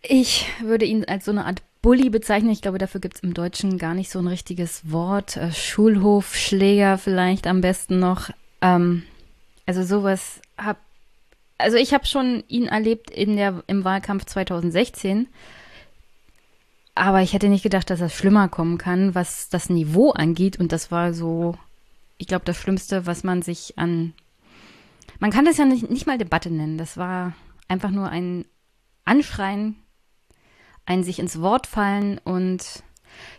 Ich 0.02 0.48
würde 0.62 0.86
ihn 0.86 1.06
als 1.06 1.26
so 1.26 1.32
eine 1.32 1.46
Art 1.46 1.62
Bully 1.82 2.10
bezeichnen. 2.10 2.52
Ich 2.52 2.62
glaube, 2.62 2.78
dafür 2.78 3.02
gibt 3.02 3.16
es 3.16 3.24
im 3.24 3.34
Deutschen 3.34 3.78
gar 3.78 3.94
nicht 3.94 4.12
so 4.12 4.20
ein 4.20 4.28
richtiges 4.28 4.92
Wort. 4.92 5.38
Äh, 5.38 5.52
Schulhofschläger 5.52 6.98
vielleicht 6.98 7.48
am 7.48 7.62
besten 7.62 8.00
noch. 8.00 8.30
Ähm, 8.62 9.04
also 9.66 9.84
sowas 9.84 10.42
hab. 10.58 10.78
Also 11.58 11.78
ich 11.78 11.94
habe 11.94 12.06
schon 12.06 12.44
ihn 12.48 12.68
erlebt 12.68 13.12
in 13.12 13.36
der 13.36 13.64
im 13.68 13.84
Wahlkampf 13.84 14.26
2016. 14.26 15.28
Aber 16.94 17.22
ich 17.22 17.34
hätte 17.34 17.48
nicht 17.48 17.64
gedacht, 17.64 17.90
dass 17.90 18.00
das 18.00 18.14
schlimmer 18.14 18.50
kommen 18.50 18.78
kann, 18.78 19.16
was 19.16 19.50
das 19.50 19.70
Niveau 19.70 20.12
angeht. 20.12 20.60
Und 20.60 20.72
das 20.72 20.92
war 20.92 21.14
so, 21.14 21.56
ich 22.22 22.28
glaube, 22.28 22.46
das 22.46 22.58
Schlimmste, 22.58 23.08
was 23.08 23.24
man 23.24 23.42
sich 23.42 23.80
an. 23.80 24.14
Man 25.20 25.32
kann 25.32 25.44
das 25.44 25.58
ja 25.58 25.66
nicht, 25.66 25.90
nicht 25.90 26.06
mal 26.06 26.20
Debatte 26.20 26.52
nennen. 26.52 26.78
Das 26.78 26.96
war 26.96 27.34
einfach 27.68 27.90
nur 27.90 28.10
ein 28.10 28.46
anschreien, 29.06 29.76
einen 30.86 31.04
sich 31.04 31.18
ins 31.18 31.42
Wort 31.42 31.66
fallen 31.66 32.20
und 32.20 32.84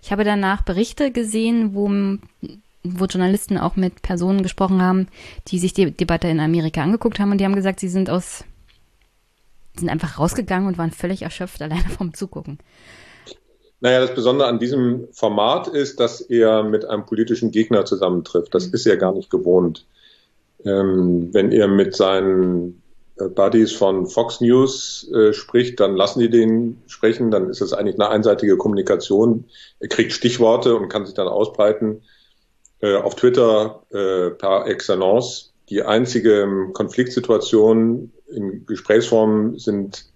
ich 0.02 0.10
habe 0.10 0.24
danach 0.24 0.62
Berichte 0.62 1.12
gesehen, 1.12 1.74
wo, 1.74 1.88
wo 2.82 3.04
Journalisten 3.04 3.56
auch 3.56 3.76
mit 3.76 4.02
Personen 4.02 4.42
gesprochen 4.42 4.82
haben, 4.82 5.06
die 5.46 5.60
sich 5.60 5.72
die 5.72 5.92
Debatte 5.92 6.26
in 6.26 6.40
Amerika 6.40 6.82
angeguckt 6.82 7.20
haben 7.20 7.30
und 7.30 7.38
die 7.38 7.44
haben 7.44 7.54
gesagt, 7.54 7.78
sie 7.78 7.88
sind 7.88 8.10
aus, 8.10 8.44
sind 9.76 9.90
einfach 9.90 10.18
rausgegangen 10.18 10.66
und 10.66 10.76
waren 10.76 10.90
völlig 10.90 11.22
erschöpft 11.22 11.62
alleine 11.62 11.88
vom 11.88 12.14
Zugucken. 12.14 12.58
Naja, 13.82 13.98
das 13.98 14.14
Besondere 14.14 14.46
an 14.46 14.60
diesem 14.60 15.08
Format 15.10 15.66
ist, 15.66 15.98
dass 15.98 16.20
er 16.20 16.62
mit 16.62 16.84
einem 16.84 17.04
politischen 17.04 17.50
Gegner 17.50 17.84
zusammentrifft. 17.84 18.54
Das 18.54 18.66
ist 18.66 18.86
er 18.86 18.96
gar 18.96 19.12
nicht 19.12 19.28
gewohnt. 19.28 19.86
Ähm, 20.64 21.30
wenn 21.32 21.50
er 21.50 21.66
mit 21.66 21.96
seinen 21.96 22.80
äh, 23.16 23.26
Buddies 23.26 23.72
von 23.72 24.06
Fox 24.06 24.40
News 24.40 25.10
äh, 25.12 25.32
spricht, 25.32 25.80
dann 25.80 25.96
lassen 25.96 26.20
die 26.20 26.30
den 26.30 26.80
sprechen, 26.86 27.32
dann 27.32 27.50
ist 27.50 27.60
es 27.60 27.72
eigentlich 27.72 27.96
eine 27.96 28.08
einseitige 28.08 28.56
Kommunikation. 28.56 29.46
Er 29.80 29.88
kriegt 29.88 30.12
Stichworte 30.12 30.76
und 30.76 30.88
kann 30.88 31.04
sich 31.04 31.16
dann 31.16 31.26
ausbreiten. 31.26 32.02
Äh, 32.78 32.94
auf 32.94 33.16
Twitter 33.16 33.82
äh, 33.90 34.30
par 34.30 34.68
excellence. 34.68 35.54
Die 35.70 35.82
einzige 35.82 36.68
Konfliktsituation 36.72 38.12
in 38.28 38.64
Gesprächsform 38.64 39.58
sind 39.58 40.11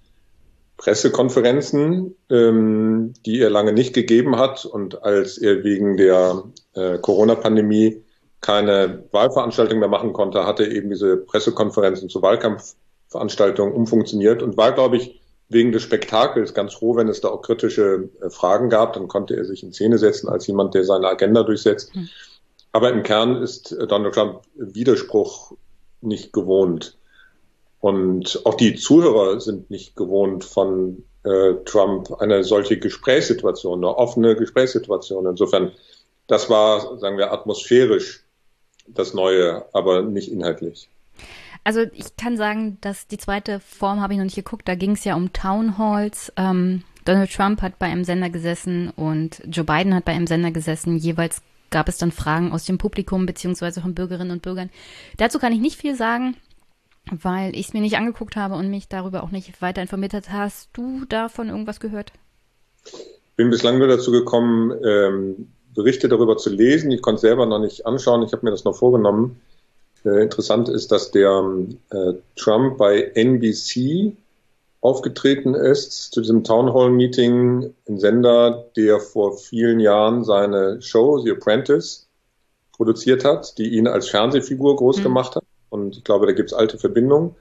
Pressekonferenzen, 0.77 2.15
ähm, 2.31 3.15
die 3.25 3.41
er 3.41 3.51
lange 3.51 3.73
nicht 3.73 3.95
gegeben 3.95 4.37
hat. 4.37 4.65
Und 4.65 5.03
als 5.03 5.39
er 5.39 5.65
wegen 5.65 5.97
der 5.97 6.45
äh, 6.75 6.99
Corona-Pandemie 6.99 8.03
keine 8.41 9.05
Wahlveranstaltung 9.11 9.79
mehr 9.79 9.89
machen 9.89 10.13
konnte, 10.13 10.47
hatte 10.47 10.65
er 10.65 10.73
eben 10.73 10.91
diese 10.91 11.17
Pressekonferenzen 11.17 12.09
zu 12.09 12.21
Wahlkampfveranstaltungen 12.23 13.75
umfunktioniert 13.75 14.43
und 14.43 14.57
war, 14.57 14.73
glaube 14.73 14.99
ich, 14.99 15.21
wegen 15.49 15.73
des 15.73 15.83
Spektakels 15.83 16.55
ganz 16.55 16.75
froh, 16.75 16.97
wenn 16.97 17.09
es 17.09 17.21
da 17.21 17.29
auch 17.29 17.43
kritische 17.43 18.11
äh, 18.21 18.31
Fragen 18.31 18.69
gab. 18.69 18.93
Dann 18.93 19.09
konnte 19.09 19.37
er 19.37 19.45
sich 19.45 19.63
in 19.63 19.73
Szene 19.73 19.99
setzen 19.99 20.29
als 20.29 20.47
jemand, 20.47 20.75
der 20.75 20.85
seine 20.85 21.09
Agenda 21.09 21.43
durchsetzt. 21.43 21.95
Mhm. 21.95 22.09
Aber 22.73 22.91
im 22.91 23.03
Kern 23.03 23.43
ist 23.43 23.73
äh, 23.73 23.87
Donald 23.87 24.15
Trump 24.15 24.43
Widerspruch 24.55 25.53
nicht 26.01 26.33
gewohnt. 26.33 26.99
Und 27.81 28.41
auch 28.45 28.55
die 28.55 28.75
Zuhörer 28.75 29.41
sind 29.41 29.71
nicht 29.71 29.97
gewohnt 29.97 30.45
von 30.45 31.05
äh, 31.25 31.55
Trump 31.65 32.11
eine 32.21 32.45
solche 32.45 32.79
Gesprächssituation, 32.79 33.79
eine 33.79 33.97
offene 33.97 34.37
Gesprächssituation. 34.37 35.27
Insofern, 35.27 35.73
das 36.27 36.49
war, 36.49 36.99
sagen 36.99 37.19
wir, 37.19 37.33
atmosphärisch 37.33 38.25
das 38.89 39.15
Neue, 39.15 39.65
aber 39.73 40.03
nicht 40.03 40.31
inhaltlich. 40.31 40.89
Also 41.65 41.81
ich 41.81 42.17
kann 42.17 42.37
sagen, 42.37 42.79
dass 42.81 43.09
die 43.09 43.19
zweite 43.19 43.59
Form 43.59 44.01
habe 44.01 44.13
ich 44.13 44.19
noch 44.19 44.25
nicht 44.25 44.37
geguckt. 44.37 44.69
Da 44.69 44.77
ging 44.77 44.93
es 44.93 45.05
ja 45.05 45.17
um 45.17 45.33
Town 45.33 45.79
Halls. 45.79 46.33
Ähm, 46.37 46.83
Donald 47.05 47.33
Trump 47.33 47.61
hat 47.61 47.79
bei 47.79 47.87
einem 47.87 48.05
Sender 48.05 48.31
gesessen 48.31 48.91
und 48.95 49.43
Joe 49.47 49.65
Biden 49.65 49.95
hat 49.95 50.05
bei 50.05 50.13
einem 50.13 50.29
Sender 50.29 50.53
gesessen. 50.53 50.97
Jeweils 50.97 51.43
gab 51.71 51.89
es 51.89 51.99
dann 51.99 52.13
Fragen 52.13 52.53
aus 52.53 52.65
dem 52.65 52.79
Publikum 52.79 53.27
beziehungsweise 53.27 53.81
von 53.81 53.95
Bürgerinnen 53.95 54.31
und 54.31 54.43
Bürgern. 54.43 54.71
Dazu 55.17 55.41
kann 55.41 55.53
ich 55.53 55.61
nicht 55.61 55.77
viel 55.77 55.97
sagen 55.97 56.37
weil 57.11 57.55
ich 57.55 57.69
es 57.69 57.73
mir 57.73 57.81
nicht 57.81 57.97
angeguckt 57.97 58.37
habe 58.37 58.55
und 58.55 58.71
mich 58.71 58.89
darüber 58.89 59.23
auch 59.23 59.31
nicht 59.31 59.61
weiter 59.63 59.83
informiert 59.83 60.15
hat. 60.15 60.31
Hast 60.31 60.71
du 60.73 61.05
davon 61.09 61.49
irgendwas 61.49 61.81
gehört? 61.81 62.13
Bin 63.37 63.51
bislang 63.51 63.79
nur 63.79 63.89
dazu 63.89 64.11
gekommen, 64.11 64.73
ähm, 64.85 65.49
Berichte 65.75 66.09
darüber 66.09 66.37
zu 66.37 66.51
lesen. 66.51 66.91
Ich 66.91 67.03
konnte 67.03 67.17
es 67.17 67.21
selber 67.23 67.47
noch 67.47 67.59
nicht 67.59 67.87
anschauen. 67.87 68.23
Ich 68.23 68.33
habe 68.33 68.45
mir 68.45 68.51
das 68.51 68.65
noch 68.65 68.77
vorgenommen. 68.77 69.41
Äh, 70.05 70.23
interessant 70.23 70.69
ist, 70.69 70.91
dass 70.91 71.11
der 71.11 71.45
äh, 71.91 72.15
Trump 72.37 72.79
bei 72.79 73.03
NBC 73.15 74.17
aufgetreten 74.81 75.55
ist 75.55 76.13
zu 76.13 76.21
diesem 76.21 76.45
Town 76.45 76.73
Hall 76.73 76.91
Meeting, 76.91 77.75
ein 77.89 77.99
Sender, 77.99 78.67
der 78.77 79.01
vor 79.01 79.37
vielen 79.37 79.81
Jahren 79.81 80.25
seine 80.25 80.81
Show 80.81 81.19
The 81.19 81.33
Apprentice 81.33 82.07
produziert 82.73 83.25
hat, 83.25 83.59
die 83.59 83.71
ihn 83.71 83.89
als 83.89 84.09
Fernsehfigur 84.09 84.77
groß 84.77 84.99
mhm. 84.99 85.03
gemacht 85.03 85.37
hat. 85.37 85.45
Und 85.69 85.97
ich 85.97 86.05
glaube, 86.05 86.27
da 86.27 86.33
gibt 86.33 86.51
es 86.51 86.57
alte 86.57 86.79
Verbindungen. 86.79 87.35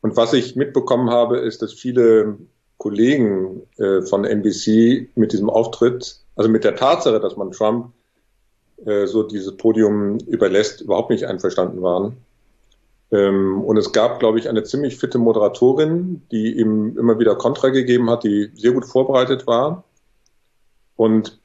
Und 0.00 0.16
was 0.16 0.32
ich 0.32 0.56
mitbekommen 0.56 1.10
habe, 1.10 1.38
ist, 1.38 1.62
dass 1.62 1.72
viele 1.72 2.38
Kollegen 2.76 3.62
äh, 3.78 4.02
von 4.02 4.24
NBC 4.24 5.08
mit 5.14 5.32
diesem 5.32 5.48
Auftritt, 5.48 6.16
also 6.34 6.50
mit 6.50 6.64
der 6.64 6.74
Tatsache, 6.74 7.20
dass 7.20 7.36
man 7.36 7.52
Trump 7.52 7.92
äh, 8.84 9.06
so 9.06 9.22
dieses 9.22 9.56
Podium 9.56 10.18
überlässt, 10.18 10.80
überhaupt 10.80 11.10
nicht 11.10 11.26
einverstanden 11.26 11.82
waren. 11.82 12.16
Ähm, 13.12 13.62
und 13.62 13.76
es 13.76 13.92
gab, 13.92 14.18
glaube 14.18 14.38
ich, 14.38 14.48
eine 14.48 14.64
ziemlich 14.64 14.96
fitte 14.96 15.18
Moderatorin, 15.18 16.22
die 16.32 16.58
ihm 16.58 16.98
immer 16.98 17.18
wieder 17.18 17.36
Kontra 17.36 17.68
gegeben 17.68 18.10
hat, 18.10 18.24
die 18.24 18.50
sehr 18.54 18.72
gut 18.72 18.86
vorbereitet 18.86 19.46
war. 19.46 19.84
Und 20.96 21.38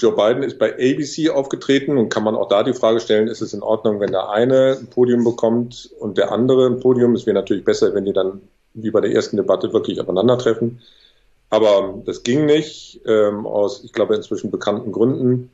Joe 0.00 0.14
Biden 0.14 0.44
ist 0.44 0.58
bei 0.58 0.74
ABC 0.74 1.30
aufgetreten 1.30 1.98
und 1.98 2.08
kann 2.08 2.22
man 2.22 2.36
auch 2.36 2.48
da 2.48 2.62
die 2.62 2.72
Frage 2.72 3.00
stellen, 3.00 3.26
ist 3.26 3.40
es 3.40 3.52
in 3.52 3.62
Ordnung, 3.62 3.98
wenn 3.98 4.12
der 4.12 4.30
eine 4.30 4.76
ein 4.78 4.86
Podium 4.88 5.24
bekommt 5.24 5.90
und 5.98 6.18
der 6.18 6.30
andere 6.30 6.66
ein 6.66 6.78
Podium? 6.78 7.14
Es 7.14 7.26
wäre 7.26 7.34
natürlich 7.34 7.64
besser, 7.64 7.94
wenn 7.94 8.04
die 8.04 8.12
dann 8.12 8.42
wie 8.74 8.90
bei 8.92 9.00
der 9.00 9.12
ersten 9.12 9.36
Debatte 9.36 9.72
wirklich 9.72 10.00
aufeinandertreffen. 10.00 10.80
Aber 11.50 12.02
das 12.04 12.22
ging 12.22 12.46
nicht, 12.46 13.00
ähm, 13.06 13.46
aus, 13.46 13.82
ich 13.82 13.92
glaube, 13.92 14.14
inzwischen 14.14 14.50
bekannten 14.50 14.92
Gründen. 14.92 15.50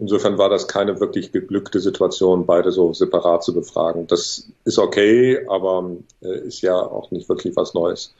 Insofern 0.00 0.38
war 0.38 0.48
das 0.48 0.66
keine 0.66 0.98
wirklich 0.98 1.30
geglückte 1.30 1.78
Situation, 1.78 2.46
beide 2.46 2.72
so 2.72 2.94
separat 2.94 3.44
zu 3.44 3.52
befragen. 3.52 4.06
Das 4.06 4.48
ist 4.64 4.78
okay, 4.78 5.46
aber 5.46 5.90
äh, 6.22 6.38
ist 6.38 6.62
ja 6.62 6.74
auch 6.74 7.10
nicht 7.10 7.28
wirklich 7.28 7.54
was 7.54 7.74
Neues. 7.74 8.14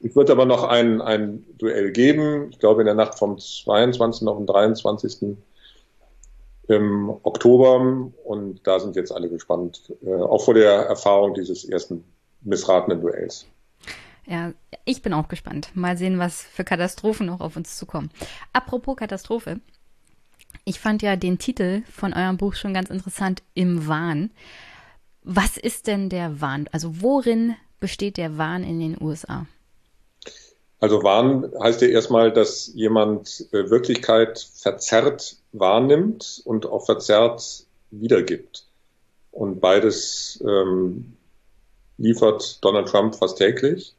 Ich 0.00 0.14
würde 0.14 0.32
aber 0.32 0.44
noch 0.44 0.64
ein, 0.64 1.00
ein 1.00 1.46
Duell 1.56 1.92
geben. 1.92 2.50
Ich 2.50 2.58
glaube, 2.58 2.82
in 2.82 2.86
der 2.86 2.94
Nacht 2.94 3.18
vom 3.18 3.38
22. 3.38 4.28
auf 4.28 4.36
den 4.36 4.46
23. 4.46 5.38
im 6.68 7.10
Oktober. 7.22 8.10
Und 8.24 8.60
da 8.64 8.78
sind 8.78 8.94
jetzt 8.94 9.10
alle 9.10 9.30
gespannt, 9.30 9.94
äh, 10.04 10.14
auch 10.14 10.44
vor 10.44 10.52
der 10.52 10.72
Erfahrung 10.72 11.32
dieses 11.32 11.64
ersten 11.64 12.04
missratenen 12.42 13.00
Duells. 13.00 13.46
Ja, 14.26 14.52
ich 14.84 15.00
bin 15.00 15.14
auch 15.14 15.28
gespannt. 15.28 15.70
Mal 15.72 15.96
sehen, 15.96 16.18
was 16.18 16.42
für 16.42 16.64
Katastrophen 16.64 17.24
noch 17.24 17.40
auf 17.40 17.56
uns 17.56 17.78
zukommen. 17.78 18.10
Apropos 18.52 18.96
Katastrophe. 18.96 19.60
Ich 20.64 20.80
fand 20.80 21.02
ja 21.02 21.16
den 21.16 21.38
Titel 21.38 21.82
von 21.90 22.14
eurem 22.14 22.38
Buch 22.38 22.54
schon 22.54 22.72
ganz 22.72 22.88
interessant, 22.88 23.42
Im 23.52 23.86
Wahn. 23.86 24.30
Was 25.22 25.56
ist 25.56 25.86
denn 25.86 26.08
der 26.08 26.40
Wahn? 26.40 26.68
Also 26.72 27.02
worin 27.02 27.54
besteht 27.80 28.16
der 28.16 28.38
Wahn 28.38 28.64
in 28.64 28.80
den 28.80 28.96
USA? 29.00 29.46
Also 30.80 31.02
Wahn 31.02 31.50
heißt 31.62 31.82
ja 31.82 31.88
erstmal, 31.88 32.32
dass 32.32 32.68
jemand 32.74 33.46
äh, 33.52 33.70
Wirklichkeit 33.70 34.38
verzerrt 34.38 35.36
wahrnimmt 35.52 36.42
und 36.44 36.66
auch 36.66 36.84
verzerrt 36.86 37.64
wiedergibt. 37.90 38.66
Und 39.30 39.60
beides 39.60 40.42
ähm, 40.46 41.16
liefert 41.98 42.64
Donald 42.64 42.88
Trump 42.88 43.14
fast 43.14 43.38
täglich. 43.38 43.94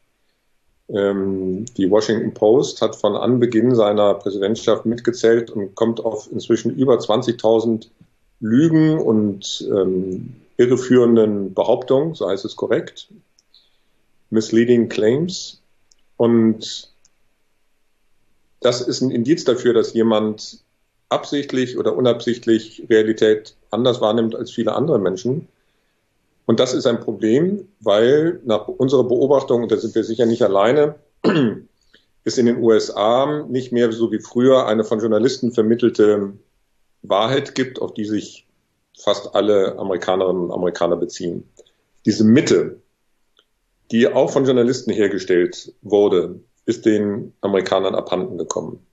Ähm, 0.88 1.66
die 1.78 1.90
Washington 1.90 2.34
Post 2.34 2.82
hat 2.82 2.96
von 2.96 3.16
Anbeginn 3.16 3.76
seiner 3.76 4.14
Präsidentschaft 4.16 4.86
mitgezählt 4.86 5.50
und 5.50 5.76
kommt 5.76 6.00
auf 6.00 6.32
inzwischen 6.32 6.76
über 6.76 6.98
20.000 6.98 7.88
Lügen 8.40 9.00
und 9.00 9.68
ähm, 9.72 10.36
irreführenden 10.58 11.54
Behauptungen, 11.54 12.14
so 12.14 12.30
heißt 12.30 12.46
es 12.46 12.56
korrekt, 12.56 13.10
misleading 14.30 14.90
claims. 14.90 15.62
Und 16.18 16.94
das 18.62 18.82
ist 18.82 19.02
ein 19.02 19.12
Indiz 19.12 19.44
dafür, 19.44 19.74
dass 19.74 19.94
jemand 19.94 20.60
absichtlich 21.10 21.78
oder 21.78 21.96
unabsichtlich 21.96 22.84
Realität 22.90 23.56
anders 23.72 24.02
wahrnimmt 24.02 24.36
als 24.36 24.52
viele 24.52 24.74
andere 24.74 25.00
Menschen. 25.00 25.48
Und 26.46 26.60
das 26.60 26.74
ist 26.74 26.86
ein 26.86 27.00
Problem, 27.00 27.68
weil 27.80 28.40
nach 28.46 28.68
unserer 28.68 29.04
Beobachtung, 29.04 29.64
und 29.64 29.72
da 29.72 29.78
sind 29.78 29.96
wir 29.96 30.04
sicher 30.04 30.26
nicht 30.26 30.44
alleine, 30.44 30.96
es 32.24 32.38
in 32.38 32.46
den 32.46 32.62
USA 32.62 33.46
nicht 33.48 33.72
mehr 33.72 33.92
so 33.92 34.12
wie 34.12 34.20
früher 34.20 34.68
eine 34.68 34.84
von 34.84 35.00
Journalisten 35.00 35.52
vermittelte 35.52 36.34
Wahrheit 37.02 37.56
gibt, 37.56 37.82
auf 37.82 37.94
die 37.94 38.06
sich 38.06 38.48
fast 38.98 39.36
alle 39.36 39.78
Amerikanerinnen 39.78 40.44
und 40.44 40.52
Amerikaner 40.52 40.96
beziehen. 40.96 41.50
Diese 42.06 42.24
Mitte, 42.24 42.82
die 43.92 44.08
auch 44.08 44.32
von 44.32 44.46
Journalisten 44.46 44.92
hergestellt 44.92 45.74
wurde, 45.82 46.40
ist 46.66 46.86
den 46.86 47.34
Amerikanern 47.42 47.96
abhanden 47.96 48.38
gekommen. 48.38 48.86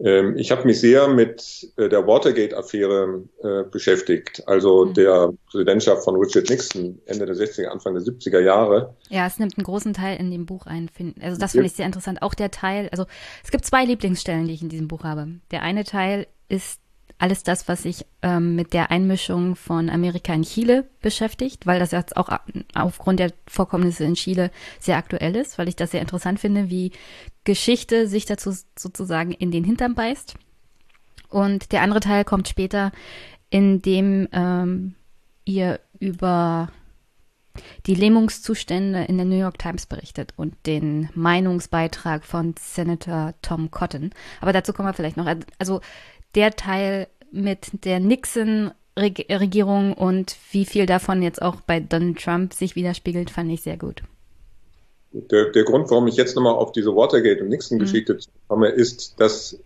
Ähm, 0.00 0.36
ich 0.36 0.50
habe 0.50 0.64
mich 0.64 0.80
sehr 0.80 1.08
mit 1.08 1.72
äh, 1.76 1.88
der 1.88 2.06
Watergate-Affäre 2.06 3.22
äh, 3.42 3.62
beschäftigt, 3.70 4.42
also 4.46 4.86
mhm. 4.86 4.94
der 4.94 5.32
Präsidentschaft 5.50 6.04
von 6.04 6.16
Richard 6.16 6.50
Nixon 6.50 7.00
Ende 7.06 7.26
der 7.26 7.36
60er, 7.36 7.66
Anfang 7.66 7.94
der 7.94 8.02
70er 8.02 8.40
Jahre. 8.40 8.94
Ja, 9.08 9.26
es 9.26 9.38
nimmt 9.38 9.56
einen 9.56 9.64
großen 9.64 9.94
Teil 9.94 10.18
in 10.18 10.30
dem 10.30 10.46
Buch 10.46 10.66
ein. 10.66 10.90
Also 11.20 11.38
das 11.38 11.52
finde 11.52 11.66
ich 11.66 11.74
sehr 11.74 11.86
interessant. 11.86 12.22
Auch 12.22 12.34
der 12.34 12.50
Teil, 12.50 12.88
also 12.90 13.04
es 13.44 13.50
gibt 13.50 13.64
zwei 13.64 13.84
Lieblingsstellen, 13.84 14.46
die 14.46 14.54
ich 14.54 14.62
in 14.62 14.68
diesem 14.68 14.88
Buch 14.88 15.04
habe. 15.04 15.28
Der 15.50 15.62
eine 15.62 15.84
Teil 15.84 16.26
ist 16.48 16.80
alles 17.18 17.42
das, 17.42 17.68
was 17.68 17.84
sich 17.84 18.04
ähm, 18.22 18.56
mit 18.56 18.72
der 18.72 18.90
Einmischung 18.90 19.56
von 19.56 19.88
Amerika 19.88 20.34
in 20.34 20.42
Chile 20.42 20.88
beschäftigt, 21.00 21.66
weil 21.66 21.78
das 21.78 21.92
jetzt 21.92 22.16
auch 22.16 22.28
aufgrund 22.74 23.20
der 23.20 23.32
Vorkommnisse 23.46 24.04
in 24.04 24.14
Chile 24.14 24.50
sehr 24.80 24.96
aktuell 24.96 25.36
ist, 25.36 25.56
weil 25.56 25.68
ich 25.68 25.76
das 25.76 25.92
sehr 25.92 26.00
interessant 26.00 26.40
finde, 26.40 26.70
wie 26.70 26.92
Geschichte 27.44 28.08
sich 28.08 28.26
dazu 28.26 28.52
sozusagen 28.76 29.32
in 29.32 29.50
den 29.50 29.64
Hintern 29.64 29.94
beißt. 29.94 30.34
Und 31.28 31.72
der 31.72 31.82
andere 31.82 32.00
Teil 32.00 32.24
kommt 32.24 32.48
später, 32.48 32.92
in 33.48 33.80
dem 33.80 34.28
ähm, 34.32 34.94
ihr 35.44 35.80
über 36.00 36.68
die 37.86 37.94
Lähmungszustände 37.94 39.04
in 39.04 39.16
der 39.16 39.26
New 39.26 39.38
York 39.38 39.58
Times 39.58 39.86
berichtet 39.86 40.32
und 40.36 40.54
den 40.66 41.08
Meinungsbeitrag 41.14 42.24
von 42.24 42.54
Senator 42.58 43.34
Tom 43.42 43.70
Cotton. 43.70 44.10
Aber 44.40 44.52
dazu 44.52 44.72
kommen 44.72 44.88
wir 44.88 44.94
vielleicht 44.94 45.16
noch. 45.16 45.32
Also 45.58 45.80
der 46.34 46.52
Teil 46.52 47.08
mit 47.30 47.84
der 47.84 48.00
Nixon-Regierung 48.00 49.92
und 49.94 50.36
wie 50.52 50.64
viel 50.64 50.86
davon 50.86 51.22
jetzt 51.22 51.42
auch 51.42 51.56
bei 51.56 51.80
Donald 51.80 52.22
Trump 52.22 52.54
sich 52.54 52.76
widerspiegelt, 52.76 53.30
fand 53.30 53.50
ich 53.50 53.62
sehr 53.62 53.76
gut. 53.76 54.02
Der, 55.12 55.50
der 55.50 55.64
Grund, 55.64 55.90
warum 55.90 56.08
ich 56.08 56.16
jetzt 56.16 56.34
nochmal 56.34 56.54
auf 56.54 56.72
diese 56.72 56.94
Watergate- 56.94 57.42
und 57.42 57.48
Nixon-Geschichte 57.48 58.14
mhm. 58.14 58.18
komme, 58.48 58.68
ist, 58.68 59.14
dass 59.18 59.58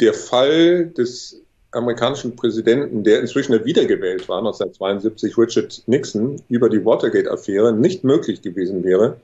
der 0.00 0.14
Fall 0.14 0.86
des 0.86 1.40
amerikanischen 1.72 2.36
Präsidenten, 2.36 3.04
der 3.04 3.20
inzwischen 3.20 3.64
wiedergewählt 3.64 4.28
war, 4.28 4.38
1972, 4.38 5.36
Richard 5.36 5.82
Nixon, 5.86 6.40
über 6.48 6.68
die 6.68 6.84
Watergate-Affäre 6.84 7.72
nicht 7.72 8.04
möglich 8.04 8.40
gewesen 8.40 8.84
wäre, 8.84 9.20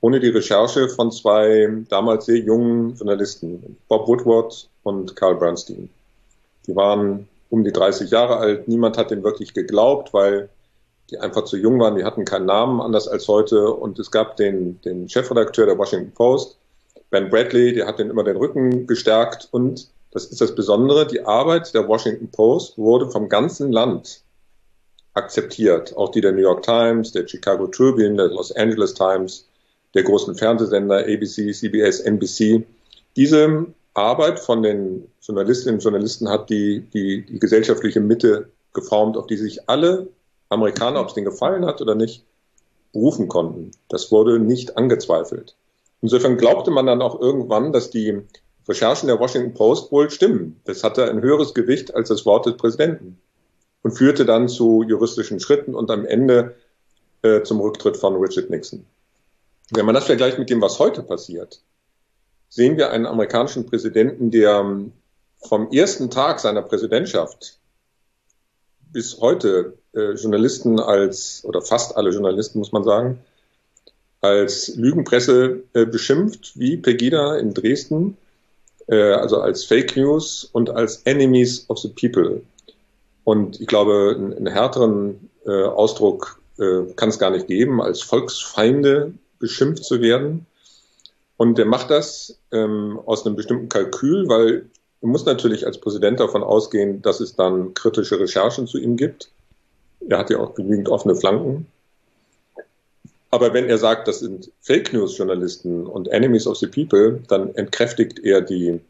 ohne 0.00 0.20
die 0.20 0.28
Recherche 0.28 0.88
von 0.88 1.12
zwei 1.12 1.68
damals 1.88 2.26
sehr 2.26 2.38
jungen 2.38 2.96
Journalisten, 2.96 3.76
Bob 3.88 4.08
Woodward 4.08 4.68
und 4.86 5.16
Carl 5.16 5.34
Bernstein. 5.34 5.90
Die 6.66 6.76
waren 6.76 7.28
um 7.50 7.64
die 7.64 7.72
30 7.72 8.10
Jahre 8.10 8.36
alt. 8.36 8.68
Niemand 8.68 8.96
hat 8.96 9.10
denen 9.10 9.24
wirklich 9.24 9.54
geglaubt, 9.54 10.14
weil 10.14 10.48
die 11.10 11.18
einfach 11.18 11.44
zu 11.44 11.56
jung 11.56 11.78
waren. 11.80 11.96
Die 11.96 12.04
hatten 12.04 12.24
keinen 12.24 12.46
Namen, 12.46 12.80
anders 12.80 13.08
als 13.08 13.28
heute. 13.28 13.72
Und 13.72 13.98
es 13.98 14.10
gab 14.10 14.36
den, 14.36 14.80
den 14.82 15.08
Chefredakteur 15.08 15.66
der 15.66 15.78
Washington 15.78 16.12
Post, 16.12 16.56
Ben 17.10 17.30
Bradley, 17.30 17.72
der 17.72 17.86
hat 17.86 17.98
den 17.98 18.10
immer 18.10 18.24
den 18.24 18.36
Rücken 18.36 18.86
gestärkt. 18.86 19.48
Und 19.50 19.88
das 20.10 20.26
ist 20.26 20.40
das 20.40 20.54
Besondere, 20.54 21.06
die 21.06 21.24
Arbeit 21.24 21.74
der 21.74 21.86
Washington 21.86 22.28
Post 22.30 22.78
wurde 22.78 23.10
vom 23.10 23.28
ganzen 23.28 23.70
Land 23.70 24.22
akzeptiert. 25.14 25.96
Auch 25.96 26.10
die 26.10 26.20
der 26.20 26.32
New 26.32 26.42
York 26.42 26.62
Times, 26.62 27.12
der 27.12 27.26
Chicago 27.26 27.66
Tribune, 27.66 28.16
der 28.16 28.28
Los 28.28 28.52
Angeles 28.52 28.94
Times, 28.94 29.46
der 29.94 30.02
großen 30.02 30.34
Fernsehsender 30.34 30.98
ABC, 30.98 31.52
CBS, 31.52 32.00
NBC. 32.00 32.64
Diese 33.16 33.66
Arbeit 33.96 34.38
von 34.40 34.62
den 34.62 35.08
Journalistinnen 35.22 35.76
und 35.76 35.82
Journalisten 35.82 36.28
hat 36.28 36.50
die, 36.50 36.80
die, 36.92 37.24
die 37.24 37.38
gesellschaftliche 37.38 38.00
Mitte 38.00 38.50
geformt, 38.74 39.16
auf 39.16 39.26
die 39.26 39.36
sich 39.36 39.68
alle 39.68 40.08
Amerikaner, 40.48 41.00
ob 41.00 41.08
es 41.08 41.14
denen 41.14 41.24
gefallen 41.24 41.64
hat 41.64 41.80
oder 41.80 41.94
nicht, 41.94 42.24
berufen 42.92 43.28
konnten. 43.28 43.70
Das 43.88 44.12
wurde 44.12 44.38
nicht 44.38 44.76
angezweifelt. 44.76 45.56
Insofern 46.02 46.36
glaubte 46.36 46.70
man 46.70 46.86
dann 46.86 47.02
auch 47.02 47.20
irgendwann, 47.20 47.72
dass 47.72 47.90
die 47.90 48.22
Recherchen 48.68 49.06
der 49.06 49.18
Washington 49.18 49.54
Post 49.54 49.90
wohl 49.92 50.10
stimmen. 50.10 50.60
Das 50.64 50.84
hatte 50.84 51.08
ein 51.08 51.22
höheres 51.22 51.54
Gewicht 51.54 51.94
als 51.94 52.08
das 52.08 52.26
Wort 52.26 52.46
des 52.46 52.56
Präsidenten 52.56 53.18
und 53.82 53.92
führte 53.92 54.24
dann 54.24 54.48
zu 54.48 54.82
juristischen 54.82 55.40
Schritten 55.40 55.74
und 55.74 55.90
am 55.90 56.04
Ende 56.04 56.54
äh, 57.22 57.42
zum 57.42 57.60
Rücktritt 57.60 57.96
von 57.96 58.16
Richard 58.16 58.50
Nixon. 58.50 58.84
Wenn 59.72 59.86
man 59.86 59.94
das 59.94 60.04
vergleicht 60.04 60.38
mit 60.38 60.50
dem, 60.50 60.60
was 60.60 60.78
heute 60.78 61.02
passiert, 61.02 61.60
sehen 62.48 62.76
wir 62.76 62.90
einen 62.90 63.06
amerikanischen 63.06 63.66
Präsidenten, 63.66 64.30
der 64.30 64.56
ähm, 64.60 64.92
vom 65.40 65.70
ersten 65.70 66.10
Tag 66.10 66.40
seiner 66.40 66.62
Präsidentschaft 66.62 67.58
bis 68.92 69.20
heute 69.20 69.74
äh, 69.94 70.12
Journalisten 70.12 70.80
als, 70.80 71.42
oder 71.44 71.60
fast 71.60 71.96
alle 71.96 72.10
Journalisten, 72.10 72.58
muss 72.58 72.72
man 72.72 72.84
sagen, 72.84 73.18
als 74.20 74.74
Lügenpresse 74.76 75.62
äh, 75.74 75.84
beschimpft, 75.84 76.58
wie 76.58 76.76
Pegida 76.76 77.36
in 77.36 77.52
Dresden, 77.52 78.16
äh, 78.86 79.12
also 79.12 79.40
als 79.40 79.64
Fake 79.64 79.96
News 79.96 80.48
und 80.52 80.70
als 80.70 81.02
Enemies 81.04 81.66
of 81.68 81.78
the 81.78 81.88
People. 81.88 82.42
Und 83.24 83.60
ich 83.60 83.66
glaube, 83.66 84.14
einen, 84.16 84.32
einen 84.32 84.46
härteren 84.46 85.30
äh, 85.44 85.62
Ausdruck 85.64 86.40
äh, 86.58 86.82
kann 86.94 87.08
es 87.08 87.18
gar 87.18 87.30
nicht 87.30 87.48
geben, 87.48 87.82
als 87.82 88.02
Volksfeinde 88.02 89.12
beschimpft 89.38 89.84
zu 89.84 90.00
werden. 90.00 90.46
Und 91.36 91.58
der 91.58 91.66
macht 91.66 91.90
das 91.90 92.38
ähm, 92.52 92.98
aus 93.04 93.26
einem 93.26 93.36
bestimmten 93.36 93.68
Kalkül, 93.68 94.28
weil 94.28 94.66
er 95.02 95.08
muss 95.08 95.26
natürlich 95.26 95.66
als 95.66 95.78
Präsident 95.78 96.20
davon 96.20 96.42
ausgehen, 96.42 97.02
dass 97.02 97.20
es 97.20 97.36
dann 97.36 97.74
kritische 97.74 98.18
Recherchen 98.18 98.66
zu 98.66 98.78
ihm 98.78 98.96
gibt. 98.96 99.30
Er 100.08 100.18
hat 100.18 100.30
ja 100.30 100.38
auch 100.38 100.54
genügend 100.54 100.88
offene 100.88 101.14
Flanken. 101.14 101.66
Aber 103.30 103.52
wenn 103.52 103.68
er 103.68 103.76
sagt, 103.76 104.08
das 104.08 104.20
sind 104.20 104.50
Fake 104.62 104.92
News 104.92 105.18
Journalisten 105.18 105.86
und 105.86 106.08
Enemies 106.08 106.46
of 106.46 106.56
the 106.56 106.68
People, 106.68 107.22
dann 107.28 107.54
entkräftigt 107.54 108.18
er 108.20 108.40
die 108.40 108.80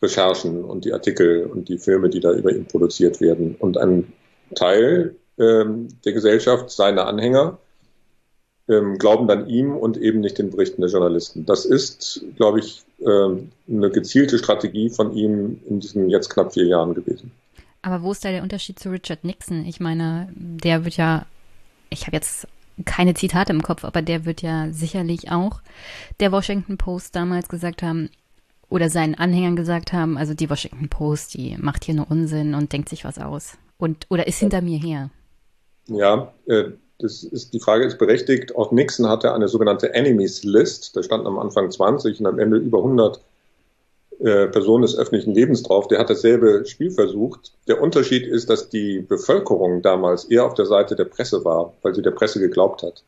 Recherchen 0.00 0.64
und 0.64 0.84
die 0.84 0.92
Artikel 0.92 1.44
und 1.46 1.68
die 1.68 1.78
Filme, 1.78 2.08
die 2.08 2.20
da 2.20 2.32
über 2.32 2.52
ihn 2.52 2.66
produziert 2.66 3.20
werden. 3.20 3.56
Und 3.58 3.76
ein 3.76 4.12
Teil 4.54 5.16
ähm, 5.38 5.88
der 6.04 6.12
Gesellschaft, 6.12 6.70
seine 6.70 7.04
Anhänger, 7.04 7.58
ähm, 8.68 8.98
glauben 8.98 9.28
dann 9.28 9.48
ihm 9.48 9.76
und 9.76 9.96
eben 9.96 10.20
nicht 10.20 10.38
den 10.38 10.50
Berichten 10.50 10.80
der 10.80 10.90
Journalisten. 10.90 11.46
Das 11.46 11.64
ist, 11.64 12.24
glaube 12.36 12.60
ich, 12.60 12.84
ähm, 13.00 13.50
eine 13.68 13.90
gezielte 13.90 14.38
Strategie 14.38 14.90
von 14.90 15.12
ihm 15.14 15.60
in 15.68 15.80
diesen 15.80 16.08
jetzt 16.08 16.30
knapp 16.30 16.52
vier 16.52 16.66
Jahren 16.66 16.94
gewesen. 16.94 17.30
Aber 17.82 18.02
wo 18.02 18.12
ist 18.12 18.24
da 18.24 18.30
der 18.30 18.42
Unterschied 18.42 18.78
zu 18.78 18.90
Richard 18.90 19.24
Nixon? 19.24 19.64
Ich 19.64 19.78
meine, 19.78 20.28
der 20.34 20.84
wird 20.84 20.96
ja, 20.96 21.26
ich 21.90 22.06
habe 22.06 22.16
jetzt 22.16 22.48
keine 22.84 23.14
Zitate 23.14 23.52
im 23.52 23.62
Kopf, 23.62 23.84
aber 23.84 24.02
der 24.02 24.24
wird 24.24 24.42
ja 24.42 24.68
sicherlich 24.72 25.30
auch 25.30 25.60
der 26.20 26.32
Washington 26.32 26.76
Post 26.76 27.14
damals 27.14 27.48
gesagt 27.48 27.82
haben, 27.82 28.10
oder 28.68 28.90
seinen 28.90 29.14
Anhängern 29.14 29.56
gesagt 29.56 29.92
haben, 29.92 30.18
also 30.18 30.34
die 30.34 30.50
Washington 30.50 30.88
Post, 30.88 31.34
die 31.34 31.56
macht 31.58 31.84
hier 31.84 31.94
nur 31.94 32.10
Unsinn 32.10 32.54
und 32.54 32.72
denkt 32.72 32.88
sich 32.88 33.04
was 33.04 33.18
aus. 33.18 33.56
Und, 33.78 34.06
oder 34.08 34.26
ist 34.26 34.38
hinter 34.38 34.60
mir 34.60 34.78
her. 34.78 35.10
Ja, 35.86 36.32
äh, 36.46 36.70
das 36.98 37.24
ist, 37.24 37.52
die 37.52 37.60
Frage 37.60 37.84
ist 37.84 37.98
berechtigt. 37.98 38.56
Auch 38.56 38.72
Nixon 38.72 39.08
hatte 39.08 39.34
eine 39.34 39.48
sogenannte 39.48 39.92
Enemies 39.92 40.44
List. 40.44 40.96
Da 40.96 41.02
standen 41.02 41.26
am 41.26 41.38
Anfang 41.38 41.70
20 41.70 42.20
und 42.20 42.26
am 42.26 42.38
Ende 42.38 42.56
über 42.56 42.78
100 42.78 43.20
äh, 44.20 44.46
Personen 44.46 44.82
des 44.82 44.96
öffentlichen 44.96 45.34
Lebens 45.34 45.62
drauf. 45.62 45.88
Der 45.88 45.98
hat 45.98 46.08
dasselbe 46.08 46.64
Spiel 46.64 46.90
versucht. 46.90 47.52
Der 47.68 47.82
Unterschied 47.82 48.26
ist, 48.26 48.48
dass 48.48 48.70
die 48.70 49.00
Bevölkerung 49.00 49.82
damals 49.82 50.24
eher 50.24 50.46
auf 50.46 50.54
der 50.54 50.64
Seite 50.64 50.96
der 50.96 51.04
Presse 51.04 51.44
war, 51.44 51.74
weil 51.82 51.94
sie 51.94 52.02
der 52.02 52.12
Presse 52.12 52.40
geglaubt 52.40 52.82
hat. 52.82 53.04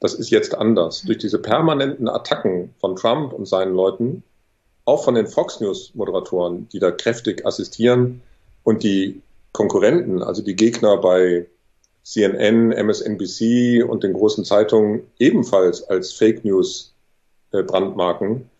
Das 0.00 0.14
ist 0.14 0.30
jetzt 0.30 0.54
anders. 0.54 1.02
Durch 1.02 1.18
diese 1.18 1.38
permanenten 1.38 2.08
Attacken 2.08 2.74
von 2.80 2.96
Trump 2.96 3.34
und 3.34 3.46
seinen 3.46 3.74
Leuten, 3.74 4.22
auch 4.86 5.04
von 5.04 5.14
den 5.14 5.26
Fox 5.26 5.60
News 5.60 5.94
Moderatoren, 5.94 6.68
die 6.72 6.78
da 6.78 6.90
kräftig 6.90 7.44
assistieren 7.44 8.22
und 8.64 8.82
die 8.82 9.20
Konkurrenten, 9.52 10.22
also 10.22 10.42
die 10.42 10.56
Gegner 10.56 10.96
bei 10.96 11.46
CNN, 12.10 12.72
MSNBC 12.72 13.84
und 13.88 14.02
den 14.02 14.14
großen 14.14 14.44
Zeitungen 14.44 15.06
ebenfalls 15.20 15.84
als 15.84 16.12
Fake 16.12 16.44
News 16.44 16.92
äh, 17.52 17.62
Brandmarken, 17.62 18.50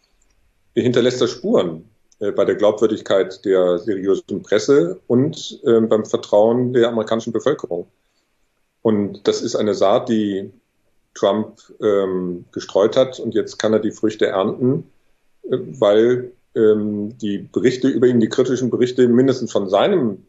hinterlässt 0.74 1.20
das 1.20 1.30
Spuren 1.30 1.84
äh, 2.20 2.30
bei 2.30 2.44
der 2.44 2.54
Glaubwürdigkeit 2.54 3.44
der 3.44 3.78
seriösen 3.80 4.42
Presse 4.42 5.00
und 5.08 5.60
äh, 5.64 5.80
beim 5.80 6.04
Vertrauen 6.04 6.72
der 6.72 6.90
amerikanischen 6.90 7.32
Bevölkerung. 7.32 7.88
Und 8.82 9.26
das 9.26 9.42
ist 9.42 9.56
eine 9.56 9.74
Saat, 9.74 10.08
die 10.08 10.52
Trump 11.14 11.58
ähm, 11.82 12.44
gestreut 12.52 12.96
hat 12.96 13.18
und 13.18 13.34
jetzt 13.34 13.58
kann 13.58 13.72
er 13.72 13.80
die 13.80 13.90
Früchte 13.90 14.28
ernten, 14.28 14.92
äh, 15.42 15.58
weil 15.58 16.30
ähm, 16.54 17.18
die 17.18 17.38
Berichte 17.38 17.88
über 17.88 18.06
ihn, 18.06 18.20
die 18.20 18.28
kritischen 18.28 18.70
Berichte 18.70 19.08
mindestens 19.08 19.50
von 19.50 19.68
seinem, 19.68 20.24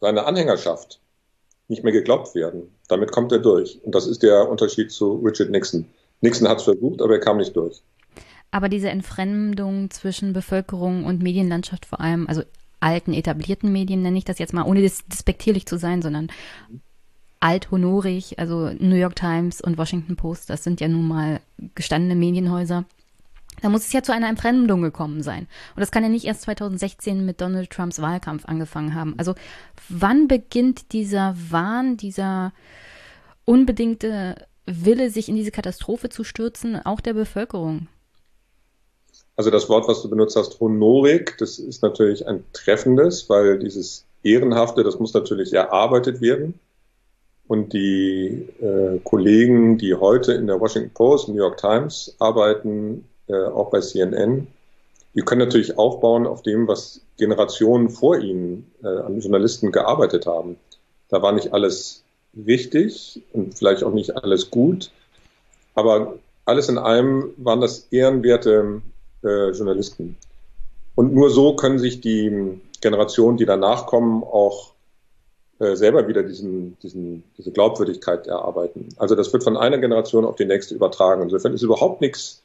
seiner 0.00 0.26
Anhängerschaft 0.26 1.00
nicht 1.68 1.84
mehr 1.84 1.92
geglaubt 1.92 2.34
werden. 2.34 2.74
Damit 2.88 3.12
kommt 3.12 3.32
er 3.32 3.38
durch. 3.38 3.80
Und 3.82 3.94
das 3.94 4.06
ist 4.06 4.22
der 4.22 4.48
Unterschied 4.48 4.92
zu 4.92 5.16
Richard 5.16 5.50
Nixon. 5.50 5.86
Nixon 6.20 6.48
hat 6.48 6.58
es 6.58 6.64
versucht, 6.64 7.02
aber 7.02 7.14
er 7.14 7.20
kam 7.20 7.38
nicht 7.38 7.56
durch. 7.56 7.82
Aber 8.50 8.68
diese 8.68 8.88
Entfremdung 8.88 9.90
zwischen 9.90 10.32
Bevölkerung 10.32 11.04
und 11.04 11.22
Medienlandschaft 11.22 11.84
vor 11.84 12.00
allem, 12.00 12.26
also 12.28 12.42
alten, 12.80 13.12
etablierten 13.12 13.72
Medien 13.72 14.02
nenne 14.02 14.18
ich 14.18 14.24
das 14.24 14.38
jetzt 14.38 14.52
mal, 14.52 14.64
ohne 14.64 14.80
despektierlich 14.80 15.66
zu 15.66 15.78
sein, 15.78 16.02
sondern 16.02 16.28
althonorig, 17.40 18.38
also 18.38 18.70
New 18.78 18.96
York 18.96 19.16
Times 19.16 19.60
und 19.60 19.76
Washington 19.76 20.16
Post, 20.16 20.48
das 20.48 20.64
sind 20.64 20.80
ja 20.80 20.88
nun 20.88 21.06
mal 21.06 21.40
gestandene 21.74 22.14
Medienhäuser. 22.14 22.84
Da 23.62 23.68
muss 23.68 23.86
es 23.86 23.92
ja 23.92 24.02
zu 24.02 24.12
einer 24.12 24.28
Entfremdung 24.28 24.82
gekommen 24.82 25.22
sein. 25.22 25.46
Und 25.74 25.80
das 25.80 25.90
kann 25.90 26.02
ja 26.02 26.08
nicht 26.08 26.24
erst 26.24 26.42
2016 26.42 27.24
mit 27.24 27.40
Donald 27.40 27.70
Trumps 27.70 28.00
Wahlkampf 28.00 28.44
angefangen 28.46 28.94
haben. 28.94 29.14
Also 29.16 29.34
wann 29.88 30.28
beginnt 30.28 30.92
dieser 30.92 31.34
Wahn, 31.50 31.96
dieser 31.96 32.52
unbedingte 33.44 34.36
Wille, 34.66 35.10
sich 35.10 35.28
in 35.28 35.36
diese 35.36 35.52
Katastrophe 35.52 36.08
zu 36.08 36.24
stürzen, 36.24 36.84
auch 36.84 37.00
der 37.00 37.14
Bevölkerung? 37.14 37.88
Also 39.36 39.50
das 39.50 39.68
Wort, 39.68 39.86
was 39.86 40.02
du 40.02 40.08
benutzt 40.08 40.36
hast, 40.36 40.60
honorig, 40.60 41.36
das 41.38 41.58
ist 41.58 41.82
natürlich 41.82 42.26
ein 42.26 42.42
treffendes, 42.52 43.28
weil 43.28 43.58
dieses 43.58 44.06
Ehrenhafte, 44.22 44.82
das 44.82 44.98
muss 44.98 45.14
natürlich 45.14 45.52
erarbeitet 45.52 46.20
werden. 46.20 46.58
Und 47.46 47.72
die 47.74 48.48
äh, 48.60 48.98
Kollegen, 49.04 49.78
die 49.78 49.94
heute 49.94 50.32
in 50.32 50.48
der 50.48 50.58
Washington 50.58 50.90
Post, 50.92 51.28
New 51.28 51.36
York 51.36 51.58
Times 51.58 52.16
arbeiten, 52.18 53.04
äh, 53.28 53.44
auch 53.44 53.70
bei 53.70 53.80
CNN, 53.80 54.46
die 55.14 55.22
können 55.22 55.40
natürlich 55.40 55.78
aufbauen 55.78 56.26
auf 56.26 56.42
dem, 56.42 56.68
was 56.68 57.00
Generationen 57.16 57.88
vor 57.88 58.18
ihnen 58.18 58.70
äh, 58.82 58.88
an 58.88 59.20
Journalisten 59.20 59.72
gearbeitet 59.72 60.26
haben. 60.26 60.56
Da 61.08 61.22
war 61.22 61.32
nicht 61.32 61.52
alles 61.52 62.04
wichtig 62.32 63.22
und 63.32 63.56
vielleicht 63.56 63.82
auch 63.82 63.92
nicht 63.92 64.16
alles 64.16 64.50
gut, 64.50 64.90
aber 65.74 66.18
alles 66.44 66.68
in 66.68 66.78
allem 66.78 67.32
waren 67.38 67.60
das 67.60 67.88
ehrenwerte 67.90 68.82
äh, 69.24 69.50
Journalisten. 69.50 70.16
Und 70.94 71.14
nur 71.14 71.30
so 71.30 71.56
können 71.56 71.78
sich 71.78 72.00
die 72.00 72.60
Generationen, 72.80 73.36
die 73.36 73.46
danach 73.46 73.86
kommen, 73.86 74.22
auch 74.22 74.72
äh, 75.58 75.74
selber 75.74 76.08
wieder 76.08 76.22
diesen, 76.22 76.78
diesen, 76.82 77.24
diese 77.38 77.50
Glaubwürdigkeit 77.50 78.26
erarbeiten. 78.26 78.90
Also 78.96 79.14
das 79.14 79.32
wird 79.32 79.44
von 79.44 79.56
einer 79.56 79.78
Generation 79.78 80.24
auf 80.24 80.36
die 80.36 80.44
nächste 80.44 80.74
übertragen. 80.74 81.22
Insofern 81.22 81.54
ist 81.54 81.62
überhaupt 81.62 82.00
nichts 82.00 82.42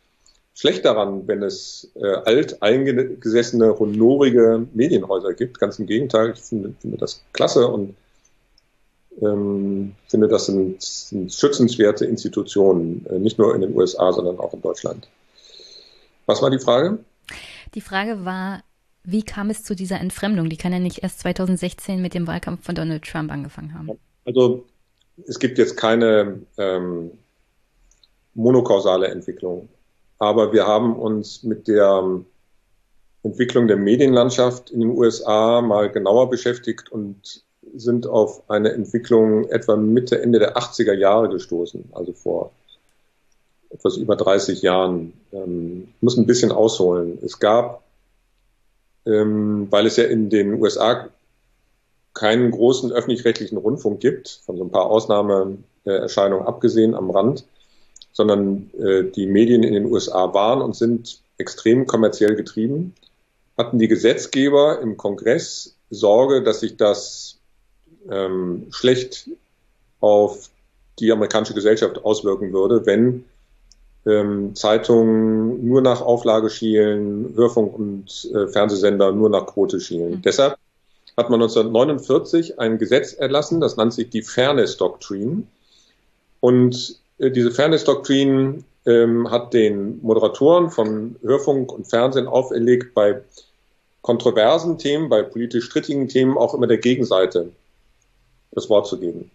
schlecht 0.53 0.85
daran, 0.85 1.27
wenn 1.27 1.43
es 1.43 1.91
äh, 1.95 2.05
alt 2.05 2.61
eingesessene, 2.61 3.77
honorige 3.79 4.67
Medienhäuser 4.73 5.33
gibt. 5.33 5.59
Ganz 5.59 5.79
im 5.79 5.87
Gegenteil, 5.87 6.31
ich 6.31 6.41
finde, 6.41 6.73
finde 6.79 6.97
das 6.97 7.23
klasse 7.33 7.67
und 7.67 7.95
ähm, 9.21 9.95
finde, 10.07 10.27
das 10.27 10.45
sind, 10.45 10.81
sind 10.81 11.33
schützenswerte 11.33 12.05
Institutionen, 12.05 13.05
äh, 13.09 13.19
nicht 13.19 13.37
nur 13.37 13.53
in 13.55 13.61
den 13.61 13.75
USA, 13.75 14.11
sondern 14.13 14.39
auch 14.39 14.53
in 14.53 14.61
Deutschland. 14.61 15.07
Was 16.25 16.41
war 16.41 16.49
die 16.49 16.59
Frage? 16.59 16.99
Die 17.75 17.81
Frage 17.81 18.25
war, 18.25 18.63
wie 19.03 19.23
kam 19.23 19.49
es 19.49 19.63
zu 19.63 19.75
dieser 19.75 19.99
Entfremdung? 19.99 20.49
Die 20.49 20.57
kann 20.57 20.71
ja 20.71 20.79
nicht 20.79 21.03
erst 21.03 21.19
2016 21.21 22.01
mit 22.01 22.13
dem 22.13 22.27
Wahlkampf 22.27 22.65
von 22.65 22.75
Donald 22.75 23.03
Trump 23.03 23.31
angefangen 23.31 23.73
haben. 23.73 23.97
Also 24.25 24.65
es 25.27 25.39
gibt 25.39 25.57
jetzt 25.57 25.75
keine 25.75 26.39
ähm, 26.57 27.11
monokausale 28.33 29.07
Entwicklung, 29.07 29.67
aber 30.21 30.53
wir 30.53 30.67
haben 30.67 30.95
uns 30.95 31.41
mit 31.41 31.67
der 31.67 32.21
Entwicklung 33.23 33.67
der 33.67 33.77
Medienlandschaft 33.77 34.69
in 34.69 34.81
den 34.81 34.91
USA 34.91 35.61
mal 35.61 35.89
genauer 35.89 36.29
beschäftigt 36.29 36.91
und 36.91 37.43
sind 37.75 38.05
auf 38.05 38.47
eine 38.47 38.71
Entwicklung 38.71 39.49
etwa 39.49 39.75
Mitte, 39.75 40.21
Ende 40.21 40.37
der 40.37 40.57
80er 40.57 40.93
Jahre 40.93 41.29
gestoßen, 41.29 41.85
also 41.93 42.13
vor 42.13 42.51
etwas 43.71 43.97
über 43.97 44.15
30 44.15 44.61
Jahren. 44.61 45.13
Ähm, 45.31 45.87
muss 46.01 46.17
ein 46.17 46.27
bisschen 46.27 46.51
ausholen. 46.51 47.17
Es 47.23 47.39
gab 47.39 47.81
ähm, 49.05 49.67
weil 49.71 49.87
es 49.87 49.97
ja 49.97 50.03
in 50.03 50.29
den 50.29 50.53
USA 50.61 51.09
keinen 52.13 52.51
großen 52.51 52.91
öffentlich-rechtlichen 52.91 53.57
Rundfunk 53.57 53.99
gibt, 53.99 54.41
von 54.45 54.57
so 54.57 54.63
ein 54.63 54.69
paar 54.69 54.85
Ausnahmeerscheinungen 54.85 56.45
abgesehen 56.45 56.93
am 56.93 57.09
Rand, 57.09 57.45
sondern 58.11 58.69
äh, 58.79 59.03
die 59.03 59.25
Medien 59.25 59.63
in 59.63 59.73
den 59.73 59.85
USA 59.85 60.33
waren 60.33 60.61
und 60.61 60.75
sind 60.75 61.19
extrem 61.37 61.87
kommerziell 61.87 62.35
getrieben, 62.35 62.93
hatten 63.57 63.79
die 63.79 63.87
Gesetzgeber 63.87 64.79
im 64.81 64.97
Kongress 64.97 65.75
Sorge, 65.89 66.43
dass 66.43 66.61
sich 66.61 66.77
das 66.77 67.37
ähm, 68.09 68.67
schlecht 68.71 69.29
auf 69.99 70.49
die 70.99 71.11
amerikanische 71.11 71.53
Gesellschaft 71.53 72.03
auswirken 72.03 72.53
würde, 72.53 72.85
wenn 72.85 73.25
ähm, 74.05 74.55
Zeitungen 74.55 75.65
nur 75.65 75.81
nach 75.81 76.01
Auflage 76.01 76.49
schielen, 76.49 77.33
Hörfunk 77.35 77.77
und 77.77 78.29
äh, 78.33 78.47
Fernsehsender 78.47 79.11
nur 79.11 79.29
nach 79.29 79.45
Quote 79.45 79.79
schielen. 79.79 80.11
Mhm. 80.15 80.21
Deshalb 80.23 80.57
hat 81.17 81.29
man 81.29 81.41
1949 81.41 82.59
ein 82.59 82.77
Gesetz 82.77 83.13
erlassen, 83.13 83.59
das 83.59 83.77
nennt 83.77 83.93
sich 83.93 84.09
die 84.09 84.23
Fairness 84.23 84.77
Doctrine. 84.77 85.43
Und 86.39 86.99
diese 87.29 87.51
Fairness 87.51 87.83
Doctrine 87.83 88.63
ähm, 88.85 89.29
hat 89.29 89.53
den 89.53 90.01
Moderatoren 90.01 90.71
von 90.71 91.15
Hörfunk 91.21 91.71
und 91.71 91.87
Fernsehen 91.87 92.27
auferlegt, 92.27 92.93
bei 92.93 93.21
kontroversen 94.01 94.77
Themen, 94.77 95.09
bei 95.09 95.21
politisch 95.21 95.65
strittigen 95.65 96.07
Themen 96.07 96.37
auch 96.37 96.53
immer 96.53 96.67
der 96.67 96.79
Gegenseite 96.79 97.51
das 98.51 98.69
Wort 98.69 98.87
zu 98.87 98.99
geben. 98.99 99.29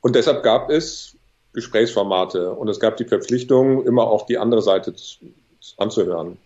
Und 0.00 0.16
deshalb 0.16 0.42
gab 0.42 0.70
es 0.70 1.14
Gesprächsformate 1.52 2.52
und 2.52 2.68
es 2.68 2.80
gab 2.80 2.96
die 2.96 3.04
Verpflichtung, 3.04 3.84
immer 3.84 4.04
auch 4.04 4.26
die 4.26 4.38
andere 4.38 4.62
Seite 4.62 4.94
anzuhören. 5.76 6.38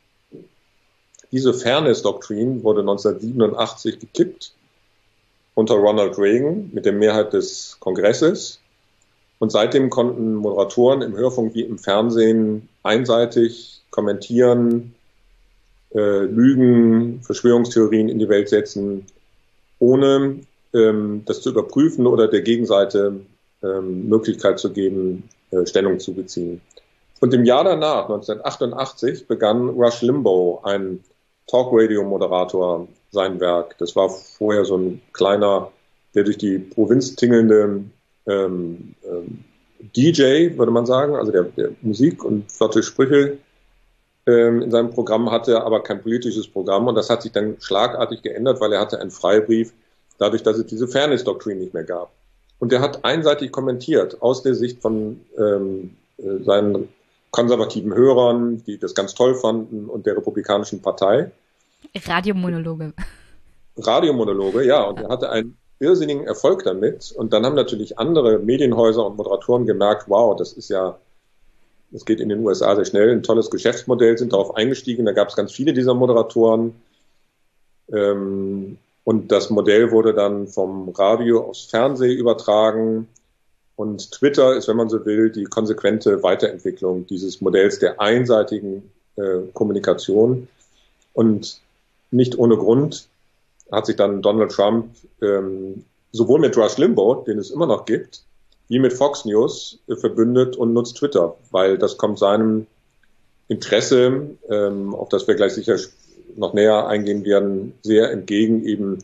Diese 1.31 1.55
Fairness-Doktrin 1.55 2.63
wurde 2.63 2.81
1987 2.81 3.99
gekippt 3.99 4.53
unter 5.55 5.75
Ronald 5.75 6.19
Reagan 6.19 6.71
mit 6.73 6.85
der 6.85 6.93
Mehrheit 6.93 7.33
des 7.33 7.77
Kongresses. 7.81 8.61
Und 9.39 9.51
seitdem 9.51 9.91
konnten 9.91 10.35
Moderatoren 10.35 11.03
im 11.03 11.17
Hörfunk 11.17 11.55
wie 11.55 11.63
im 11.63 11.79
Fernsehen 11.79 12.69
einseitig 12.83 13.83
kommentieren, 13.91 14.95
äh, 15.95 16.25
Lügen, 16.25 17.23
Verschwörungstheorien 17.23 18.09
in 18.09 18.19
die 18.19 18.29
Welt 18.29 18.49
setzen, 18.49 19.07
ohne 19.79 20.41
ähm, 20.73 21.23
das 21.27 21.43
zu 21.43 21.51
überprüfen 21.51 22.07
oder 22.07 22.29
der 22.29 22.43
Gegenseite 22.43 23.21
ähm, 23.63 24.09
Möglichkeit 24.09 24.59
zu 24.59 24.73
geben, 24.73 25.29
äh, 25.51 25.67
Stellung 25.67 26.01
zu 26.01 26.15
beziehen. 26.15 26.61
Und 27.21 27.33
im 27.33 27.45
Jahr 27.45 27.65
danach, 27.65 28.05
1988, 28.05 29.27
begann 29.27 29.69
Rush 29.71 30.03
Limbaugh, 30.03 30.61
ein 30.65 31.01
Talkradio-Moderator, 31.47 32.89
sein 33.11 33.41
Werk. 33.41 33.79
Das 33.79 33.95
war 33.97 34.11
vorher 34.11 34.65
so 34.65 34.77
ein 34.77 35.01
kleiner, 35.13 35.71
der 36.15 36.25
durch 36.25 36.39
die 36.39 36.59
Provinz 36.59 37.15
tingelnde 37.15 37.85
ähm, 38.27 38.95
ähm, 39.05 39.45
DJ, 39.97 40.57
würde 40.57 40.73
man 40.73 40.87
sagen, 40.87 41.15
also 41.15 41.33
der, 41.33 41.45
der 41.45 41.71
Musik 41.83 42.25
und 42.25 42.51
flotte 42.51 42.83
Sprüche 42.83 43.39
ähm, 44.27 44.63
in 44.63 44.71
seinem 44.71 44.91
Programm 44.91 45.31
hatte, 45.31 45.63
aber 45.63 45.83
kein 45.83 46.03
politisches 46.03 46.49
Programm. 46.49 46.87
Und 46.87 46.95
das 46.95 47.11
hat 47.11 47.23
sich 47.23 47.33
dann 47.33 47.57
schlagartig 47.61 48.23
geändert, 48.23 48.61
weil 48.61 48.73
er 48.73 48.81
hatte 48.81 49.01
einen 49.01 49.11
Freibrief, 49.11 49.73
dadurch, 50.19 50.43
dass 50.43 50.57
es 50.57 50.67
diese 50.67 50.89
Fairness-Doktrin 50.89 51.59
nicht 51.59 51.75
mehr 51.75 51.85
gab. 51.85 52.11
Und 52.59 52.73
er 52.73 52.81
hat 52.81 53.05
einseitig 53.05 53.53
kommentiert 53.53 54.23
aus 54.23 54.43
der 54.43 54.55
Sicht 54.55 54.81
von 54.81 55.21
ähm, 55.37 55.97
äh, 56.19 56.43
seinen 56.45 56.89
konservativen 57.31 57.93
Hörern, 57.93 58.63
die 58.65 58.79
das 58.79 58.95
ganz 58.95 59.15
toll 59.15 59.35
fanden, 59.35 59.87
und 59.87 60.07
der 60.07 60.17
Republikanischen 60.17 60.81
Partei. 60.81 61.33
Radiomonologe. 62.07 62.95
Radiomonologe, 63.77 64.65
ja. 64.65 64.85
Und 64.85 65.01
er 65.01 65.09
hatte 65.09 65.31
einen 65.31 65.57
irrsinnigen 65.85 66.27
Erfolg 66.27 66.65
damit. 66.65 67.13
Und 67.13 67.33
dann 67.33 67.45
haben 67.45 67.55
natürlich 67.55 67.99
andere 67.99 68.39
Medienhäuser 68.39 69.07
und 69.07 69.17
Moderatoren 69.17 69.67
gemerkt, 69.67 70.09
wow, 70.09 70.35
das 70.37 70.53
ist 70.55 70.71
ja, 70.71 70.99
das 71.91 72.05
geht 72.05 72.21
in 72.21 72.31
den 72.31 72.45
USA 72.45 72.75
sehr 72.75 72.87
schnell, 72.87 73.13
ein 73.13 73.23
tolles 73.23 73.51
Geschäftsmodell, 73.51 74.17
sind 74.19 74.33
darauf 74.33 74.57
eingestiegen. 74.57 75.05
Da 75.05 75.13
gab 75.13 75.29
es 75.29 75.37
ganz 75.37 75.53
viele 75.53 75.75
dieser 75.75 75.95
Moderatoren. 75.95 76.75
Ähm, 77.93 78.79
und 79.05 79.31
das 79.31 79.51
Modell 79.51 79.91
wurde 79.91 80.15
dann 80.15 80.49
vom 80.49 80.89
Radio 80.89 81.45
aufs 81.45 81.67
Fernsehen 81.67 82.19
übertragen. 82.19 83.07
Und 83.77 84.11
Twitter 84.13 84.57
ist, 84.57 84.67
wenn 84.67 84.77
man 84.77 84.89
so 84.89 85.05
will, 85.05 85.31
die 85.31 85.45
konsequente 85.45 86.23
Weiterentwicklung 86.23 87.07
dieses 87.07 87.41
Modells 87.41 87.79
der 87.79 88.01
einseitigen 88.01 88.91
äh, 89.17 89.41
Kommunikation. 89.53 90.49
Und 91.13 91.61
nicht 92.11 92.39
ohne 92.39 92.57
Grund 92.57 93.09
hat 93.71 93.87
sich 93.87 93.97
dann 93.97 94.23
Donald 94.23 94.53
Trump 94.53 94.95
ähm, 95.23 95.85
sowohl 96.13 96.41
mit 96.41 96.57
Rush 96.57 96.79
Limbaugh, 96.79 97.25
den 97.25 97.39
es 97.39 97.51
immer 97.51 97.67
noch 97.67 97.85
gibt, 97.85 98.23
wie 98.69 98.79
mit 98.79 98.93
Fox 98.93 99.25
News 99.25 99.79
äh, 99.89 99.97
verbündet 99.97 100.57
und 100.57 100.73
nutzt 100.73 100.97
Twitter, 100.97 101.37
weil 101.51 101.79
das 101.79 101.97
kommt 101.99 102.19
seinem 102.19 102.67
Interesse, 103.49 104.31
ähm, 104.49 104.95
auf 104.95 105.09
das 105.09 105.27
wir 105.27 105.35
gleich 105.35 105.55
sicher 105.55 105.77
noch 106.37 106.55
näher 106.55 106.87
eingehen 106.87 107.25
werden, 107.25 107.75
sehr 107.83 108.11
entgegen, 108.11 108.65
eben 108.65 108.99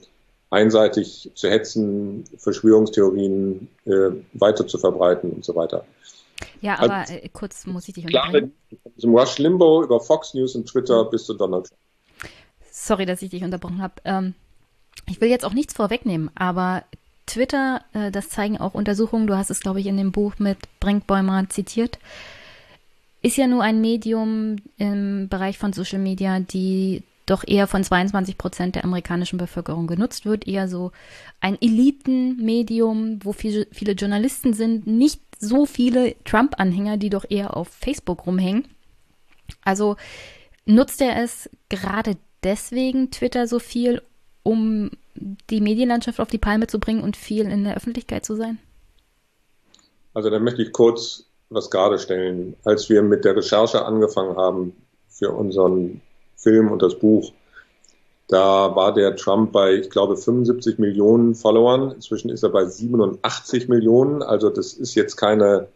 einseitig 0.50 1.30
zu 1.34 1.48
hetzen, 1.48 2.24
Verschwörungstheorien 2.38 3.68
äh, 3.84 4.10
weiter 4.32 4.66
zu 4.66 4.78
verbreiten 4.78 5.30
und 5.30 5.44
so 5.44 5.54
weiter. 5.54 5.84
Ja, 6.60 6.78
aber 6.78 6.94
also, 6.94 7.14
äh, 7.14 7.28
kurz 7.32 7.66
muss 7.66 7.86
ich 7.88 7.94
dich 7.94 8.06
unterbrechen. 8.06 8.54
Zum 8.98 9.16
Rush 9.16 9.38
Limbo 9.38 9.82
über 9.82 10.00
Fox 10.00 10.34
News 10.34 10.54
und 10.54 10.66
Twitter 10.66 11.04
bis 11.04 11.24
zu 11.24 11.34
Donald 11.34 11.66
Trump. 11.66 11.80
Sorry, 12.70 13.06
dass 13.06 13.22
ich 13.22 13.30
dich 13.30 13.44
unterbrochen 13.44 13.82
habe. 13.82 13.94
Ähm, 14.04 14.34
ich 15.06 15.20
will 15.20 15.28
jetzt 15.28 15.44
auch 15.44 15.54
nichts 15.54 15.74
vorwegnehmen, 15.74 16.30
aber 16.34 16.84
Twitter, 17.26 17.82
äh, 17.92 18.10
das 18.10 18.28
zeigen 18.28 18.58
auch 18.58 18.74
Untersuchungen, 18.74 19.26
du 19.26 19.36
hast 19.36 19.50
es, 19.50 19.60
glaube 19.60 19.80
ich, 19.80 19.86
in 19.86 19.96
dem 19.96 20.12
Buch 20.12 20.34
mit 20.38 20.58
Brinkbäumer 20.80 21.48
zitiert, 21.48 21.98
ist 23.22 23.36
ja 23.36 23.46
nur 23.46 23.62
ein 23.62 23.80
Medium 23.80 24.56
im 24.78 25.28
Bereich 25.28 25.58
von 25.58 25.72
Social 25.72 25.98
Media, 25.98 26.40
die 26.40 27.02
doch 27.26 27.44
eher 27.46 27.66
von 27.66 27.84
22 27.84 28.36
Prozent 28.38 28.74
der 28.74 28.84
amerikanischen 28.84 29.38
Bevölkerung 29.38 29.86
genutzt 29.86 30.24
wird. 30.24 30.48
Eher 30.48 30.68
so 30.68 30.90
ein 31.40 31.60
Elitenmedium, 31.60 33.20
wo 33.22 33.32
viele, 33.32 33.68
viele 33.70 33.92
Journalisten 33.92 34.52
sind, 34.52 34.86
nicht 34.86 35.20
so 35.38 35.64
viele 35.64 36.16
Trump-Anhänger, 36.24 36.96
die 36.96 37.10
doch 37.10 37.24
eher 37.28 37.56
auf 37.56 37.68
Facebook 37.68 38.26
rumhängen. 38.26 38.66
Also 39.62 39.96
nutzt 40.64 41.00
er 41.00 41.22
es 41.22 41.48
gerade 41.68 42.16
deswegen 42.42 43.10
Twitter 43.10 43.46
so 43.46 43.58
viel, 43.58 44.02
um 44.42 44.90
die 45.50 45.60
Medienlandschaft 45.60 46.20
auf 46.20 46.28
die 46.28 46.38
Palme 46.38 46.66
zu 46.66 46.78
bringen 46.78 47.02
und 47.02 47.16
viel 47.16 47.46
in 47.46 47.64
der 47.64 47.76
Öffentlichkeit 47.76 48.24
zu 48.24 48.36
sein? 48.36 48.58
Also 50.14 50.30
da 50.30 50.38
möchte 50.38 50.62
ich 50.62 50.72
kurz 50.72 51.24
was 51.50 51.70
gerade 51.70 51.98
stellen. 51.98 52.56
Als 52.64 52.88
wir 52.88 53.02
mit 53.02 53.24
der 53.24 53.36
Recherche 53.36 53.84
angefangen 53.84 54.36
haben 54.36 54.72
für 55.08 55.32
unseren 55.32 56.00
Film 56.36 56.70
und 56.70 56.82
das 56.82 56.98
Buch, 56.98 57.32
da 58.28 58.76
war 58.76 58.94
der 58.94 59.16
Trump 59.16 59.50
bei, 59.50 59.74
ich 59.74 59.90
glaube, 59.90 60.16
75 60.16 60.78
Millionen 60.78 61.34
Followern. 61.34 61.90
Inzwischen 61.90 62.30
ist 62.30 62.44
er 62.44 62.50
bei 62.50 62.64
87 62.64 63.68
Millionen. 63.68 64.22
Also 64.22 64.50
das 64.50 64.72
ist 64.72 64.94
jetzt 64.94 65.16
keine 65.16 65.66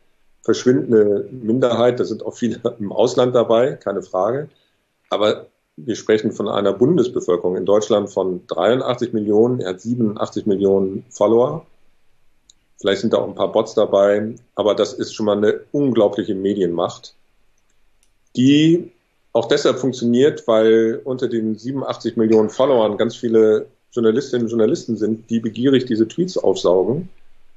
verschwindende 0.42 1.28
Minderheit. 1.32 1.98
Da 1.98 2.04
sind 2.04 2.24
auch 2.24 2.36
viele 2.36 2.60
im 2.78 2.92
Ausland 2.92 3.34
dabei, 3.34 3.72
keine 3.72 4.02
Frage. 4.02 4.48
Aber 5.10 5.46
wir 5.76 5.96
sprechen 5.96 6.32
von 6.32 6.48
einer 6.48 6.72
Bundesbevölkerung 6.72 7.56
in 7.56 7.64
Deutschland 7.66 8.10
von 8.10 8.46
83 8.46 9.12
Millionen. 9.12 9.60
Er 9.60 9.70
hat 9.70 9.80
87 9.80 10.46
Millionen 10.46 11.04
Follower. 11.10 11.66
Vielleicht 12.80 13.00
sind 13.00 13.12
da 13.12 13.18
auch 13.18 13.28
ein 13.28 13.34
paar 13.34 13.52
Bots 13.52 13.74
dabei. 13.74 14.34
Aber 14.54 14.74
das 14.74 14.92
ist 14.92 15.14
schon 15.14 15.26
mal 15.26 15.36
eine 15.36 15.60
unglaubliche 15.72 16.34
Medienmacht, 16.34 17.14
die 18.36 18.92
auch 19.32 19.46
deshalb 19.46 19.78
funktioniert, 19.78 20.46
weil 20.46 21.00
unter 21.04 21.28
den 21.28 21.56
87 21.56 22.16
Millionen 22.16 22.50
Followern 22.50 22.96
ganz 22.96 23.16
viele 23.16 23.66
Journalistinnen 23.90 24.46
und 24.46 24.50
Journalisten 24.50 24.96
sind, 24.96 25.28
die 25.28 25.40
begierig 25.40 25.86
diese 25.86 26.06
Tweets 26.06 26.38
aufsaugen. 26.38 27.08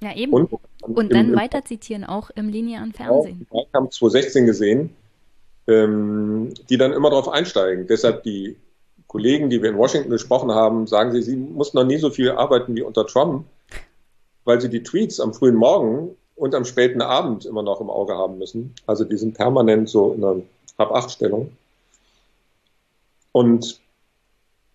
Ja, 0.01 0.15
eben. 0.15 0.33
Und, 0.33 0.51
und 0.81 1.13
dann 1.13 1.29
im, 1.29 1.35
weiter 1.35 1.65
zitieren, 1.65 2.03
auch 2.03 2.29
im 2.31 2.49
linearen 2.49 2.93
Fernsehen. 2.93 3.45
Auch, 3.49 3.67
ich 3.67 3.73
habe 3.73 3.89
2016 3.89 4.45
gesehen, 4.45 4.89
ähm, 5.67 6.53
die 6.69 6.77
dann 6.77 6.93
immer 6.93 7.09
darauf 7.09 7.29
einsteigen. 7.29 7.87
Deshalb 7.87 8.23
die 8.23 8.57
Kollegen, 9.07 9.49
die 9.49 9.61
wir 9.61 9.69
in 9.69 9.77
Washington 9.77 10.09
gesprochen 10.09 10.51
haben, 10.51 10.87
sagen 10.87 11.11
sie, 11.11 11.21
sie 11.21 11.35
mussten 11.35 11.77
noch 11.77 11.85
nie 11.85 11.97
so 11.97 12.09
viel 12.09 12.31
arbeiten 12.31 12.75
wie 12.75 12.81
unter 12.81 13.05
Trump, 13.05 13.45
weil 14.43 14.59
sie 14.59 14.69
die 14.69 14.83
Tweets 14.83 15.19
am 15.19 15.33
frühen 15.33 15.55
Morgen 15.55 16.15
und 16.35 16.53
am 16.55 16.65
späten 16.65 17.01
Abend 17.01 17.45
immer 17.45 17.63
noch 17.63 17.81
im 17.81 17.89
Auge 17.89 18.15
haben 18.15 18.37
müssen. 18.37 18.73
Also 18.85 19.03
die 19.03 19.17
sind 19.17 19.35
permanent 19.35 19.89
so 19.89 20.13
in 20.13 20.23
einer 20.23 20.41
Hab-Acht-Stellung. 20.77 21.51
Und 23.31 23.79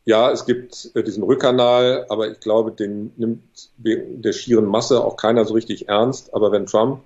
ja, 0.05 0.31
es 0.31 0.47
gibt 0.47 0.90
äh, 0.94 1.02
diesen 1.02 1.23
Rückkanal, 1.23 2.06
aber 2.09 2.31
ich 2.31 2.40
glaube, 2.40 2.73
den 2.73 3.12
nimmt 3.16 3.43
der 3.77 4.32
schieren 4.32 4.66
Masse 4.66 5.05
auch 5.05 5.16
keiner 5.16 5.44
so 5.44 5.55
richtig 5.55 5.89
ernst. 5.89 6.35
Aber 6.35 6.51
wenn 6.51 6.66
Trump 6.66 7.02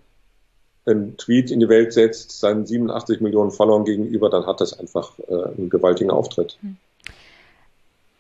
einen 0.87 1.17
Tweet 1.17 1.51
in 1.51 1.61
die 1.61 1.69
Welt 1.69 1.93
setzt, 1.93 2.39
seinen 2.39 2.67
87 2.67 3.21
Millionen 3.21 3.51
Followern 3.51 3.85
gegenüber, 3.85 4.31
dann 4.31 4.47
hat 4.47 4.61
das 4.61 4.79
einfach 4.79 5.13
äh, 5.29 5.57
einen 5.57 5.69
gewaltigen 5.69 6.11
Auftritt. 6.11 6.59
Hm. 6.61 6.77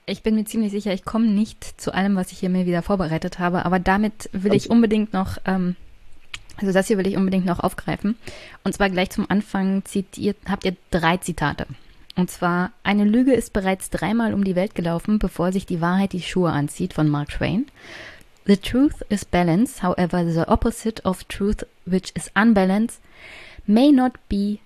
Ich 0.08 0.22
bin 0.22 0.36
mir 0.36 0.44
ziemlich 0.44 0.70
sicher, 0.70 0.92
ich 0.92 1.04
komme 1.04 1.26
nicht 1.26 1.80
zu 1.80 1.92
allem, 1.92 2.14
was 2.14 2.30
ich 2.30 2.38
hier 2.38 2.48
mir 2.48 2.64
wieder 2.64 2.82
vorbereitet 2.82 3.40
habe, 3.40 3.64
aber 3.64 3.80
damit 3.80 4.30
will 4.32 4.54
ich 4.54 4.70
unbedingt 4.70 5.12
noch, 5.12 5.38
ähm, 5.46 5.74
also 6.56 6.72
das 6.72 6.86
hier 6.86 6.96
will 6.96 7.08
ich 7.08 7.16
unbedingt 7.16 7.44
noch 7.44 7.58
aufgreifen. 7.58 8.16
Und 8.62 8.72
zwar 8.72 8.88
gleich 8.88 9.10
zum 9.10 9.28
Anfang 9.28 9.84
zitiert, 9.84 10.36
habt 10.48 10.64
ihr 10.64 10.76
drei 10.92 11.16
Zitate. 11.16 11.66
Und 12.14 12.30
zwar, 12.30 12.70
eine 12.84 13.04
Lüge 13.04 13.34
ist 13.34 13.52
bereits 13.52 13.90
dreimal 13.90 14.32
um 14.32 14.44
die 14.44 14.54
Welt 14.54 14.74
gelaufen, 14.74 15.18
bevor 15.18 15.50
sich 15.50 15.66
die 15.66 15.80
Wahrheit 15.80 16.12
die 16.12 16.22
Schuhe 16.22 16.50
anzieht 16.50 16.94
von 16.94 17.08
Mark 17.08 17.30
Twain. 17.30 17.66
The 18.46 18.56
truth 18.56 19.02
is 19.08 19.24
balance, 19.24 19.82
however 19.82 20.24
the 20.24 20.46
opposite 20.48 21.04
of 21.04 21.24
truth, 21.24 21.66
which 21.86 22.12
is 22.14 22.30
unbalanced, 22.34 23.00
may 23.66 23.90
not 23.90 24.12
be 24.28 24.58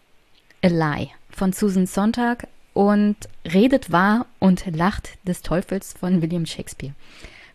a 0.63 0.69
lie 0.69 1.13
von 1.31 1.53
Susan 1.53 1.87
Sontag 1.87 2.49
und 2.75 3.17
Redet 3.45 3.93
wahr 3.93 4.27
und 4.39 4.65
lacht 4.75 5.19
des 5.27 5.43
Teufels 5.43 5.93
von 5.93 6.23
William 6.23 6.47
Shakespeare. 6.47 6.95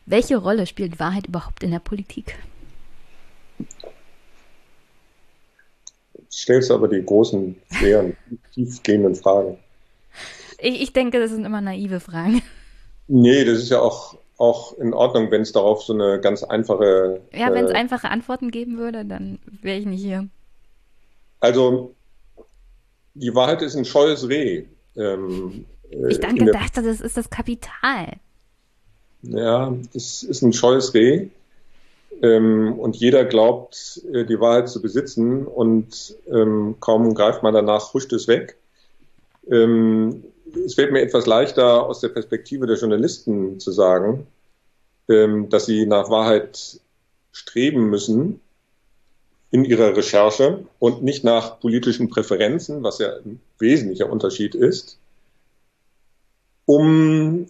Welche 0.06 0.38
Rolle 0.38 0.68
spielt 0.68 1.00
Wahrheit 1.00 1.28
überhaupt 1.28 1.64
in 1.64 1.72
der 1.72 1.80
Politik? 1.80 2.36
Stellst 6.32 6.70
aber 6.70 6.88
die 6.88 7.04
großen, 7.04 7.56
schweren, 7.72 8.16
tiefgehenden 8.54 9.16
Fragen. 9.16 9.58
Ich, 10.60 10.82
ich 10.82 10.94
denke, 10.94 11.20
das 11.20 11.32
sind 11.32 11.46
immer 11.46 11.62
naive 11.62 12.00
Fragen. 12.00 12.42
Nee, 13.08 13.46
das 13.46 13.60
ist 13.60 13.70
ja 13.70 13.80
auch, 13.80 14.18
auch 14.38 14.78
in 14.78 14.94
Ordnung, 14.94 15.32
wenn 15.32 15.41
es 15.41 15.52
darauf 15.52 15.84
so 15.84 15.94
eine 15.94 16.20
ganz 16.20 16.44
einfache. 16.44 17.22
Ja, 17.34 17.53
wenn 17.53 17.66
es 17.66 17.72
äh, 17.72 17.76
einfache 17.76 18.10
Antworten 18.10 18.52
geben 18.52 18.78
würde, 18.78 19.06
dann 19.06 19.40
wäre 19.62 19.80
ich 19.80 19.86
nicht 19.86 20.02
hier. 20.02 20.28
Also, 21.40 21.94
die 23.14 23.34
Wahrheit 23.34 23.62
ist 23.62 23.76
ein 23.76 23.86
scheues 23.86 24.28
Reh. 24.28 24.66
Ähm, 24.98 25.66
äh, 25.90 26.10
ich 26.10 26.20
dann 26.20 26.36
gedacht, 26.36 26.76
das 26.76 26.86
ist 26.86 27.18
das 27.18 27.30
Kapital. 27.30 28.14
Ja, 29.22 29.74
es 29.94 30.24
ist 30.24 30.41
ein 30.41 30.53
scheues 30.53 30.94
Reh. 30.94 31.28
Ähm, 32.22 32.74
und 32.80 32.95
jeder 32.95 33.26
glaubt, 33.26 34.02
äh, 34.14 34.26
die 34.26 34.40
Wahrheit 34.40 34.70
zu 34.70 34.82
besitzen 34.82 35.45
und 35.45 36.16
ähm, 36.32 36.76
kaum 36.80 37.14
greift 37.14 37.44
man 37.44 37.53
danach, 37.53 37.94
huscht 37.94 38.14
es 38.14 38.28
weg. 38.28 38.57
Ähm, 39.49 40.24
es 40.66 40.76
fällt 40.76 40.92
mir 40.92 41.02
etwas 41.02 41.26
leichter, 41.26 41.84
aus 41.86 42.00
der 42.00 42.10
Perspektive 42.10 42.68
der 42.68 42.78
Journalisten 42.78 43.60
zu 43.60 43.72
sagen, 43.72 44.28
ähm, 45.10 45.50
dass 45.50 45.66
sie 45.66 45.86
nach 45.86 46.10
Wahrheit 46.10 46.80
streben 47.32 47.90
müssen 47.90 48.40
in 49.52 49.66
ihrer 49.66 49.96
Recherche 49.96 50.66
und 50.80 51.04
nicht 51.04 51.24
nach 51.24 51.60
politischen 51.60 52.10
Präferenzen, 52.10 52.84
was 52.84 53.00
ja 53.00 53.16
ein 53.16 53.40
wesentlicher 53.60 54.10
Unterschied 54.10 54.56
ist, 54.56 54.98
um 56.66 57.48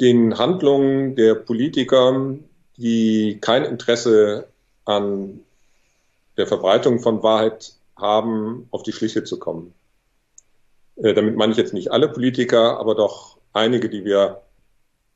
den 0.00 0.38
Handlungen 0.38 1.16
der 1.16 1.34
Politiker, 1.34 2.36
die 2.76 3.38
kein 3.40 3.64
Interesse 3.64 4.46
an 4.84 5.40
der 6.36 6.46
Verbreitung 6.46 7.00
von 7.00 7.22
Wahrheit 7.22 7.77
haben, 7.98 8.68
auf 8.70 8.82
die 8.82 8.92
Schliche 8.92 9.24
zu 9.24 9.38
kommen. 9.38 9.74
Äh, 10.96 11.14
damit 11.14 11.36
meine 11.36 11.52
ich 11.52 11.58
jetzt 11.58 11.74
nicht 11.74 11.92
alle 11.92 12.08
Politiker, 12.08 12.78
aber 12.78 12.94
doch 12.94 13.38
einige, 13.52 13.88
die 13.88 14.04
wir 14.04 14.42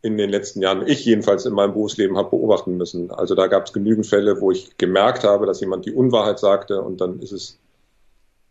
in 0.02 0.18
den 0.18 0.30
letzten 0.30 0.60
Jahren, 0.60 0.86
ich 0.86 1.04
jedenfalls 1.04 1.46
in 1.46 1.54
meinem 1.54 1.72
Berufsleben 1.72 2.16
habe 2.16 2.30
beobachten 2.30 2.76
müssen. 2.76 3.12
Also 3.12 3.36
da 3.36 3.46
gab 3.46 3.66
es 3.66 3.72
genügend 3.72 4.06
Fälle, 4.06 4.40
wo 4.40 4.50
ich 4.50 4.76
gemerkt 4.76 5.22
habe, 5.22 5.46
dass 5.46 5.60
jemand 5.60 5.86
die 5.86 5.92
Unwahrheit 5.92 6.40
sagte 6.40 6.82
und 6.82 7.00
dann 7.00 7.20
ist 7.20 7.32
es 7.32 7.58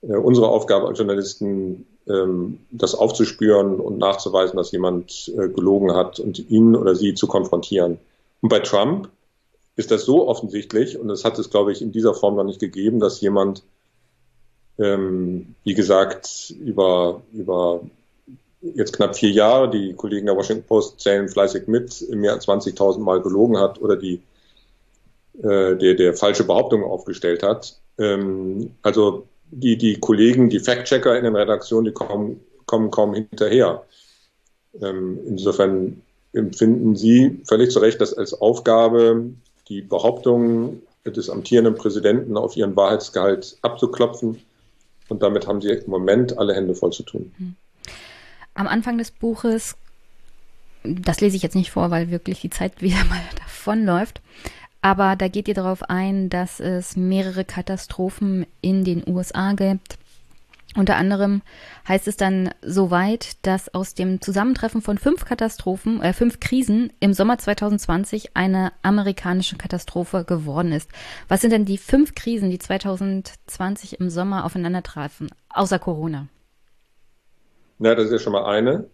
äh, 0.01 0.15
unsere 0.15 0.47
Aufgabe 0.47 0.87
als 0.87 0.97
Journalisten, 0.97 1.85
ähm, 2.07 2.59
das 2.71 2.95
aufzuspüren 2.95 3.81
und 3.81 3.97
nachzuweisen, 3.97 4.55
dass 4.55 4.71
jemand 4.71 5.31
äh, 5.37 5.49
gelogen 5.49 5.93
hat 5.93 6.19
und 6.19 6.49
ihn 6.49 6.75
oder 6.75 6.95
sie 6.95 7.13
zu 7.15 7.27
konfrontieren. 7.27 7.99
Und 8.41 8.49
bei 8.49 8.59
Trump 8.59 9.09
ist 9.75 9.91
das 9.91 10.05
so 10.05 10.27
offensichtlich 10.27 10.97
und 10.97 11.09
es 11.09 11.25
hat 11.25 11.37
es, 11.37 11.49
glaube 11.49 11.73
ich, 11.73 11.81
in 11.81 11.91
dieser 11.91 12.13
Form 12.13 12.35
noch 12.35 12.43
nicht 12.45 12.59
gegeben, 12.59 12.99
dass 12.99 13.19
jemand 13.19 13.63
ähm, 14.81 15.55
wie 15.63 15.73
gesagt, 15.73 16.53
über, 16.59 17.21
über 17.33 17.81
jetzt 18.61 18.93
knapp 18.93 19.15
vier 19.15 19.31
Jahre, 19.31 19.69
die 19.69 19.93
Kollegen 19.93 20.25
der 20.25 20.35
Washington 20.35 20.65
Post 20.67 20.99
zählen 20.99 21.29
fleißig 21.29 21.67
mit, 21.67 22.05
mehr 22.09 22.33
als 22.33 22.47
20.000 22.47 22.99
Mal 22.99 23.21
gelogen 23.21 23.57
hat 23.57 23.81
oder 23.81 23.95
die, 23.95 24.21
äh, 25.41 25.75
der, 25.75 25.93
der 25.93 26.13
falsche 26.15 26.43
Behauptungen 26.43 26.85
aufgestellt 26.85 27.43
hat. 27.43 27.77
Ähm, 27.97 28.71
also 28.81 29.27
die, 29.51 29.77
die 29.77 29.99
Kollegen, 29.99 30.49
die 30.49 30.59
Fact-Checker 30.59 31.17
in 31.17 31.25
den 31.25 31.35
Redaktionen, 31.35 31.85
die 31.85 31.91
kommen, 31.91 32.39
kommen 32.65 32.89
kaum 32.89 33.13
hinterher. 33.13 33.83
Ähm, 34.81 35.19
insofern 35.27 36.01
empfinden 36.33 36.95
Sie 36.95 37.41
völlig 37.45 37.71
zu 37.71 37.79
Recht, 37.79 37.99
dass 37.99 38.13
als 38.13 38.33
Aufgabe 38.33 39.25
die 39.67 39.81
Behauptungen 39.81 40.81
des 41.05 41.29
amtierenden 41.29 41.75
Präsidenten 41.75 42.37
auf 42.37 42.55
ihren 42.55 42.75
Wahrheitsgehalt 42.75 43.57
abzuklopfen 43.61 44.39
und 45.11 45.21
damit 45.21 45.45
haben 45.45 45.59
sie 45.59 45.69
im 45.69 45.89
Moment 45.89 46.37
alle 46.37 46.55
Hände 46.55 46.73
voll 46.73 46.93
zu 46.93 47.03
tun. 47.03 47.33
Hm. 47.37 47.55
Am 48.53 48.67
Anfang 48.67 48.97
des 48.97 49.11
Buches, 49.11 49.75
das 50.83 51.19
lese 51.19 51.35
ich 51.35 51.43
jetzt 51.43 51.55
nicht 51.55 51.71
vor, 51.71 51.91
weil 51.91 52.09
wirklich 52.09 52.39
die 52.39 52.49
Zeit 52.49 52.81
wieder 52.81 53.03
mal 53.09 53.21
davonläuft, 53.37 54.21
aber 54.81 55.17
da 55.17 55.27
geht 55.27 55.49
ihr 55.49 55.53
darauf 55.53 55.83
ein, 55.83 56.29
dass 56.29 56.59
es 56.59 56.95
mehrere 56.95 57.43
Katastrophen 57.43 58.47
in 58.61 58.85
den 58.85 59.03
USA 59.05 59.51
gibt, 59.53 59.97
unter 60.75 60.95
anderem 60.95 61.41
heißt 61.87 62.07
es 62.07 62.15
dann 62.15 62.49
so 62.61 62.91
weit, 62.91 63.45
dass 63.45 63.73
aus 63.73 63.93
dem 63.93 64.21
Zusammentreffen 64.21 64.81
von 64.81 64.97
fünf 64.97 65.25
Katastrophen, 65.25 66.01
äh, 66.01 66.13
fünf 66.13 66.39
Krisen 66.39 66.93
im 66.99 67.13
Sommer 67.13 67.37
2020 67.37 68.37
eine 68.37 68.71
amerikanische 68.81 69.57
Katastrophe 69.57 70.23
geworden 70.23 70.71
ist. 70.71 70.89
Was 71.27 71.41
sind 71.41 71.51
denn 71.51 71.65
die 71.65 71.77
fünf 71.77 72.15
Krisen, 72.15 72.49
die 72.49 72.59
2020 72.59 73.99
im 73.99 74.09
Sommer 74.09 74.45
aufeinandertrafen, 74.45 75.29
außer 75.49 75.77
Corona? 75.77 76.27
Na, 77.79 77.95
das 77.95 78.05
ist 78.05 78.11
ja 78.11 78.19
schon 78.19 78.33
mal 78.33 78.45
eine. 78.45 78.85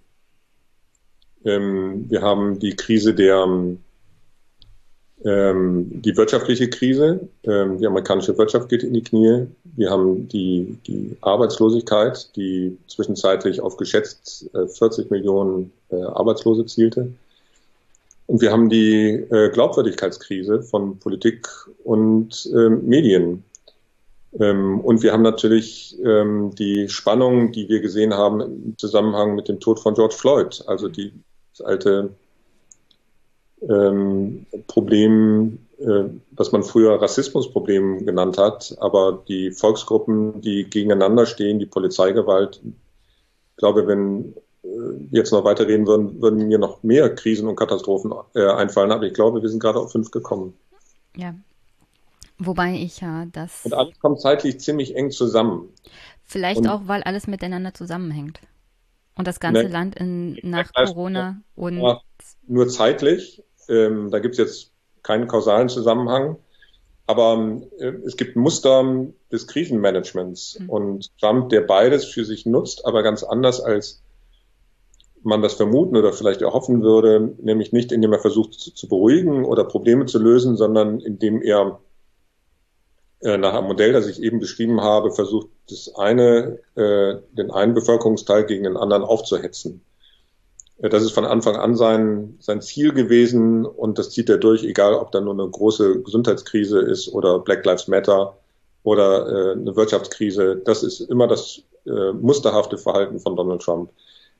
Ähm, 1.45 2.09
wir 2.09 2.21
haben 2.21 2.57
die 2.57 2.75
Krise 2.75 3.13
der, 3.13 3.43
ähm, 3.43 3.83
die 5.19 6.15
wirtschaftliche 6.15 6.69
Krise. 6.69 7.27
Ähm, 7.43 7.79
die 7.79 7.87
amerikanische 7.87 8.37
Wirtschaft 8.37 8.69
geht 8.69 8.83
in 8.83 8.93
die 8.93 9.01
Knie. 9.01 9.47
Wir 9.63 9.89
haben 9.89 10.27
die, 10.27 10.77
die 10.85 11.17
Arbeitslosigkeit, 11.21 12.35
die 12.35 12.77
zwischenzeitlich 12.87 13.59
auf 13.59 13.77
geschätzt 13.77 14.47
äh, 14.53 14.67
40 14.67 15.09
Millionen 15.09 15.71
äh, 15.89 15.95
Arbeitslose 15.95 16.67
zielte. 16.67 17.11
Und 18.27 18.41
wir 18.41 18.51
haben 18.51 18.69
die 18.69 19.09
äh, 19.09 19.49
Glaubwürdigkeitskrise 19.49 20.61
von 20.61 20.99
Politik 20.99 21.47
und 21.83 22.47
äh, 22.53 22.69
Medien. 22.69 23.43
Ähm, 24.39 24.81
und 24.81 25.01
wir 25.01 25.13
haben 25.13 25.23
natürlich 25.23 25.97
ähm, 26.03 26.53
die 26.53 26.89
Spannung, 26.89 27.51
die 27.53 27.69
wir 27.69 27.79
gesehen 27.79 28.13
haben 28.13 28.41
im 28.41 28.77
Zusammenhang 28.77 29.33
mit 29.33 29.47
dem 29.47 29.59
Tod 29.59 29.79
von 29.79 29.95
George 29.95 30.15
Floyd, 30.15 30.63
also 30.67 30.89
die, 30.89 31.11
alte 31.63 32.11
ähm, 33.69 34.45
Problem, 34.67 35.59
äh, 35.79 36.03
was 36.31 36.51
man 36.51 36.63
früher 36.63 37.01
Rassismusproblem 37.01 38.05
genannt 38.05 38.37
hat, 38.37 38.75
aber 38.79 39.23
die 39.27 39.51
Volksgruppen, 39.51 40.41
die 40.41 40.63
gegeneinander 40.69 41.25
stehen, 41.25 41.59
die 41.59 41.65
Polizeigewalt. 41.65 42.61
Ich 42.63 43.57
glaube, 43.57 43.87
wenn 43.87 44.33
äh, 44.63 44.67
jetzt 45.11 45.31
noch 45.31 45.43
weiterreden 45.43 45.87
würden, 45.87 46.21
würden 46.21 46.47
mir 46.47 46.59
noch 46.59 46.83
mehr 46.83 47.13
Krisen 47.13 47.47
und 47.47 47.55
Katastrophen 47.55 48.13
äh, 48.35 48.47
einfallen, 48.47 48.91
aber 48.91 49.03
ich 49.03 49.13
glaube, 49.13 49.41
wir 49.41 49.49
sind 49.49 49.59
gerade 49.59 49.79
auf 49.79 49.91
fünf 49.91 50.11
gekommen. 50.11 50.53
Ja. 51.15 51.35
Wobei 52.39 52.73
ich 52.73 53.01
ja 53.01 53.25
das. 53.31 53.65
Und 53.65 53.73
alles 53.73 53.99
kommt 53.99 54.21
zeitlich 54.21 54.59
ziemlich 54.59 54.95
eng 54.95 55.09
zusammen. 55.09 55.69
Vielleicht 56.23 56.59
und 56.59 56.67
auch, 56.67 56.81
weil 56.85 57.01
alles 57.03 57.25
miteinander 57.25 57.73
zusammenhängt. 57.73 58.39
Und 59.15 59.27
das 59.27 59.39
ganze 59.39 59.63
ne, 59.63 59.69
Land 59.69 59.95
in, 59.95 60.37
nach 60.43 60.71
Corona 60.71 61.41
und. 61.55 61.81
Nur 62.47 62.67
zeitlich, 62.67 63.43
ähm, 63.69 64.09
da 64.11 64.19
gibt 64.19 64.33
es 64.33 64.39
jetzt 64.39 64.71
keinen 65.03 65.27
kausalen 65.27 65.69
Zusammenhang. 65.69 66.37
Aber 67.07 67.61
äh, 67.79 67.93
es 68.05 68.17
gibt 68.17 68.35
Muster 68.35 69.07
des 69.31 69.47
Krisenmanagements 69.47 70.59
mhm. 70.59 70.69
und 70.69 71.17
Trump, 71.19 71.49
der 71.49 71.61
beides 71.61 72.05
für 72.05 72.25
sich 72.25 72.45
nutzt, 72.45 72.85
aber 72.85 73.01
ganz 73.01 73.23
anders 73.23 73.61
als 73.61 74.03
man 75.23 75.41
das 75.41 75.55
vermuten 75.55 75.97
oder 75.97 76.13
vielleicht 76.13 76.41
erhoffen 76.41 76.83
würde, 76.83 77.33
nämlich 77.41 77.71
nicht 77.73 77.91
indem 77.91 78.13
er 78.13 78.19
versucht 78.19 78.53
zu, 78.53 78.73
zu 78.73 78.87
beruhigen 78.87 79.45
oder 79.45 79.63
Probleme 79.63 80.05
zu 80.05 80.19
lösen, 80.19 80.57
sondern 80.57 80.99
indem 80.99 81.41
er 81.41 81.79
äh, 83.21 83.37
nach 83.37 83.53
einem 83.53 83.67
Modell, 83.67 83.93
das 83.93 84.07
ich 84.07 84.21
eben 84.21 84.39
beschrieben 84.39 84.81
habe, 84.81 85.11
versucht, 85.11 85.47
das 85.69 85.95
eine, 85.95 86.59
äh, 86.75 87.15
den 87.31 87.51
einen 87.51 87.73
Bevölkerungsteil 87.73 88.45
gegen 88.45 88.63
den 88.63 88.77
anderen 88.77 89.03
aufzuhetzen. 89.03 89.81
Das 90.79 91.03
ist 91.03 91.11
von 91.11 91.25
Anfang 91.25 91.55
an 91.55 91.75
sein, 91.75 92.37
sein 92.39 92.61
Ziel 92.61 92.93
gewesen 92.93 93.65
und 93.65 93.97
das 93.97 94.11
zieht 94.11 94.29
er 94.29 94.37
durch, 94.37 94.63
egal 94.63 94.93
ob 94.93 95.11
da 95.11 95.19
nur 95.19 95.33
eine 95.33 95.49
große 95.49 96.01
Gesundheitskrise 96.03 96.79
ist 96.79 97.07
oder 97.09 97.39
Black 97.39 97.65
Lives 97.65 97.87
Matter 97.87 98.37
oder 98.83 99.27
äh, 99.27 99.51
eine 99.53 99.75
Wirtschaftskrise. 99.75 100.61
Das 100.63 100.83
ist 100.83 100.99
immer 100.99 101.27
das 101.27 101.63
äh, 101.87 102.11
musterhafte 102.11 102.77
Verhalten 102.77 103.19
von 103.19 103.35
Donald 103.35 103.63
Trump. 103.63 103.89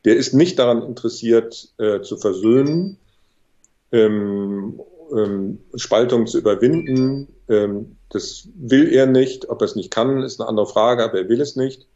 Der 0.06 0.16
ist 0.16 0.34
nicht 0.34 0.60
daran 0.60 0.84
interessiert, 0.84 1.70
äh, 1.80 2.02
zu 2.02 2.18
versöhnen, 2.18 2.98
ähm, 3.92 4.80
ähm, 5.12 5.60
Spaltung 5.76 6.28
zu 6.28 6.38
überwinden. 6.38 7.30
Ähm, 7.50 7.98
das 8.10 8.48
will 8.56 8.94
er 8.94 9.08
nicht. 9.08 9.50
Ob 9.50 9.62
er 9.62 9.66
es 9.66 9.76
nicht 9.76 9.92
kann, 9.92 10.22
ist 10.22 10.40
eine 10.40 10.48
andere 10.48 10.68
Frage, 10.68 11.04
aber 11.04 11.18
er 11.18 11.30
will 11.30 11.42
es 11.42 11.56
nicht. 11.56 11.88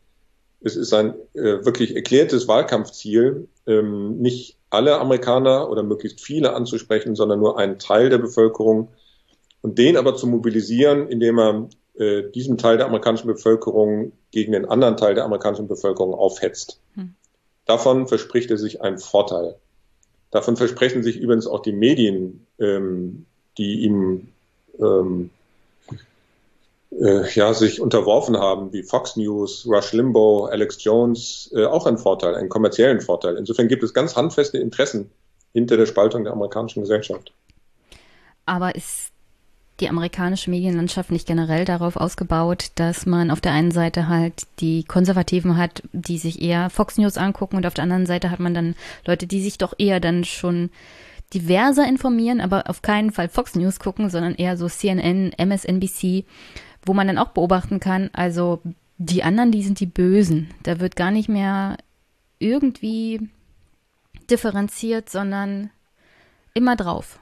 Es 0.62 0.76
ist 0.76 0.94
ein 0.94 1.14
äh, 1.34 1.64
wirklich 1.66 1.96
erklärtes 1.96 2.48
Wahlkampfziel, 2.48 3.48
ähm, 3.68 4.18
nicht 4.18 4.58
alle 4.70 5.00
Amerikaner 5.00 5.70
oder 5.70 5.84
möglichst 5.84 6.22
viele 6.22 6.54
anzusprechen, 6.54 7.16
sondern 7.16 7.40
nur 7.40 7.58
einen 7.58 7.80
Teil 7.80 8.10
der 8.10 8.18
Bevölkerung 8.18 8.90
und 9.62 9.78
den 9.78 9.98
aber 9.98 10.16
zu 10.16 10.28
mobilisieren, 10.28 11.08
indem 11.08 11.40
er 11.40 11.70
äh, 11.96 12.24
diesen 12.32 12.58
Teil 12.58 12.78
der 12.78 12.88
amerikanischen 12.88 13.28
Bevölkerung 13.28 14.14
gegen 14.32 14.54
den 14.54 14.66
anderen 14.66 14.98
Teil 14.98 15.14
der 15.14 15.26
amerikanischen 15.26 15.68
Bevölkerung 15.68 16.14
aufhetzt. 16.14 16.80
Hm. 16.96 17.16
Davon 17.66 18.08
verspricht 18.08 18.50
er 18.50 18.58
sich 18.58 18.82
einen 18.82 18.98
Vorteil. 18.98 19.56
Davon 20.32 20.56
versprechen 20.56 21.04
sich 21.04 21.18
übrigens 21.18 21.48
auch 21.48 21.62
die 21.62 21.74
Medien, 21.74 22.48
ähm, 22.60 23.26
die 23.58 23.82
ihm 23.82 24.30
ähm, 24.80 25.30
äh, 27.00 27.30
ja, 27.34 27.54
sich 27.54 27.82
unterworfen 27.82 28.38
haben, 28.38 28.74
wie 28.74 28.84
Fox 28.84 29.16
News, 29.16 29.66
Rush 29.68 29.94
Limbaugh, 29.94 30.48
Alex 30.48 30.84
Jones, 30.84 31.52
äh, 31.56 31.66
auch 31.66 31.86
einen 31.86 31.98
Vorteil, 31.98 32.36
einen 32.36 32.50
kommerziellen 32.50 33.02
Vorteil. 33.02 33.38
Insofern 33.38 33.68
gibt 33.68 33.84
es 33.84 33.94
ganz 33.94 34.16
handfeste 34.16 34.58
Interessen 34.58 35.10
hinter 35.54 35.78
der 35.78 35.86
Spaltung 35.86 36.24
der 36.24 36.34
amerikanischen 36.34 36.82
Gesellschaft. 36.82 37.34
Aber 38.46 38.76
ist 38.76 39.12
die 39.80 39.90
amerikanische 39.90 40.50
Medienlandschaft 40.52 41.12
nicht 41.12 41.26
generell 41.26 41.66
darauf 41.66 41.96
ausgebaut, 41.96 42.68
dass 42.76 43.06
man 43.06 43.32
auf 43.32 43.42
der 43.42 43.52
einen 43.52 43.72
Seite 43.72 44.08
halt 44.08 44.46
die 44.60 44.84
Konservativen 44.84 45.58
hat, 45.58 45.82
die 45.92 46.20
sich 46.20 46.42
eher 46.42 46.70
Fox 46.70 46.98
News 46.98 47.18
angucken 47.18 47.58
und 47.58 47.66
auf 47.66 47.74
der 47.74 47.84
anderen 47.84 48.06
Seite 48.06 48.30
hat 48.30 48.40
man 48.40 48.54
dann 48.54 48.76
Leute, 49.06 49.26
die 49.26 49.42
sich 49.42 49.58
doch 49.58 49.74
eher 49.78 50.00
dann 50.00 50.24
schon 50.24 50.70
diverser 51.34 51.88
informieren, 51.88 52.42
aber 52.42 52.70
auf 52.70 52.82
keinen 52.82 53.12
Fall 53.12 53.30
Fox 53.30 53.56
News 53.56 53.80
gucken, 53.80 54.10
sondern 54.10 54.36
eher 54.36 54.58
so 54.58 54.68
CNN, 54.68 55.34
MSNBC 55.38 56.26
wo 56.84 56.94
man 56.94 57.08
dann 57.08 57.18
auch 57.18 57.30
beobachten 57.30 57.80
kann, 57.80 58.10
also 58.14 58.62
die 58.98 59.24
anderen, 59.24 59.52
die 59.52 59.64
sind 59.64 59.80
die 59.80 59.88
Bösen. 59.88 60.50
Da 60.64 60.80
wird 60.80 60.96
gar 60.96 61.12
nicht 61.12 61.30
mehr 61.30 61.78
irgendwie 62.40 63.30
differenziert, 64.30 65.10
sondern 65.10 65.72
immer 66.54 66.76
drauf. 66.76 67.20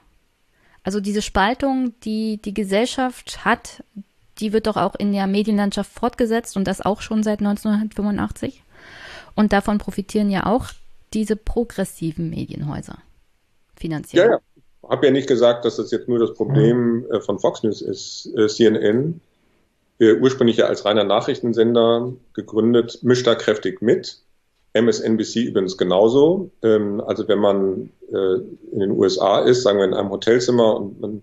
Also 0.82 1.00
diese 1.00 1.22
Spaltung, 1.22 1.94
die 2.04 2.40
die 2.42 2.54
Gesellschaft 2.54 3.44
hat, 3.44 3.84
die 4.38 4.52
wird 4.52 4.66
doch 4.66 4.76
auch 4.76 4.94
in 4.94 5.12
der 5.12 5.26
Medienlandschaft 5.26 5.92
fortgesetzt 5.92 6.56
und 6.56 6.64
das 6.64 6.80
auch 6.80 7.02
schon 7.02 7.22
seit 7.22 7.40
1985. 7.40 8.62
Und 9.34 9.52
davon 9.52 9.78
profitieren 9.78 10.30
ja 10.30 10.46
auch 10.46 10.66
diese 11.12 11.36
progressiven 11.36 12.30
Medienhäuser 12.30 12.98
finanziell. 13.76 14.26
Ja, 14.26 14.30
ja. 14.32 14.40
Ich 14.82 14.88
habe 14.88 15.06
ja 15.06 15.12
nicht 15.12 15.28
gesagt, 15.28 15.64
dass 15.64 15.76
das 15.76 15.90
jetzt 15.90 16.08
nur 16.08 16.18
das 16.18 16.34
Problem 16.34 17.06
äh, 17.10 17.20
von 17.20 17.38
Fox 17.38 17.62
News 17.62 17.82
ist. 17.82 18.28
Äh, 18.36 18.48
CNN 18.48 19.20
äh, 20.00 20.14
ursprünglich 20.14 20.56
ja 20.56 20.66
als 20.66 20.84
reiner 20.84 21.04
Nachrichtensender 21.04 22.12
gegründet, 22.32 22.98
mischt 23.02 23.26
da 23.26 23.34
kräftig 23.34 23.80
mit. 23.82 24.18
MSNBC 24.72 25.44
übrigens 25.44 25.76
genauso. 25.76 26.50
Ähm, 26.62 27.00
also 27.00 27.28
wenn 27.28 27.38
man 27.38 27.90
äh, 28.12 28.34
in 28.72 28.80
den 28.80 28.90
USA 28.92 29.40
ist, 29.40 29.62
sagen 29.62 29.78
wir 29.78 29.84
in 29.84 29.94
einem 29.94 30.10
Hotelzimmer 30.10 30.76
und 30.76 31.00
man 31.00 31.22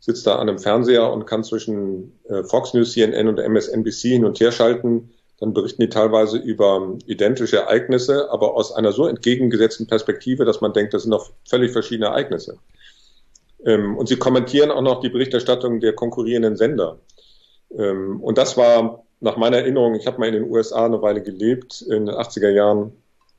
sitzt 0.00 0.26
da 0.26 0.36
an 0.36 0.48
einem 0.48 0.58
Fernseher 0.58 1.12
und 1.12 1.26
kann 1.26 1.44
zwischen 1.44 2.18
äh, 2.28 2.42
Fox 2.42 2.74
News, 2.74 2.92
CNN 2.92 3.28
und 3.28 3.38
MSNBC 3.38 4.08
hin 4.08 4.24
und 4.24 4.40
her 4.40 4.50
schalten, 4.50 5.10
dann 5.38 5.54
berichten 5.54 5.82
die 5.82 5.88
teilweise 5.88 6.38
über 6.38 6.96
identische 7.06 7.58
Ereignisse, 7.58 8.30
aber 8.30 8.54
aus 8.54 8.72
einer 8.72 8.92
so 8.92 9.06
entgegengesetzten 9.06 9.86
Perspektive, 9.86 10.44
dass 10.44 10.60
man 10.60 10.72
denkt, 10.72 10.94
das 10.94 11.02
sind 11.02 11.12
doch 11.12 11.30
völlig 11.48 11.72
verschiedene 11.72 12.08
Ereignisse. 12.08 12.58
Ähm, 13.64 13.96
und 13.96 14.08
sie 14.08 14.16
kommentieren 14.16 14.70
auch 14.70 14.82
noch 14.82 15.00
die 15.00 15.10
Berichterstattung 15.10 15.80
der 15.80 15.94
konkurrierenden 15.94 16.56
Sender. 16.56 16.98
Ähm, 17.76 18.20
und 18.20 18.38
das 18.38 18.56
war 18.56 19.04
nach 19.20 19.36
meiner 19.36 19.58
Erinnerung, 19.58 19.94
ich 19.94 20.06
habe 20.06 20.18
mal 20.18 20.28
in 20.28 20.34
den 20.34 20.50
USA 20.50 20.86
eine 20.86 21.02
Weile 21.02 21.22
gelebt, 21.22 21.82
in 21.82 22.06
den 22.06 22.14
80er 22.14 22.50
Jahren. 22.50 22.92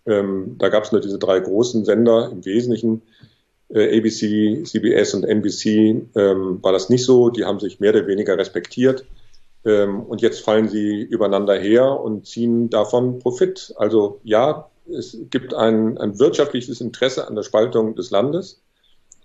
Ähm, 0.06 0.56
da 0.58 0.70
gab 0.70 0.84
es 0.84 0.92
nur 0.92 1.02
diese 1.02 1.20
drei 1.20 1.40
großen 1.40 1.86
Sender 1.86 2.30
im 2.32 2.46
Wesentlichen. 2.46 3.02
Äh, 3.70 3.98
ABC, 3.98 4.64
CBS 4.64 5.14
und 5.14 5.24
NBC 5.24 5.68
ähm, 6.16 6.60
war 6.62 6.72
das 6.72 6.90
nicht 6.90 7.06
so. 7.06 7.30
Die 7.30 7.46
haben 7.46 7.60
sich 7.60 7.80
mehr 7.80 7.92
oder 7.92 8.08
weniger 8.08 8.38
respektiert. 8.38 9.06
Ähm, 9.66 10.02
und 10.02 10.22
jetzt 10.22 10.42
fallen 10.42 10.68
sie 10.68 11.02
übereinander 11.02 11.58
her 11.58 12.00
und 12.00 12.26
ziehen 12.26 12.70
davon 12.70 13.20
Profit. 13.20 13.74
Also 13.78 14.20
ja, 14.24 14.70
es 14.90 15.18
gibt 15.30 15.54
ein, 15.54 15.98
ein 15.98 16.20
wirtschaftliches 16.20 16.82
Interesse 16.82 17.28
an 17.28 17.36
der 17.36 17.44
Spaltung 17.44 17.96
des 17.96 18.12
Landes. 18.12 18.62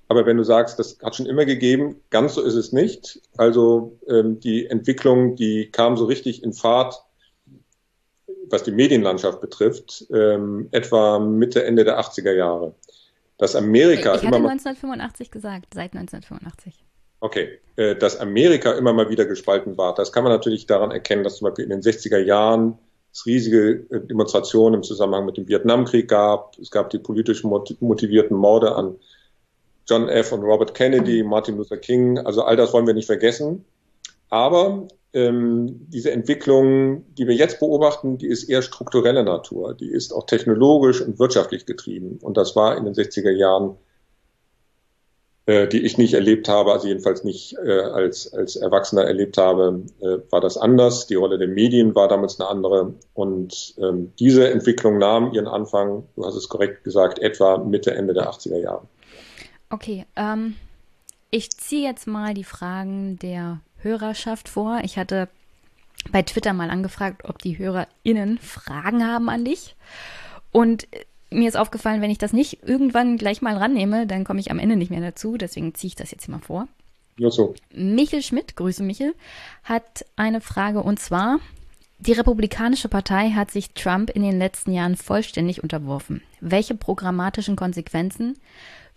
Aber 0.08 0.24
wenn 0.26 0.36
du 0.36 0.44
sagst, 0.44 0.78
das 0.78 0.98
hat 1.02 1.16
schon 1.16 1.26
immer 1.26 1.44
gegeben, 1.44 2.00
ganz 2.10 2.34
so 2.34 2.42
ist 2.42 2.54
es 2.54 2.72
nicht. 2.72 3.20
Also 3.36 3.98
ähm, 4.08 4.38
die 4.40 4.66
Entwicklung, 4.66 5.36
die 5.36 5.70
kam 5.70 5.96
so 5.96 6.04
richtig 6.04 6.44
in 6.44 6.52
Fahrt, 6.52 7.02
was 8.48 8.62
die 8.62 8.70
Medienlandschaft 8.70 9.40
betrifft, 9.40 10.06
ähm, 10.12 10.68
etwa 10.70 11.18
Mitte, 11.18 11.64
Ende 11.64 11.84
der 11.84 11.98
80er 11.98 12.32
Jahre. 12.32 12.74
Dass 13.38 13.56
Amerika 13.56 14.14
ich 14.14 14.22
hatte 14.22 14.36
immer 14.36 14.50
1985 14.50 15.30
gesagt, 15.30 15.74
seit 15.74 15.94
1985. 15.94 16.84
Okay, 17.20 17.58
äh, 17.76 17.96
dass 17.96 18.18
Amerika 18.18 18.72
immer 18.72 18.92
mal 18.92 19.10
wieder 19.10 19.24
gespalten 19.24 19.76
war, 19.76 19.94
das 19.94 20.12
kann 20.12 20.22
man 20.22 20.32
natürlich 20.32 20.66
daran 20.66 20.92
erkennen, 20.92 21.24
dass 21.24 21.38
zum 21.38 21.46
Beispiel 21.46 21.64
in 21.64 21.70
den 21.70 21.80
60er 21.80 22.18
Jahren 22.18 22.78
es 23.12 23.26
riesige 23.26 23.86
äh, 23.90 24.00
Demonstrationen 24.00 24.74
im 24.74 24.82
Zusammenhang 24.84 25.26
mit 25.26 25.36
dem 25.36 25.48
Vietnamkrieg 25.48 26.08
gab. 26.08 26.56
Es 26.58 26.70
gab 26.70 26.90
die 26.90 26.98
politisch 26.98 27.42
motivierten 27.42 28.36
Morde 28.36 28.76
an 28.76 28.96
John 29.88 30.08
F. 30.08 30.32
und 30.32 30.42
Robert 30.42 30.74
Kennedy, 30.74 31.22
Martin 31.22 31.56
Luther 31.56 31.76
King, 31.76 32.18
also 32.18 32.42
all 32.42 32.56
das 32.56 32.72
wollen 32.72 32.86
wir 32.86 32.94
nicht 32.94 33.06
vergessen. 33.06 33.64
Aber 34.28 34.88
ähm, 35.12 35.86
diese 35.88 36.10
Entwicklung, 36.10 37.04
die 37.14 37.26
wir 37.26 37.34
jetzt 37.34 37.60
beobachten, 37.60 38.18
die 38.18 38.26
ist 38.26 38.44
eher 38.44 38.62
struktureller 38.62 39.22
Natur. 39.22 39.74
Die 39.74 39.88
ist 39.90 40.12
auch 40.12 40.26
technologisch 40.26 41.00
und 41.00 41.18
wirtschaftlich 41.18 41.64
getrieben. 41.64 42.18
Und 42.20 42.36
das 42.36 42.56
war 42.56 42.76
in 42.76 42.84
den 42.84 42.94
60er 42.94 43.30
Jahren 43.30 43.76
äh, 45.46 45.68
die 45.68 45.86
ich 45.86 45.96
nicht 45.96 46.14
erlebt 46.14 46.48
habe, 46.48 46.72
also 46.72 46.88
jedenfalls 46.88 47.22
nicht 47.22 47.56
äh, 47.64 47.80
als, 47.80 48.32
als 48.34 48.56
Erwachsener 48.56 49.04
erlebt 49.04 49.38
habe, 49.38 49.84
äh, 50.00 50.18
war 50.30 50.40
das 50.40 50.58
anders. 50.58 51.06
Die 51.06 51.14
Rolle 51.14 51.38
der 51.38 51.46
Medien 51.46 51.94
war 51.94 52.08
damals 52.08 52.40
eine 52.40 52.48
andere. 52.48 52.94
Und 53.14 53.76
ähm, 53.78 54.12
diese 54.18 54.50
Entwicklung 54.50 54.98
nahm 54.98 55.32
ihren 55.32 55.46
Anfang, 55.46 56.02
du 56.16 56.26
hast 56.26 56.34
es 56.34 56.48
korrekt 56.48 56.82
gesagt, 56.82 57.20
etwa 57.20 57.58
Mitte, 57.58 57.94
Ende 57.94 58.12
der 58.12 58.28
80er 58.28 58.58
Jahre. 58.58 58.82
Okay, 59.70 60.06
ähm, 60.16 60.56
ich 61.30 61.50
ziehe 61.50 61.86
jetzt 61.86 62.06
mal 62.06 62.34
die 62.34 62.44
Fragen 62.44 63.18
der 63.18 63.60
Hörerschaft 63.78 64.48
vor. 64.48 64.80
Ich 64.84 64.96
hatte 64.96 65.28
bei 66.12 66.22
Twitter 66.22 66.52
mal 66.52 66.70
angefragt, 66.70 67.24
ob 67.24 67.40
die 67.40 67.58
HörerInnen 67.58 68.38
Fragen 68.38 69.06
haben 69.06 69.28
an 69.28 69.44
dich. 69.44 69.74
Und 70.52 70.86
mir 71.30 71.48
ist 71.48 71.56
aufgefallen, 71.56 72.00
wenn 72.00 72.10
ich 72.10 72.18
das 72.18 72.32
nicht 72.32 72.62
irgendwann 72.62 73.18
gleich 73.18 73.42
mal 73.42 73.56
rannehme, 73.56 74.06
dann 74.06 74.24
komme 74.24 74.40
ich 74.40 74.50
am 74.50 74.58
Ende 74.58 74.76
nicht 74.76 74.90
mehr 74.90 75.00
dazu. 75.00 75.36
Deswegen 75.36 75.74
ziehe 75.74 75.88
ich 75.88 75.96
das 75.96 76.10
jetzt 76.10 76.28
mal 76.28 76.38
vor. 76.38 76.68
Ja, 77.18 77.30
so. 77.30 77.54
Michel 77.74 78.22
Schmidt, 78.22 78.56
Grüße 78.56 78.82
Michel, 78.82 79.14
hat 79.64 80.04
eine 80.16 80.40
Frage 80.40 80.82
und 80.82 81.00
zwar, 81.00 81.38
die 81.98 82.12
Republikanische 82.12 82.88
Partei 82.88 83.30
hat 83.30 83.50
sich 83.50 83.72
Trump 83.72 84.10
in 84.10 84.22
den 84.22 84.38
letzten 84.38 84.72
Jahren 84.72 84.96
vollständig 84.96 85.62
unterworfen. 85.62 86.22
Welche 86.40 86.74
programmatischen 86.74 87.56
Konsequenzen 87.56 88.36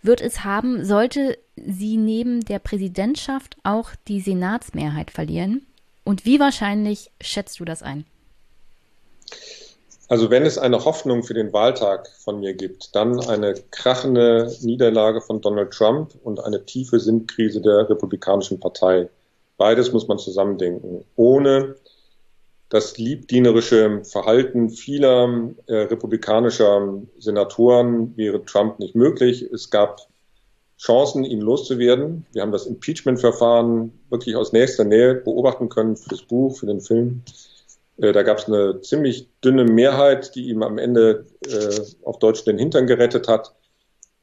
wird 0.02 0.20
es 0.20 0.44
haben, 0.44 0.84
sollte 0.84 1.38
sie 1.56 1.96
neben 1.96 2.40
der 2.44 2.58
Präsidentschaft 2.58 3.56
auch 3.62 3.90
die 4.08 4.20
Senatsmehrheit 4.20 5.10
verlieren? 5.10 5.66
Und 6.04 6.24
wie 6.24 6.40
wahrscheinlich 6.40 7.10
schätzt 7.20 7.60
du 7.60 7.64
das 7.64 7.82
ein? 7.82 8.04
Also 10.08 10.28
wenn 10.28 10.44
es 10.44 10.58
eine 10.58 10.84
Hoffnung 10.84 11.22
für 11.22 11.34
den 11.34 11.52
Wahltag 11.52 12.08
von 12.24 12.40
mir 12.40 12.54
gibt, 12.54 12.96
dann 12.96 13.20
eine 13.20 13.54
krachende 13.70 14.52
Niederlage 14.60 15.20
von 15.20 15.40
Donald 15.40 15.72
Trump 15.72 16.14
und 16.24 16.42
eine 16.42 16.64
tiefe 16.64 16.98
Sinnkrise 16.98 17.60
der 17.60 17.88
Republikanischen 17.88 18.58
Partei. 18.58 19.08
Beides 19.56 19.92
muss 19.92 20.08
man 20.08 20.18
zusammendenken. 20.18 21.04
Ohne 21.14 21.76
das 22.70 22.96
liebdienerische 22.98 24.02
Verhalten 24.04 24.70
vieler 24.70 25.50
äh, 25.66 25.74
republikanischer 25.74 27.02
Senatoren 27.18 28.16
wäre 28.16 28.44
Trump 28.44 28.78
nicht 28.78 28.94
möglich. 28.94 29.42
Es 29.42 29.70
gab 29.70 30.06
Chancen, 30.78 31.24
ihn 31.24 31.40
loszuwerden. 31.40 32.24
Wir 32.32 32.42
haben 32.42 32.52
das 32.52 32.66
Impeachment-Verfahren 32.66 33.92
wirklich 34.08 34.36
aus 34.36 34.52
nächster 34.52 34.84
Nähe 34.84 35.16
beobachten 35.16 35.68
können 35.68 35.96
für 35.96 36.08
das 36.08 36.22
Buch, 36.22 36.56
für 36.56 36.66
den 36.66 36.80
Film. 36.80 37.22
Äh, 37.98 38.12
da 38.12 38.22
gab 38.22 38.38
es 38.38 38.46
eine 38.46 38.80
ziemlich 38.80 39.28
dünne 39.44 39.64
Mehrheit, 39.64 40.36
die 40.36 40.48
ihm 40.48 40.62
am 40.62 40.78
Ende 40.78 41.26
äh, 41.46 41.80
auf 42.04 42.20
Deutsch 42.20 42.44
den 42.44 42.56
Hintern 42.56 42.86
gerettet 42.86 43.26
hat. 43.26 43.52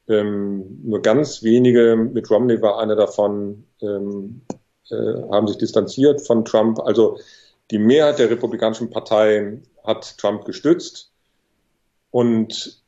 Ähm, 0.08 0.80
nur 0.84 1.02
ganz 1.02 1.42
wenige, 1.42 1.96
mit 1.96 2.30
Romney 2.30 2.62
war 2.62 2.80
einer 2.80 2.96
davon, 2.96 3.64
ähm, 3.82 4.40
äh, 4.90 4.94
haben 5.30 5.46
sich 5.46 5.58
distanziert 5.58 6.22
von 6.22 6.46
Trump. 6.46 6.80
Also 6.80 7.18
die 7.70 7.78
Mehrheit 7.78 8.18
der 8.18 8.30
Republikanischen 8.30 8.90
Partei 8.90 9.60
hat 9.84 10.18
Trump 10.18 10.44
gestützt. 10.44 11.10
Und 12.10 12.82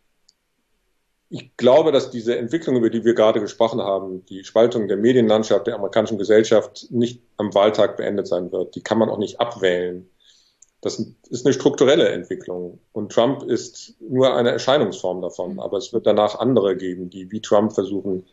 ich 1.29 1.57
glaube, 1.57 1.93
dass 1.93 2.11
diese 2.11 2.37
Entwicklung, 2.37 2.77
über 2.77 2.91
die 2.91 3.05
wir 3.05 3.15
gerade 3.15 3.41
gesprochen 3.41 3.81
haben, 3.81 4.25
die 4.27 4.43
Spaltung 4.43 4.89
der 4.89 4.97
Medienlandschaft 4.97 5.67
der 5.67 5.77
amerikanischen 5.77 6.19
Gesellschaft 6.19 6.87
nicht 6.91 7.23
am 7.37 7.55
Wahltag 7.55 7.97
beendet 7.97 8.27
sein 8.27 8.51
wird. 8.51 8.75
Die 8.75 8.83
kann 8.83 8.99
man 8.99 9.09
auch 9.09 9.19
nicht 9.19 9.39
abwählen. 9.39 10.11
Das 10.81 10.99
ist 11.29 11.47
eine 11.47 11.53
strukturelle 11.53 12.09
Entwicklung. 12.09 12.81
Und 12.93 13.13
Trump 13.13 13.43
ist 13.43 13.95
nur 14.01 14.35
eine 14.35 14.51
Erscheinungsform 14.51 15.21
davon. 15.21 15.61
Aber 15.61 15.77
es 15.77 15.93
wird 15.93 16.07
danach 16.07 16.39
andere 16.39 16.77
geben, 16.77 17.11
die 17.11 17.31
wie 17.31 17.41
Trump 17.41 17.75
versuchen, 17.75 18.25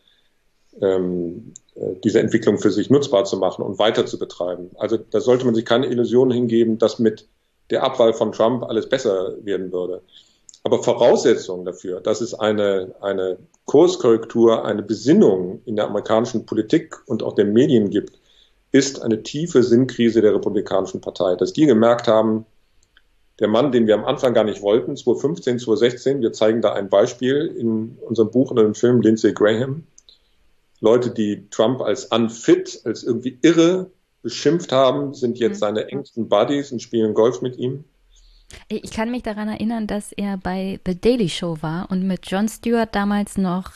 ähm, 0.82 1.54
äh, 1.76 1.96
diese 2.04 2.20
Entwicklung 2.20 2.58
für 2.58 2.72
sich 2.72 2.90
nutzbar 2.90 3.26
zu 3.26 3.38
machen 3.38 3.64
und 3.64 3.80
weiter 3.80 4.06
zu 4.06 4.18
betreiben. 4.20 4.72
Also 4.78 4.98
da 4.98 5.20
sollte 5.20 5.46
man 5.46 5.56
sich 5.56 5.66
keine 5.66 5.88
Illusionen 5.88 6.32
hingeben, 6.32 6.78
dass 6.78 7.00
mit 7.00 7.28
der 7.70 7.84
Abwahl 7.84 8.14
von 8.14 8.32
Trump 8.32 8.64
alles 8.64 8.88
besser 8.88 9.36
werden 9.44 9.72
würde. 9.72 10.02
Aber 10.64 10.84
Voraussetzung 10.84 11.66
dafür, 11.66 12.02
dass 12.02 12.22
es 12.22 12.34
eine, 12.34 12.94
eine 13.02 13.38
Kurskorrektur, 13.66 14.66
eine 14.66 14.84
Besinnung 14.84 15.62
in 15.66 15.76
der 15.76 15.86
amerikanischen 15.86 16.46
Politik 16.46 16.98
und 17.06 17.24
auch 17.24 17.36
der 17.36 17.46
Medien 17.46 17.90
gibt, 17.90 18.20
ist 18.72 19.02
eine 19.02 19.24
tiefe 19.24 19.64
Sinnkrise 19.64 20.22
der 20.22 20.34
Republikanischen 20.34 21.00
Partei. 21.00 21.36
Dass 21.36 21.54
die 21.54 21.66
gemerkt 21.66 22.08
haben, 22.08 22.46
der 23.40 23.48
Mann, 23.48 23.72
den 23.72 23.88
wir 23.88 23.96
am 23.96 24.06
Anfang 24.06 24.34
gar 24.34 24.44
nicht 24.44 24.62
wollten, 24.62 24.98
2015, 24.98 25.60
2016, 25.60 26.22
wir 26.22 26.34
zeigen 26.34 26.62
da 26.62 26.74
ein 26.74 26.90
Beispiel 26.90 27.56
in 27.58 27.98
unserem 28.02 28.32
Buch 28.32 28.52
und 28.52 28.58
im 28.58 28.74
Film 28.74 29.02
Lindsey 29.02 29.34
Graham. 29.34 29.84
Leute, 30.80 31.12
die 31.12 31.50
Trump 31.50 31.82
als 31.82 32.06
unfit, 32.06 32.82
als 32.86 33.04
irgendwie 33.04 33.40
irre 33.42 33.92
beschimpft 34.22 34.72
haben, 34.72 35.14
sind 35.14 35.40
jetzt 35.40 35.56
mhm. 35.56 35.60
seine 35.60 35.88
engsten 35.88 36.30
Buddies 36.30 36.72
und 36.72 36.82
spielen 36.82 37.14
Golf 37.14 37.42
mit 37.42 37.58
ihm. 37.58 37.84
Ich 38.70 38.92
kann 38.92 39.12
mich 39.12 39.24
daran 39.24 39.50
erinnern, 39.50 39.88
dass 39.88 40.12
er 40.14 40.38
bei 40.38 40.80
The 40.86 41.00
Daily 41.00 41.30
Show 41.30 41.58
war 41.62 41.92
und 41.92 42.08
mit 42.08 42.28
Jon 42.28 42.48
Stewart 42.48 42.94
damals 42.96 43.38
noch 43.38 43.72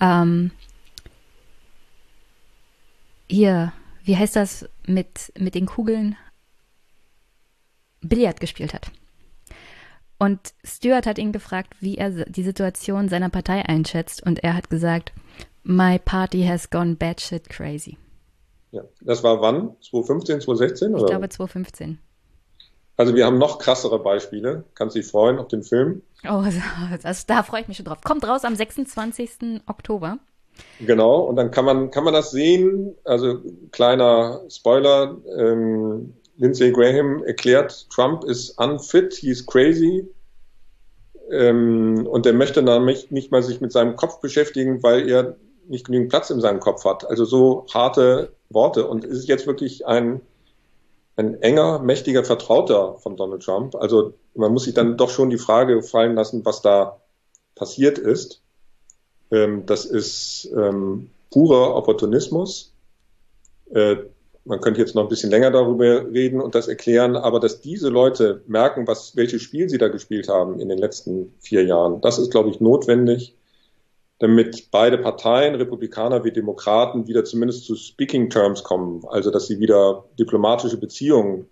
ähm, 0.00 0.50
hier 3.28 3.72
wie 4.04 4.16
heißt 4.16 4.36
das, 4.36 4.68
mit, 4.86 5.32
mit 5.38 5.54
den 5.54 5.66
Kugeln 5.66 6.16
Billard 8.00 8.40
gespielt 8.40 8.74
hat. 8.74 8.90
Und 10.18 10.54
Stuart 10.64 11.06
hat 11.06 11.18
ihn 11.18 11.32
gefragt, 11.32 11.74
wie 11.80 11.98
er 11.98 12.10
die 12.10 12.44
Situation 12.44 13.08
seiner 13.08 13.28
Partei 13.28 13.64
einschätzt. 13.64 14.22
Und 14.22 14.44
er 14.44 14.54
hat 14.54 14.70
gesagt, 14.70 15.12
My 15.64 15.98
party 15.98 16.46
has 16.46 16.68
gone 16.68 16.96
batshit 16.96 17.48
crazy. 17.48 17.98
Ja, 18.72 18.82
das 19.00 19.22
war 19.22 19.40
wann? 19.40 19.76
2015, 19.80 20.40
2016? 20.40 20.94
Oder? 20.94 21.04
Ich 21.04 21.10
glaube 21.10 21.28
2015. 21.28 21.98
Also 22.96 23.14
wir 23.14 23.26
haben 23.26 23.38
noch 23.38 23.58
krassere 23.58 23.98
Beispiele. 23.98 24.64
Kannst 24.74 24.96
du 24.96 25.00
dich 25.00 25.08
freuen 25.08 25.38
auf 25.38 25.48
den 25.48 25.62
Film? 25.62 26.02
Oh, 26.28 26.44
das, 27.02 27.26
da 27.26 27.42
freue 27.42 27.62
ich 27.62 27.68
mich 27.68 27.76
schon 27.76 27.86
drauf. 27.86 27.98
Kommt 28.02 28.26
raus 28.26 28.44
am 28.44 28.54
26. 28.54 29.62
Oktober. 29.66 30.18
Genau, 30.80 31.20
und 31.20 31.36
dann 31.36 31.50
kann 31.50 31.64
man, 31.64 31.90
kann 31.90 32.04
man 32.04 32.12
das 32.12 32.30
sehen. 32.30 32.94
Also 33.04 33.40
kleiner 33.70 34.42
Spoiler, 34.48 35.16
ähm, 35.38 36.14
Lindsey 36.36 36.72
Graham 36.72 37.22
erklärt, 37.24 37.88
Trump 37.90 38.24
ist 38.24 38.58
unfit, 38.58 39.14
he 39.14 39.30
is 39.30 39.46
crazy. 39.46 40.06
Ähm, 41.30 42.06
und 42.06 42.26
er 42.26 42.34
möchte 42.34 42.62
nicht, 42.62 43.12
nicht 43.12 43.30
mal 43.30 43.42
sich 43.42 43.60
mit 43.60 43.72
seinem 43.72 43.96
Kopf 43.96 44.20
beschäftigen, 44.20 44.82
weil 44.82 45.08
er 45.08 45.36
nicht 45.68 45.86
genügend 45.86 46.10
Platz 46.10 46.30
in 46.30 46.40
seinem 46.40 46.60
Kopf 46.60 46.84
hat. 46.84 47.08
Also 47.08 47.24
so 47.24 47.66
harte 47.72 48.32
Worte. 48.50 48.86
Und 48.86 49.04
ist 49.04 49.28
jetzt 49.28 49.46
wirklich 49.46 49.86
ein, 49.86 50.20
ein 51.16 51.40
enger, 51.42 51.78
mächtiger 51.80 52.24
Vertrauter 52.24 52.98
von 52.98 53.16
Donald 53.16 53.42
Trump. 53.42 53.74
Also 53.74 54.14
man 54.34 54.52
muss 54.52 54.64
sich 54.64 54.74
dann 54.74 54.96
doch 54.96 55.10
schon 55.10 55.30
die 55.30 55.38
Frage 55.38 55.82
fallen 55.82 56.14
lassen, 56.14 56.44
was 56.44 56.62
da 56.62 57.00
passiert 57.54 57.98
ist. 57.98 58.42
Ähm, 59.30 59.66
das 59.66 59.84
ist 59.84 60.50
ähm, 60.56 61.10
purer 61.30 61.76
Opportunismus. 61.76 62.72
Äh, 63.74 63.96
man 64.44 64.60
könnte 64.60 64.80
jetzt 64.80 64.94
noch 64.94 65.04
ein 65.04 65.08
bisschen 65.08 65.30
länger 65.30 65.50
darüber 65.50 66.10
reden 66.10 66.40
und 66.40 66.54
das 66.54 66.68
erklären, 66.68 67.16
aber 67.16 67.38
dass 67.38 67.60
diese 67.60 67.88
Leute 67.88 68.42
merken, 68.46 68.86
was, 68.86 69.16
welches 69.16 69.42
Spiel 69.42 69.68
sie 69.68 69.78
da 69.78 69.88
gespielt 69.88 70.28
haben 70.28 70.58
in 70.58 70.68
den 70.68 70.78
letzten 70.78 71.32
vier 71.38 71.64
Jahren, 71.64 72.00
das 72.00 72.18
ist, 72.18 72.30
glaube 72.30 72.50
ich, 72.50 72.60
notwendig, 72.60 73.36
damit 74.22 74.70
beide 74.70 74.98
Parteien, 74.98 75.56
Republikaner 75.56 76.22
wie 76.22 76.30
Demokraten, 76.30 77.08
wieder 77.08 77.24
zumindest 77.24 77.64
zu 77.64 77.74
Speaking 77.74 78.30
Terms 78.30 78.62
kommen, 78.62 79.02
also 79.08 79.32
dass 79.32 79.48
sie 79.48 79.58
wieder 79.58 80.04
diplomatische 80.16 80.78
Beziehungen 80.78 81.48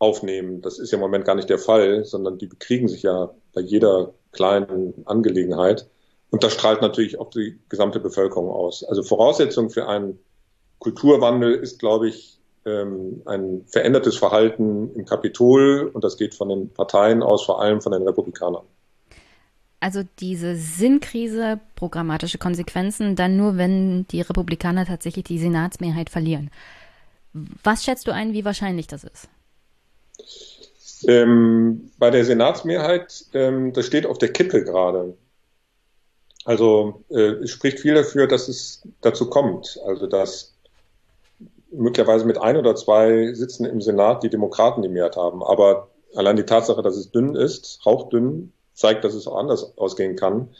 aufnehmen. 0.00 0.62
Das 0.62 0.80
ist 0.80 0.90
ja 0.90 0.96
im 0.96 1.00
Moment 1.00 1.24
gar 1.24 1.36
nicht 1.36 1.48
der 1.48 1.60
Fall, 1.60 2.04
sondern 2.04 2.38
die 2.38 2.48
bekriegen 2.48 2.88
sich 2.88 3.04
ja 3.04 3.32
bei 3.54 3.60
jeder 3.60 4.14
kleinen 4.32 4.94
Angelegenheit. 5.06 5.88
Und 6.30 6.42
das 6.42 6.54
strahlt 6.54 6.82
natürlich 6.82 7.20
auf 7.20 7.30
die 7.30 7.60
gesamte 7.68 8.00
Bevölkerung 8.00 8.50
aus. 8.50 8.82
Also 8.82 9.04
Voraussetzung 9.04 9.70
für 9.70 9.86
einen 9.86 10.18
Kulturwandel 10.80 11.54
ist, 11.54 11.78
glaube 11.78 12.08
ich, 12.08 12.40
ähm, 12.64 13.22
ein 13.26 13.64
verändertes 13.68 14.16
Verhalten 14.16 14.92
im 14.96 15.04
Kapitol 15.04 15.88
und 15.94 16.02
das 16.02 16.16
geht 16.16 16.34
von 16.34 16.48
den 16.48 16.70
Parteien 16.70 17.22
aus, 17.22 17.44
vor 17.44 17.62
allem 17.62 17.80
von 17.80 17.92
den 17.92 18.02
Republikanern. 18.02 18.64
Also 19.82 20.04
diese 20.20 20.54
Sinnkrise, 20.54 21.58
programmatische 21.74 22.38
Konsequenzen, 22.38 23.16
dann 23.16 23.36
nur, 23.36 23.56
wenn 23.56 24.06
die 24.06 24.20
Republikaner 24.20 24.86
tatsächlich 24.86 25.24
die 25.24 25.40
Senatsmehrheit 25.40 26.08
verlieren. 26.08 26.52
Was 27.64 27.82
schätzt 27.82 28.06
du 28.06 28.12
ein, 28.12 28.32
wie 28.32 28.44
wahrscheinlich 28.44 28.86
das 28.86 29.02
ist? 29.02 29.28
Ähm, 31.08 31.90
bei 31.98 32.10
der 32.10 32.24
Senatsmehrheit, 32.24 33.24
ähm, 33.34 33.72
das 33.72 33.86
steht 33.86 34.06
auf 34.06 34.18
der 34.18 34.32
Kippe 34.32 34.62
gerade. 34.62 35.16
Also 36.44 37.02
äh, 37.10 37.42
es 37.42 37.50
spricht 37.50 37.80
viel 37.80 37.94
dafür, 37.94 38.28
dass 38.28 38.46
es 38.46 38.86
dazu 39.00 39.28
kommt. 39.28 39.80
Also 39.84 40.06
dass 40.06 40.54
möglicherweise 41.72 42.24
mit 42.24 42.38
ein 42.38 42.56
oder 42.56 42.76
zwei 42.76 43.32
Sitzen 43.34 43.64
im 43.64 43.80
Senat 43.80 44.22
die 44.22 44.30
Demokraten 44.30 44.82
die 44.82 44.88
Mehrheit 44.88 45.16
haben. 45.16 45.42
Aber 45.42 45.88
allein 46.14 46.36
die 46.36 46.46
Tatsache, 46.46 46.82
dass 46.82 46.96
es 46.96 47.10
dünn 47.10 47.34
ist, 47.34 47.80
hauchdünn, 47.84 48.52
zeigt, 48.74 49.04
dass 49.04 49.14
es 49.14 49.26
auch 49.26 49.36
anders 49.36 49.76
ausgehen 49.76 50.16
kann. 50.16 50.50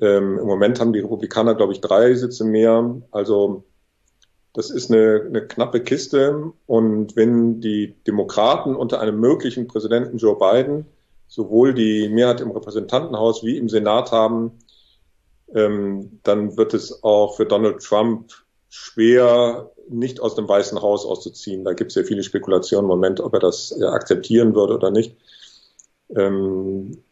Ähm, 0.00 0.38
Im 0.38 0.46
Moment 0.46 0.80
haben 0.80 0.92
die 0.92 1.00
Republikaner, 1.00 1.54
glaube 1.54 1.72
ich, 1.72 1.80
drei 1.80 2.14
Sitze 2.14 2.44
mehr. 2.44 3.00
Also 3.10 3.64
das 4.54 4.70
ist 4.70 4.90
eine, 4.90 5.22
eine 5.26 5.46
knappe 5.46 5.80
Kiste. 5.80 6.52
Und 6.66 7.16
wenn 7.16 7.60
die 7.60 7.94
Demokraten 8.06 8.74
unter 8.74 9.00
einem 9.00 9.20
möglichen 9.20 9.68
Präsidenten 9.68 10.18
Joe 10.18 10.36
Biden 10.36 10.86
sowohl 11.28 11.74
die 11.74 12.08
Mehrheit 12.08 12.40
im 12.40 12.50
Repräsentantenhaus 12.50 13.44
wie 13.44 13.56
im 13.56 13.68
Senat 13.68 14.10
haben, 14.10 14.58
ähm, 15.54 16.20
dann 16.22 16.56
wird 16.56 16.74
es 16.74 17.04
auch 17.04 17.36
für 17.36 17.46
Donald 17.46 17.82
Trump 17.82 18.32
schwer, 18.68 19.70
nicht 19.88 20.20
aus 20.20 20.34
dem 20.34 20.48
Weißen 20.48 20.80
Haus 20.80 21.04
auszuziehen. 21.04 21.64
Da 21.64 21.72
gibt 21.72 21.90
es 21.90 21.96
ja 21.96 22.04
viele 22.04 22.22
Spekulationen 22.22 22.84
im 22.84 22.88
Moment, 22.88 23.20
ob 23.20 23.34
er 23.34 23.40
das 23.40 23.76
äh, 23.78 23.84
akzeptieren 23.84 24.54
würde 24.54 24.74
oder 24.74 24.90
nicht. 24.90 25.16
Ähm, 26.16 27.02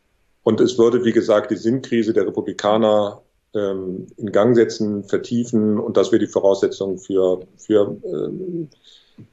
und 0.48 0.62
es 0.62 0.78
würde, 0.78 1.04
wie 1.04 1.12
gesagt, 1.12 1.50
die 1.50 1.56
Sinnkrise 1.56 2.14
der 2.14 2.26
Republikaner 2.26 3.20
ähm, 3.52 4.06
in 4.16 4.32
Gang 4.32 4.56
setzen, 4.56 5.04
vertiefen 5.04 5.78
und 5.78 5.98
das 5.98 6.10
wäre 6.10 6.20
die 6.20 6.26
Voraussetzung 6.26 6.96
für, 6.96 7.40
für 7.58 7.98
ähm, 8.02 8.70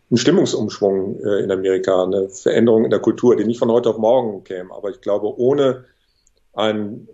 einen 0.09 0.17
Stimmungsumschwung 0.17 1.21
äh, 1.23 1.39
in 1.39 1.51
Amerika, 1.51 2.03
eine 2.03 2.27
Veränderung 2.27 2.83
in 2.83 2.89
der 2.89 2.99
Kultur, 2.99 3.37
die 3.37 3.45
nicht 3.45 3.59
von 3.59 3.71
heute 3.71 3.91
auf 3.91 3.97
morgen 3.97 4.43
käme. 4.43 4.73
Aber 4.73 4.89
ich 4.89 4.99
glaube, 4.99 5.39
ohne 5.39 5.85
einen 6.53 7.07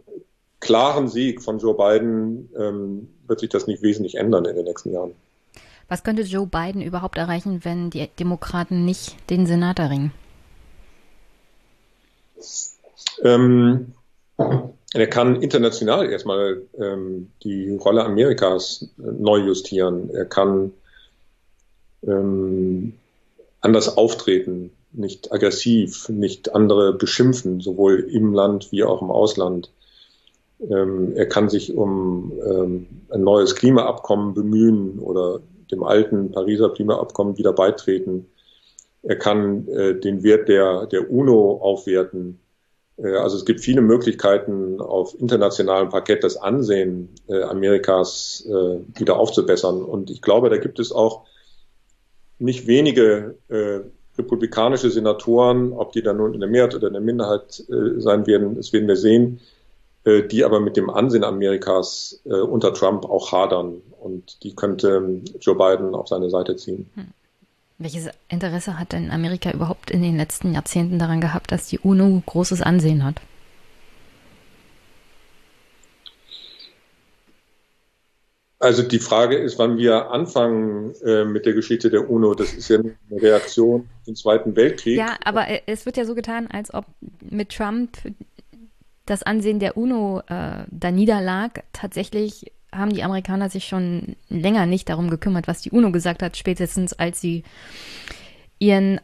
klaren 0.62 1.08
Sieg 1.08 1.44
von 1.44 1.60
Joe 1.60 1.76
Biden 1.76 2.50
ähm, 2.58 3.08
wird 3.28 3.42
sich 3.42 3.50
das 3.50 3.68
nicht 3.68 3.84
wesentlich 3.84 4.16
ändern 4.16 4.46
in 4.46 4.56
den 4.56 4.66
nächsten 4.66 4.92
Jahren. 4.92 5.14
Was 5.90 6.04
könnte 6.04 6.24
Joe 6.24 6.48
Biden 6.48 6.82
überhaupt 6.82 7.20
erreichen, 7.20 7.60
wenn 7.66 7.92
die 7.92 8.10
Demokraten 8.18 8.84
nicht 8.84 9.16
den 9.30 9.46
Senat 9.46 9.78
erringen? 9.78 10.12
Ähm, 13.24 13.94
er 14.94 15.08
kann 15.08 15.42
international 15.42 16.10
erstmal 16.10 16.64
ähm, 16.78 17.32
die 17.44 17.70
Rolle 17.76 18.04
Amerikas 18.04 18.90
äh, 18.98 19.12
neu 19.12 19.38
justieren. 19.38 20.10
Er 20.10 20.26
kann 20.26 20.74
ähm, 22.06 22.94
anders 23.62 23.96
auftreten, 23.98 24.72
nicht 24.92 25.32
aggressiv, 25.32 26.10
nicht 26.10 26.54
andere 26.54 26.94
beschimpfen, 26.94 27.62
sowohl 27.62 28.00
im 28.12 28.34
Land 28.34 28.72
wie 28.72 28.84
auch 28.84 29.02
im 29.02 29.12
Ausland. 29.12 29.72
Ähm, 30.70 31.14
er 31.16 31.28
kann 31.28 31.50
sich 31.50 31.74
um 31.76 32.34
ähm, 32.46 32.88
ein 33.10 33.24
neues 33.24 33.56
Klimaabkommen 33.56 34.34
bemühen 34.34 35.00
oder 35.00 35.40
dem 35.72 35.84
alten 35.84 36.32
Pariser 36.32 36.70
Klimaabkommen 36.70 37.38
wieder 37.38 37.54
beitreten. 37.54 38.28
Er 39.04 39.16
kann 39.16 39.68
äh, 39.70 40.00
den 40.00 40.22
Wert 40.24 40.50
der, 40.50 40.86
der 40.86 41.10
UNO 41.10 41.60
aufwerten. 41.62 42.40
Äh, 42.98 43.16
also 43.16 43.38
es 43.38 43.46
gibt 43.46 43.62
viele 43.62 43.82
Möglichkeiten, 43.82 44.80
auf 44.80 45.20
internationalem 45.20 45.90
Parkett 45.90 46.24
das 46.24 46.38
Ansehen 46.38 47.10
äh, 47.28 47.42
Amerikas 47.44 48.46
äh, 48.48 49.00
wieder 49.00 49.18
aufzubessern. 49.18 49.84
Und 49.84 50.10
ich 50.10 50.22
glaube, 50.22 50.50
da 50.50 50.58
gibt 50.58 50.80
es 50.80 50.92
auch 50.92 51.26
nicht 52.40 52.66
wenige 52.66 53.36
republikanische 54.18 54.90
Senatoren, 54.90 55.74
ob 55.74 55.92
die 55.92 56.02
dann 56.02 56.18
nun 56.18 56.34
in 56.34 56.40
der 56.40 56.50
Mehrheit 56.50 56.74
oder 56.74 56.88
in 56.88 56.94
der 56.94 57.02
Minderheit 57.02 57.64
sein 57.98 58.26
werden, 58.26 58.56
das 58.56 58.74
werden 58.74 58.88
wir 58.88 58.96
sehen, 58.96 59.42
die 60.08 60.44
aber 60.44 60.60
mit 60.60 60.76
dem 60.76 60.90
Ansehen 60.90 61.24
Amerikas 61.24 62.20
unter 62.26 62.74
Trump 62.74 63.06
auch 63.06 63.32
hadern. 63.32 63.84
Und 64.00 64.42
die 64.42 64.56
könnte 64.56 64.96
ähm, 64.96 65.24
Joe 65.40 65.56
Biden 65.56 65.94
auf 65.94 66.08
seine 66.08 66.32
Seite 66.32 66.56
ziehen. 66.56 66.90
Hm. 66.96 67.14
Welches 67.82 68.10
Interesse 68.30 68.78
hat 68.78 68.92
denn 68.92 69.10
Amerika 69.10 69.50
überhaupt 69.50 69.90
in 69.90 70.04
den 70.04 70.16
letzten 70.16 70.54
Jahrzehnten 70.54 71.00
daran 71.00 71.20
gehabt, 71.20 71.52
dass 71.52 71.66
die 71.66 71.80
UNO 71.80 72.22
großes 72.28 72.62
Ansehen 72.62 73.04
hat? 73.04 73.20
Also 78.60 78.84
die 78.84 79.00
Frage 79.00 79.36
ist, 79.36 79.58
wann 79.58 79.80
wir 79.80 80.12
anfangen 80.12 80.94
äh, 81.04 81.26
mit 81.26 81.48
der 81.48 81.54
Geschichte 81.54 81.90
der 81.90 82.08
UNO. 82.08 82.36
Das 82.36 82.54
ist 82.54 82.70
ja 82.70 82.78
eine 82.78 82.96
Reaktion 83.10 83.90
zum 84.04 84.16
Zweiten 84.16 84.56
Weltkrieg. 84.56 84.98
Ja, 84.98 85.18
aber 85.26 85.48
es 85.66 85.88
wird 85.88 85.98
ja 85.98 86.06
so 86.06 86.14
getan, 86.14 86.46
als 86.52 86.72
ob 86.72 86.86
mit 87.28 87.50
Trump 87.50 87.98
das 89.08 89.24
Ansehen 89.24 89.58
der 89.58 89.76
UNO 89.76 90.22
äh, 90.28 90.66
da 90.70 90.92
niederlag. 90.92 91.64
Tatsächlich 91.74 92.52
haben 92.72 92.94
die 92.94 93.04
Amerikaner 93.04 93.50
sich 93.50 93.66
schon 93.66 94.16
länger 94.30 94.66
nicht 94.66 94.90
darum 94.90 95.10
gekümmert, 95.10 95.48
was 95.48 95.62
die 95.62 95.72
UNO 95.72 95.92
gesagt 95.92 96.24
hat, 96.24 96.38
spätestens 96.38 96.94
als 96.94 97.20
sie 97.20 97.44
ihren 98.60 99.02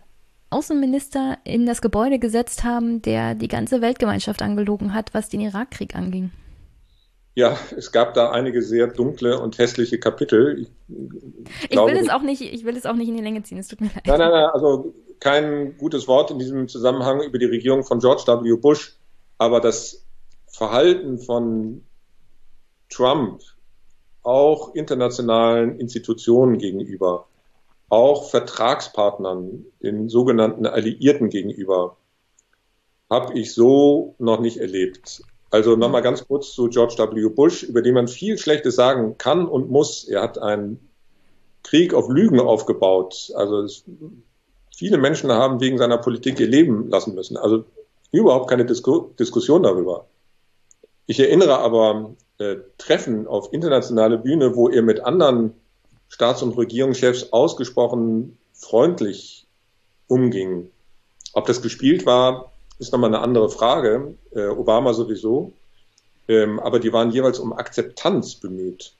Außenminister 0.49 1.37
in 1.43 1.65
das 1.65 1.81
Gebäude 1.81 2.19
gesetzt 2.19 2.63
haben, 2.63 3.01
der 3.01 3.35
die 3.35 3.49
ganze 3.49 3.81
Weltgemeinschaft 3.81 4.41
angelogen 4.41 4.93
hat, 4.93 5.13
was 5.13 5.29
den 5.29 5.41
Irakkrieg 5.41 5.95
anging. 5.95 6.31
Ja, 7.35 7.57
es 7.75 7.91
gab 7.91 8.13
da 8.13 8.31
einige 8.31 8.63
sehr 8.63 8.87
dunkle 8.87 9.39
und 9.39 9.57
hässliche 9.57 9.99
Kapitel. 9.99 10.61
Ich, 10.61 10.69
ich, 11.63 11.69
glaube, 11.69 11.91
will 11.91 11.97
es 11.99 12.09
auch 12.09 12.23
nicht, 12.23 12.41
ich 12.41 12.65
will 12.65 12.75
es 12.75 12.85
auch 12.85 12.95
nicht 12.95 13.09
in 13.09 13.15
die 13.15 13.21
Länge 13.21 13.43
ziehen, 13.43 13.59
es 13.59 13.67
tut 13.67 13.81
mir 13.81 13.91
leid. 13.93 14.07
Nein, 14.07 14.17
nein, 14.17 14.31
nein, 14.31 14.49
also 14.53 14.95
kein 15.19 15.77
gutes 15.77 16.07
Wort 16.07 16.31
in 16.31 16.39
diesem 16.39 16.67
Zusammenhang 16.67 17.21
über 17.21 17.37
die 17.37 17.45
Regierung 17.45 17.83
von 17.83 17.99
George 17.99 18.23
W. 18.25 18.55
Bush. 18.59 18.97
Aber 19.37 19.61
das 19.61 20.07
Verhalten 20.47 21.19
von 21.19 21.83
Trump 22.89 23.41
auch 24.27 24.75
internationalen 24.75 25.79
Institutionen 25.79 26.57
gegenüber, 26.57 27.27
auch 27.87 28.29
Vertragspartnern, 28.29 29.65
den 29.81 30.09
sogenannten 30.09 30.65
Alliierten 30.65 31.29
gegenüber, 31.29 31.95
habe 33.09 33.39
ich 33.39 33.53
so 33.53 34.15
noch 34.19 34.41
nicht 34.41 34.57
erlebt. 34.57 35.21
Also 35.49 35.77
nochmal 35.77 36.01
ganz 36.01 36.27
kurz 36.27 36.51
zu 36.51 36.67
George 36.67 36.95
W. 36.97 37.29
Bush, 37.29 37.63
über 37.63 37.81
den 37.81 37.93
man 37.93 38.09
viel 38.09 38.37
Schlechtes 38.37 38.75
sagen 38.75 39.17
kann 39.17 39.47
und 39.47 39.71
muss. 39.71 40.03
Er 40.03 40.23
hat 40.23 40.37
einen 40.37 40.89
Krieg 41.63 41.93
auf 41.93 42.09
Lügen 42.09 42.41
aufgebaut. 42.41 43.31
Also 43.33 43.61
es, 43.61 43.85
viele 44.75 44.97
Menschen 44.97 45.31
haben 45.31 45.61
wegen 45.61 45.77
seiner 45.77 45.99
Politik 45.99 46.37
ihr 46.41 46.49
Leben 46.49 46.89
lassen 46.89 47.15
müssen. 47.15 47.37
Also 47.37 47.63
überhaupt 48.11 48.49
keine 48.49 48.65
Disku 48.65 49.07
Diskussion 49.17 49.63
darüber. 49.63 50.07
Ich 51.05 51.21
erinnere 51.21 51.59
aber 51.59 52.13
äh, 52.39 52.57
Treffen 52.77 53.27
auf 53.27 53.53
internationale 53.53 54.17
Bühne, 54.17 54.55
wo 54.55 54.69
er 54.69 54.81
mit 54.81 55.01
anderen 55.01 55.53
Staats- 56.09 56.43
und 56.43 56.57
Regierungschefs 56.57 57.31
ausgesprochen 57.33 58.37
freundlich 58.53 59.45
umging. 60.07 60.71
Ob 61.33 61.45
das 61.45 61.61
gespielt 61.61 62.05
war, 62.05 62.51
ist 62.79 62.91
nochmal 62.91 63.13
eine 63.13 63.23
andere 63.23 63.49
Frage. 63.49 64.15
Äh, 64.33 64.47
Obama 64.47 64.93
sowieso. 64.93 65.51
Ähm, 66.27 66.59
aber 66.59 66.79
die 66.79 66.93
waren 66.93 67.11
jeweils 67.11 67.39
um 67.39 67.53
Akzeptanz 67.53 68.35
bemüht. 68.35 68.93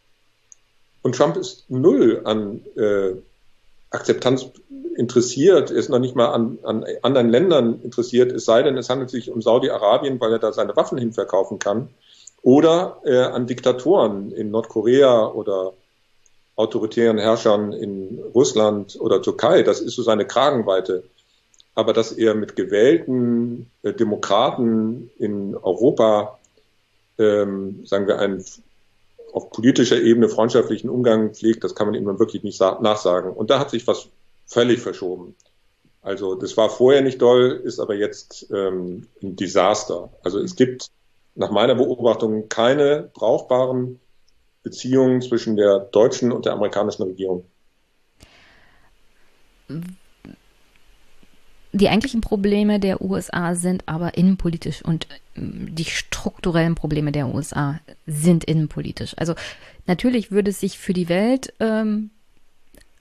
Und 1.02 1.16
Trump 1.16 1.38
ist 1.38 1.70
null 1.70 2.22
an 2.26 2.62
äh, 2.76 3.14
Akzeptanz 3.90 4.48
interessiert, 4.98 5.72
ist 5.72 5.90
noch 5.90 6.00
nicht 6.00 6.16
mal 6.16 6.28
an, 6.28 6.60
an 6.64 6.86
anderen 7.04 7.30
Ländern 7.30 7.82
interessiert, 7.84 8.32
es 8.32 8.46
sei 8.46 8.64
denn, 8.64 8.78
es 8.78 8.90
handelt 8.90 9.10
sich 9.10 9.30
um 9.30 9.42
Saudi-Arabien, 9.42 10.20
weil 10.20 10.34
er 10.34 10.40
da 10.40 10.52
seine 10.52 10.76
Waffen 10.76 10.98
hinverkaufen 10.98 11.60
kann, 11.60 11.90
oder 12.42 13.02
äh, 13.04 13.18
an 13.18 13.48
Diktatoren 13.48 14.32
in 14.32 14.52
Nordkorea 14.52 15.28
oder 15.28 15.74
autoritären 16.56 17.18
Herrschern 17.18 17.72
in 17.72 18.20
Russland 18.34 18.98
oder 19.00 19.22
Türkei. 19.22 19.64
Das 19.64 19.80
ist 19.80 19.96
so 19.96 20.04
seine 20.04 20.26
Kragenweite. 20.26 21.04
Aber 21.76 21.94
dass 21.94 22.12
er 22.12 22.34
mit 22.34 22.56
gewählten 22.56 23.70
äh, 23.84 23.94
Demokraten 23.94 25.12
in 25.18 25.56
Europa, 25.56 26.40
ähm, 27.20 27.86
sagen 27.86 28.08
wir, 28.08 28.18
einen 28.20 28.44
auf 29.34 29.52
politischer 29.52 30.02
Ebene 30.02 30.30
freundschaftlichen 30.30 30.90
Umgang 30.90 31.36
pflegt, 31.36 31.64
das 31.64 31.76
kann 31.76 31.88
man 31.88 31.96
ihm 31.96 32.06
wirklich 32.20 32.44
nicht 32.44 32.60
nachsagen. 32.60 33.32
Und 33.32 33.52
da 33.52 33.60
hat 33.60 33.70
sich 33.70 33.86
was 33.86 34.08
völlig 34.48 34.80
verschoben. 34.80 35.36
Also 36.02 36.34
das 36.36 36.58
war 36.58 36.70
vorher 36.70 37.02
nicht 37.02 37.22
doll, 37.22 37.62
ist 37.64 37.80
aber 37.80 37.94
jetzt 37.94 38.48
ähm, 38.52 39.08
ein 39.22 39.36
Desaster. 39.36 40.10
Also 40.24 40.40
es 40.40 40.56
gibt 40.56 40.88
nach 41.38 41.52
meiner 41.52 41.76
Beobachtung 41.76 42.50
keine 42.50 43.10
brauchbaren 43.14 44.00
Beziehungen 44.64 45.22
zwischen 45.22 45.56
der 45.56 45.80
deutschen 45.80 46.32
und 46.32 46.46
der 46.46 46.54
amerikanischen 46.54 47.04
Regierung. 47.04 47.46
Die 51.74 51.90
eigentlichen 51.90 52.22
Probleme 52.22 52.80
der 52.80 53.02
USA 53.02 53.54
sind 53.54 53.84
aber 53.86 54.18
innenpolitisch 54.18 54.84
und 54.84 55.08
ähm, 55.36 55.76
die 55.76 55.86
strukturellen 55.86 56.76
Probleme 56.76 57.12
der 57.12 57.34
USA 57.34 57.80
sind 58.08 58.44
innenpolitisch. 58.44 59.14
Also 59.18 59.36
natürlich 59.86 60.32
würde 60.32 60.50
es 60.50 60.60
sich 60.60 60.80
für 60.80 60.94
die 60.94 61.08
Welt 61.08 61.54
ähm, 61.60 62.10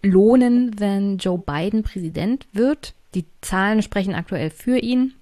lohnen, 0.02 0.78
wenn 0.78 1.16
Joe 1.18 1.38
Biden 1.38 1.84
Präsident 1.84 2.46
wird. 2.52 2.94
Die 3.14 3.24
Zahlen 3.40 3.82
sprechen 3.82 4.14
aktuell 4.14 4.50
für 4.50 4.78
ihn. 4.78 5.14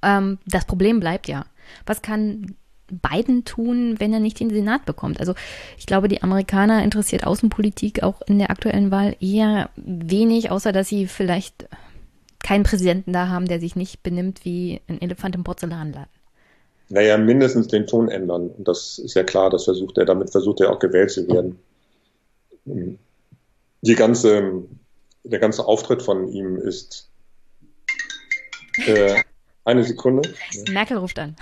Ähm, 0.00 0.38
das 0.46 0.64
Problem 0.64 0.98
bleibt 0.98 1.28
ja. 1.28 1.44
Was 1.84 2.02
kann 2.02 2.56
Biden 2.88 3.44
tun, 3.44 3.96
wenn 3.98 4.12
er 4.12 4.20
nicht 4.20 4.38
den 4.38 4.50
Senat 4.50 4.84
bekommt? 4.84 5.20
Also 5.20 5.34
ich 5.76 5.86
glaube, 5.86 6.08
die 6.08 6.22
Amerikaner 6.22 6.84
interessiert 6.84 7.26
Außenpolitik 7.26 8.02
auch 8.02 8.22
in 8.26 8.38
der 8.38 8.50
aktuellen 8.50 8.90
Wahl 8.90 9.16
eher 9.20 9.70
wenig, 9.76 10.50
außer 10.50 10.72
dass 10.72 10.88
sie 10.88 11.06
vielleicht 11.06 11.68
keinen 12.42 12.62
Präsidenten 12.62 13.12
da 13.12 13.28
haben, 13.28 13.46
der 13.46 13.58
sich 13.58 13.74
nicht 13.74 14.02
benimmt 14.02 14.44
wie 14.44 14.80
ein 14.86 15.00
Elefant 15.00 15.34
im 15.34 15.42
Porzellanladen. 15.42 16.10
Naja, 16.88 17.18
mindestens 17.18 17.66
den 17.66 17.86
Ton 17.86 18.08
ändern. 18.08 18.50
Das 18.58 18.98
ist 18.98 19.14
ja 19.14 19.24
klar, 19.24 19.50
das 19.50 19.64
versucht 19.64 19.98
er, 19.98 20.04
damit 20.04 20.30
versucht 20.30 20.60
er 20.60 20.70
auch 20.70 20.78
gewählt 20.78 21.10
zu 21.10 21.26
werden. 21.26 21.58
Die 23.82 23.94
ganze, 23.94 24.62
der 25.24 25.38
ganze 25.40 25.66
Auftritt 25.66 26.02
von 26.02 26.28
ihm 26.28 26.56
ist 26.56 27.10
äh, 28.86 29.20
eine 29.66 29.84
Sekunde. 29.84 30.32
Merkel 30.70 30.96
ruft 30.96 31.18
an. 31.18 31.36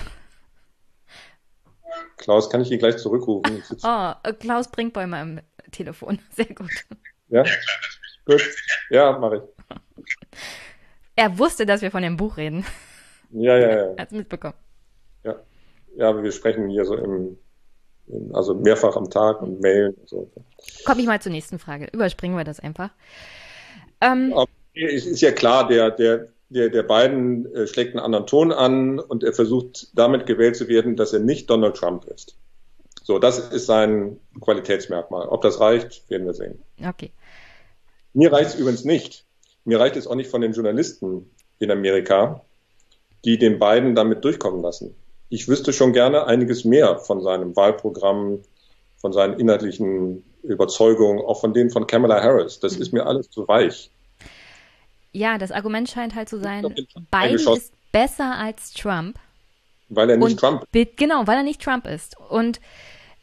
Klaus, 2.17 2.49
kann 2.51 2.63
ich 2.63 2.71
ihn 2.71 2.79
gleich 2.79 2.97
zurückrufen? 2.97 3.63
Oh, 3.85 4.13
äh, 4.23 4.33
Klaus 4.33 4.69
Brinkbäumer 4.69 5.19
am 5.19 5.41
Telefon. 5.71 6.19
Sehr 6.31 6.47
gut. 6.47 6.71
Ja, 7.29 7.45
gut. 8.25 8.43
Ja, 8.91 9.19
mache 9.19 9.37
ich. 9.37 9.77
Er 11.17 11.39
wusste, 11.39 11.67
dass 11.67 11.83
wir 11.83 11.91
von 11.91 12.03
dem 12.03 12.17
Buch 12.17 12.37
reden. 12.37 12.65
Ja, 13.31 13.57
ja, 13.57 13.69
ja. 13.69 13.77
Er 13.95 14.03
hat 14.03 14.09
es 14.09 14.17
mitbekommen. 14.17 14.55
Ja. 15.23 15.37
ja, 15.97 16.09
aber 16.09 16.23
wir 16.23 16.33
sprechen 16.33 16.69
hier 16.69 16.85
so 16.85 16.97
im, 16.97 17.39
im 18.07 18.35
also 18.35 18.55
mehrfach 18.55 18.97
am 18.97 19.11
Tag 19.11 19.43
und 19.43 19.61
mailen. 19.61 19.95
Und 19.95 20.09
so. 20.09 20.31
Komme 20.85 21.01
ich 21.01 21.07
mal 21.07 21.21
zur 21.21 21.33
nächsten 21.33 21.59
Frage. 21.59 21.89
Überspringen 21.93 22.37
wir 22.37 22.45
das 22.45 22.59
einfach. 22.59 22.91
Ähm, 24.01 24.33
aber 24.33 24.49
es 24.75 25.07
ist 25.07 25.21
ja 25.21 25.33
klar, 25.33 25.69
der, 25.69 25.91
der, 25.91 26.29
der, 26.55 26.68
der 26.68 26.85
Biden 26.85 27.52
äh, 27.55 27.66
schlägt 27.66 27.94
einen 27.94 28.05
anderen 28.05 28.26
Ton 28.26 28.52
an 28.52 28.98
und 28.98 29.24
er 29.24 29.32
versucht 29.32 29.89
damit 29.94 30.26
gewählt 30.26 30.56
zu 30.56 30.68
werden, 30.68 30.97
dass 30.97 31.12
er 31.12 31.20
nicht 31.20 31.51
Donald 31.51 31.76
Trump 31.76 32.05
ist. 32.05 32.36
So, 33.02 33.18
das 33.18 33.39
ist 33.39 33.66
sein 33.66 34.18
Qualitätsmerkmal. 34.40 35.28
Ob 35.28 35.43
das 35.43 35.60
reicht, 35.60 36.09
werden 36.09 36.26
wir 36.26 36.32
sehen. 36.32 36.62
Okay. 36.82 37.10
Mir 38.14 38.32
reicht 38.32 38.51
es 38.51 38.55
übrigens 38.55 38.85
nicht. 38.85 39.26
Mir 39.64 39.81
reicht 39.81 39.97
es 39.97 40.06
auch 40.06 40.14
nicht 40.14 40.31
von 40.31 40.40
den 40.40 40.52
Journalisten 40.52 41.31
in 41.59 41.70
Amerika, 41.70 42.43
die 43.24 43.39
den 43.39 43.59
beiden 43.59 43.94
damit 43.94 44.24
durchkommen 44.24 44.62
lassen. 44.62 44.94
Ich 45.28 45.48
wüsste 45.48 45.72
schon 45.72 45.93
gerne 45.93 46.26
einiges 46.26 46.64
mehr 46.64 46.98
von 46.98 47.20
seinem 47.22 47.56
Wahlprogramm, 47.56 48.40
von 48.98 49.12
seinen 49.12 49.39
inhaltlichen 49.40 50.24
Überzeugungen, 50.43 51.20
auch 51.24 51.40
von 51.40 51.52
denen 51.52 51.70
von 51.70 51.86
Kamala 51.86 52.22
Harris. 52.22 52.60
Das 52.60 52.76
ist 52.76 52.93
mir 52.93 53.06
alles 53.06 53.28
zu 53.31 53.48
weich. 53.48 53.90
Ja, 55.15 55.39
das 55.39 55.53
Argument 55.53 55.89
scheint 55.89 56.15
halt 56.15 56.28
zu 56.28 56.39
sein, 56.41 56.62
Biden 57.11 57.39
ist 57.57 57.73
besser 57.93 58.36
als 58.36 58.73
Trump. 58.74 59.19
Weil 59.89 60.11
er 60.11 60.16
nicht 60.16 60.24
Und 60.32 60.41
Trump 60.41 60.70
bi- 60.73 60.89
Genau, 60.97 61.27
weil 61.27 61.36
er 61.36 61.43
nicht 61.45 61.62
Trump 61.62 61.86
ist. 61.86 62.16
Und 62.31 62.61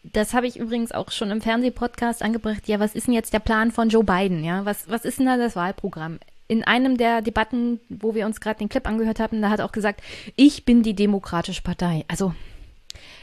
das 0.04 0.34
habe 0.34 0.48
ich 0.48 0.58
übrigens 0.58 0.92
auch 0.94 1.12
schon 1.12 1.30
im 1.32 1.42
Fernsehpodcast 1.42 2.24
angebracht. 2.24 2.68
Ja, 2.68 2.80
was 2.80 2.96
ist 2.96 3.08
denn 3.08 3.14
jetzt 3.14 3.34
der 3.34 3.40
Plan 3.40 3.72
von 3.72 3.90
Joe 3.90 4.04
Biden? 4.04 4.44
Ja, 4.44 4.64
was, 4.66 4.90
was 4.90 5.06
ist 5.06 5.20
denn 5.20 5.26
da 5.26 5.38
das 5.38 5.56
Wahlprogramm? 5.56 6.20
In 6.48 6.64
einem 6.64 6.98
der 6.98 7.22
Debatten, 7.22 7.80
wo 7.90 8.16
wir 8.16 8.26
uns 8.26 8.40
gerade 8.42 8.60
den 8.60 8.70
Clip 8.70 8.88
angehört 8.88 9.20
haben, 9.20 9.42
da 9.42 9.50
hat 9.50 9.60
er 9.60 9.66
auch 9.66 9.72
gesagt, 9.72 10.02
ich 10.36 10.66
bin 10.66 10.82
die 10.84 10.96
Demokratische 10.96 11.62
Partei. 11.62 12.06
Also, 12.08 12.34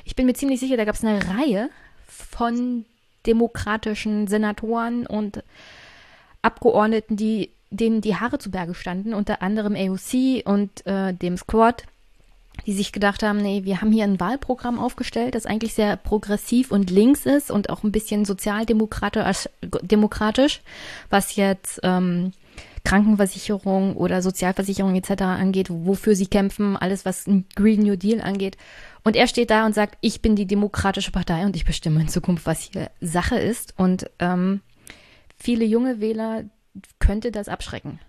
ich 0.04 0.14
bin 0.14 0.26
mir 0.26 0.34
ziemlich 0.34 0.60
sicher, 0.60 0.76
da 0.76 0.84
gab 0.84 0.94
es 0.94 1.04
eine 1.04 1.26
Reihe 1.28 1.70
von 2.06 2.84
demokratischen 3.26 4.26
Senatoren 4.28 5.06
und 5.06 5.42
Abgeordneten, 6.42 7.16
die 7.16 7.50
denen 7.70 8.00
die 8.00 8.16
Haare 8.16 8.38
zu 8.38 8.50
Berge 8.50 8.74
standen, 8.74 9.14
unter 9.14 9.42
anderem 9.42 9.74
AOC 9.74 10.46
und 10.46 10.86
äh, 10.86 11.12
dem 11.12 11.36
Squad, 11.36 11.84
die 12.66 12.72
sich 12.72 12.92
gedacht 12.92 13.22
haben, 13.22 13.38
nee, 13.38 13.64
wir 13.64 13.80
haben 13.80 13.92
hier 13.92 14.04
ein 14.04 14.20
Wahlprogramm 14.20 14.78
aufgestellt, 14.78 15.34
das 15.34 15.46
eigentlich 15.46 15.74
sehr 15.74 15.96
progressiv 15.96 16.70
und 16.72 16.90
links 16.90 17.24
ist 17.26 17.50
und 17.50 17.70
auch 17.70 17.82
ein 17.84 17.92
bisschen 17.92 18.24
sozialdemokratisch, 18.24 19.48
demokratisch, 19.82 20.60
was 21.08 21.36
jetzt 21.36 21.80
ähm, 21.82 22.32
Krankenversicherung 22.84 23.96
oder 23.96 24.22
Sozialversicherung 24.22 24.94
etc. 24.94 25.22
angeht, 25.22 25.68
wofür 25.70 26.14
sie 26.14 26.26
kämpfen, 26.26 26.76
alles 26.76 27.04
was 27.04 27.26
Green 27.54 27.82
New 27.82 27.96
Deal 27.96 28.20
angeht. 28.20 28.56
Und 29.04 29.16
er 29.16 29.26
steht 29.26 29.50
da 29.50 29.66
und 29.66 29.74
sagt, 29.74 29.96
ich 30.00 30.20
bin 30.20 30.36
die 30.36 30.46
demokratische 30.46 31.12
Partei 31.12 31.44
und 31.44 31.56
ich 31.56 31.64
bestimme 31.64 32.00
in 32.00 32.08
Zukunft, 32.08 32.46
was 32.46 32.62
hier 32.62 32.90
Sache 33.00 33.38
ist. 33.38 33.74
Und 33.76 34.10
ähm, 34.18 34.60
viele 35.36 35.64
junge 35.64 36.00
Wähler 36.00 36.44
könnte 36.98 37.30
das 37.30 37.48
abschrecken, 37.48 38.00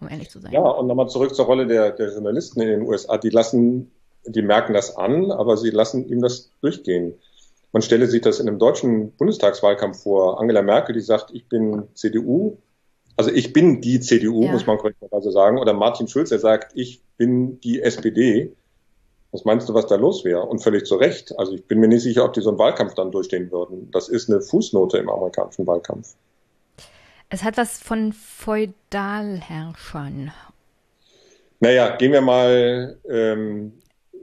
um 0.00 0.08
ehrlich 0.08 0.30
zu 0.30 0.40
sein. 0.40 0.52
Ja, 0.52 0.60
und 0.62 0.86
nochmal 0.86 1.08
zurück 1.08 1.34
zur 1.34 1.46
Rolle 1.46 1.66
der, 1.66 1.92
der 1.92 2.12
Journalisten 2.12 2.60
in 2.60 2.68
den 2.68 2.82
USA. 2.82 3.18
Die 3.18 3.30
lassen, 3.30 3.90
die 4.26 4.42
merken 4.42 4.74
das 4.74 4.96
an, 4.96 5.30
aber 5.30 5.56
sie 5.56 5.70
lassen 5.70 6.06
ihm 6.08 6.20
das 6.22 6.50
durchgehen. 6.60 7.14
Man 7.72 7.82
stelle 7.82 8.06
sich 8.06 8.20
das 8.22 8.38
in 8.40 8.48
einem 8.48 8.58
deutschen 8.58 9.10
Bundestagswahlkampf 9.12 10.02
vor. 10.02 10.40
Angela 10.40 10.62
Merkel, 10.62 10.94
die 10.94 11.00
sagt, 11.00 11.30
ich 11.32 11.48
bin 11.48 11.82
CDU, 11.94 12.58
also 13.16 13.30
ich 13.30 13.52
bin 13.52 13.80
die 13.80 14.00
CDU, 14.00 14.44
Ja. 14.44 14.52
muss 14.52 14.66
man 14.66 14.78
korrekterweise 14.78 15.30
sagen. 15.32 15.58
Oder 15.58 15.72
Martin 15.72 16.08
Schulz, 16.08 16.28
der 16.30 16.38
sagt, 16.38 16.72
ich 16.76 17.00
bin 17.16 17.60
die 17.60 17.82
SPD. 17.82 18.52
Was 19.32 19.44
meinst 19.44 19.68
du, 19.68 19.74
was 19.74 19.86
da 19.86 19.96
los 19.96 20.24
wäre? 20.24 20.42
Und 20.42 20.60
völlig 20.60 20.86
zu 20.86 20.94
Recht. 20.94 21.36
Also 21.38 21.52
ich 21.54 21.64
bin 21.66 21.80
mir 21.80 21.88
nicht 21.88 22.02
sicher, 22.02 22.24
ob 22.24 22.32
die 22.34 22.40
so 22.40 22.50
einen 22.50 22.58
Wahlkampf 22.58 22.94
dann 22.94 23.10
durchstehen 23.10 23.50
würden. 23.50 23.90
Das 23.90 24.08
ist 24.08 24.30
eine 24.30 24.40
Fußnote 24.40 24.98
im 24.98 25.08
amerikanischen 25.10 25.66
Wahlkampf. 25.66 26.14
Es 27.30 27.42
hat 27.42 27.56
was 27.56 27.80
von 27.80 28.12
Feudalherrschern. 28.12 30.32
Naja, 31.60 31.96
gehen 31.96 32.12
wir 32.12 32.20
mal 32.20 32.98
ähm, 33.08 33.72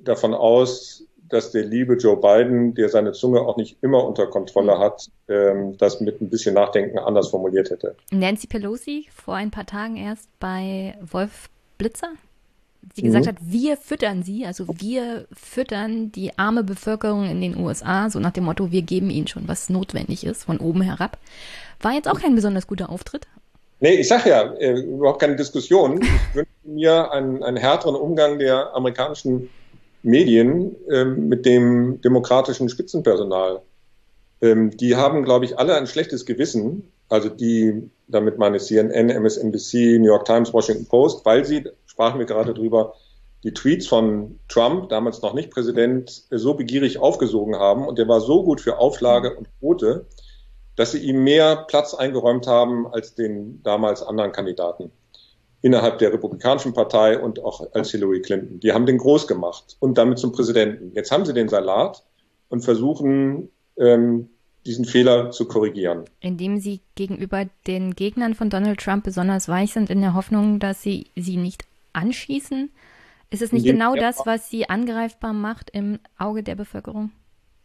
davon 0.03 0.33
aus, 0.33 1.05
dass 1.31 1.51
der 1.51 1.63
liebe 1.63 1.95
Joe 1.95 2.17
Biden, 2.17 2.75
der 2.75 2.89
seine 2.89 3.13
Zunge 3.13 3.41
auch 3.41 3.57
nicht 3.57 3.77
immer 3.81 4.05
unter 4.05 4.27
Kontrolle 4.27 4.77
hat, 4.77 5.09
ähm, 5.27 5.77
das 5.77 6.01
mit 6.01 6.21
ein 6.21 6.29
bisschen 6.29 6.53
Nachdenken 6.53 6.99
anders 6.99 7.29
formuliert 7.29 7.69
hätte. 7.69 7.95
Nancy 8.11 8.47
Pelosi 8.47 9.07
vor 9.13 9.35
ein 9.35 9.49
paar 9.49 9.65
Tagen 9.65 9.95
erst 9.95 10.29
bei 10.39 10.95
Wolf 11.01 11.49
Blitzer, 11.77 12.13
die 12.95 13.03
gesagt 13.03 13.25
Mhm. 13.25 13.29
hat, 13.29 13.35
wir 13.41 13.77
füttern 13.77 14.23
sie, 14.23 14.45
also 14.45 14.65
wir 14.79 15.25
füttern 15.33 16.11
die 16.11 16.37
arme 16.37 16.63
Bevölkerung 16.63 17.29
in 17.29 17.41
den 17.41 17.57
USA, 17.57 18.09
so 18.09 18.19
nach 18.19 18.31
dem 18.31 18.45
Motto, 18.45 18.71
wir 18.71 18.81
geben 18.81 19.09
ihnen 19.09 19.27
schon, 19.27 19.47
was 19.47 19.69
notwendig 19.69 20.25
ist, 20.25 20.43
von 20.43 20.59
oben 20.59 20.81
herab. 20.81 21.17
War 21.81 21.93
jetzt 21.93 22.07
auch 22.07 22.19
kein 22.19 22.35
besonders 22.35 22.67
guter 22.67 22.89
Auftritt. 22.89 23.27
Nee, 23.79 23.95
ich 23.95 24.07
sag 24.07 24.25
ja, 24.27 24.53
äh, 24.53 24.79
überhaupt 24.79 25.21
keine 25.21 25.35
Diskussion. 25.35 26.01
Ich 26.01 26.09
wünsche 26.35 26.49
mir 26.63 27.11
einen, 27.11 27.43
einen 27.43 27.57
härteren 27.57 27.95
Umgang 27.95 28.37
der 28.39 28.75
amerikanischen 28.75 29.49
Medien 30.03 30.75
ähm, 30.91 31.29
mit 31.29 31.45
dem 31.45 32.01
demokratischen 32.01 32.69
Spitzenpersonal. 32.69 33.61
Ähm, 34.41 34.75
die 34.77 34.95
haben, 34.95 35.23
glaube 35.23 35.45
ich, 35.45 35.57
alle 35.59 35.75
ein 35.75 35.87
schlechtes 35.87 36.25
Gewissen. 36.25 36.91
Also 37.09 37.29
die, 37.29 37.89
damit 38.07 38.37
meine 38.37 38.57
ich 38.57 38.63
CNN, 38.63 39.09
MSNBC, 39.09 39.99
New 39.99 40.07
York 40.07 40.25
Times, 40.25 40.53
Washington 40.53 40.85
Post, 40.85 41.25
weil 41.25 41.45
sie, 41.45 41.65
sprachen 41.91 42.19
wir 42.19 42.25
gerade 42.25 42.53
drüber, 42.53 42.93
die 43.43 43.53
Tweets 43.53 43.87
von 43.87 44.39
Trump, 44.47 44.89
damals 44.89 45.21
noch 45.21 45.33
nicht 45.33 45.51
Präsident, 45.51 46.23
so 46.29 46.53
begierig 46.53 46.99
aufgesogen 46.99 47.55
haben 47.55 47.85
und 47.85 47.97
der 47.97 48.07
war 48.07 48.21
so 48.21 48.43
gut 48.43 48.61
für 48.61 48.79
Auflage 48.79 49.35
und 49.35 49.47
Quote, 49.59 50.05
dass 50.77 50.93
sie 50.93 50.99
ihm 50.99 51.23
mehr 51.23 51.65
Platz 51.67 51.93
eingeräumt 51.93 52.47
haben 52.47 52.87
als 52.87 53.13
den 53.13 53.61
damals 53.63 54.03
anderen 54.03 54.31
Kandidaten 54.31 54.91
innerhalb 55.61 55.99
der 55.99 56.13
Republikanischen 56.13 56.73
Partei 56.73 57.19
und 57.19 57.43
auch 57.43 57.73
als 57.73 57.91
Hillary 57.91 58.21
Clinton. 58.21 58.59
Die 58.61 58.71
haben 58.71 58.85
den 58.85 58.97
groß 58.97 59.27
gemacht 59.27 59.75
und 59.79 59.97
damit 59.97 60.17
zum 60.17 60.31
Präsidenten. 60.31 60.91
Jetzt 60.95 61.11
haben 61.11 61.25
sie 61.25 61.33
den 61.33 61.49
Salat 61.49 62.03
und 62.49 62.61
versuchen, 62.61 63.49
ähm, 63.77 64.29
diesen 64.65 64.85
Fehler 64.85 65.31
zu 65.31 65.47
korrigieren. 65.47 66.05
indem 66.19 66.59
sie 66.59 66.81
gegenüber 66.95 67.45
den 67.67 67.95
Gegnern 67.95 68.35
von 68.35 68.49
Donald 68.49 68.79
Trump 68.79 69.03
besonders 69.03 69.49
weich 69.49 69.73
sind, 69.73 69.89
in 69.89 70.01
der 70.01 70.13
Hoffnung, 70.13 70.59
dass 70.59 70.81
sie 70.81 71.07
sie 71.15 71.37
nicht 71.37 71.65
anschießen. 71.93 72.71
Ist 73.29 73.41
es 73.41 73.51
nicht 73.51 73.65
Indem- 73.65 73.77
genau 73.79 73.95
das, 73.95 74.25
was 74.25 74.49
sie 74.49 74.69
angreifbar 74.69 75.33
macht 75.33 75.69
im 75.71 75.99
Auge 76.17 76.43
der 76.43 76.55
Bevölkerung? 76.55 77.11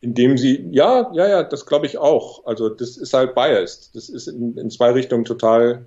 Indem 0.01 0.39
sie, 0.39 0.69
ja, 0.71 1.11
ja, 1.15 1.29
ja, 1.29 1.43
das 1.43 1.67
glaube 1.67 1.87
ich 1.87 1.99
auch. 1.99 2.47
Also 2.47 2.69
das 2.69 2.97
ist 2.97 3.15
halt 3.15 3.35
biased. 3.35 3.95
Das 3.97 4.09
ist 4.09 4.29
in, 4.29 4.57
in 4.57 4.71
zwei 4.71 4.93
Richtungen 4.93 5.25
total 5.25 5.87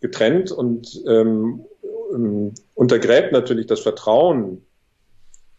getrennt 0.00 0.52
und 0.52 1.02
ähm, 1.08 1.64
ähm, 2.14 2.54
untergräbt 2.74 3.32
natürlich 3.32 3.66
das 3.66 3.80
Vertrauen 3.80 4.62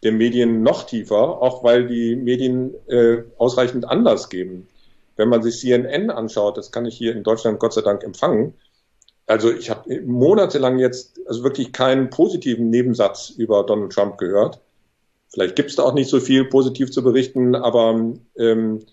der 0.02 0.12
Medien 0.12 0.62
noch 0.62 0.84
tiefer, 0.84 1.42
auch 1.42 1.64
weil 1.64 1.88
die 1.88 2.14
Medien 2.16 2.72
äh, 2.86 3.24
ausreichend 3.36 3.86
Anlass 3.88 4.28
geben. 4.28 4.68
Wenn 5.16 5.28
man 5.28 5.42
sich 5.42 5.58
CNN 5.58 6.10
anschaut, 6.10 6.56
das 6.56 6.70
kann 6.70 6.86
ich 6.86 6.96
hier 6.96 7.12
in 7.12 7.24
Deutschland 7.24 7.58
Gott 7.58 7.72
sei 7.72 7.82
Dank 7.82 8.04
empfangen. 8.04 8.54
Also 9.28 9.52
ich 9.52 9.68
habe 9.68 10.00
monatelang 10.00 10.78
jetzt 10.78 11.20
also 11.26 11.44
wirklich 11.44 11.72
keinen 11.72 12.08
positiven 12.08 12.70
Nebensatz 12.70 13.28
über 13.30 13.64
Donald 13.64 13.92
Trump 13.92 14.16
gehört. 14.16 14.60
Vielleicht 15.28 15.54
gibt 15.54 15.68
es 15.68 15.76
da 15.76 15.82
auch 15.82 15.92
nicht 15.92 16.08
so 16.08 16.18
viel 16.18 16.46
positiv 16.46 16.90
zu 16.90 17.02
berichten, 17.02 17.54
aber 17.54 18.14
ähm, 18.38 18.86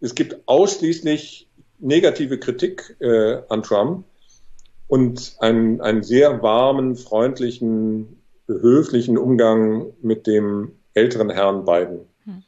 es 0.00 0.14
gibt 0.14 0.38
ausschließlich 0.46 1.48
negative 1.80 2.38
Kritik 2.38 2.96
äh, 3.00 3.42
an 3.48 3.64
Trump 3.64 4.04
und 4.86 5.34
einen, 5.40 5.80
einen 5.80 6.04
sehr 6.04 6.40
warmen, 6.40 6.94
freundlichen, 6.94 8.22
höflichen 8.46 9.18
Umgang 9.18 9.92
mit 10.00 10.28
dem 10.28 10.76
älteren 10.94 11.30
Herrn 11.30 11.64
Biden. 11.64 12.00
Hm. 12.24 12.42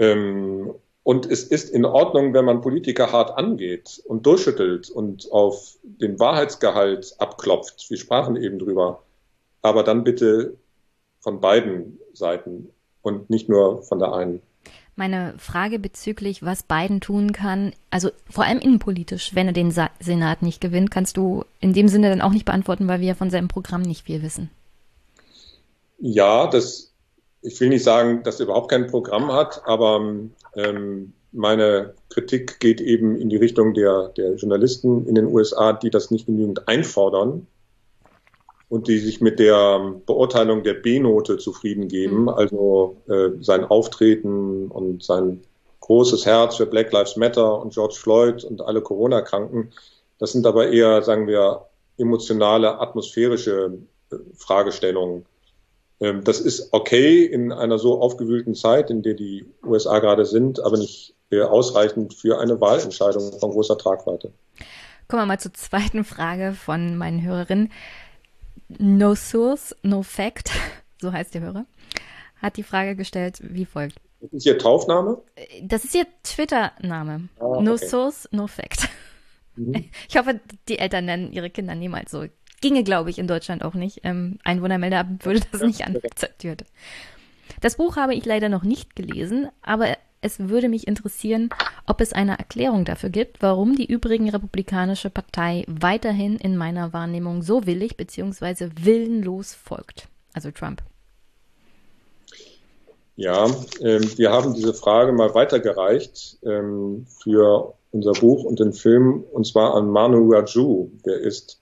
Ähm, 0.00 0.74
und 1.04 1.26
es 1.26 1.42
ist 1.42 1.70
in 1.70 1.84
Ordnung, 1.84 2.32
wenn 2.32 2.44
man 2.44 2.60
Politiker 2.60 3.10
hart 3.10 3.36
angeht 3.36 4.02
und 4.06 4.24
durchschüttelt 4.24 4.88
und 4.88 5.30
auf 5.32 5.76
den 5.82 6.20
Wahrheitsgehalt 6.20 7.16
abklopft. 7.18 7.90
Wir 7.90 7.96
sprachen 7.96 8.36
eben 8.36 8.58
drüber. 8.58 9.02
Aber 9.62 9.82
dann 9.82 10.04
bitte 10.04 10.56
von 11.20 11.40
beiden 11.40 11.98
Seiten. 12.12 12.70
und 13.02 13.30
nicht 13.30 13.48
nur 13.48 13.82
von 13.82 13.98
der 13.98 14.12
einen. 14.12 14.40
Meine 14.94 15.34
Frage 15.38 15.80
bezüglich, 15.80 16.44
was 16.44 16.62
Biden 16.62 17.00
tun 17.00 17.32
kann, 17.32 17.72
also 17.90 18.10
vor 18.30 18.44
allem 18.44 18.60
innenpolitisch, 18.60 19.34
wenn 19.34 19.48
er 19.48 19.52
den 19.52 19.72
Sa 19.72 19.90
Senat 19.98 20.42
nicht 20.42 20.60
gewinnt, 20.60 20.92
kannst 20.92 21.16
du 21.16 21.44
in 21.60 21.72
dem 21.72 21.88
Sinne 21.88 22.10
dann 22.10 22.20
auch 22.20 22.30
nicht 22.30 22.44
beantworten, 22.44 22.86
weil 22.86 23.00
wir 23.00 23.08
ja 23.08 23.14
von 23.14 23.30
seinem 23.30 23.48
Programm 23.48 23.82
nicht 23.82 24.04
viel 24.04 24.22
wissen. 24.22 24.50
Ja, 25.98 26.46
das, 26.46 26.91
ich 27.42 27.60
will 27.60 27.68
nicht 27.68 27.84
sagen, 27.84 28.22
dass 28.22 28.40
er 28.40 28.46
überhaupt 28.46 28.70
kein 28.70 28.86
Programm 28.86 29.32
hat, 29.32 29.62
aber 29.66 30.00
ähm, 30.56 31.12
meine 31.32 31.94
Kritik 32.10 32.60
geht 32.60 32.80
eben 32.80 33.16
in 33.16 33.28
die 33.28 33.36
Richtung 33.36 33.74
der, 33.74 34.08
der 34.16 34.34
Journalisten 34.34 35.06
in 35.06 35.14
den 35.14 35.26
USA, 35.26 35.72
die 35.72 35.90
das 35.90 36.10
nicht 36.10 36.26
genügend 36.26 36.68
einfordern 36.68 37.46
und 38.68 38.88
die 38.88 38.98
sich 38.98 39.20
mit 39.20 39.38
der 39.38 39.94
Beurteilung 40.06 40.62
der 40.62 40.74
B-Note 40.74 41.38
zufrieden 41.38 41.88
geben, 41.88 42.22
mhm. 42.22 42.28
also 42.28 42.96
äh, 43.08 43.30
sein 43.40 43.64
Auftreten 43.64 44.68
und 44.68 45.02
sein 45.02 45.42
großes 45.80 46.26
Herz 46.26 46.56
für 46.56 46.66
Black 46.66 46.92
Lives 46.92 47.16
Matter 47.16 47.60
und 47.60 47.74
George 47.74 47.96
Floyd 47.98 48.44
und 48.44 48.62
alle 48.62 48.80
Corona-Kranken. 48.80 49.72
Das 50.18 50.32
sind 50.32 50.46
aber 50.46 50.68
eher, 50.68 51.02
sagen 51.02 51.26
wir, 51.26 51.66
emotionale, 51.98 52.78
atmosphärische 52.80 53.78
äh, 54.10 54.16
Fragestellungen. 54.36 55.26
Ähm, 56.02 56.24
das 56.24 56.40
ist 56.40 56.72
okay 56.72 57.24
in 57.24 57.52
einer 57.52 57.78
so 57.78 58.00
aufgewühlten 58.00 58.54
Zeit, 58.54 58.90
in 58.90 59.02
der 59.02 59.14
die 59.14 59.46
USA 59.64 60.00
gerade 60.00 60.24
sind, 60.26 60.60
aber 60.60 60.76
nicht 60.76 61.14
ausreichend 61.32 62.12
für 62.12 62.38
eine 62.40 62.60
Wahlentscheidung 62.60 63.38
von 63.38 63.52
großer 63.52 63.78
Tragweite. 63.78 64.32
Kommen 65.08 65.22
wir 65.22 65.26
mal 65.26 65.40
zur 65.40 65.54
zweiten 65.54 66.04
Frage 66.04 66.52
von 66.52 66.98
meinen 66.98 67.22
Hörerinnen. 67.22 67.72
No 68.78 69.14
Source, 69.14 69.74
No 69.82 70.02
Fact, 70.02 70.50
so 71.00 71.12
heißt 71.12 71.34
der 71.34 71.40
Hörer, 71.40 71.64
hat 72.36 72.58
die 72.58 72.62
Frage 72.62 72.96
gestellt 72.96 73.38
wie 73.42 73.64
folgt. 73.64 73.96
Das 74.20 74.32
ist 74.32 74.46
Ihr 74.46 74.58
Taufname? 74.58 75.22
Das 75.62 75.84
ist 75.84 75.94
Ihr 75.94 76.06
Twitter-Name. 76.22 77.28
Ah, 77.38 77.44
okay. 77.44 77.62
No 77.62 77.76
Source, 77.76 78.28
No 78.30 78.46
Fact. 78.46 78.88
Mhm. 79.56 79.90
Ich 80.08 80.16
hoffe, 80.16 80.40
die 80.68 80.78
Eltern 80.78 81.06
nennen 81.06 81.32
ihre 81.32 81.50
Kinder 81.50 81.74
niemals 81.74 82.10
so. 82.10 82.26
Ginge, 82.62 82.84
glaube 82.84 83.10
ich, 83.10 83.18
in 83.18 83.26
Deutschland 83.26 83.62
auch 83.62 83.74
nicht. 83.74 84.00
Ähm, 84.04 84.38
Einwohnermeldeamt 84.44 85.26
würde 85.26 85.40
das 85.52 85.60
nicht 85.60 85.86
akzeptiert. 85.86 86.64
Das 87.60 87.76
Buch 87.76 87.96
habe 87.96 88.14
ich 88.14 88.24
leider 88.24 88.48
noch 88.48 88.62
nicht 88.62 88.96
gelesen, 88.96 89.48
aber 89.60 89.96
es 90.22 90.38
würde 90.38 90.68
mich 90.68 90.86
interessieren, 90.86 91.50
ob 91.86 92.00
es 92.00 92.12
eine 92.12 92.38
Erklärung 92.38 92.84
dafür 92.84 93.10
gibt, 93.10 93.42
warum 93.42 93.74
die 93.76 93.86
übrigen 93.86 94.30
Republikanische 94.30 95.10
Partei 95.10 95.64
weiterhin 95.66 96.36
in 96.36 96.56
meiner 96.56 96.92
Wahrnehmung 96.92 97.42
so 97.42 97.66
willig 97.66 97.96
bzw. 97.96 98.70
willenlos 98.80 99.52
folgt. 99.52 100.08
Also 100.32 100.50
Trump. 100.50 100.82
Ja, 103.16 103.46
ähm, 103.80 104.10
wir 104.16 104.32
haben 104.32 104.54
diese 104.54 104.72
Frage 104.72 105.12
mal 105.12 105.34
weitergereicht 105.34 106.38
ähm, 106.44 107.06
für 107.22 107.74
unser 107.90 108.12
Buch 108.12 108.44
und 108.44 108.58
den 108.58 108.72
Film, 108.72 109.24
und 109.32 109.46
zwar 109.46 109.74
an 109.74 109.90
Manu 109.90 110.32
Raju. 110.32 110.90
Der 111.04 111.18
ist 111.18 111.61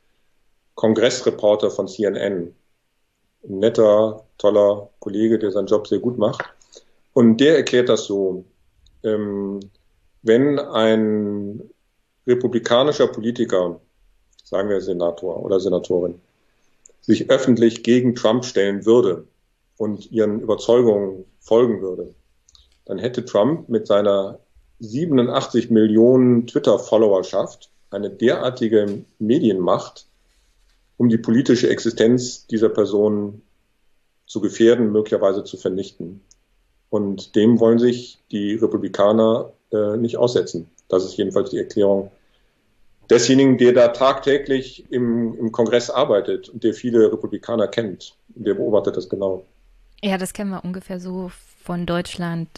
Kongressreporter 0.75 1.71
von 1.71 1.89
CNN. 1.89 2.55
Ein 3.43 3.59
netter, 3.59 4.25
toller 4.39 4.91
Kollege, 4.99 5.39
der 5.39 5.51
seinen 5.51 5.67
Job 5.67 5.87
sehr 5.87 5.99
gut 5.99 6.19
macht. 6.19 6.45
Und 7.13 7.39
der 7.39 7.57
erklärt 7.57 7.89
das 7.89 8.05
so 8.05 8.45
ähm, 9.03 9.61
wenn 10.23 10.59
ein 10.59 11.63
republikanischer 12.27 13.09
Politiker, 13.09 13.81
sagen 14.45 14.69
wir 14.69 14.81
Senator 14.81 15.43
oder 15.43 15.61
Senatorin, 15.61 16.21
sich 17.01 17.31
öffentlich 17.31 17.83
gegen 17.83 18.15
Trump 18.15 18.45
stellen 18.45 18.85
würde 18.85 19.27
und 19.79 20.13
ihren 20.13 20.41
Überzeugungen 20.41 21.25
folgen 21.41 21.81
würde, 21.81 22.15
dann 22.85 22.99
hätte 22.99 23.25
Trump 23.25 23.69
mit 23.69 23.87
seiner 23.87 24.39
87 24.81 25.71
Millionen 25.71 26.47
Twitter-Followerschaft 26.47 27.71
eine 27.91 28.11
derartige 28.11 29.05
Medienmacht, 29.19 30.07
um 31.01 31.09
die 31.09 31.17
politische 31.17 31.71
Existenz 31.71 32.47
dieser 32.47 32.69
Person 32.69 33.41
zu 34.27 34.43
gefährden, 34.43 34.93
möglicherweise 34.93 35.45
zu 35.45 35.57
vernichten. 35.57 36.21
Und 36.91 37.37
dem 37.37 37.59
wollen 37.59 37.79
sich 37.79 38.19
die 38.31 38.57
Republikaner 38.57 39.51
äh, 39.73 39.97
nicht 39.97 40.19
aussetzen. 40.19 40.69
Das 40.89 41.07
ist 41.07 41.17
jedenfalls 41.17 41.49
die 41.49 41.57
Erklärung 41.57 42.11
desjenigen, 43.09 43.57
der 43.57 43.73
da 43.73 43.89
tagtäglich 43.89 44.93
im, 44.93 45.39
im 45.39 45.53
Kongress 45.53 45.89
arbeitet 45.89 46.51
und 46.51 46.65
der 46.65 46.75
viele 46.75 47.11
Republikaner 47.11 47.67
kennt. 47.67 48.15
Der 48.29 48.53
beobachtet 48.53 48.99
das 48.99 49.09
genau. 49.09 49.47
Ja, 50.03 50.19
das 50.19 50.35
kennen 50.35 50.51
wir 50.51 50.67
ungefähr 50.67 51.01
so 51.01 51.33
von 51.65 51.87
Deutschland 51.87 52.51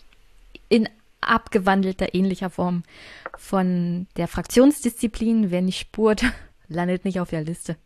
in 0.68 0.88
abgewandelter 1.20 2.12
ähnlicher 2.12 2.50
Form 2.50 2.82
von 3.38 4.08
der 4.16 4.26
Fraktionsdisziplin. 4.26 5.52
Wer 5.52 5.62
nicht 5.62 5.78
spurt, 5.78 6.24
landet 6.66 7.04
nicht 7.04 7.20
auf 7.20 7.30
der 7.30 7.44
Liste. 7.44 7.76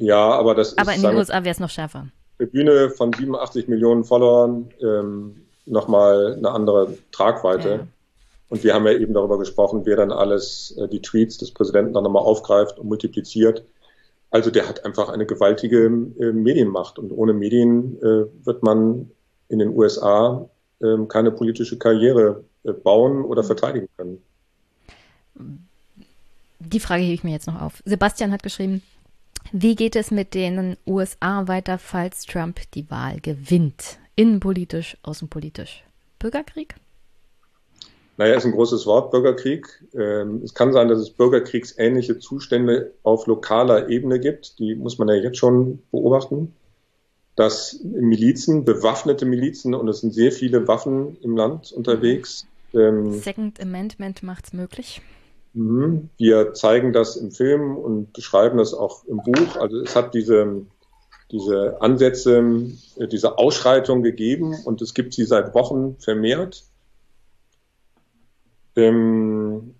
Ja, 0.00 0.30
aber 0.30 0.54
das 0.54 0.78
aber 0.78 0.94
ist. 0.94 0.98
Aber 0.98 1.08
in 1.10 1.14
den 1.14 1.18
USA 1.18 1.44
wäre 1.44 1.52
es 1.52 1.60
noch 1.60 1.68
schärfer. 1.68 2.06
Tribüne 2.38 2.88
von 2.88 3.12
87 3.12 3.68
Millionen 3.68 4.04
Followern 4.04 4.70
ähm, 4.80 5.42
nochmal 5.66 6.36
eine 6.36 6.50
andere 6.50 6.96
Tragweite. 7.12 7.68
Ja. 7.68 7.86
Und 8.48 8.64
wir 8.64 8.74
haben 8.74 8.86
ja 8.86 8.92
eben 8.94 9.12
darüber 9.12 9.38
gesprochen, 9.38 9.82
wer 9.84 9.96
dann 9.96 10.10
alles 10.10 10.74
äh, 10.78 10.88
die 10.88 11.02
Tweets 11.02 11.36
des 11.36 11.52
Präsidenten 11.52 11.92
dann 11.92 12.04
nochmal 12.04 12.22
aufgreift 12.22 12.78
und 12.78 12.88
multipliziert. 12.88 13.62
Also 14.30 14.50
der 14.50 14.68
hat 14.68 14.86
einfach 14.86 15.10
eine 15.10 15.26
gewaltige 15.26 15.84
äh, 15.84 16.32
Medienmacht. 16.32 16.98
Und 16.98 17.12
ohne 17.12 17.34
Medien 17.34 17.98
äh, 17.98 18.24
wird 18.46 18.62
man 18.62 19.10
in 19.48 19.58
den 19.58 19.76
USA 19.76 20.48
ähm, 20.82 21.08
keine 21.08 21.30
politische 21.30 21.78
Karriere 21.78 22.42
äh, 22.64 22.72
bauen 22.72 23.22
oder 23.22 23.42
mhm. 23.42 23.46
verteidigen 23.46 23.88
können. 23.98 24.22
Die 26.58 26.80
Frage 26.80 27.02
hebe 27.02 27.14
ich 27.14 27.24
mir 27.24 27.32
jetzt 27.32 27.46
noch 27.46 27.60
auf. 27.60 27.82
Sebastian 27.84 28.32
hat 28.32 28.42
geschrieben, 28.42 28.82
wie 29.52 29.74
geht 29.74 29.96
es 29.96 30.10
mit 30.10 30.34
den 30.34 30.76
USA 30.86 31.48
weiter, 31.48 31.78
falls 31.78 32.24
Trump 32.24 32.60
die 32.74 32.90
Wahl 32.90 33.20
gewinnt? 33.20 33.98
Innenpolitisch, 34.16 34.96
außenpolitisch. 35.02 35.84
Bürgerkrieg? 36.18 36.74
Naja, 38.20 38.34
ist 38.34 38.44
ein 38.44 38.52
großes 38.52 38.84
Wort, 38.84 39.10
Bürgerkrieg. 39.12 39.66
Ähm, 39.94 40.42
es 40.44 40.52
kann 40.52 40.74
sein, 40.74 40.88
dass 40.88 40.98
es 40.98 41.08
bürgerkriegsähnliche 41.08 42.18
Zustände 42.18 42.92
auf 43.02 43.26
lokaler 43.26 43.88
Ebene 43.88 44.20
gibt. 44.20 44.58
Die 44.58 44.74
muss 44.74 44.98
man 44.98 45.08
ja 45.08 45.14
jetzt 45.14 45.38
schon 45.38 45.78
beobachten. 45.90 46.54
Dass 47.34 47.80
Milizen, 47.82 48.66
bewaffnete 48.66 49.24
Milizen, 49.24 49.74
und 49.74 49.88
es 49.88 50.02
sind 50.02 50.12
sehr 50.12 50.32
viele 50.32 50.68
Waffen 50.68 51.16
im 51.22 51.34
Land 51.34 51.72
unterwegs. 51.72 52.46
Ähm, 52.74 53.12
Second 53.14 53.58
Amendment 53.58 54.22
macht 54.22 54.44
es 54.44 54.52
möglich. 54.52 55.00
Mhm. 55.52 56.10
Wir 56.16 56.54
zeigen 56.54 56.92
das 56.92 57.16
im 57.16 57.30
Film 57.30 57.76
und 57.76 58.12
beschreiben 58.12 58.58
das 58.58 58.74
auch 58.74 59.04
im 59.04 59.18
Buch. 59.18 59.56
Also 59.56 59.78
es 59.80 59.96
hat 59.96 60.14
diese 60.14 60.66
diese 61.30 61.80
Ansätze, 61.80 62.42
äh, 62.96 63.06
diese 63.06 63.38
Ausschreitung 63.38 64.02
gegeben 64.02 64.56
und 64.64 64.82
es 64.82 64.94
gibt 64.94 65.14
sie 65.14 65.24
seit 65.24 65.54
Wochen 65.54 65.96
vermehrt. 65.98 66.64
Ähm, 68.76 69.74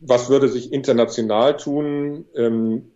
was 0.00 0.28
würde 0.28 0.48
sich 0.48 0.72
international 0.72 1.56
tun? 1.56 2.26
Ähm, 2.34 2.90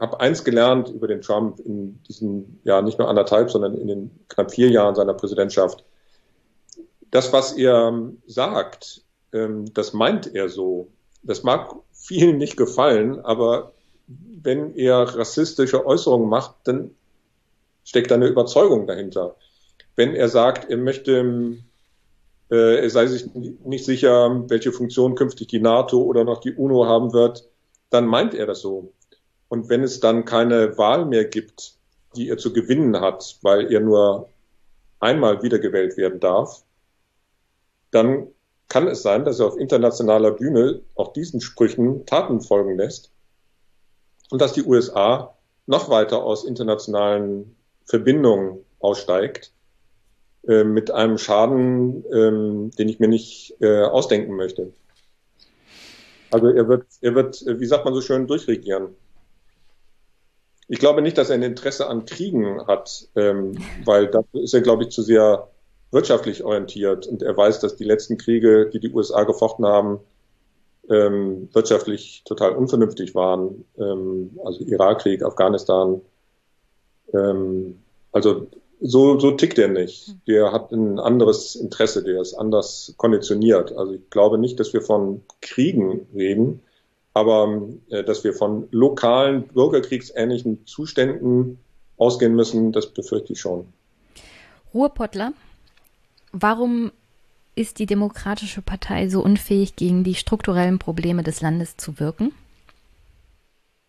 habe 0.00 0.20
eins 0.20 0.44
gelernt 0.44 0.88
über 0.88 1.06
den 1.06 1.20
Trump 1.20 1.60
in 1.60 2.02
diesen, 2.04 2.60
ja, 2.64 2.82
nicht 2.82 2.98
nur 2.98 3.08
anderthalb, 3.08 3.50
sondern 3.50 3.76
in 3.76 3.86
den 3.86 4.10
knapp 4.28 4.50
vier 4.50 4.68
Jahren 4.68 4.94
seiner 4.94 5.14
Präsidentschaft. 5.14 5.84
Das, 7.10 7.32
was 7.32 7.52
er 7.52 8.10
sagt, 8.26 9.02
ähm, 9.32 9.72
das 9.72 9.92
meint 9.92 10.34
er 10.34 10.48
so. 10.48 10.88
Das 11.22 11.42
mag 11.42 11.74
vielen 11.92 12.38
nicht 12.38 12.56
gefallen, 12.56 13.20
aber 13.20 13.72
wenn 14.42 14.74
er 14.74 15.16
rassistische 15.16 15.86
Äußerungen 15.86 16.28
macht, 16.28 16.56
dann 16.64 16.94
steckt 17.84 18.12
eine 18.12 18.26
Überzeugung 18.26 18.86
dahinter. 18.86 19.36
Wenn 19.96 20.14
er 20.14 20.28
sagt, 20.28 20.70
er 20.70 20.78
möchte, 20.78 21.58
äh, 22.50 22.82
er 22.82 22.90
sei 22.90 23.06
sich 23.06 23.32
nicht 23.34 23.84
sicher, 23.84 24.44
welche 24.48 24.72
Funktion 24.72 25.14
künftig 25.14 25.48
die 25.48 25.60
NATO 25.60 26.02
oder 26.02 26.24
noch 26.24 26.40
die 26.40 26.54
UNO 26.54 26.86
haben 26.86 27.12
wird, 27.12 27.48
dann 27.90 28.06
meint 28.06 28.34
er 28.34 28.46
das 28.46 28.60
so. 28.60 28.92
Und 29.48 29.68
wenn 29.68 29.82
es 29.82 30.00
dann 30.00 30.24
keine 30.24 30.78
Wahl 30.78 31.04
mehr 31.04 31.26
gibt, 31.26 31.74
die 32.16 32.28
er 32.28 32.38
zu 32.38 32.52
gewinnen 32.52 33.00
hat, 33.00 33.38
weil 33.42 33.72
er 33.72 33.80
nur 33.80 34.28
einmal 34.98 35.42
wiedergewählt 35.42 35.96
werden 35.96 36.20
darf, 36.20 36.62
dann 37.90 38.28
kann 38.72 38.88
es 38.88 39.02
sein, 39.02 39.26
dass 39.26 39.38
er 39.38 39.48
auf 39.48 39.58
internationaler 39.58 40.30
Bühne 40.30 40.80
auch 40.94 41.12
diesen 41.12 41.42
Sprüchen 41.42 42.06
Taten 42.06 42.40
folgen 42.40 42.78
lässt 42.78 43.10
und 44.30 44.40
dass 44.40 44.54
die 44.54 44.64
USA 44.64 45.36
noch 45.66 45.90
weiter 45.90 46.22
aus 46.22 46.46
internationalen 46.46 47.54
Verbindung 47.84 48.64
aussteigt, 48.80 49.52
äh, 50.48 50.64
mit 50.64 50.90
einem 50.90 51.18
Schaden, 51.18 52.02
ähm, 52.14 52.70
den 52.70 52.88
ich 52.88 52.98
mir 52.98 53.08
nicht 53.08 53.54
äh, 53.60 53.82
ausdenken 53.82 54.36
möchte. 54.36 54.72
Also 56.30 56.48
er 56.48 56.66
wird, 56.66 56.86
er 57.02 57.14
wird, 57.14 57.44
wie 57.46 57.66
sagt 57.66 57.84
man 57.84 57.92
so 57.92 58.00
schön, 58.00 58.26
durchregieren. 58.26 58.96
Ich 60.68 60.78
glaube 60.78 61.02
nicht, 61.02 61.18
dass 61.18 61.28
er 61.28 61.34
ein 61.34 61.42
Interesse 61.42 61.88
an 61.88 62.06
Kriegen 62.06 62.66
hat, 62.66 63.06
ähm, 63.16 63.54
weil 63.84 64.06
dafür 64.06 64.40
ist 64.40 64.54
er, 64.54 64.62
glaube 64.62 64.84
ich, 64.84 64.88
zu 64.88 65.02
sehr 65.02 65.51
wirtschaftlich 65.92 66.42
orientiert 66.42 67.06
und 67.06 67.22
er 67.22 67.36
weiß, 67.36 67.60
dass 67.60 67.76
die 67.76 67.84
letzten 67.84 68.18
Kriege, 68.18 68.68
die 68.72 68.80
die 68.80 68.92
USA 68.92 69.24
gefochten 69.24 69.66
haben, 69.66 70.00
ähm, 70.90 71.48
wirtschaftlich 71.52 72.22
total 72.24 72.52
unvernünftig 72.52 73.14
waren. 73.14 73.64
Ähm, 73.78 74.38
also 74.44 74.64
Irakkrieg, 74.64 75.22
Afghanistan. 75.22 76.00
Ähm, 77.12 77.78
also 78.10 78.48
so, 78.80 79.18
so 79.20 79.30
tickt 79.32 79.58
er 79.58 79.68
nicht. 79.68 80.16
Der 80.26 80.50
hat 80.50 80.72
ein 80.72 80.98
anderes 80.98 81.54
Interesse, 81.54 82.02
der 82.02 82.20
ist 82.20 82.34
anders 82.34 82.94
konditioniert. 82.96 83.72
Also 83.76 83.94
ich 83.94 84.10
glaube 84.10 84.38
nicht, 84.38 84.58
dass 84.58 84.72
wir 84.72 84.82
von 84.82 85.22
Kriegen 85.40 86.08
reden, 86.14 86.62
aber 87.14 87.68
äh, 87.90 88.02
dass 88.02 88.24
wir 88.24 88.32
von 88.32 88.66
lokalen 88.70 89.44
bürgerkriegsähnlichen 89.48 90.66
Zuständen 90.66 91.58
ausgehen 91.96 92.34
müssen, 92.34 92.72
das 92.72 92.88
befürchte 92.88 93.34
ich 93.34 93.40
schon. 93.40 93.66
Ruhrpottler, 94.74 95.32
warum 96.32 96.90
ist 97.54 97.78
die 97.78 97.86
Demokratische 97.86 98.62
Partei 98.62 99.08
so 99.08 99.22
unfähig, 99.22 99.76
gegen 99.76 100.04
die 100.04 100.14
strukturellen 100.14 100.78
Probleme 100.78 101.22
des 101.22 101.40
Landes 101.40 101.76
zu 101.76 102.00
wirken? 102.00 102.32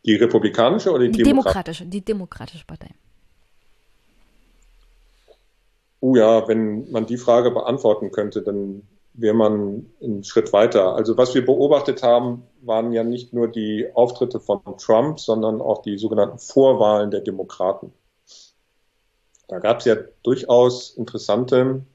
Die 0.06 0.16
republikanische 0.16 0.92
oder 0.92 1.06
die, 1.06 1.12
die 1.12 1.24
demokratische? 1.24 1.86
Die 1.86 2.02
demokratische 2.02 2.66
Partei. 2.66 2.90
Oh 6.02 6.18
ja, 6.18 6.46
wenn 6.50 6.92
man 6.92 7.06
die 7.06 7.16
Frage 7.16 7.52
beantworten 7.52 8.12
könnte, 8.12 8.42
dann 8.42 8.84
wäre 9.14 9.34
man 9.34 9.86
einen 10.02 10.24
Schritt 10.26 10.52
weiter. 10.52 10.96
Also 10.96 11.18
was 11.18 11.34
wir 11.34 11.46
beobachtet 11.46 12.04
haben, 12.04 12.44
waren 12.62 12.92
ja 12.92 13.06
nicht 13.06 13.32
nur 13.32 13.48
die 13.48 13.88
Auftritte 13.94 14.42
von 14.42 14.60
Trump, 14.78 15.20
sondern 15.20 15.62
auch 15.62 15.82
die 15.82 15.98
sogenannten 15.98 16.40
Vorwahlen 16.40 17.12
der 17.12 17.22
Demokraten. 17.22 17.94
Da 19.48 19.60
gab 19.60 19.80
es 19.80 19.86
ja 19.86 19.96
durchaus 20.24 20.92
interessante 20.92 21.86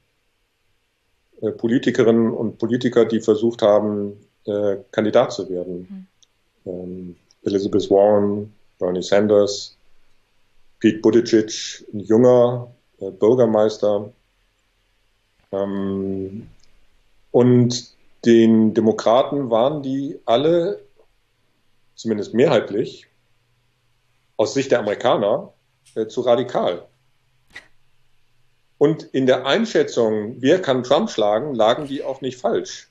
Politikerinnen 1.57 2.31
und 2.31 2.57
Politiker, 2.57 3.05
die 3.05 3.21
versucht 3.21 3.61
haben, 3.61 4.13
äh, 4.45 4.77
Kandidat 4.91 5.31
zu 5.31 5.49
werden. 5.49 6.07
Mhm. 6.65 6.71
Ähm, 6.71 7.15
Elizabeth 7.43 7.89
Warren, 7.89 8.53
Bernie 8.79 9.03
Sanders, 9.03 9.77
Pete 10.79 10.99
Buttigieg, 10.99 11.85
ein 11.93 11.99
junger 12.01 12.71
äh, 12.99 13.11
Bürgermeister. 13.11 14.11
Ähm, 15.51 16.47
und 17.31 17.93
den 18.25 18.73
Demokraten 18.73 19.49
waren 19.49 19.81
die 19.81 20.19
alle, 20.25 20.81
zumindest 21.95 22.33
mehrheitlich, 22.33 23.07
aus 24.35 24.53
Sicht 24.53 24.71
der 24.71 24.79
Amerikaner, 24.79 25.53
äh, 25.95 26.07
zu 26.07 26.21
radikal. 26.21 26.88
Und 28.79 29.03
in 29.03 29.27
der 29.27 29.45
Einschätzung, 29.45 30.37
wer 30.39 30.61
kann 30.61 30.83
Trump 30.83 31.11
schlagen, 31.11 31.53
lagen 31.53 31.85
die 31.85 32.01
auch 32.01 32.21
nicht 32.21 32.39
falsch. 32.39 32.89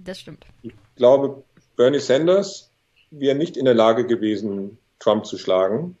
Das 0.00 0.20
stimmt. 0.20 0.46
Ich 0.62 0.72
glaube, 0.94 1.42
Bernie 1.76 1.98
Sanders 1.98 2.70
wäre 3.10 3.36
nicht 3.36 3.56
in 3.56 3.64
der 3.64 3.74
Lage 3.74 4.06
gewesen, 4.06 4.78
Trump 5.00 5.26
zu 5.26 5.36
schlagen. 5.36 5.98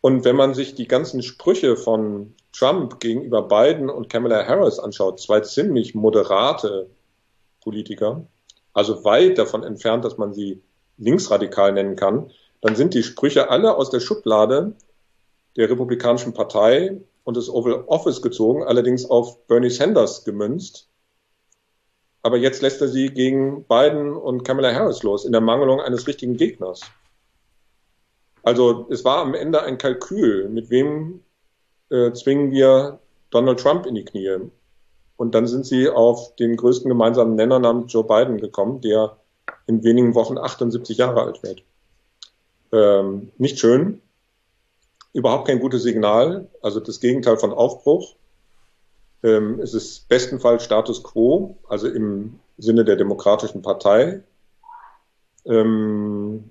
Und 0.00 0.24
wenn 0.24 0.36
man 0.36 0.52
sich 0.52 0.74
die 0.74 0.88
ganzen 0.88 1.22
Sprüche 1.22 1.76
von 1.76 2.34
Trump 2.52 2.98
gegenüber 2.98 3.42
Biden 3.42 3.88
und 3.88 4.08
Kamala 4.08 4.46
Harris 4.46 4.80
anschaut, 4.80 5.20
zwei 5.20 5.40
ziemlich 5.40 5.94
moderate 5.94 6.90
Politiker, 7.60 8.26
also 8.72 9.04
weit 9.04 9.38
davon 9.38 9.62
entfernt, 9.62 10.04
dass 10.04 10.18
man 10.18 10.34
sie 10.34 10.60
linksradikal 10.98 11.72
nennen 11.72 11.94
kann, 11.94 12.30
dann 12.60 12.74
sind 12.74 12.94
die 12.94 13.04
Sprüche 13.04 13.48
alle 13.48 13.76
aus 13.76 13.90
der 13.90 14.00
Schublade 14.00 14.74
der 15.56 15.70
Republikanischen 15.70 16.34
Partei 16.34 17.00
und 17.28 17.36
des 17.36 17.50
Oval 17.50 17.84
Office 17.88 18.22
gezogen, 18.22 18.62
allerdings 18.62 19.04
auf 19.04 19.46
Bernie 19.48 19.68
Sanders 19.68 20.24
gemünzt. 20.24 20.88
Aber 22.22 22.38
jetzt 22.38 22.62
lässt 22.62 22.80
er 22.80 22.88
sie 22.88 23.10
gegen 23.10 23.64
Biden 23.64 24.16
und 24.16 24.44
Kamala 24.44 24.72
Harris 24.72 25.02
los, 25.02 25.26
in 25.26 25.32
der 25.32 25.42
Mangelung 25.42 25.78
eines 25.78 26.06
richtigen 26.06 26.38
Gegners. 26.38 26.80
Also 28.42 28.86
es 28.88 29.04
war 29.04 29.18
am 29.18 29.34
Ende 29.34 29.62
ein 29.62 29.76
Kalkül, 29.76 30.48
mit 30.48 30.70
wem 30.70 31.20
äh, 31.90 32.12
zwingen 32.12 32.50
wir 32.50 32.98
Donald 33.28 33.60
Trump 33.60 33.84
in 33.84 33.96
die 33.96 34.06
Knie. 34.06 34.38
Und 35.18 35.34
dann 35.34 35.46
sind 35.46 35.66
sie 35.66 35.90
auf 35.90 36.34
den 36.36 36.56
größten 36.56 36.88
gemeinsamen 36.88 37.34
Nenner 37.34 37.58
namens 37.58 37.92
Joe 37.92 38.04
Biden 38.04 38.38
gekommen, 38.38 38.80
der 38.80 39.18
in 39.66 39.84
wenigen 39.84 40.14
Wochen 40.14 40.38
78 40.38 40.96
Jahre 40.96 41.24
alt 41.24 41.42
wird. 41.42 41.62
Ähm, 42.72 43.32
nicht 43.36 43.58
schön, 43.58 44.00
überhaupt 45.12 45.46
kein 45.46 45.60
gutes 45.60 45.82
Signal, 45.82 46.48
also 46.62 46.80
das 46.80 47.00
Gegenteil 47.00 47.36
von 47.36 47.52
Aufbruch. 47.52 48.14
Ähm, 49.22 49.60
es 49.60 49.74
ist 49.74 50.08
bestenfalls 50.08 50.64
Status 50.64 51.02
quo, 51.02 51.56
also 51.68 51.88
im 51.88 52.38
Sinne 52.56 52.84
der 52.84 52.96
Demokratischen 52.96 53.62
Partei. 53.62 54.22
Ähm, 55.44 56.50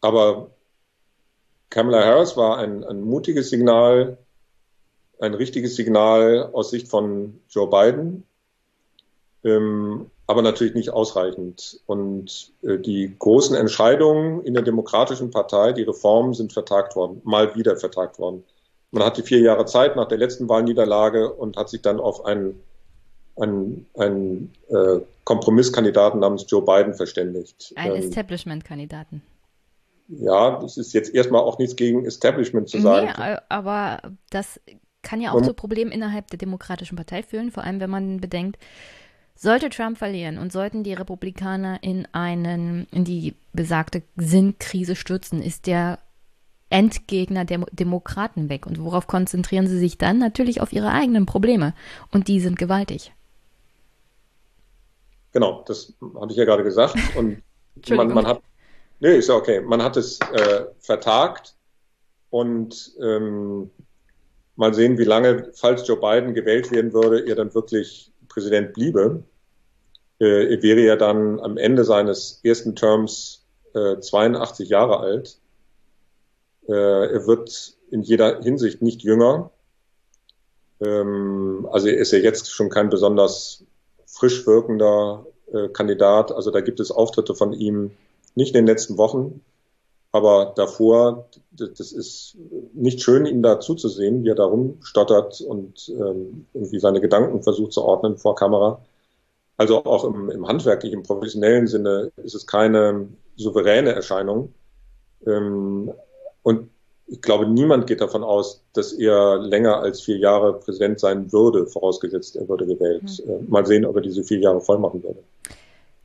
aber 0.00 0.50
Kamala 1.70 2.04
Harris 2.04 2.36
war 2.36 2.58
ein, 2.58 2.84
ein 2.84 3.02
mutiges 3.02 3.50
Signal, 3.50 4.18
ein 5.20 5.34
richtiges 5.34 5.76
Signal 5.76 6.50
aus 6.52 6.70
Sicht 6.70 6.88
von 6.88 7.40
Joe 7.48 7.68
Biden, 7.68 8.24
ähm, 9.44 10.10
aber 10.28 10.42
natürlich 10.42 10.74
nicht 10.74 10.90
ausreichend. 10.90 11.80
Und 11.86 12.52
äh, 12.62 12.78
die 12.78 13.16
großen 13.18 13.56
Entscheidungen 13.56 14.44
in 14.44 14.52
der 14.52 14.62
Demokratischen 14.62 15.30
Partei, 15.30 15.72
die 15.72 15.82
Reformen 15.82 16.34
sind 16.34 16.52
vertagt 16.52 16.94
worden, 16.94 17.20
mal 17.24 17.56
wieder 17.56 17.76
vertagt 17.76 18.18
worden. 18.18 18.44
Man 18.90 19.02
hatte 19.02 19.22
vier 19.22 19.40
Jahre 19.40 19.64
Zeit 19.64 19.96
nach 19.96 20.06
der 20.06 20.18
letzten 20.18 20.48
Wahlniederlage 20.48 21.32
und 21.32 21.56
hat 21.56 21.70
sich 21.70 21.80
dann 21.80 21.98
auf 21.98 22.26
einen, 22.26 22.60
einen, 23.36 23.86
einen 23.96 24.52
äh, 24.68 25.00
Kompromisskandidaten 25.24 26.20
namens 26.20 26.44
Joe 26.46 26.62
Biden 26.62 26.92
verständigt. 26.92 27.72
Ein 27.76 27.92
ähm, 27.92 27.96
Establishment-Kandidaten. 27.96 29.22
Ja, 30.08 30.58
das 30.60 30.76
ist 30.76 30.92
jetzt 30.92 31.14
erstmal 31.14 31.40
auch 31.40 31.58
nichts 31.58 31.74
gegen 31.74 32.04
Establishment 32.04 32.68
zu 32.68 32.80
sagen. 32.80 33.12
Nee, 33.18 33.36
aber 33.48 34.02
das 34.28 34.60
kann 35.02 35.22
ja 35.22 35.32
auch 35.32 35.40
zu 35.40 35.54
Problemen 35.54 35.90
innerhalb 35.90 36.28
der 36.28 36.38
Demokratischen 36.38 36.96
Partei 36.96 37.22
führen, 37.22 37.50
vor 37.50 37.62
allem 37.62 37.80
wenn 37.80 37.90
man 37.90 38.20
bedenkt, 38.20 38.58
sollte 39.38 39.70
Trump 39.70 39.98
verlieren 39.98 40.36
und 40.36 40.52
sollten 40.52 40.82
die 40.82 40.94
Republikaner 40.94 41.78
in 41.82 42.08
einen, 42.12 42.88
in 42.90 43.04
die 43.04 43.34
besagte 43.52 44.02
Sinnkrise 44.16 44.96
stürzen, 44.96 45.40
ist 45.40 45.68
der 45.68 46.00
Endgegner 46.70 47.44
der 47.44 47.60
Demokraten 47.70 48.48
weg. 48.48 48.66
Und 48.66 48.82
worauf 48.82 49.06
konzentrieren 49.06 49.68
sie 49.68 49.78
sich 49.78 49.96
dann? 49.96 50.18
Natürlich 50.18 50.60
auf 50.60 50.72
ihre 50.72 50.90
eigenen 50.90 51.24
Probleme. 51.24 51.72
Und 52.10 52.26
die 52.26 52.40
sind 52.40 52.58
gewaltig. 52.58 53.12
Genau, 55.32 55.62
das 55.66 55.94
habe 56.16 56.32
ich 56.32 56.36
ja 56.36 56.44
gerade 56.44 56.64
gesagt. 56.64 56.96
Und 57.16 57.40
man, 57.90 58.12
man, 58.12 58.26
hat, 58.26 58.42
nee, 58.98 59.16
ist 59.16 59.28
ja 59.28 59.36
okay. 59.36 59.60
Man 59.60 59.82
hat 59.82 59.96
es 59.96 60.18
äh, 60.18 60.64
vertagt 60.80 61.54
und 62.30 62.92
ähm, 63.00 63.70
mal 64.56 64.74
sehen, 64.74 64.98
wie 64.98 65.04
lange, 65.04 65.52
falls 65.54 65.86
Joe 65.86 65.96
Biden 65.96 66.34
gewählt 66.34 66.72
werden 66.72 66.92
würde, 66.92 67.26
er 67.26 67.36
dann 67.36 67.54
wirklich 67.54 68.10
Präsident 68.28 68.72
bliebe. 68.72 69.24
Äh, 70.20 70.54
er 70.54 70.62
wäre 70.62 70.80
ja 70.80 70.96
dann 70.96 71.40
am 71.40 71.56
Ende 71.56 71.84
seines 71.84 72.40
ersten 72.42 72.74
Terms 72.76 73.46
äh, 73.74 73.98
82 73.98 74.68
Jahre 74.68 75.00
alt. 75.00 75.38
Äh, 76.68 76.72
er 76.72 77.26
wird 77.26 77.76
in 77.90 78.02
jeder 78.02 78.42
Hinsicht 78.42 78.82
nicht 78.82 79.02
jünger. 79.02 79.50
Ähm, 80.80 81.68
also 81.70 81.88
er 81.88 81.98
ist 81.98 82.12
ja 82.12 82.18
jetzt 82.18 82.50
schon 82.50 82.70
kein 82.70 82.90
besonders 82.90 83.64
frisch 84.06 84.46
wirkender 84.46 85.26
äh, 85.52 85.68
Kandidat. 85.68 86.32
Also 86.32 86.50
da 86.50 86.60
gibt 86.60 86.80
es 86.80 86.90
Auftritte 86.90 87.34
von 87.34 87.52
ihm 87.52 87.92
nicht 88.34 88.54
in 88.54 88.64
den 88.64 88.66
letzten 88.66 88.98
Wochen, 88.98 89.40
aber 90.12 90.52
davor, 90.56 91.28
das 91.50 91.92
ist 91.92 92.36
nicht 92.72 93.02
schön, 93.02 93.26
ihm 93.26 93.42
da 93.42 93.60
zuzusehen, 93.60 94.24
wie 94.24 94.30
er 94.30 94.34
da 94.34 94.44
rumstottert 94.44 95.40
und 95.42 95.88
ähm, 95.90 96.46
irgendwie 96.54 96.80
seine 96.80 97.00
Gedanken 97.00 97.42
versucht 97.42 97.72
zu 97.72 97.82
ordnen 97.82 98.16
vor 98.16 98.34
Kamera. 98.34 98.80
Also 99.58 99.84
auch 99.84 100.04
im, 100.04 100.30
im 100.30 100.46
handwerklichen, 100.46 101.02
professionellen 101.02 101.66
Sinne 101.66 102.12
ist 102.16 102.34
es 102.34 102.46
keine 102.46 103.08
souveräne 103.36 103.92
Erscheinung. 103.92 104.54
Ähm, 105.26 105.92
und 106.42 106.70
ich 107.06 107.20
glaube, 107.20 107.46
niemand 107.46 107.86
geht 107.86 108.00
davon 108.00 108.22
aus, 108.22 108.62
dass 108.74 108.92
er 108.92 109.38
länger 109.38 109.78
als 109.78 110.00
vier 110.02 110.18
Jahre 110.18 110.54
Präsident 110.54 111.00
sein 111.00 111.32
würde, 111.32 111.66
vorausgesetzt 111.66 112.36
er 112.36 112.48
würde 112.48 112.66
gewählt. 112.66 113.22
Mhm. 113.24 113.46
Mal 113.48 113.66
sehen, 113.66 113.84
ob 113.84 113.96
er 113.96 114.02
diese 114.02 114.22
vier 114.22 114.38
Jahre 114.38 114.60
voll 114.60 114.78
machen 114.78 115.02
würde. 115.02 115.22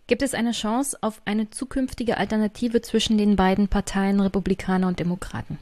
Gibt 0.07 0.21
es 0.21 0.33
eine 0.33 0.51
Chance 0.51 0.97
auf 1.01 1.21
eine 1.25 1.49
zukünftige 1.49 2.17
Alternative 2.17 2.81
zwischen 2.81 3.17
den 3.17 3.35
beiden 3.35 3.69
Parteien, 3.69 4.19
Republikaner 4.19 4.87
und 4.87 4.99
Demokraten? 4.99 5.57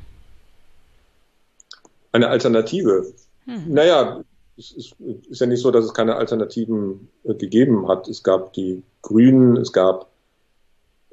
Eine 2.11 2.27
Alternative? 2.27 3.13
Hm. 3.45 3.73
Naja, 3.73 4.23
es 4.57 4.71
ist, 4.71 4.95
ist, 5.29 5.41
ja 5.41 5.47
nicht 5.47 5.61
so, 5.61 5.71
dass 5.71 5.85
es 5.85 5.93
keine 5.93 6.15
Alternativen 6.15 7.07
äh, 7.23 7.35
gegeben 7.35 7.87
hat. 7.87 8.07
Es 8.07 8.23
gab 8.23 8.53
die 8.53 8.83
Grünen, 9.01 9.57
es 9.57 9.71
gab 9.71 10.09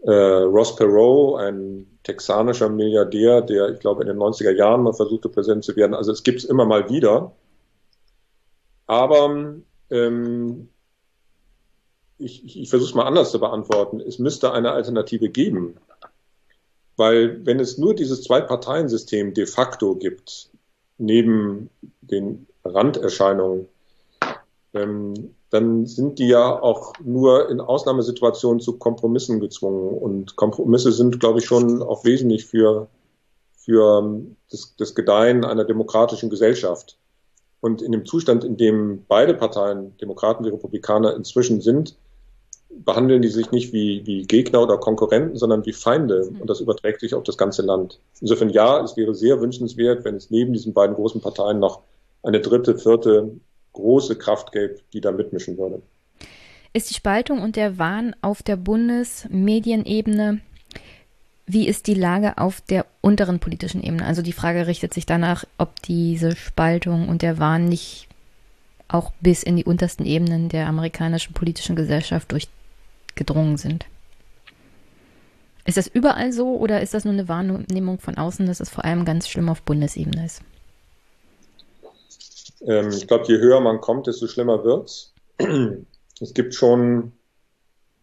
äh, 0.03 0.11
Ross 0.11 0.77
Perot, 0.77 1.41
ein 1.41 1.87
texanischer 2.05 2.69
Milliardär, 2.69 3.43
der, 3.43 3.71
ich 3.71 3.81
glaube, 3.81 4.03
in 4.03 4.09
den 4.09 4.17
90er 4.17 4.53
Jahren 4.53 4.83
mal 4.83 4.95
versuchte, 4.95 5.29
Präsident 5.29 5.65
zu 5.65 5.77
werden. 5.77 5.95
Also 5.95 6.13
es 6.13 6.23
gibt 6.23 6.39
es 6.39 6.45
immer 6.45 6.65
mal 6.65 6.89
wieder. 6.89 7.33
Aber 8.87 9.55
ähm, 9.91 10.69
ich, 12.19 12.45
ich, 12.45 12.61
ich 12.61 12.71
versuche 12.71 12.91
es 12.91 12.95
mal 12.95 13.07
anders 13.07 13.31
zu 13.31 13.41
beantworten. 13.41 14.01
Es 14.01 14.19
müsste 14.19 14.53
eine 14.53 14.73
Alternative 14.73 15.29
geben. 15.29 15.77
Weil 16.97 17.47
wenn 17.47 17.61
es 17.61 17.79
nur 17.79 17.95
dieses 17.95 18.23
Zwei-Parteien-System 18.23 19.33
de 19.33 19.47
facto 19.47 19.95
gibt, 19.95 20.51
neben 20.99 21.71
den 22.01 22.47
Randerscheinungen, 22.65 23.69
ähm, 24.75 25.35
dann 25.51 25.87
sind 25.87 26.19
die 26.19 26.27
ja 26.29 26.61
auch 26.61 26.93
nur 27.03 27.49
in 27.49 27.61
Ausnahmesituationen 27.61 28.61
zu 28.61 28.79
Kompromissen 28.79 29.39
gezwungen. 29.41 29.97
Und 29.97 30.37
Kompromisse 30.37 30.93
sind, 30.93 31.21
glaube 31.21 31.39
ich, 31.39 31.47
schon 31.47 31.83
auch 31.83 32.05
wesentlich 32.05 32.47
für, 32.47 32.89
für 33.57 34.01
ähm, 34.01 34.37
das, 34.51 34.75
das 34.77 34.95
Gedeihen 34.97 35.45
einer 35.45 35.65
demokratischen 35.65 36.31
Gesellschaft. 36.31 36.99
Und 37.61 37.81
in 37.81 37.93
dem 37.93 38.07
Zustand, 38.07 38.45
in 38.45 38.57
dem 38.57 39.05
beide 39.09 39.35
Parteien, 39.35 39.97
Demokraten 39.99 40.45
wie 40.45 40.51
Republikaner, 40.51 41.15
inzwischen 41.15 41.61
sind, 41.61 41.97
behandeln 42.71 43.23
die 43.23 43.29
sich 43.29 43.51
nicht 43.51 43.73
wie, 43.73 44.07
wie 44.07 44.23
Gegner 44.23 44.63
oder 44.63 44.79
Konkurrenten, 44.79 45.37
sondern 45.37 45.65
wie 45.67 45.73
Feinde. 45.73 46.31
Und 46.41 46.49
das 46.49 46.61
überträgt 46.61 47.01
sich 47.01 47.15
auf 47.15 47.23
das 47.23 47.39
ganze 47.39 47.63
Land. 47.63 47.99
Insofern 48.21 48.51
ja, 48.51 48.83
es 48.83 48.97
wäre 48.97 49.15
sehr 49.15 49.41
wünschenswert, 49.41 50.05
wenn 50.05 50.17
es 50.17 50.31
neben 50.31 50.53
diesen 50.53 50.75
beiden 50.75 50.95
großen 50.95 51.21
Parteien 51.21 51.59
noch 51.59 51.81
eine 52.23 52.41
dritte, 52.41 52.77
vierte 52.79 53.33
große 53.73 54.17
Kraft 54.17 54.53
gäbe, 54.53 54.77
die 54.93 55.01
da 55.01 55.13
mitmischen 55.13 55.57
würde. 55.57 55.83
Ist 56.73 56.91
die 56.91 56.95
Spaltung 56.95 57.41
und 57.41 57.57
der 57.57 57.79
Wahn 57.79 58.15
auf 58.21 58.43
der 58.43 58.57
Bundesmedienebene, 58.57 60.41
wie 61.47 61.67
ist 61.67 61.87
die 61.87 61.95
Lage 61.95 62.37
auf 62.37 62.61
der 62.61 62.85
unteren 63.01 63.39
politischen 63.39 63.83
Ebene? 63.83 64.05
Also 64.05 64.21
die 64.21 64.33
Frage 64.33 64.67
richtet 64.67 64.93
sich 64.93 65.07
danach, 65.07 65.45
ob 65.57 65.81
diese 65.83 66.37
Spaltung 66.37 67.09
und 67.09 67.23
der 67.23 67.39
Wahn 67.39 67.67
nicht 67.67 68.07
auch 68.87 69.13
bis 69.21 69.43
in 69.43 69.57
die 69.57 69.65
untersten 69.65 70.05
Ebenen 70.05 70.49
der 70.49 70.67
amerikanischen 70.67 71.33
politischen 71.35 71.77
Gesellschaft 71.77 72.33
durchgedrungen 73.19 73.57
sind. 73.57 73.87
Ist 75.67 75.77
das 75.77 75.87
überall 75.87 76.33
so 76.33 76.57
oder 76.57 76.81
ist 76.81 76.95
das 76.95 77.05
nur 77.05 77.13
eine 77.13 77.29
Wahrnehmung 77.29 77.99
von 77.99 78.17
außen, 78.17 78.47
dass 78.47 78.61
es 78.61 78.71
vor 78.71 78.85
allem 78.85 79.05
ganz 79.05 79.29
schlimm 79.29 79.49
auf 79.51 79.63
Bundesebene 79.63 80.25
ist? 80.25 80.41
Ähm, 82.63 82.89
ich 82.89 83.07
glaube, 83.07 83.27
je 83.27 83.39
höher 83.39 83.61
man 83.61 83.81
kommt, 83.81 84.07
desto 84.07 84.27
schlimmer 84.27 84.65
wird's. 84.65 85.13
Es 86.21 86.35
gibt 86.35 86.55
schon 86.55 87.13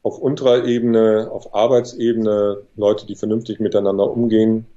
auf 0.04 0.20
unterer 0.20 0.64
Ebene, 0.66 1.30
auf 1.32 1.54
Arbeitsebene 1.54 2.62
Leute, 2.78 3.06
die 3.08 3.16
vernünftig 3.16 3.60
miteinander 3.60 4.10
umgehen. 4.10 4.68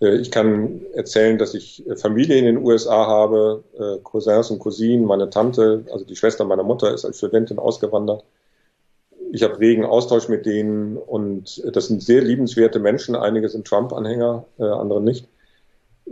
Äh, 0.00 0.16
ich 0.16 0.30
kann 0.30 0.82
erzählen, 0.94 1.38
dass 1.38 1.54
ich 1.54 1.84
Familie 1.96 2.36
in 2.36 2.44
den 2.44 2.58
USA 2.58 3.06
habe, 3.06 3.62
äh, 3.78 4.02
Cousins 4.02 4.50
und 4.50 4.58
Cousinen. 4.58 5.06
Meine 5.06 5.30
Tante, 5.30 5.86
also 5.92 6.04
die 6.04 6.16
Schwester 6.16 6.44
meiner 6.44 6.64
Mutter, 6.64 6.92
ist 6.92 7.04
als 7.04 7.18
Studentin 7.18 7.58
ausgewandert. 7.58 8.24
Ich 9.34 9.42
habe 9.42 9.58
regen 9.58 9.86
Austausch 9.86 10.28
mit 10.28 10.44
denen 10.44 10.98
und 10.98 11.62
das 11.74 11.86
sind 11.86 12.02
sehr 12.02 12.20
liebenswerte 12.20 12.78
Menschen. 12.78 13.16
Einige 13.16 13.48
sind 13.48 13.66
Trump-Anhänger, 13.66 14.44
äh, 14.58 14.64
andere 14.64 15.00
nicht. 15.00 15.26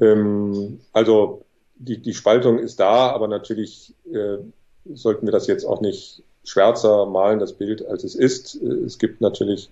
Ähm, 0.01 0.81
also 0.95 1.43
die, 1.75 1.99
die 1.99 2.15
Spaltung 2.15 2.59
ist 2.59 2.81
da, 2.81 3.11
aber 3.11 3.29
natürlich 3.29 3.95
äh, 4.11 4.39
sollten 4.95 5.27
wir 5.27 5.33
das 5.33 5.49
jetzt 5.49 5.67
auch 5.67 5.83
nicht 5.83 6.23
schwärzer 6.45 7.05
malen, 7.05 7.41
das 7.41 7.53
Bild, 7.53 7.85
als 7.85 8.05
es 8.05 8.15
ist. 8.15 8.55
Es 8.55 8.99
gibt 8.99 9.21
natürlich 9.21 9.69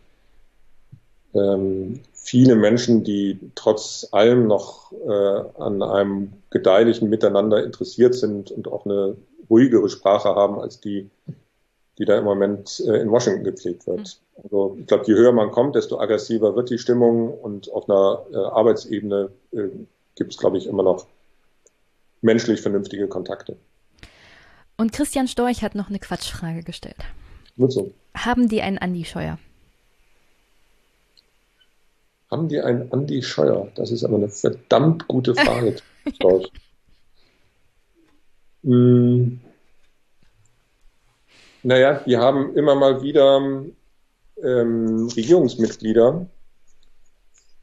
ähm, 1.33 2.01
viele 2.13 2.55
Menschen, 2.55 3.03
die 3.03 3.39
trotz 3.55 4.09
allem 4.13 4.47
noch 4.47 4.93
äh, 4.93 5.43
an 5.59 5.83
einem 5.83 6.35
gedeihlichen 6.51 7.09
Miteinander 7.09 7.65
interessiert 7.65 8.15
sind 8.15 8.51
und 8.51 8.69
auch 8.69 8.85
eine 8.85 9.17
ruhigere 9.49 9.89
Sprache 9.89 10.35
haben 10.35 10.61
als 10.61 10.81
die, 10.81 11.09
die 11.99 12.05
da 12.05 12.17
im 12.17 12.25
Moment 12.25 12.81
äh, 12.87 13.01
in 13.01 13.11
Washington 13.11 13.45
gepflegt 13.45 13.87
wird. 13.87 14.21
Mhm. 14.37 14.43
Also 14.43 14.77
ich 14.79 14.87
glaube, 14.87 15.05
je 15.07 15.15
höher 15.15 15.33
man 15.33 15.51
kommt, 15.51 15.75
desto 15.75 15.99
aggressiver 15.99 16.55
wird 16.55 16.71
die 16.71 16.79
Stimmung 16.79 17.33
und 17.33 17.71
auf 17.73 17.89
einer 17.89 18.25
äh, 18.33 18.37
Arbeitsebene 18.37 19.31
äh, 19.53 19.69
gibt 20.15 20.33
es, 20.33 20.39
glaube 20.39 20.59
ich, 20.59 20.67
immer 20.67 20.83
noch 20.83 21.07
menschlich 22.23 22.61
vernünftige 22.61 23.09
Kontakte. 23.09 23.57
Und 24.77 24.93
Christian 24.93 25.27
Storch 25.27 25.63
hat 25.63 25.75
noch 25.75 25.89
eine 25.89 25.99
Quatschfrage 25.99 26.63
gestellt. 26.63 26.97
So. 27.57 27.91
Haben 28.15 28.49
die 28.49 28.63
einen 28.63 28.79
Andi 28.79 29.05
Scheuer? 29.05 29.39
Haben 32.31 32.49
die 32.49 32.61
einen 32.61 32.93
Andi 32.93 33.23
Scheuer? 33.23 33.69
Das 33.75 33.91
ist 33.91 34.05
aber 34.05 34.17
eine 34.17 34.29
verdammt 34.29 35.09
gute 35.09 35.35
Frage, 35.35 35.77
Storch. 36.15 36.53
hm. 38.63 39.41
Naja, 41.69 42.03
die 42.07 42.17
haben 42.17 42.55
immer 42.57 42.75
mal 42.75 43.03
wieder 43.03 43.37
ähm, 44.43 45.09
Regierungsmitglieder, 45.15 46.27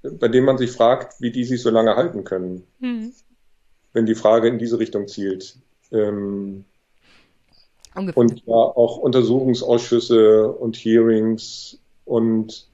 bei 0.04 0.28
denen 0.28 0.46
man 0.46 0.58
sich 0.58 0.72
fragt, 0.72 1.20
wie 1.22 1.32
die 1.32 1.44
sich 1.44 1.62
so 1.62 1.70
lange 1.70 1.96
halten 1.96 2.24
können. 2.24 2.68
Hm 2.80 3.14
wenn 3.96 4.06
die 4.06 4.14
Frage 4.14 4.50
in 4.50 4.60
diese 4.60 4.78
Richtung 4.78 5.08
zielt. 5.08 5.56
Ähm, 5.92 6.66
und 8.14 8.46
ja, 8.46 8.54
auch 8.54 8.98
Untersuchungsausschüsse 8.98 10.52
und 10.52 10.76
Hearings 10.76 11.80
und 12.04 12.68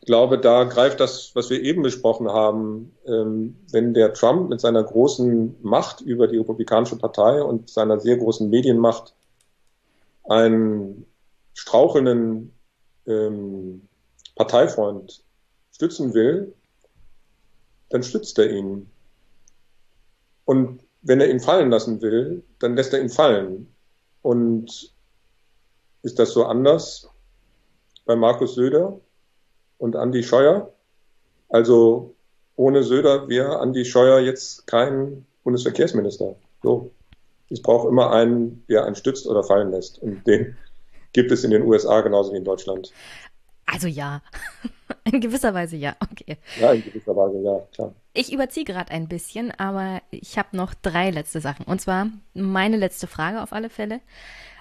ich 0.00 0.06
glaube, 0.06 0.38
da 0.38 0.64
greift 0.64 0.98
das, 0.98 1.30
was 1.34 1.50
wir 1.50 1.62
eben 1.62 1.82
besprochen 1.82 2.28
haben, 2.28 2.90
ähm, 3.06 3.54
wenn 3.70 3.94
der 3.94 4.14
Trump 4.14 4.48
mit 4.48 4.60
seiner 4.60 4.82
großen 4.82 5.56
Macht 5.62 6.00
über 6.00 6.26
die 6.26 6.38
Republikanische 6.38 6.96
Partei 6.96 7.42
und 7.42 7.70
seiner 7.70 8.00
sehr 8.00 8.16
großen 8.16 8.50
Medienmacht 8.50 9.14
einen 10.28 11.06
strauchelnden 11.54 12.52
ähm, 13.06 13.88
Parteifreund 14.36 15.24
stützen 15.72 16.14
will, 16.14 16.54
dann 17.90 18.02
stützt 18.02 18.38
er 18.38 18.50
ihn. 18.50 18.90
Und 20.44 20.80
wenn 21.02 21.20
er 21.20 21.30
ihn 21.30 21.40
fallen 21.40 21.70
lassen 21.70 22.00
will, 22.02 22.42
dann 22.58 22.76
lässt 22.76 22.92
er 22.92 23.00
ihn 23.00 23.08
fallen. 23.08 23.74
Und 24.22 24.92
ist 26.02 26.18
das 26.18 26.32
so 26.32 26.44
anders 26.44 27.08
bei 28.04 28.16
Markus 28.16 28.54
Söder 28.54 29.00
und 29.78 29.96
Andi 29.96 30.22
Scheuer? 30.22 30.72
Also 31.48 32.14
ohne 32.56 32.82
Söder 32.82 33.28
wäre 33.28 33.58
Andi 33.58 33.84
Scheuer 33.84 34.20
jetzt 34.20 34.66
kein 34.66 35.26
Bundesverkehrsminister. 35.44 36.36
So. 36.62 36.90
Es 37.50 37.60
braucht 37.60 37.88
immer 37.88 38.12
einen, 38.12 38.64
der 38.68 38.84
einen 38.84 38.94
stützt 38.94 39.26
oder 39.26 39.42
fallen 39.42 39.70
lässt. 39.70 40.00
Und 40.00 40.26
den 40.26 40.56
gibt 41.12 41.30
es 41.32 41.44
in 41.44 41.50
den 41.50 41.62
USA 41.62 42.00
genauso 42.00 42.32
wie 42.32 42.36
in 42.36 42.44
Deutschland. 42.44 42.92
Also 43.66 43.88
ja. 43.88 44.22
in 45.04 45.20
gewisser 45.20 45.54
Weise 45.54 45.76
ja, 45.76 45.96
okay. 46.00 46.36
Ja, 46.60 46.72
in 46.72 46.84
gewisser 46.84 47.14
Weise 47.16 47.38
ja, 47.40 47.60
klar. 47.74 47.94
Ich 48.12 48.32
überziehe 48.32 48.64
gerade 48.64 48.90
ein 48.90 49.08
bisschen, 49.08 49.52
aber 49.52 50.00
ich 50.10 50.38
habe 50.38 50.56
noch 50.56 50.74
drei 50.74 51.10
letzte 51.10 51.40
Sachen. 51.40 51.64
Und 51.66 51.80
zwar 51.80 52.08
meine 52.34 52.76
letzte 52.76 53.06
Frage 53.06 53.42
auf 53.42 53.52
alle 53.52 53.70
Fälle. 53.70 54.00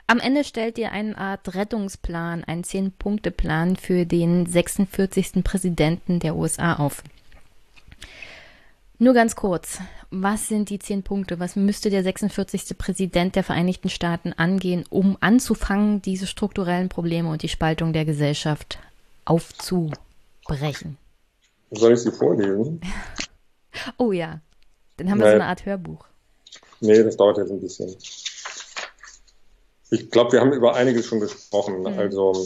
Am 0.08 0.20
Ende 0.20 0.44
stellt 0.44 0.80
ihr 0.80 0.92
eine 0.92 1.16
Art 1.18 1.54
Rettungsplan, 1.54 2.44
einen 2.44 2.64
Zehn-Punkte-Plan 2.64 3.76
für 3.76 4.06
den 4.06 4.48
46. 4.48 5.44
Präsidenten 5.44 6.20
der 6.20 6.36
USA 6.36 6.78
auf. 6.78 7.04
Nur 9.02 9.14
ganz 9.14 9.38
kurz, 9.38 9.80
was 10.12 10.48
sind 10.48 10.70
die 10.70 10.78
zehn 10.78 11.04
Punkte? 11.04 11.40
Was 11.40 11.56
müsste 11.56 11.90
der 11.90 12.04
46. 12.04 12.78
Präsident 12.78 13.38
der 13.38 13.46
Vereinigten 13.46 13.90
Staaten 13.90 14.34
angehen, 14.34 14.84
um 14.90 15.18
anzufangen, 15.22 16.02
diese 16.02 16.28
strukturellen 16.28 16.90
Probleme 16.90 17.30
und 17.30 17.42
die 17.42 17.48
Spaltung 17.48 17.94
der 17.94 18.04
Gesellschaft 18.04 18.78
aufzubrechen? 19.24 20.98
Soll 21.72 21.94
ich 21.94 22.00
sie 22.00 22.12
vorlesen? 22.12 22.82
Oh 23.98 24.12
ja, 24.12 24.42
dann 24.98 25.10
haben 25.10 25.20
wir 25.20 25.28
so 25.28 25.36
eine 25.36 25.46
Art 25.46 25.66
Hörbuch. 25.66 26.04
Nee, 26.82 27.02
das 27.02 27.16
dauert 27.16 27.38
jetzt 27.38 27.52
ein 27.52 27.62
bisschen. 27.62 27.96
Ich 29.92 30.10
glaube, 30.10 30.34
wir 30.34 30.42
haben 30.42 30.52
über 30.52 30.76
einiges 30.76 31.06
schon 31.06 31.22
gesprochen. 31.22 31.82
Mhm. 31.82 31.88
Also 31.88 32.46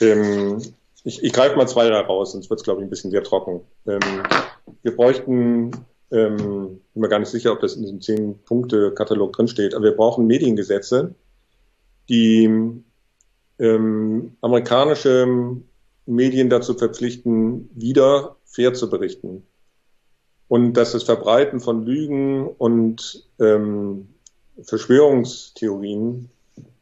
ähm, 0.00 0.62
ich, 1.04 1.22
ich 1.22 1.32
greife 1.32 1.56
mal 1.56 1.68
zwei 1.68 1.88
da 1.88 2.00
raus, 2.00 2.32
sonst 2.32 2.50
wird 2.50 2.60
es, 2.60 2.64
glaube 2.64 2.80
ich, 2.80 2.86
ein 2.86 2.90
bisschen 2.90 3.10
sehr 3.10 3.22
trocken. 3.22 3.62
Ähm, 3.86 4.00
wir 4.82 4.94
bräuchten, 4.94 5.70
ähm, 6.10 6.36
bin 6.36 6.80
mir 7.02 7.08
gar 7.08 7.18
nicht 7.18 7.30
sicher, 7.30 7.52
ob 7.52 7.60
das 7.60 7.74
in 7.74 7.82
diesem 7.82 8.00
Zehn-Punkte-Katalog 8.00 9.32
drinsteht, 9.32 9.74
aber 9.74 9.84
wir 9.84 9.96
brauchen 9.96 10.26
Mediengesetze, 10.26 11.14
die 12.08 12.82
ähm, 13.58 14.36
amerikanische 14.40 15.26
Medien 16.06 16.50
dazu 16.50 16.74
verpflichten, 16.74 17.70
wieder 17.74 18.36
fair 18.44 18.74
zu 18.74 18.90
berichten 18.90 19.46
und 20.48 20.72
dass 20.72 20.92
das 20.92 21.04
Verbreiten 21.04 21.60
von 21.60 21.86
Lügen 21.86 22.48
und 22.48 23.28
ähm, 23.38 24.08
Verschwörungstheorien 24.60 26.28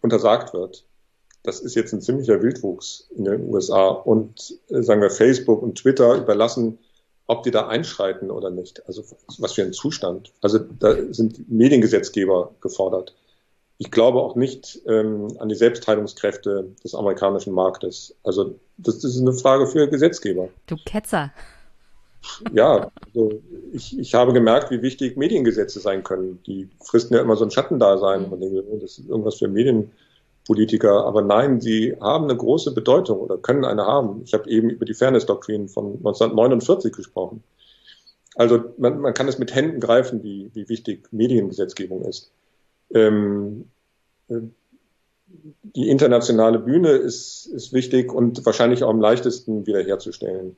untersagt 0.01 0.55
wird. 0.55 0.88
Das 1.49 1.61
ist 1.61 1.75
jetzt 1.75 1.93
ein 1.93 2.01
ziemlicher 2.01 2.43
Wildwuchs 2.43 3.09
in 3.17 3.25
den 3.25 3.49
USA. 3.49 3.89
Und 3.89 4.59
äh, 4.69 4.83
sagen 4.83 5.01
wir, 5.01 5.11
Facebook 5.11 5.63
und 5.63 5.79
Twitter 5.79 6.15
überlassen 6.15 6.79
ob 7.29 7.43
die 7.43 7.51
da 7.51 7.69
einschreiten 7.69 8.31
oder 8.31 8.51
nicht. 8.51 8.85
Also 8.89 9.05
was 9.39 9.53
für 9.53 9.63
ein 9.63 9.75
Zustand. 9.75 10.33
Also 10.41 10.59
da 10.59 10.97
sind 11.11 11.49
Mediengesetzgeber 11.49 12.55
gefordert. 12.61 13.15
Ich 13.77 13.93
glaube 13.93 14.19
auch 14.19 14.35
nicht 14.35 14.81
ähm, 14.87 15.29
an 15.39 15.49
die 15.49 15.55
Selbstheilungskräfte 15.55 16.71
des 16.83 16.95
amerikanischen 16.95 17.53
Marktes. 17.53 18.17
Also 18.25 18.59
das, 18.79 19.01
das 19.01 19.15
ist 19.15 19.21
eine 19.21 19.35
Frage 19.35 19.67
für 19.67 19.89
Gesetzgeber. 19.89 20.49
Du 20.67 20.77
Ketzer. 20.85 21.31
Ja, 22.53 22.91
also 23.07 23.41
ich, 23.73 23.97
ich 23.97 24.15
habe 24.15 24.33
gemerkt, 24.33 24.71
wie 24.71 24.83
wichtig 24.83 25.17
Mediengesetze 25.17 25.81
sein 25.81 26.03
können. 26.03 26.43
Die 26.47 26.69
fristen 26.81 27.15
ja 27.15 27.23
immer 27.23 27.37
so 27.37 27.45
ein 27.45 27.51
Schattendasein. 27.51 28.29
Man 28.31 28.41
denkt, 28.41 28.65
oh, 28.69 28.79
das 28.81 28.99
ist 28.99 29.09
irgendwas 29.09 29.37
für 29.37 29.49
Medienpolitiker. 30.49 31.05
Aber 31.05 31.23
nein, 31.23 31.61
sie 31.61 31.97
haben 32.01 32.25
eine 32.25 32.37
große 32.37 32.73
Bedeutung 32.73 33.19
oder 33.19 33.37
können 33.39 33.65
eine 33.65 33.85
haben. 33.85 34.23
Ich 34.25 34.35
habe 34.35 34.51
eben 34.51 34.71
über 34.71 34.85
die 34.85 34.95
Fairness-Doktrin 34.95 35.69
von 35.69 35.97
1949 35.99 36.93
gesprochen. 36.93 37.43
Also 38.35 38.65
man, 38.79 39.01
man 39.01 39.15
kann 39.15 39.29
es 39.29 39.39
mit 39.39 39.55
Händen 39.55 39.81
greifen, 39.81 40.23
wie, 40.23 40.51
wie 40.55 40.69
wichtig 40.69 41.09
Mediengesetzgebung 41.11 42.05
ist. 42.05 42.31
Ähm, 42.95 43.67
äh, 44.29 44.41
die 45.77 45.89
internationale 45.89 46.59
Bühne 46.59 46.91
ist, 46.91 47.47
ist 47.47 47.73
wichtig 47.73 48.13
und 48.13 48.45
wahrscheinlich 48.47 48.83
auch 48.83 48.91
am 48.91 49.01
leichtesten 49.01 49.67
wiederherzustellen. 49.67 50.57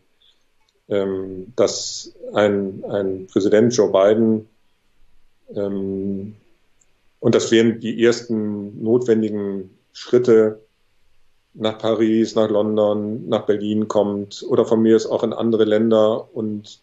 Ähm, 0.89 1.52
dass 1.57 2.12
ein, 2.33 2.85
ein 2.85 3.27
Präsident 3.27 3.75
Joe 3.75 3.91
Biden 3.91 4.49
ähm, 5.55 6.36
und 7.20 7.35
das 7.35 7.51
wären 7.51 7.81
die 7.81 8.02
ersten 8.02 8.83
notwendigen 8.83 9.70
Schritte 9.93 10.60
nach 11.55 11.78
Paris, 11.78 12.35
nach 12.35 12.49
London, 12.49 13.28
nach 13.28 13.47
Berlin 13.47 13.89
kommt 13.89 14.44
oder 14.49 14.65
von 14.65 14.81
mir 14.83 14.97
ist 14.97 15.07
auch 15.07 15.23
in 15.23 15.33
andere 15.33 15.65
Länder 15.65 16.28
und 16.35 16.81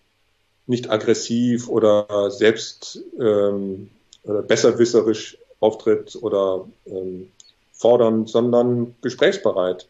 nicht 0.65 0.89
aggressiv 0.89 1.69
oder 1.69 2.29
selbst 2.29 3.01
ähm, 3.19 3.89
oder 4.23 4.41
besserwisserisch 4.41 5.37
auftritt 5.59 6.17
oder 6.21 6.67
ähm, 6.85 7.31
fordernd, 7.71 8.29
sondern 8.29 8.95
gesprächsbereit. 9.01 9.87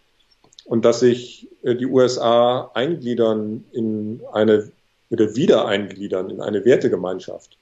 Und 0.66 0.86
dass 0.86 1.00
sich 1.00 1.48
äh, 1.64 1.76
die 1.76 1.88
USA 1.88 2.70
eingliedern 2.74 3.66
in 3.72 4.22
eine 4.32 4.72
oder 5.10 5.36
wieder 5.36 5.66
eingliedern 5.66 6.30
in 6.30 6.42
eine 6.42 6.66
Wertegemeinschaft, 6.66 7.57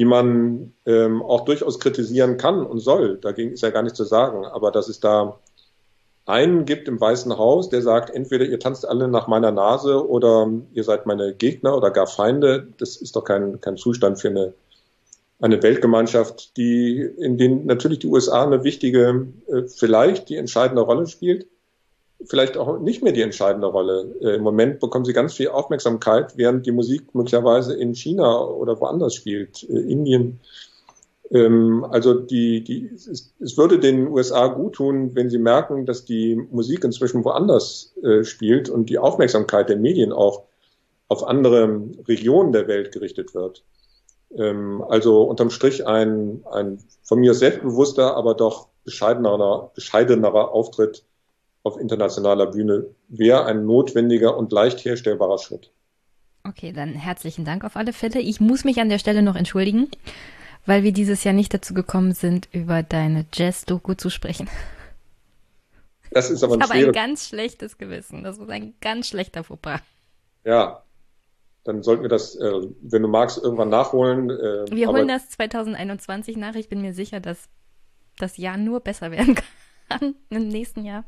die 0.00 0.06
man 0.06 0.72
ähm, 0.86 1.20
auch 1.20 1.44
durchaus 1.44 1.78
kritisieren 1.78 2.38
kann 2.38 2.64
und 2.64 2.78
soll. 2.78 3.18
Dagegen 3.18 3.52
ist 3.52 3.62
ja 3.62 3.68
gar 3.68 3.82
nicht 3.82 3.96
zu 3.96 4.04
sagen. 4.04 4.46
Aber 4.46 4.70
dass 4.70 4.88
es 4.88 4.98
da 4.98 5.38
einen 6.24 6.64
gibt 6.64 6.88
im 6.88 6.98
Weißen 6.98 7.36
Haus, 7.36 7.68
der 7.68 7.82
sagt, 7.82 8.08
entweder 8.08 8.46
ihr 8.46 8.58
tanzt 8.58 8.88
alle 8.88 9.08
nach 9.08 9.28
meiner 9.28 9.50
Nase 9.50 10.08
oder 10.08 10.50
ihr 10.72 10.84
seid 10.84 11.04
meine 11.04 11.34
Gegner 11.34 11.76
oder 11.76 11.90
gar 11.90 12.06
Feinde, 12.06 12.68
das 12.78 12.96
ist 12.96 13.14
doch 13.14 13.24
kein, 13.24 13.60
kein 13.60 13.76
Zustand 13.76 14.18
für 14.18 14.28
eine 14.28 14.54
eine 15.42 15.62
Weltgemeinschaft, 15.62 16.56
die, 16.58 17.00
in 17.00 17.38
denen 17.38 17.64
natürlich 17.64 18.00
die 18.00 18.08
USA 18.08 18.44
eine 18.44 18.62
wichtige, 18.62 19.28
äh, 19.46 19.62
vielleicht 19.62 20.28
die 20.28 20.36
entscheidende 20.36 20.82
Rolle 20.82 21.06
spielt, 21.06 21.46
vielleicht 22.26 22.56
auch 22.56 22.78
nicht 22.78 23.02
mehr 23.02 23.12
die 23.12 23.22
entscheidende 23.22 23.66
Rolle. 23.66 24.14
Äh, 24.20 24.36
Im 24.36 24.42
Moment 24.42 24.80
bekommen 24.80 25.04
sie 25.04 25.12
ganz 25.12 25.34
viel 25.34 25.48
Aufmerksamkeit, 25.48 26.36
während 26.36 26.66
die 26.66 26.72
Musik 26.72 27.14
möglicherweise 27.14 27.74
in 27.74 27.94
China 27.94 28.44
oder 28.44 28.80
woanders 28.80 29.14
spielt, 29.14 29.68
äh, 29.68 29.78
Indien. 29.78 30.40
Ähm, 31.30 31.84
also 31.90 32.14
die, 32.14 32.62
die, 32.62 32.90
es, 32.94 33.32
es, 33.38 33.56
würde 33.56 33.78
den 33.78 34.08
USA 34.08 34.48
gut 34.48 34.74
tun, 34.74 35.14
wenn 35.14 35.30
sie 35.30 35.38
merken, 35.38 35.86
dass 35.86 36.04
die 36.04 36.36
Musik 36.36 36.84
inzwischen 36.84 37.24
woanders 37.24 37.94
spielt 38.22 38.68
und 38.68 38.90
die 38.90 38.98
Aufmerksamkeit 38.98 39.68
der 39.68 39.76
Medien 39.76 40.12
auch 40.12 40.44
auf 41.08 41.26
andere 41.26 41.82
Regionen 42.06 42.52
der 42.52 42.68
Welt 42.68 42.92
gerichtet 42.92 43.34
wird. 43.34 43.64
Ähm, 44.36 44.82
also 44.88 45.22
unterm 45.22 45.50
Strich 45.50 45.86
ein, 45.86 46.44
ein 46.50 46.78
von 47.02 47.18
mir 47.18 47.34
selbstbewusster, 47.34 48.16
aber 48.16 48.34
doch 48.34 48.68
bescheidenerer, 48.84 49.72
bescheidenerer 49.74 50.52
Auftritt 50.52 51.04
auf 51.62 51.78
internationaler 51.78 52.46
Bühne 52.46 52.86
wäre 53.08 53.44
ein 53.46 53.66
notwendiger 53.66 54.36
und 54.36 54.52
leicht 54.52 54.84
herstellbarer 54.84 55.38
Schritt. 55.38 55.70
Okay, 56.44 56.72
dann 56.72 56.94
herzlichen 56.94 57.44
Dank 57.44 57.64
auf 57.64 57.76
alle 57.76 57.92
Fälle. 57.92 58.20
Ich 58.20 58.40
muss 58.40 58.64
mich 58.64 58.80
an 58.80 58.88
der 58.88 58.98
Stelle 58.98 59.22
noch 59.22 59.36
entschuldigen, 59.36 59.88
weil 60.64 60.82
wir 60.82 60.92
dieses 60.92 61.22
Jahr 61.22 61.34
nicht 61.34 61.52
dazu 61.52 61.74
gekommen 61.74 62.12
sind, 62.12 62.48
über 62.52 62.82
deine 62.82 63.26
Jazz-Doku 63.32 63.94
zu 63.94 64.08
sprechen. 64.08 64.48
Das 66.10 66.30
ist 66.30 66.42
aber 66.42 66.56
ich 66.56 66.62
habe 66.62 66.74
ein 66.74 66.92
ganz 66.92 67.28
schlechtes 67.28 67.78
Gewissen. 67.78 68.24
Das 68.24 68.38
ist 68.38 68.50
ein 68.50 68.74
ganz 68.80 69.08
schlechter 69.08 69.44
Fauxpas. 69.44 69.80
Ja, 70.44 70.82
dann 71.64 71.82
sollten 71.82 72.02
wir 72.02 72.08
das, 72.08 72.34
äh, 72.36 72.52
wenn 72.80 73.02
du 73.02 73.08
magst, 73.08 73.38
irgendwann 73.38 73.68
nachholen. 73.68 74.30
Äh, 74.30 74.64
wir 74.70 74.88
holen 74.88 75.08
das 75.08 75.28
2021 75.30 76.36
nach. 76.36 76.54
Ich 76.54 76.68
bin 76.68 76.80
mir 76.80 76.94
sicher, 76.94 77.20
dass 77.20 77.48
das 78.18 78.38
Jahr 78.38 78.56
nur 78.56 78.80
besser 78.80 79.10
werden 79.10 79.36
kann 79.88 80.14
im 80.30 80.48
nächsten 80.48 80.84
Jahr. 80.84 81.04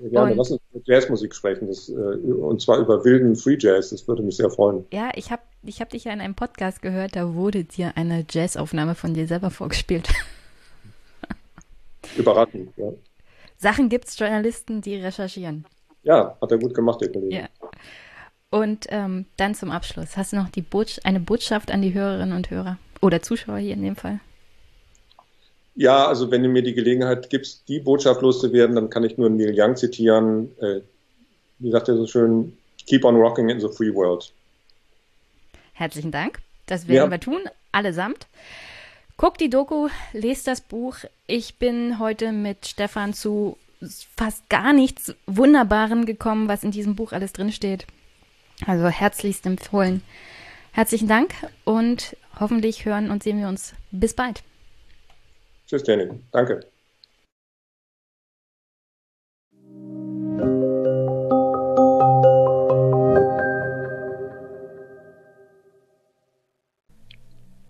Ja, 0.00 0.08
gerne. 0.08 0.32
Und, 0.32 0.38
Lass 0.38 0.50
uns 0.50 0.60
mit 0.72 0.86
Jazzmusik 0.86 1.34
sprechen, 1.34 1.68
das, 1.68 1.88
äh, 1.88 1.92
und 1.92 2.60
zwar 2.60 2.78
über 2.78 3.04
wilden 3.04 3.36
Free 3.36 3.56
Jazz. 3.58 3.90
Das 3.90 4.06
würde 4.06 4.22
mich 4.22 4.36
sehr 4.36 4.50
freuen. 4.50 4.84
Ja, 4.92 5.10
ich 5.14 5.30
habe 5.30 5.42
ich 5.62 5.80
hab 5.80 5.90
dich 5.90 6.04
ja 6.04 6.12
in 6.12 6.20
einem 6.20 6.34
Podcast 6.34 6.82
gehört, 6.82 7.16
da 7.16 7.34
wurde 7.34 7.64
dir 7.64 7.92
eine 7.96 8.24
Jazzaufnahme 8.28 8.94
von 8.94 9.14
dir 9.14 9.26
selber 9.26 9.50
vorgespielt. 9.50 10.08
Überraschend, 12.16 12.70
ja. 12.76 12.92
Sachen 13.56 13.88
gibt 13.88 14.06
es 14.06 14.18
Journalisten, 14.18 14.80
die 14.80 14.96
recherchieren. 14.96 15.64
Ja, 16.02 16.36
hat 16.40 16.52
er 16.52 16.58
gut 16.58 16.74
gemacht, 16.74 17.00
der 17.00 17.10
Kollege. 17.10 17.34
Ja. 17.34 17.48
Und 18.50 18.86
ähm, 18.90 19.26
dann 19.36 19.54
zum 19.54 19.70
Abschluss. 19.70 20.16
Hast 20.16 20.32
du 20.32 20.36
noch 20.36 20.50
die 20.50 20.62
Botsch 20.62 21.00
eine 21.04 21.20
Botschaft 21.20 21.72
an 21.72 21.82
die 21.82 21.94
Hörerinnen 21.94 22.36
und 22.36 22.50
Hörer? 22.50 22.78
Oder 23.02 23.22
Zuschauer 23.22 23.58
hier 23.58 23.74
in 23.74 23.82
dem 23.82 23.96
Fall? 23.96 24.20
Ja, 25.76 26.08
also 26.08 26.30
wenn 26.30 26.42
du 26.42 26.48
mir 26.48 26.62
die 26.62 26.74
Gelegenheit 26.74 27.28
gibst, 27.28 27.68
die 27.68 27.80
Botschaft 27.80 28.22
loszuwerden, 28.22 28.74
dann 28.74 28.88
kann 28.88 29.04
ich 29.04 29.18
nur 29.18 29.28
Neil 29.28 29.54
Young 29.54 29.76
zitieren. 29.76 30.50
Äh, 30.58 30.80
wie 31.58 31.70
sagt 31.70 31.88
er 31.88 31.96
so 31.96 32.06
schön? 32.06 32.56
Keep 32.86 33.04
on 33.04 33.16
rocking 33.16 33.50
in 33.50 33.60
the 33.60 33.68
free 33.68 33.94
world. 33.94 34.32
Herzlichen 35.74 36.10
Dank. 36.10 36.38
Das 36.64 36.88
werden 36.88 37.04
ja. 37.04 37.10
wir 37.10 37.20
tun, 37.20 37.40
allesamt. 37.72 38.26
Guckt 39.18 39.40
die 39.40 39.50
Doku, 39.50 39.88
lest 40.12 40.46
das 40.46 40.60
Buch. 40.62 40.96
Ich 41.26 41.56
bin 41.56 41.98
heute 41.98 42.32
mit 42.32 42.66
Stefan 42.66 43.12
zu 43.12 43.56
fast 44.16 44.48
gar 44.48 44.72
nichts 44.72 45.14
Wunderbaren 45.26 46.06
gekommen, 46.06 46.48
was 46.48 46.64
in 46.64 46.70
diesem 46.70 46.96
Buch 46.96 47.12
alles 47.12 47.32
drinsteht. 47.32 47.86
Also 48.66 48.88
herzlichst 48.88 49.44
empfohlen. 49.44 50.02
Herzlichen 50.72 51.08
Dank 51.08 51.34
und 51.64 52.16
hoffentlich 52.40 52.84
hören 52.84 53.10
und 53.10 53.22
sehen 53.22 53.38
wir 53.38 53.48
uns. 53.48 53.74
Bis 53.90 54.14
bald. 54.14 54.42
Tschüss, 55.66 55.82
Danny. 55.82 56.08
Danke. 56.32 56.60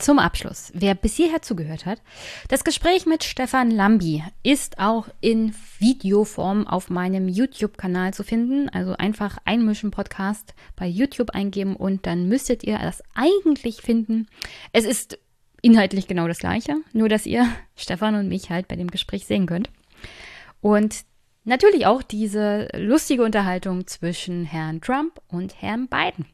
Zum 0.07 0.21
Abschluss, 0.21 0.71
wer 0.73 0.95
bis 0.95 1.17
hierher 1.17 1.43
zugehört 1.43 1.85
hat, 1.85 2.01
das 2.49 2.63
Gespräch 2.63 3.07
mit 3.07 3.25
Stefan 3.25 3.73
Lambi 3.73 4.23
ist 4.45 4.79
auch 4.79 5.09
in 5.21 5.53
Videoform 5.81 6.65
auf 6.67 6.91
meinem 6.91 7.29
YouTube-Kanal 7.29 8.15
zu 8.15 8.23
finden. 8.23 8.69
Also 8.69 8.93
einfach 8.93 9.39
einmischen 9.47 9.91
Podcast 9.91 10.55
bei 10.77 10.87
YouTube 10.87 11.31
eingeben 11.31 11.75
und 11.75 12.07
dann 12.07 12.29
müsstet 12.29 12.63
ihr 12.63 12.79
das 12.79 13.03
eigentlich 13.17 13.83
finden. 13.83 14.29
Es 14.73 14.85
ist 14.85 15.19
inhaltlich 15.67 16.07
genau 16.07 16.29
das 16.29 16.39
gleiche, 16.39 16.77
nur 16.93 17.09
dass 17.09 17.27
ihr 17.27 17.47
Stefan 17.77 18.15
und 18.15 18.29
mich 18.29 18.51
halt 18.51 18.69
bei 18.69 18.77
dem 18.77 18.91
Gespräch 18.91 19.27
sehen 19.27 19.47
könnt. 19.47 19.69
Und 20.61 21.05
natürlich 21.45 21.87
auch 21.87 22.03
diese 22.03 22.69
lustige 22.77 23.25
Unterhaltung 23.25 23.87
zwischen 23.87 24.45
Herrn 24.45 24.81
Trump 24.81 25.21
und 25.29 25.61
Herrn 25.61 25.89
Biden. 25.89 26.27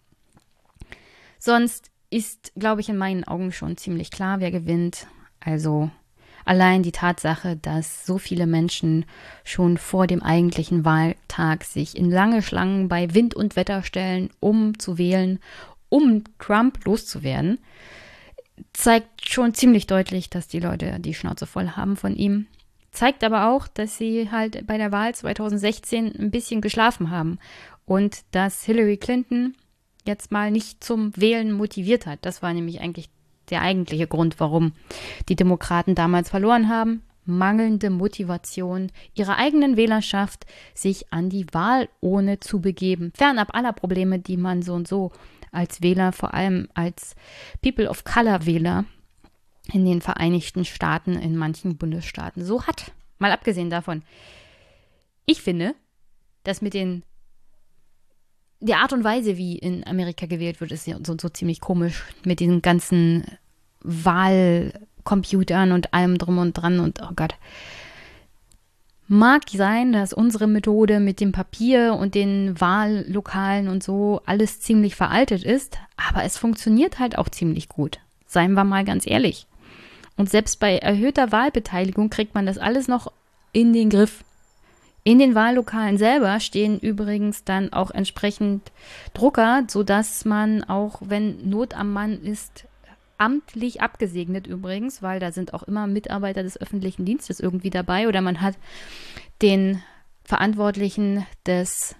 Sonst 1.38 1.90
ist, 2.10 2.52
glaube 2.56 2.82
ich, 2.82 2.90
in 2.90 2.98
meinen 2.98 3.24
Augen 3.24 3.52
schon 3.52 3.78
ziemlich 3.78 4.10
klar, 4.10 4.40
wer 4.40 4.50
gewinnt. 4.50 5.06
Also 5.40 5.90
allein 6.44 6.82
die 6.82 6.92
Tatsache, 6.92 7.56
dass 7.56 8.04
so 8.04 8.18
viele 8.18 8.46
Menschen 8.46 9.06
schon 9.44 9.78
vor 9.78 10.06
dem 10.06 10.22
eigentlichen 10.22 10.84
Wahltag 10.84 11.64
sich 11.64 11.96
in 11.96 12.10
lange 12.10 12.42
Schlangen 12.42 12.88
bei 12.88 13.14
Wind 13.14 13.34
und 13.34 13.56
Wetter 13.56 13.82
stellen, 13.82 14.28
um 14.40 14.78
zu 14.78 14.98
wählen, 14.98 15.38
um 15.88 16.22
Trump 16.38 16.84
loszuwerden, 16.84 17.58
zeigt 18.72 19.28
schon 19.28 19.54
ziemlich 19.54 19.86
deutlich, 19.86 20.30
dass 20.30 20.48
die 20.48 20.60
Leute 20.60 20.98
die 21.00 21.14
Schnauze 21.14 21.46
voll 21.46 21.70
haben 21.70 21.96
von 21.96 22.16
ihm. 22.16 22.46
Zeigt 22.90 23.24
aber 23.24 23.48
auch, 23.48 23.68
dass 23.68 23.96
sie 23.96 24.30
halt 24.30 24.66
bei 24.66 24.76
der 24.76 24.92
Wahl 24.92 25.14
2016 25.14 26.14
ein 26.14 26.30
bisschen 26.30 26.60
geschlafen 26.60 27.10
haben 27.10 27.38
und 27.86 28.20
dass 28.32 28.64
Hillary 28.64 28.98
Clinton 28.98 29.54
jetzt 30.04 30.30
mal 30.30 30.50
nicht 30.50 30.84
zum 30.84 31.16
Wählen 31.16 31.52
motiviert 31.52 32.06
hat. 32.06 32.18
Das 32.22 32.42
war 32.42 32.52
nämlich 32.52 32.80
eigentlich 32.80 33.08
der 33.50 33.62
eigentliche 33.62 34.06
Grund, 34.06 34.40
warum 34.40 34.72
die 35.28 35.36
Demokraten 35.36 35.94
damals 35.94 36.28
verloren 36.28 36.68
haben. 36.68 37.02
Mangelnde 37.24 37.88
Motivation 37.90 38.90
ihrer 39.14 39.36
eigenen 39.36 39.76
Wählerschaft, 39.76 40.44
sich 40.74 41.12
an 41.12 41.30
die 41.30 41.46
Wahlurne 41.52 42.40
zu 42.40 42.60
begeben. 42.60 43.12
Fernab 43.14 43.54
aller 43.54 43.72
Probleme, 43.72 44.18
die 44.18 44.36
man 44.36 44.62
so 44.62 44.74
und 44.74 44.88
so 44.88 45.12
als 45.52 45.82
Wähler, 45.82 46.12
vor 46.12 46.34
allem 46.34 46.68
als 46.74 47.14
People 47.60 47.88
of 47.88 48.04
Color 48.04 48.46
Wähler 48.46 48.84
in 49.72 49.84
den 49.84 50.00
Vereinigten 50.00 50.64
Staaten, 50.64 51.12
in 51.12 51.36
manchen 51.36 51.76
Bundesstaaten 51.76 52.44
so 52.44 52.66
hat. 52.66 52.92
Mal 53.18 53.30
abgesehen 53.30 53.70
davon. 53.70 54.02
Ich 55.26 55.40
finde, 55.42 55.74
dass 56.42 56.62
mit 56.62 56.74
den 56.74 57.04
die 58.62 58.74
Art 58.74 58.92
und 58.92 59.02
Weise, 59.02 59.36
wie 59.36 59.58
in 59.58 59.84
Amerika 59.86 60.26
gewählt 60.26 60.60
wird, 60.60 60.70
ist 60.70 60.86
ja 60.86 60.96
so, 61.04 61.16
so 61.20 61.28
ziemlich 61.28 61.60
komisch 61.60 62.04
mit 62.24 62.38
diesen 62.38 62.62
ganzen 62.62 63.24
Wahlcomputern 63.80 65.72
und 65.72 65.92
allem 65.92 66.16
drum 66.16 66.38
und 66.38 66.54
dran 66.54 66.78
und 66.78 67.02
oh 67.02 67.10
Gott. 67.16 67.34
Mag 69.08 69.42
sein, 69.50 69.92
dass 69.92 70.12
unsere 70.12 70.46
Methode 70.46 71.00
mit 71.00 71.20
dem 71.20 71.32
Papier 71.32 71.94
und 71.94 72.14
den 72.14 72.60
Wahllokalen 72.60 73.68
und 73.68 73.82
so 73.82 74.22
alles 74.24 74.60
ziemlich 74.60 74.94
veraltet 74.94 75.44
ist, 75.44 75.78
aber 75.96 76.24
es 76.24 76.38
funktioniert 76.38 76.98
halt 76.98 77.18
auch 77.18 77.28
ziemlich 77.28 77.68
gut. 77.68 77.98
Seien 78.26 78.54
wir 78.54 78.64
mal 78.64 78.84
ganz 78.84 79.06
ehrlich. 79.06 79.46
Und 80.16 80.30
selbst 80.30 80.60
bei 80.60 80.78
erhöhter 80.78 81.32
Wahlbeteiligung 81.32 82.10
kriegt 82.10 82.34
man 82.34 82.46
das 82.46 82.58
alles 82.58 82.88
noch 82.88 83.12
in 83.52 83.72
den 83.72 83.90
Griff. 83.90 84.24
In 85.04 85.18
den 85.18 85.34
Wahllokalen 85.34 85.98
selber 85.98 86.38
stehen 86.38 86.78
übrigens 86.78 87.42
dann 87.42 87.72
auch 87.72 87.90
entsprechend 87.90 88.70
Drucker, 89.14 89.64
sodass 89.68 90.24
man 90.24 90.62
auch, 90.62 91.00
wenn 91.04 91.50
Not 91.50 91.74
am 91.74 91.92
Mann 91.92 92.22
ist, 92.22 92.66
amtlich 93.22 93.80
abgesegnet 93.80 94.48
übrigens, 94.48 95.00
weil 95.00 95.20
da 95.20 95.30
sind 95.30 95.54
auch 95.54 95.62
immer 95.62 95.86
Mitarbeiter 95.86 96.42
des 96.42 96.60
öffentlichen 96.60 97.04
Dienstes 97.04 97.38
irgendwie 97.38 97.70
dabei 97.70 98.08
oder 98.08 98.20
man 98.20 98.40
hat 98.40 98.58
den 99.42 99.80
Verantwortlichen 100.24 101.24
des 101.46 101.94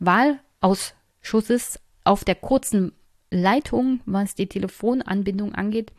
Wahlausschusses 0.00 1.78
auf 2.02 2.24
der 2.24 2.34
kurzen 2.34 2.90
Leitung, 3.30 4.00
was 4.04 4.34
die 4.34 4.48
Telefonanbindung 4.48 5.54
angeht, 5.54 5.92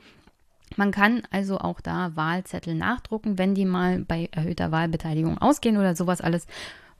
man 0.75 0.91
kann 0.91 1.23
also 1.31 1.57
auch 1.57 1.79
da 1.79 2.15
Wahlzettel 2.15 2.75
nachdrucken, 2.75 3.37
wenn 3.37 3.55
die 3.55 3.65
mal 3.65 3.99
bei 3.99 4.27
erhöhter 4.31 4.71
Wahlbeteiligung 4.71 5.37
ausgehen 5.37 5.77
oder 5.77 5.95
sowas 5.95 6.19
alles, 6.19 6.47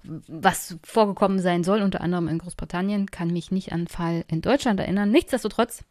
was 0.03 0.77
vorgekommen 0.83 1.39
sein 1.39 1.65
soll, 1.65 1.81
unter 1.81 1.99
anderem 2.01 2.29
in 2.29 2.37
Großbritannien, 2.39 3.11
kann 3.11 3.31
mich 3.31 3.51
nicht 3.51 3.73
an 3.73 3.87
Fall 3.87 4.23
in 4.27 4.41
Deutschland 4.41 4.79
erinnern. 4.79 5.11
Nichtsdestotrotz 5.11 5.83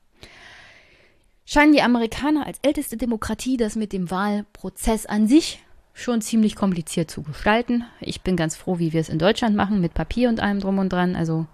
scheinen 1.48 1.72
die 1.72 1.82
Amerikaner 1.82 2.46
als 2.46 2.58
älteste 2.62 2.96
Demokratie 2.96 3.56
das 3.56 3.76
mit 3.76 3.92
dem 3.92 4.10
Wahlprozess 4.10 5.06
an 5.06 5.26
sich 5.26 5.60
schon 5.94 6.20
ziemlich 6.20 6.54
kompliziert 6.54 7.10
zu 7.10 7.22
gestalten. 7.22 7.84
Ich 8.00 8.20
bin 8.20 8.36
ganz 8.36 8.54
froh, 8.56 8.78
wie 8.78 8.92
wir 8.92 9.00
es 9.00 9.08
in 9.08 9.18
Deutschland 9.18 9.56
machen, 9.56 9.80
mit 9.80 9.94
Papier 9.94 10.28
und 10.28 10.40
allem 10.40 10.60
drum 10.60 10.78
und 10.78 10.92
dran. 10.92 11.16
Also 11.16 11.46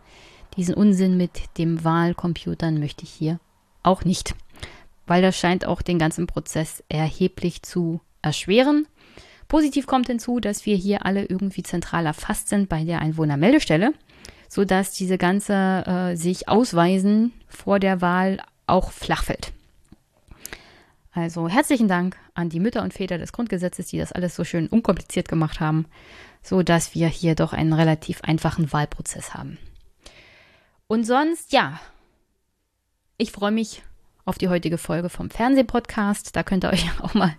diesen 0.56 0.74
Unsinn 0.74 1.16
mit 1.16 1.30
dem 1.58 1.84
Wahlcomputern 1.84 2.78
möchte 2.78 3.04
ich 3.04 3.10
hier 3.10 3.38
auch 3.82 4.04
nicht 4.04 4.34
weil 5.06 5.22
das 5.22 5.36
scheint 5.36 5.66
auch 5.66 5.82
den 5.82 5.98
ganzen 5.98 6.26
Prozess 6.26 6.82
erheblich 6.88 7.62
zu 7.62 8.00
erschweren. 8.22 8.86
Positiv 9.48 9.86
kommt 9.86 10.06
hinzu, 10.06 10.40
dass 10.40 10.64
wir 10.66 10.76
hier 10.76 11.04
alle 11.04 11.24
irgendwie 11.24 11.62
zentral 11.62 12.06
erfasst 12.06 12.48
sind 12.48 12.68
bei 12.68 12.84
der 12.84 13.00
Einwohnermeldestelle, 13.00 13.92
sodass 14.48 14.92
diese 14.92 15.18
ganze 15.18 15.52
äh, 15.86 16.16
sich 16.16 16.48
ausweisen 16.48 17.32
vor 17.46 17.78
der 17.78 18.00
Wahl 18.00 18.38
auch 18.66 18.90
flach 18.90 19.24
fällt. 19.24 19.52
Also 21.14 21.48
herzlichen 21.48 21.86
Dank 21.86 22.16
an 22.34 22.48
die 22.48 22.58
Mütter 22.58 22.82
und 22.82 22.92
Väter 22.92 23.18
des 23.18 23.32
Grundgesetzes, 23.32 23.86
die 23.86 23.98
das 23.98 24.10
alles 24.10 24.34
so 24.34 24.42
schön 24.42 24.66
unkompliziert 24.66 25.28
gemacht 25.28 25.60
haben, 25.60 25.86
sodass 26.42 26.92
wir 26.96 27.06
hier 27.06 27.36
doch 27.36 27.52
einen 27.52 27.72
relativ 27.72 28.22
einfachen 28.22 28.72
Wahlprozess 28.72 29.32
haben. 29.32 29.56
Und 30.88 31.04
sonst, 31.04 31.52
ja, 31.52 31.78
ich 33.16 33.30
freue 33.30 33.52
mich 33.52 33.82
auf 34.24 34.38
die 34.38 34.48
heutige 34.48 34.76
Folge 34.76 35.08
vom 35.08 35.30
Fernsehpodcast. 35.30 36.34
Da 36.34 36.42
könnt 36.42 36.64
ihr 36.64 36.72
euch 36.72 36.84
auch 37.00 37.14
mal, 37.14 37.36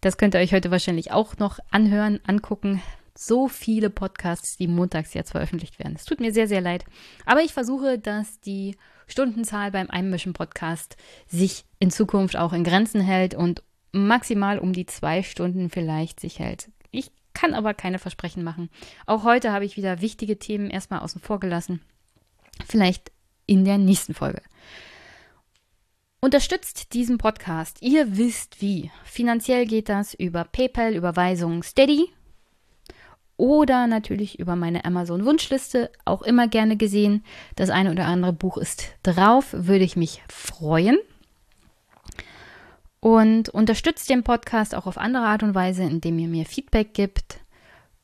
das 0.00 0.16
könnt 0.16 0.34
ihr 0.34 0.40
euch 0.40 0.54
heute 0.54 0.70
wahrscheinlich 0.70 1.12
auch 1.12 1.36
noch 1.36 1.58
anhören, 1.70 2.20
angucken. 2.26 2.82
So 3.14 3.48
viele 3.48 3.90
Podcasts, 3.90 4.56
die 4.56 4.66
montags 4.66 5.12
jetzt 5.12 5.32
veröffentlicht 5.32 5.78
werden. 5.78 5.94
Es 5.94 6.06
tut 6.06 6.20
mir 6.20 6.32
sehr, 6.32 6.48
sehr 6.48 6.62
leid. 6.62 6.86
Aber 7.26 7.42
ich 7.42 7.52
versuche, 7.52 7.98
dass 7.98 8.40
die 8.40 8.78
Stundenzahl 9.12 9.70
beim 9.70 9.90
Einmischen-Podcast 9.90 10.96
sich 11.28 11.64
in 11.78 11.90
Zukunft 11.90 12.36
auch 12.36 12.52
in 12.52 12.64
Grenzen 12.64 13.00
hält 13.00 13.34
und 13.34 13.62
maximal 13.92 14.58
um 14.58 14.72
die 14.72 14.86
zwei 14.86 15.22
Stunden 15.22 15.70
vielleicht 15.70 16.18
sich 16.18 16.38
hält. 16.38 16.70
Ich 16.90 17.10
kann 17.34 17.54
aber 17.54 17.74
keine 17.74 17.98
Versprechen 17.98 18.42
machen. 18.42 18.70
Auch 19.06 19.24
heute 19.24 19.52
habe 19.52 19.66
ich 19.66 19.76
wieder 19.76 20.00
wichtige 20.00 20.38
Themen 20.38 20.70
erstmal 20.70 21.00
außen 21.00 21.20
vor 21.20 21.40
gelassen. 21.40 21.82
Vielleicht 22.66 23.12
in 23.46 23.64
der 23.64 23.78
nächsten 23.78 24.14
Folge. 24.14 24.42
Unterstützt 26.20 26.94
diesen 26.94 27.18
Podcast. 27.18 27.82
Ihr 27.82 28.16
wisst 28.16 28.62
wie. 28.62 28.90
Finanziell 29.04 29.66
geht 29.66 29.88
das 29.88 30.14
über 30.14 30.44
PayPal, 30.44 30.94
Überweisung 30.94 31.62
Steady 31.62 32.08
oder 33.36 33.86
natürlich 33.86 34.38
über 34.38 34.56
meine 34.56 34.84
Amazon 34.84 35.24
Wunschliste. 35.24 35.90
Auch 36.04 36.22
immer 36.22 36.48
gerne 36.48 36.76
gesehen. 36.76 37.24
Das 37.56 37.70
eine 37.70 37.90
oder 37.90 38.06
andere 38.06 38.32
Buch 38.32 38.56
ist 38.56 38.94
drauf. 39.02 39.48
Würde 39.52 39.84
ich 39.84 39.96
mich 39.96 40.22
freuen. 40.28 40.98
Und 43.00 43.48
unterstützt 43.48 44.08
den 44.10 44.22
Podcast 44.22 44.74
auch 44.74 44.86
auf 44.86 44.96
andere 44.96 45.24
Art 45.24 45.42
und 45.42 45.54
Weise, 45.54 45.82
indem 45.82 46.18
ihr 46.18 46.28
mir 46.28 46.46
Feedback 46.46 46.94
gibt 46.94 47.40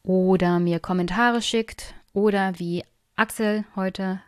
oder 0.02 0.58
mir 0.58 0.80
Kommentare 0.80 1.40
schickt 1.40 1.94
oder 2.12 2.58
wie 2.58 2.82
Axel 3.14 3.64
heute 3.76 4.20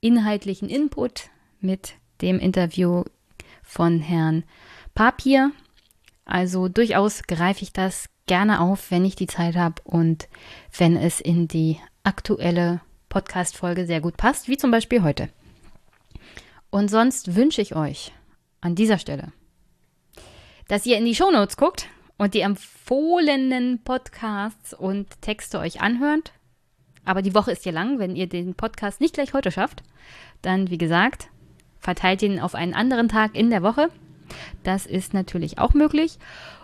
inhaltlichen 0.00 0.68
Input 0.68 1.30
mit 1.60 1.94
dem 2.20 2.38
Interview 2.38 3.04
von 3.62 4.00
Herrn 4.00 4.44
Papier. 4.94 5.52
Also 6.24 6.68
durchaus 6.68 7.22
greife 7.22 7.62
ich 7.62 7.72
das 7.72 8.08
gerne 8.32 8.62
auf, 8.62 8.90
wenn 8.90 9.04
ich 9.04 9.14
die 9.14 9.26
Zeit 9.26 9.56
habe 9.56 9.82
und 9.84 10.26
wenn 10.78 10.96
es 10.96 11.20
in 11.20 11.48
die 11.48 11.78
aktuelle 12.02 12.80
Podcast-Folge 13.10 13.84
sehr 13.84 14.00
gut 14.00 14.16
passt, 14.16 14.48
wie 14.48 14.56
zum 14.56 14.70
Beispiel 14.70 15.02
heute. 15.02 15.28
Und 16.70 16.88
sonst 16.88 17.36
wünsche 17.36 17.60
ich 17.60 17.76
euch 17.76 18.10
an 18.62 18.74
dieser 18.74 18.96
Stelle, 18.96 19.34
dass 20.66 20.86
ihr 20.86 20.96
in 20.96 21.04
die 21.04 21.14
Shownotes 21.14 21.58
guckt 21.58 21.90
und 22.16 22.32
die 22.32 22.40
empfohlenen 22.40 23.82
Podcasts 23.84 24.72
und 24.72 25.20
Texte 25.20 25.58
euch 25.58 25.82
anhört. 25.82 26.32
Aber 27.04 27.20
die 27.20 27.34
Woche 27.34 27.52
ist 27.52 27.66
ja 27.66 27.72
lang, 27.72 27.98
wenn 27.98 28.16
ihr 28.16 28.30
den 28.30 28.54
Podcast 28.54 29.02
nicht 29.02 29.12
gleich 29.12 29.34
heute 29.34 29.50
schafft, 29.50 29.82
dann 30.40 30.70
wie 30.70 30.78
gesagt, 30.78 31.28
verteilt 31.80 32.22
ihn 32.22 32.40
auf 32.40 32.54
einen 32.54 32.72
anderen 32.72 33.10
Tag 33.10 33.34
in 33.34 33.50
der 33.50 33.62
Woche. 33.62 33.90
Das 34.62 34.86
ist 34.86 35.12
natürlich 35.12 35.58
auch 35.58 35.74
möglich. 35.74 36.16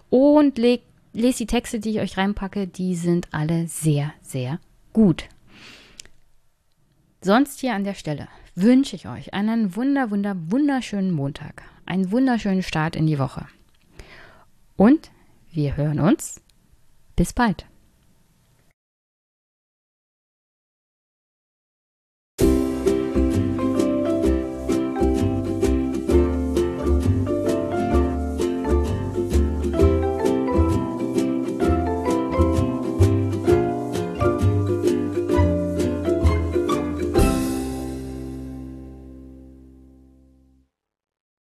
Und 0.09 0.57
legt, 0.57 0.88
lest 1.19 1.41
die 1.41 1.47
Texte, 1.47 1.81
die 1.81 1.91
ich 1.91 2.01
euch 2.01 2.17
reinpacke, 2.17 2.67
die 2.67 2.95
sind 2.95 3.29
alle 3.33 3.67
sehr, 3.67 4.13
sehr 4.23 4.61
gut. 4.93 5.29
Sonst 7.21 7.61
hier 7.61 7.75
an 7.75 7.85
der 7.85 7.95
Stelle 7.95 8.29
wünsche 8.55 8.97
ich 8.97 9.09
euch 9.09 9.35
einen 9.35 9.77
wunder, 9.77 10.11
wunder, 10.11 10.37
wunderschönen 10.37 11.11
Montag. 11.11 11.63
Einen 11.85 12.11
wunderschönen 12.11 12.63
Start 12.63 12.97
in 12.97 13.07
die 13.07 13.19
Woche. 13.19 13.47
Und 14.77 15.11
wir 15.51 15.77
hören 15.77 16.01
uns. 16.01 16.41
Bis 17.17 17.33
bald. 17.33 17.67